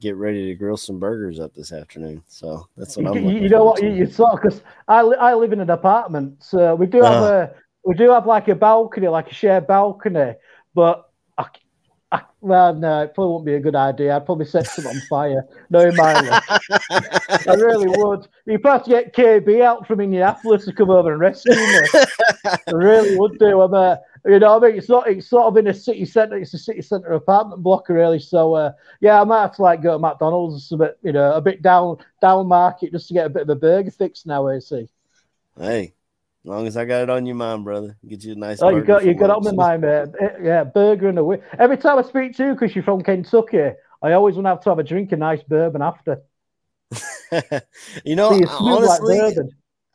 Get 0.00 0.16
ready 0.16 0.46
to 0.46 0.54
grill 0.54 0.76
some 0.76 0.98
burgers 0.98 1.38
up 1.40 1.54
this 1.54 1.72
afternoon. 1.72 2.22
So 2.28 2.68
that's 2.76 2.96
what 2.96 3.04
You, 3.04 3.10
I'm. 3.10 3.16
you- 3.18 3.22
looking 3.26 3.42
you 3.44 3.48
know 3.48 3.64
what? 3.64 3.80
You, 3.82 3.90
to. 3.90 3.96
you 3.96 4.06
sort 4.06 4.34
of 4.34 4.42
because 4.42 4.62
I, 4.88 5.02
li- 5.02 5.16
I 5.20 5.34
live 5.34 5.52
in 5.52 5.60
an 5.60 5.70
apartment, 5.70 6.42
so 6.42 6.74
we 6.74 6.86
do 6.86 7.00
have 7.02 7.22
Uh-huh. 7.22 7.46
a 7.54 7.88
we 7.88 7.94
do 7.94 8.10
have 8.10 8.26
like 8.26 8.48
a 8.48 8.54
balcony, 8.56 9.06
like 9.08 9.30
a 9.30 9.34
shared 9.34 9.66
balcony. 9.68 10.34
But 10.74 11.08
I, 11.38 11.46
well, 12.40 12.72
no, 12.72 13.02
it 13.02 13.14
probably 13.14 13.32
wouldn't 13.32 13.46
be 13.46 13.54
a 13.54 13.60
good 13.60 13.74
idea. 13.74 14.14
I'd 14.14 14.24
probably 14.24 14.46
set 14.46 14.66
something 14.66 14.94
on 14.94 15.02
fire, 15.08 15.46
knowing 15.70 15.96
Miley. 15.96 16.28
I 16.30 17.54
really 17.54 17.88
would. 17.88 18.28
You'd 18.46 18.64
have 18.64 18.84
to 18.84 18.90
get 18.90 19.14
KB 19.14 19.60
out 19.62 19.86
from 19.86 20.00
Indianapolis 20.00 20.64
to 20.66 20.72
come 20.72 20.90
over 20.90 21.10
and 21.12 21.20
rescue 21.20 21.54
me. 21.54 21.80
I 22.44 22.58
really 22.72 23.16
would 23.16 23.38
do. 23.40 23.60
I'm 23.60 23.74
a, 23.74 24.00
you 24.24 24.38
know, 24.38 24.56
I 24.56 24.60
mean, 24.60 24.78
it's 24.78 24.88
not. 24.88 25.08
It's 25.08 25.26
sort 25.26 25.46
of 25.46 25.56
in 25.56 25.66
a 25.66 25.74
city 25.74 26.04
centre. 26.04 26.36
It's 26.36 26.54
a 26.54 26.58
city 26.58 26.82
centre 26.82 27.12
apartment 27.12 27.62
block, 27.62 27.88
really. 27.88 28.20
So, 28.20 28.54
uh, 28.54 28.72
yeah, 29.00 29.20
I 29.20 29.24
might 29.24 29.42
have 29.42 29.56
to 29.56 29.62
like 29.62 29.82
go 29.82 29.94
to 29.94 29.98
McDonald's 29.98 30.70
a 30.70 30.76
bit, 30.76 30.98
you 31.02 31.12
know, 31.12 31.32
a 31.32 31.40
bit 31.40 31.60
down 31.60 31.96
down 32.20 32.46
market 32.46 32.92
just 32.92 33.08
to 33.08 33.14
get 33.14 33.26
a 33.26 33.30
bit 33.30 33.42
of 33.42 33.48
a 33.48 33.56
burger 33.56 33.90
fix 33.90 34.26
now. 34.26 34.46
I 34.46 34.60
see. 34.60 34.88
Hey, 35.58 35.94
long 36.48 36.66
as 36.66 36.76
I 36.76 36.84
got 36.84 37.02
it 37.02 37.10
on 37.10 37.26
your 37.26 37.36
mind, 37.36 37.64
brother, 37.64 37.96
get 38.06 38.24
you 38.24 38.32
a 38.32 38.36
nice. 38.36 38.60
Oh, 38.62 38.70
you 38.70 38.82
got 38.82 39.04
you 39.04 39.14
got 39.14 39.26
it 39.26 39.36
on 39.36 39.44
my 39.44 39.52
mind, 39.52 39.82
mate. 39.82 40.08
Eh, 40.20 40.36
Yeah, 40.42 40.64
burger 40.64 41.08
and 41.08 41.18
a 41.18 41.24
wing. 41.24 41.42
Every 41.58 41.76
time 41.76 41.98
I 41.98 42.02
speak 42.02 42.36
to 42.36 42.46
you, 42.46 42.52
because 42.54 42.74
you're 42.74 42.84
from 42.84 43.02
Kentucky, 43.02 43.70
I 44.02 44.12
always 44.12 44.34
want 44.34 44.46
to 44.46 44.50
have 44.50 44.60
to 44.62 44.70
have 44.70 44.78
a 44.78 44.84
drink, 44.84 45.12
a 45.12 45.16
nice 45.16 45.42
bourbon 45.42 45.82
after. 45.82 46.22
you 48.04 48.16
know, 48.16 48.32
See, 48.32 48.46
smell 48.46 48.80
like 48.86 49.00
honestly, 49.02 49.36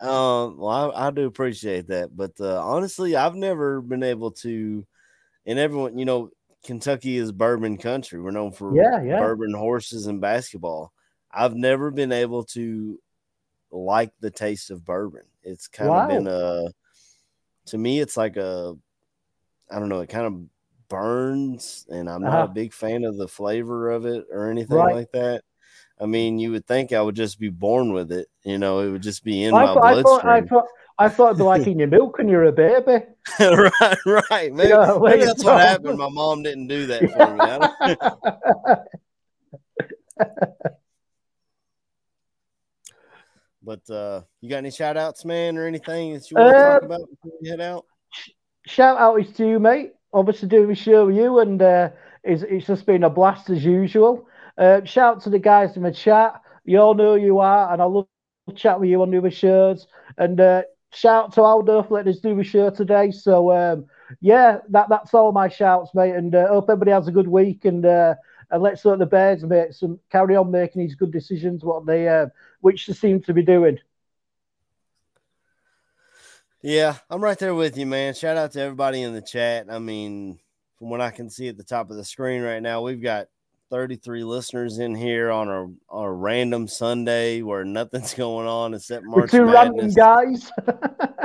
um, 0.02 0.58
well, 0.58 0.92
I, 0.96 1.08
I 1.08 1.12
do 1.12 1.26
appreciate 1.26 1.88
that, 1.88 2.16
but 2.16 2.32
uh, 2.40 2.62
honestly, 2.64 3.16
I've 3.16 3.36
never 3.36 3.82
been 3.82 4.04
able 4.04 4.32
to. 4.32 4.86
And 5.46 5.60
everyone, 5.60 5.98
you 5.98 6.06
know, 6.06 6.30
Kentucky 6.64 7.18
is 7.18 7.32
bourbon 7.32 7.78
country. 7.78 8.22
We're 8.22 8.32
known 8.32 8.52
for 8.54 8.74
Yeah, 8.76 9.02
yeah. 9.04 9.20
bourbon 9.20 9.54
horses 9.54 10.08
and 10.08 10.22
basketball. 10.22 10.94
I've 11.32 11.56
never 11.56 11.92
been 11.92 12.12
able 12.12 12.44
to 12.46 13.00
like 13.74 14.12
the 14.20 14.32
taste 14.32 14.72
of 14.72 14.86
bourbon. 14.86 15.24
It's 15.44 15.68
kind 15.68 15.90
Wow. 15.90 16.02
of 16.04 16.08
been 16.08 16.28
a 16.28 16.72
to 17.68 17.78
me, 17.78 18.00
it's 18.00 18.16
like 18.18 18.38
a 18.38 18.76
I 19.72 19.80
don't 19.80 19.90
know, 19.90 20.02
it 20.02 20.10
kind 20.10 20.26
of 20.28 20.42
burns, 20.90 21.86
and 21.90 22.10
I'm 22.10 22.22
not 22.22 22.34
Uh-huh. 22.34 22.44
a 22.44 22.54
big 22.54 22.74
fan 22.74 23.04
of 23.04 23.18
the 23.18 23.28
flavor 23.28 23.90
of 23.92 24.06
it 24.06 24.26
or 24.32 24.50
anything 24.50 24.76
Right. 24.76 24.96
like 24.96 25.12
that. 25.14 25.44
I 26.00 26.06
mean, 26.06 26.40
you 26.40 26.52
would 26.52 26.68
think 26.68 26.92
I 26.92 27.02
would 27.02 27.16
just 27.16 27.40
be 27.40 27.50
born 27.50 27.94
with 27.94 28.12
it, 28.12 28.28
you 28.44 28.58
know, 28.58 28.80
it 28.80 28.92
would 28.92 29.02
just 29.04 29.24
be 29.24 29.44
in 29.44 29.56
I 29.56 29.66
my 29.66 29.74
thought, 29.74 29.84
I 29.86 30.04
thought, 30.04 30.26
I 30.26 30.42
thought, 30.42 30.66
I 31.00 31.10
thought 31.10 31.26
it'd 31.28 31.38
be 31.38 31.44
like 31.44 31.68
in 31.68 31.80
your 31.80 31.88
milk 31.88 32.18
when 32.18 32.28
you're 32.28 32.46
a 32.46 32.52
baby. 32.52 33.06
right, 33.40 33.98
right. 34.06 34.54
Maybe, 34.54 34.70
know, 34.70 35.00
maybe 35.06 35.26
that's 35.26 35.44
what 35.44 35.60
happened. 35.62 35.98
My 35.98 36.10
mom 36.10 36.44
didn't 36.44 36.68
do 36.68 36.86
that 36.88 37.10
for 37.12 37.34
me. 37.88 37.96
But 43.64 43.90
uh, 43.90 44.22
you 44.42 44.50
got 44.50 44.58
any 44.58 44.72
shout 44.72 44.98
outs, 44.98 45.24
man, 45.26 45.58
or 45.58 45.66
anything 45.66 46.14
that 46.14 46.30
you 46.30 46.38
want 46.38 46.56
to 46.56 46.58
Uh, 46.58 46.74
talk 46.74 46.84
about 46.84 47.10
before 47.10 47.32
we 47.42 47.50
head 47.50 47.62
out? 47.62 47.86
Shout 48.66 48.98
out 48.98 49.20
is 49.20 49.32
to 49.34 49.48
you, 49.48 49.60
mate. 49.60 49.94
Obviously, 50.14 50.48
doing 50.48 50.68
the 50.68 50.76
show 50.76 51.08
with 51.08 51.16
you, 51.16 51.40
and 51.40 51.62
uh, 51.62 51.90
it's, 52.24 52.44
it's 52.44 52.68
just 52.68 52.86
been 52.86 53.04
a 53.04 53.10
blast 53.10 53.50
as 53.50 53.64
usual. 53.64 54.28
Uh, 54.58 54.84
shout 54.84 55.16
out 55.16 55.24
to 55.24 55.30
the 55.30 55.40
guys 55.40 55.76
in 55.78 55.84
the 55.84 55.92
chat. 55.92 56.40
You 56.66 56.80
all 56.80 56.94
know 56.94 57.16
who 57.16 57.26
you 57.26 57.40
are, 57.40 57.72
and 57.72 57.82
I 57.82 57.86
love 57.86 58.08
chat 58.56 58.80
with 58.80 58.90
you 58.90 59.02
on 59.02 59.12
the 59.12 59.32
shows. 59.32 59.88
And 60.18 60.40
uh, 60.40 60.64
shout 60.94 61.26
out 61.26 61.34
to 61.34 61.42
Aldo 61.42 61.84
for 61.84 61.96
letting 61.96 62.14
us 62.14 62.20
do 62.20 62.36
the 62.36 62.44
show 62.44 62.70
today. 62.70 63.12
So, 63.12 63.52
um, 63.52 63.86
yeah, 64.22 64.60
that, 64.70 64.90
that's 64.90 65.14
all 65.14 65.32
my 65.32 65.48
shouts, 65.48 65.92
mate. 65.94 66.16
And 66.16 66.36
uh, 66.36 66.48
hope 66.50 66.66
everybody 66.70 66.92
has 66.92 67.08
a 67.08 67.12
good 67.12 67.28
week. 67.28 67.66
And 67.66 67.86
uh, 67.86 68.16
and 68.54 68.62
let's 68.62 68.86
let 68.86 69.00
the 69.00 69.06
Bears 69.08 69.44
make 69.44 69.74
some 69.74 70.00
carry 70.12 70.36
on 70.36 70.52
making 70.52 70.84
these 70.84 70.94
good 70.94 71.12
decisions, 71.12 71.64
what 71.64 71.88
they 71.88 72.08
uh, 72.08 72.28
which 72.62 72.86
they 72.86 72.94
seem 72.94 73.20
to 73.24 73.34
be 73.34 73.42
doing. 73.42 73.80
Yeah, 76.62 76.98
I'm 77.10 77.22
right 77.22 77.38
there 77.38 77.56
with 77.56 77.76
you, 77.78 77.88
man. 77.88 78.14
Shout 78.14 78.38
out 78.38 78.52
to 78.52 78.62
everybody 78.62 79.02
in 79.02 79.14
the 79.14 79.24
chat. 79.24 79.66
I 79.72 79.80
mean, 79.80 80.40
from 80.78 80.92
what 80.92 81.02
I 81.02 81.10
can 81.10 81.32
see 81.32 81.48
at 81.48 81.58
the 81.58 81.64
top 81.64 81.90
of 81.90 81.98
the 81.98 82.06
screen 82.06 82.44
right 82.44 82.62
now, 82.62 82.84
we've 82.84 83.02
got 83.02 83.28
33 83.70 84.24
listeners 84.24 84.78
in 84.80 84.94
here 84.96 85.32
on 85.32 85.50
a 85.50 85.64
on 85.90 86.06
a 86.06 86.12
random 86.12 86.68
Sunday 86.68 87.42
where 87.42 87.66
nothing's 87.66 88.14
going 88.16 88.48
on 88.48 88.74
except 88.74 89.04
March 89.06 89.32
two 89.32 89.44
random 89.46 89.88
Madness. 89.88 89.96
guys. 89.96 90.52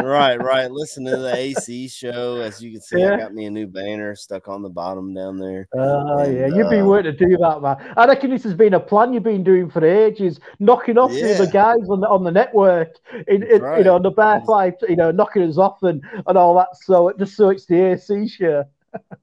right, 0.02 0.36
right. 0.42 0.70
Listen 0.70 1.04
to 1.04 1.16
the 1.16 1.34
AC 1.34 1.88
show. 1.88 2.36
As 2.40 2.62
you 2.62 2.72
can 2.72 2.80
see, 2.80 3.00
Yeah. 3.00 3.14
I 3.14 3.16
got 3.18 3.34
me 3.34 3.44
a 3.46 3.50
new 3.50 3.66
banner 3.66 4.14
stuck 4.16 4.48
on 4.48 4.62
the 4.62 4.68
bottom 4.70 5.12
down 5.12 5.38
there. 5.38 5.68
Oh 5.74 6.18
And, 6.18 6.34
yeah, 6.34 6.46
you've 6.46 6.70
been 6.70 6.82
uh, 6.82 6.86
wanting 6.86 7.16
to 7.16 7.26
do 7.26 7.36
that, 7.36 7.60
man. 7.60 7.94
I 7.96 8.06
reckon 8.06 8.30
this 8.30 8.44
has 8.44 8.54
been 8.54 8.74
a 8.74 8.80
plan 8.80 9.12
you've 9.12 9.22
been 9.22 9.44
doing 9.44 9.68
for 9.68 9.84
ages, 9.84 10.40
knocking 10.58 10.96
off 10.98 11.10
the 11.10 11.34
other 11.34 11.50
guys 11.50 11.88
on 11.90 12.00
the 12.00 12.08
on 12.08 12.24
the 12.24 12.30
network, 12.32 12.94
in, 13.26 13.42
in, 13.42 13.60
That's 13.60 13.78
you 13.78 13.84
know, 13.84 13.96
on 13.96 14.02
the 14.02 14.10
bare 14.10 14.40
five, 14.46 14.74
you 14.88 14.96
know, 14.96 15.10
knocking 15.10 15.42
us 15.42 15.58
off 15.58 15.82
and, 15.82 16.02
and 16.26 16.38
all 16.38 16.54
that. 16.56 16.68
So 16.76 17.12
just 17.18 17.36
so 17.36 17.50
it's 17.50 17.66
the 17.66 17.92
AC 17.92 18.28
show. 18.28 18.64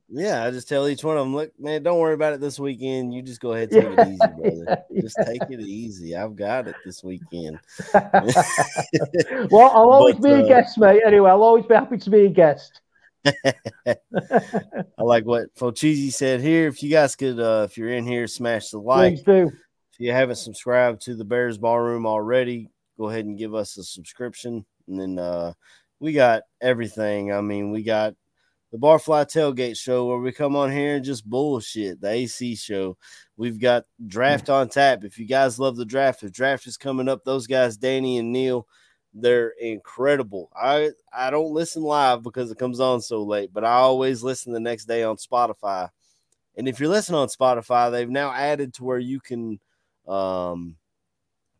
Yeah, 0.07 0.45
I 0.45 0.51
just 0.51 0.69
tell 0.69 0.87
each 0.87 1.03
one 1.03 1.17
of 1.17 1.25
them, 1.25 1.35
look, 1.35 1.51
man, 1.59 1.83
don't 1.83 1.99
worry 1.99 2.13
about 2.13 2.33
it 2.33 2.39
this 2.39 2.59
weekend. 2.59 3.13
You 3.13 3.21
just 3.21 3.41
go 3.41 3.53
ahead 3.53 3.71
and 3.73 3.97
take 3.97 3.99
it 3.99 4.07
easy, 4.07 4.17
brother. 4.65 4.83
Yeah, 4.89 5.01
Just 5.01 5.17
take 5.25 5.41
it 5.49 5.59
easy. 5.59 6.15
I've 6.15 6.35
got 6.35 6.67
it 6.67 6.75
this 6.85 7.03
weekend. 7.03 7.59
well, 7.93 9.71
I'll 9.73 9.89
always 9.91 10.15
But, 10.15 10.23
be 10.23 10.29
a 10.31 10.43
uh, 10.43 10.47
guest, 10.47 10.77
mate. 10.77 11.01
Anyway, 11.05 11.29
I'll 11.29 11.43
always 11.43 11.65
be 11.65 11.73
happy 11.73 11.97
to 11.97 12.09
be 12.09 12.25
a 12.25 12.29
guest. 12.29 12.79
I 13.25 13.95
like 14.99 15.25
what 15.25 15.53
Fochizi 15.55 16.13
said 16.13 16.39
here. 16.41 16.67
If 16.67 16.81
you 16.81 16.89
guys 16.89 17.15
could, 17.15 17.39
uh, 17.39 17.67
if 17.69 17.77
you're 17.77 17.89
in 17.89 18.05
here, 18.05 18.27
smash 18.27 18.69
the 18.69 18.79
like. 18.79 19.15
Please 19.15 19.23
do. 19.23 19.47
If 19.47 19.99
you 19.99 20.11
haven't 20.11 20.35
subscribed 20.35 21.01
to 21.03 21.15
the 21.15 21.25
Bears 21.25 21.57
Barroom 21.57 22.05
already, 22.05 22.69
go 22.97 23.09
ahead 23.09 23.25
and 23.25 23.37
give 23.37 23.55
us 23.55 23.77
a 23.77 23.83
subscription. 23.83 24.65
And 24.87 24.99
then 24.99 25.19
uh, 25.19 25.53
we 25.99 26.13
got 26.13 26.43
everything. 26.61 27.33
I 27.33 27.41
mean, 27.41 27.71
we 27.71 27.83
got 27.83 28.13
the 28.75 28.87
Barfly 28.87 29.25
Tailgate 29.25 29.77
Show 29.77 30.05
where 30.05 30.17
we 30.17 30.33
come 30.33 30.55
on 30.55 30.69
here 30.69 30.95
and 30.95 31.05
just 31.05 31.25
bullshit. 31.25 32.01
The 32.01 32.09
AC 32.09 32.55
Show. 32.55 32.97
We've 33.37 33.59
got 33.59 33.85
Draft 34.05 34.49
on 34.49 34.67
Tap. 34.67 35.05
If 35.05 35.17
you 35.17 35.25
guys 35.25 35.57
love 35.57 35.77
the 35.77 35.85
draft, 35.85 36.23
if 36.23 36.33
draft 36.33 36.67
is 36.67 36.75
coming 36.75 37.07
up, 37.07 37.23
those 37.23 37.47
guys, 37.47 37.77
Danny 37.77 38.17
and 38.17 38.33
Neil, 38.33 38.67
They're 39.13 39.53
incredible. 39.61 40.51
I 40.53 40.91
I 41.13 41.29
don't 41.29 41.53
listen 41.53 41.83
live 41.83 42.21
because 42.21 42.51
it 42.51 42.59
comes 42.59 42.81
on 42.81 43.01
so 43.01 43.23
late, 43.23 43.51
but 43.53 43.63
I 43.63 43.75
always 43.75 44.23
listen 44.23 44.51
the 44.51 44.59
next 44.59 44.85
day 44.85 45.03
on 45.03 45.15
Spotify. 45.15 45.89
And 46.57 46.67
if 46.67 46.79
you're 46.79 46.89
listening 46.89 47.19
on 47.19 47.29
Spotify, 47.29 47.91
they've 47.91 48.09
now 48.09 48.31
added 48.31 48.73
to 48.75 48.83
where 48.83 48.99
you 48.99 49.21
can 49.21 49.59
um, 50.05 50.75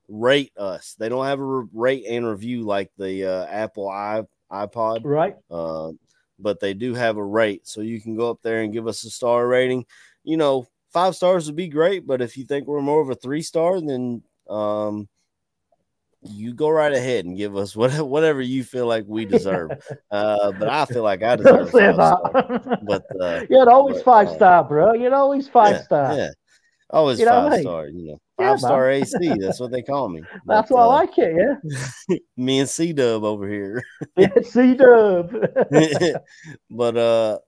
rate 0.09 0.51
us. 0.57 0.95
They 0.99 1.07
don't 1.07 1.26
have 1.26 1.39
a 1.39 1.63
rate 1.74 2.05
and 2.09 2.28
review 2.28 2.63
like 2.63 2.91
the 2.97 3.26
uh, 3.26 3.45
Apple 3.45 3.88
i 3.88 4.24
iPod, 4.51 5.03
right? 5.03 5.36
Uh, 5.49 5.91
but 6.39 6.59
they 6.59 6.73
do 6.73 6.93
have 6.93 7.17
a 7.17 7.23
rate, 7.23 7.67
so 7.67 7.81
you 7.81 8.01
can 8.01 8.15
go 8.15 8.29
up 8.29 8.41
there 8.41 8.61
and 8.61 8.73
give 8.73 8.88
us 8.88 9.03
a 9.03 9.09
star 9.09 9.47
rating. 9.47 9.86
You 10.23 10.38
know, 10.38 10.67
five 10.91 11.15
stars 11.15 11.47
would 11.47 11.55
be 11.55 11.67
great, 11.67 12.07
but 12.07 12.21
if 12.21 12.38
you 12.38 12.45
think 12.45 12.67
we're 12.67 12.81
more 12.81 13.01
of 13.01 13.09
a 13.09 13.15
three 13.15 13.41
star, 13.41 13.79
then 13.81 14.23
um, 14.49 15.07
you 16.21 16.53
go 16.53 16.69
right 16.69 16.93
ahead 16.93 17.25
and 17.25 17.38
give 17.38 17.55
us 17.55 17.75
whatever 17.75 18.05
whatever 18.05 18.41
you 18.41 18.63
feel 18.63 18.88
like 18.88 19.05
we 19.07 19.25
deserve. 19.25 19.71
uh, 20.11 20.51
but 20.53 20.67
I 20.67 20.86
feel 20.86 21.03
like 21.03 21.23
I 21.23 21.36
deserve 21.36 21.71
five 21.71 21.95
star. 21.95 22.79
But 22.83 23.05
uh, 23.21 23.45
you're 23.49 23.69
always 23.69 23.97
but, 23.97 24.05
five 24.05 24.27
uh, 24.29 24.36
star, 24.36 24.63
bro. 24.63 24.93
You're 24.93 25.15
always 25.15 25.47
five 25.47 25.75
yeah, 25.75 25.83
star. 25.83 26.15
Yeah, 26.15 26.29
always 26.89 27.19
you 27.19 27.25
five 27.25 27.61
star. 27.61 27.88
You 27.88 28.11
know, 28.11 28.21
five 28.38 28.59
star. 28.59 28.89
AC. 28.89 29.13
That's 29.39 29.59
what 29.59 29.71
they 29.71 29.81
call 29.81 30.09
me. 30.09 30.21
That's 30.45 30.69
but, 30.69 30.75
why 30.75 30.81
I 30.81 30.86
uh, 30.86 30.88
like 30.88 31.17
it. 31.17 31.36
Yeah, 32.09 32.17
me 32.38 32.59
and 32.59 32.69
C 32.69 32.93
Dub 32.93 33.23
over 33.23 33.47
here. 33.47 33.83
yeah, 34.17 34.29
C 34.43 34.75
Dub. 34.75 35.33
but 36.69 36.97
uh, 36.97 37.39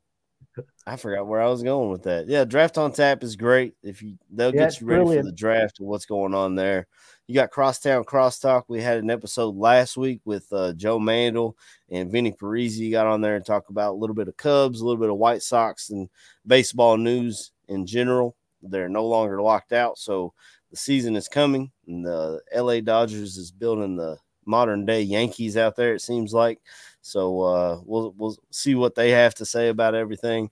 I 0.86 0.96
forgot 0.96 1.28
where 1.28 1.42
I 1.42 1.50
was 1.50 1.64
going 1.64 1.92
with 1.92 2.04
that. 2.04 2.28
Yeah, 2.28 2.46
draft 2.46 2.78
on 2.78 2.92
tap 2.92 3.24
is 3.24 3.36
great. 3.36 3.74
If 3.84 4.02
you 4.02 4.18
they'll 4.32 4.54
yeah, 4.54 4.68
get 4.70 4.82
you 4.82 4.88
ready 4.88 5.04
brilliant. 5.04 5.26
for 5.26 5.32
the 5.32 5.36
draft 5.36 5.80
and 5.80 5.88
what's 5.88 6.06
going 6.06 6.34
on 6.34 6.56
there. 6.56 6.88
You 7.28 7.36
got 7.36 7.52
Crosstown 7.52 8.06
Crosstalk. 8.06 8.64
We 8.70 8.82
had 8.82 9.00
an 9.00 9.10
episode 9.10 9.58
last 9.58 9.98
week 9.98 10.22
with 10.24 10.48
uh, 10.54 10.72
Joe 10.74 10.98
Mandel 10.98 11.58
and 11.90 12.10
Vinny 12.10 12.32
Parisi 12.32 12.90
got 12.90 13.06
on 13.06 13.20
there 13.20 13.36
and 13.36 13.46
talked 13.46 13.70
about 13.70 13.92
a 13.92 13.98
little 13.98 14.16
bit 14.16 14.30
of 14.30 14.38
Cubs, 14.38 14.80
a 14.80 14.86
little 14.86 15.00
bit 15.00 15.10
of 15.10 15.18
White 15.18 15.42
Sox, 15.42 15.90
and 15.90 16.08
baseball 16.46 16.96
news 16.96 17.52
in 17.68 17.86
general. 17.86 18.38
They're 18.62 18.88
no 18.88 19.06
longer 19.06 19.42
locked 19.42 19.74
out, 19.74 19.98
so 19.98 20.34
the 20.72 20.78
season 20.78 21.16
is 21.16 21.28
coming, 21.28 21.72
and 21.88 22.06
the 22.06 22.42
LA 22.56 22.82
Dodgers 22.82 23.38
is 23.38 23.52
building 23.52 23.96
the 23.96 24.18
modern 24.46 24.86
day 24.86 25.02
Yankees 25.02 25.58
out 25.58 25.76
there. 25.76 25.94
It 25.94 26.02
seems 26.02 26.34
like. 26.34 26.60
So 27.02 27.42
uh, 27.42 27.82
we'll 27.86 28.14
we'll 28.18 28.38
see 28.50 28.76
what 28.76 28.96
they 28.96 29.12
have 29.12 29.36
to 29.36 29.46
say 29.46 29.70
about 29.70 29.96
everything. 29.96 30.50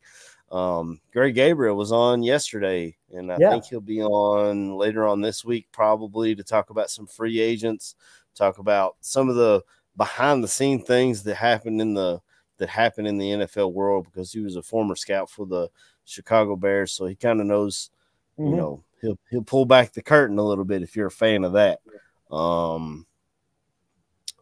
Um, 0.52 1.02
Greg 1.12 1.36
Gabriel 1.36 1.76
was 1.76 1.92
on 1.92 2.24
yesterday, 2.24 2.96
and 3.12 3.32
I 3.32 3.38
yeah. 3.40 3.50
think 3.50 3.66
he'll 3.66 3.82
be 3.82 4.02
on 4.02 4.78
later 4.78 5.08
on 5.08 5.22
this 5.22 5.44
week, 5.44 5.68
probably 5.72 6.36
to 6.36 6.44
talk 6.44 6.70
about 6.70 6.90
some 6.90 7.08
free 7.08 7.40
agents, 7.40 7.96
talk 8.36 8.60
about 8.60 8.96
some 9.02 9.28
of 9.28 9.36
the 9.36 9.64
behind 9.98 10.44
the 10.44 10.48
scene 10.48 10.82
things 10.82 11.24
that 11.24 11.36
happened 11.36 11.82
in 11.82 11.94
the 11.94 12.22
that 12.58 12.70
happened 12.70 13.08
in 13.08 13.18
the 13.18 13.32
NFL 13.32 13.74
world 13.74 14.06
because 14.06 14.32
he 14.32 14.40
was 14.40 14.56
a 14.56 14.62
former 14.62 14.96
scout 14.96 15.30
for 15.30 15.46
the 15.46 15.70
Chicago 16.06 16.56
Bears, 16.56 16.92
so 16.94 17.06
he 17.06 17.16
kind 17.16 17.42
of 17.42 17.48
knows, 17.48 17.90
mm-hmm. 18.40 18.52
you 18.52 18.56
know, 18.56 18.84
he'll 19.06 19.20
he'll 19.30 19.44
pull 19.44 19.66
back 19.66 19.94
the 19.94 20.02
curtain 20.02 20.38
a 20.38 20.44
little 20.44 20.66
bit 20.66 20.82
if 20.82 20.96
you're 20.96 21.08
a 21.08 21.12
fan 21.12 21.44
of 21.44 21.54
that. 21.54 21.80
Um, 22.32 23.06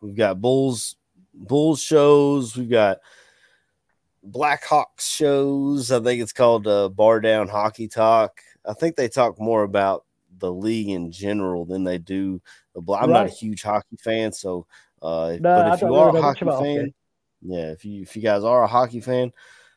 we've 0.01 0.16
got 0.16 0.41
Bulls 0.41 0.95
Bulls 1.34 1.82
shows, 1.82 2.55
we've 2.55 2.70
got 2.70 2.99
Blackhawks 4.28 5.01
shows. 5.01 5.91
I 5.91 5.99
think 5.99 6.22
it's 6.22 6.34
called 6.34 6.68
uh, 6.68 6.89
Bar 6.89 7.20
Down 7.22 7.47
Hockey 7.47 7.88
Talk. 7.88 8.41
I 8.66 8.74
think 8.74 8.95
they 8.95 9.09
talk 9.09 9.39
more 9.39 9.64
about 9.64 10.05
the 10.39 10.51
league 10.51 10.89
in 10.89 11.11
general 11.11 11.66
than 11.66 11.84
they 11.84 11.97
do 11.97 12.41
the. 12.74 12.82
I'm 12.93 13.09
right. 13.09 13.09
not 13.09 13.26
a 13.28 13.30
huge 13.30 13.64
hockey 13.64 13.97
fan, 13.97 14.32
so. 14.32 14.66
Uh, 15.01 15.36
no, 15.41 15.64
but 15.64 15.74
if 15.74 15.82
you 15.82 15.93
are 15.93 16.16
a 16.16 16.22
hockey 16.22 16.45
fan, 16.45 16.93
yeah, 17.41 17.72
if 17.72 17.84
you 17.84 18.03
if 18.03 18.16
you 18.16 18.22
guys 18.22 18.45
are 18.45 18.64
a 18.64 18.68
hockey 18.68 19.01
fan, 19.01 19.34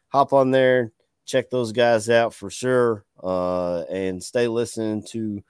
hop 0.08 0.32
on 0.32 0.52
there, 0.52 0.92
check 1.26 1.50
those 1.50 1.72
guys 1.72 2.08
out 2.08 2.32
for 2.32 2.48
sure, 2.48 3.04
uh, 3.22 3.80
and 3.90 4.22
stay 4.22 4.48
listening 4.48 5.02
to 5.10 5.42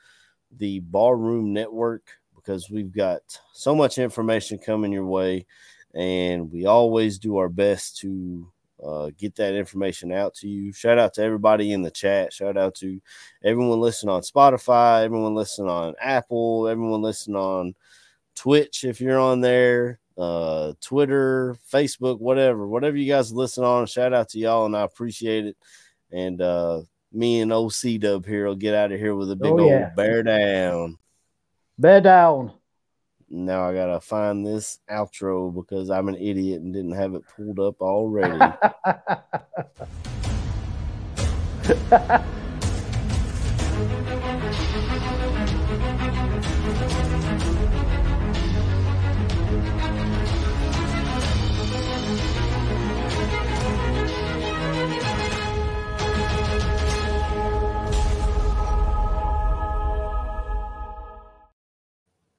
the 0.56 0.80
Barroom 0.80 1.52
Network 1.52 2.08
because 2.34 2.70
we've 2.70 2.92
got 2.92 3.20
so 3.52 3.74
much 3.74 3.98
information 3.98 4.58
coming 4.58 4.92
your 4.92 5.06
way, 5.06 5.46
and 5.94 6.50
we 6.50 6.66
always 6.66 7.18
do 7.18 7.36
our 7.36 7.48
best 7.48 7.98
to 7.98 8.50
uh, 8.84 9.10
get 9.18 9.34
that 9.36 9.54
information 9.54 10.12
out 10.12 10.34
to 10.34 10.48
you. 10.48 10.72
Shout 10.72 10.98
out 10.98 11.14
to 11.14 11.22
everybody 11.22 11.72
in 11.72 11.82
the 11.82 11.90
chat. 11.90 12.32
Shout 12.32 12.56
out 12.56 12.74
to 12.76 13.00
everyone 13.44 13.80
listening 13.80 14.14
on 14.14 14.22
Spotify, 14.22 15.04
everyone 15.04 15.34
listening 15.34 15.70
on 15.70 15.94
Apple, 16.00 16.68
everyone 16.68 17.02
listening 17.02 17.36
on 17.36 17.74
Twitch 18.34 18.84
if 18.84 19.00
you're 19.00 19.18
on 19.18 19.40
there, 19.40 19.98
uh, 20.16 20.72
Twitter, 20.80 21.56
Facebook, 21.72 22.20
whatever, 22.20 22.66
whatever 22.66 22.96
you 22.96 23.10
guys 23.10 23.32
listen 23.32 23.64
on. 23.64 23.86
Shout 23.86 24.12
out 24.12 24.28
to 24.30 24.38
y'all, 24.38 24.66
and 24.66 24.76
I 24.76 24.82
appreciate 24.82 25.46
it. 25.46 25.56
And 26.10 26.40
uh, 26.40 26.82
me 27.12 27.40
and 27.40 27.52
OC 27.52 28.00
Dub 28.00 28.26
here 28.26 28.46
will 28.46 28.54
get 28.54 28.74
out 28.74 28.92
of 28.92 29.00
here 29.00 29.14
with 29.14 29.30
a 29.30 29.36
big 29.36 29.52
oh, 29.52 29.66
yeah. 29.66 29.86
old 29.86 29.96
bear 29.96 30.22
down. 30.22 30.98
Bear 31.78 32.00
down. 32.00 32.52
Now 33.28 33.68
I 33.68 33.74
gotta 33.74 34.00
find 34.00 34.46
this 34.46 34.78
outro 34.88 35.52
because 35.52 35.90
I'm 35.90 36.08
an 36.08 36.14
idiot 36.14 36.62
and 36.62 36.72
didn't 36.72 36.92
have 36.92 37.14
it 37.14 37.22
pulled 37.34 37.58
up 37.58 37.80
already. 37.80 38.38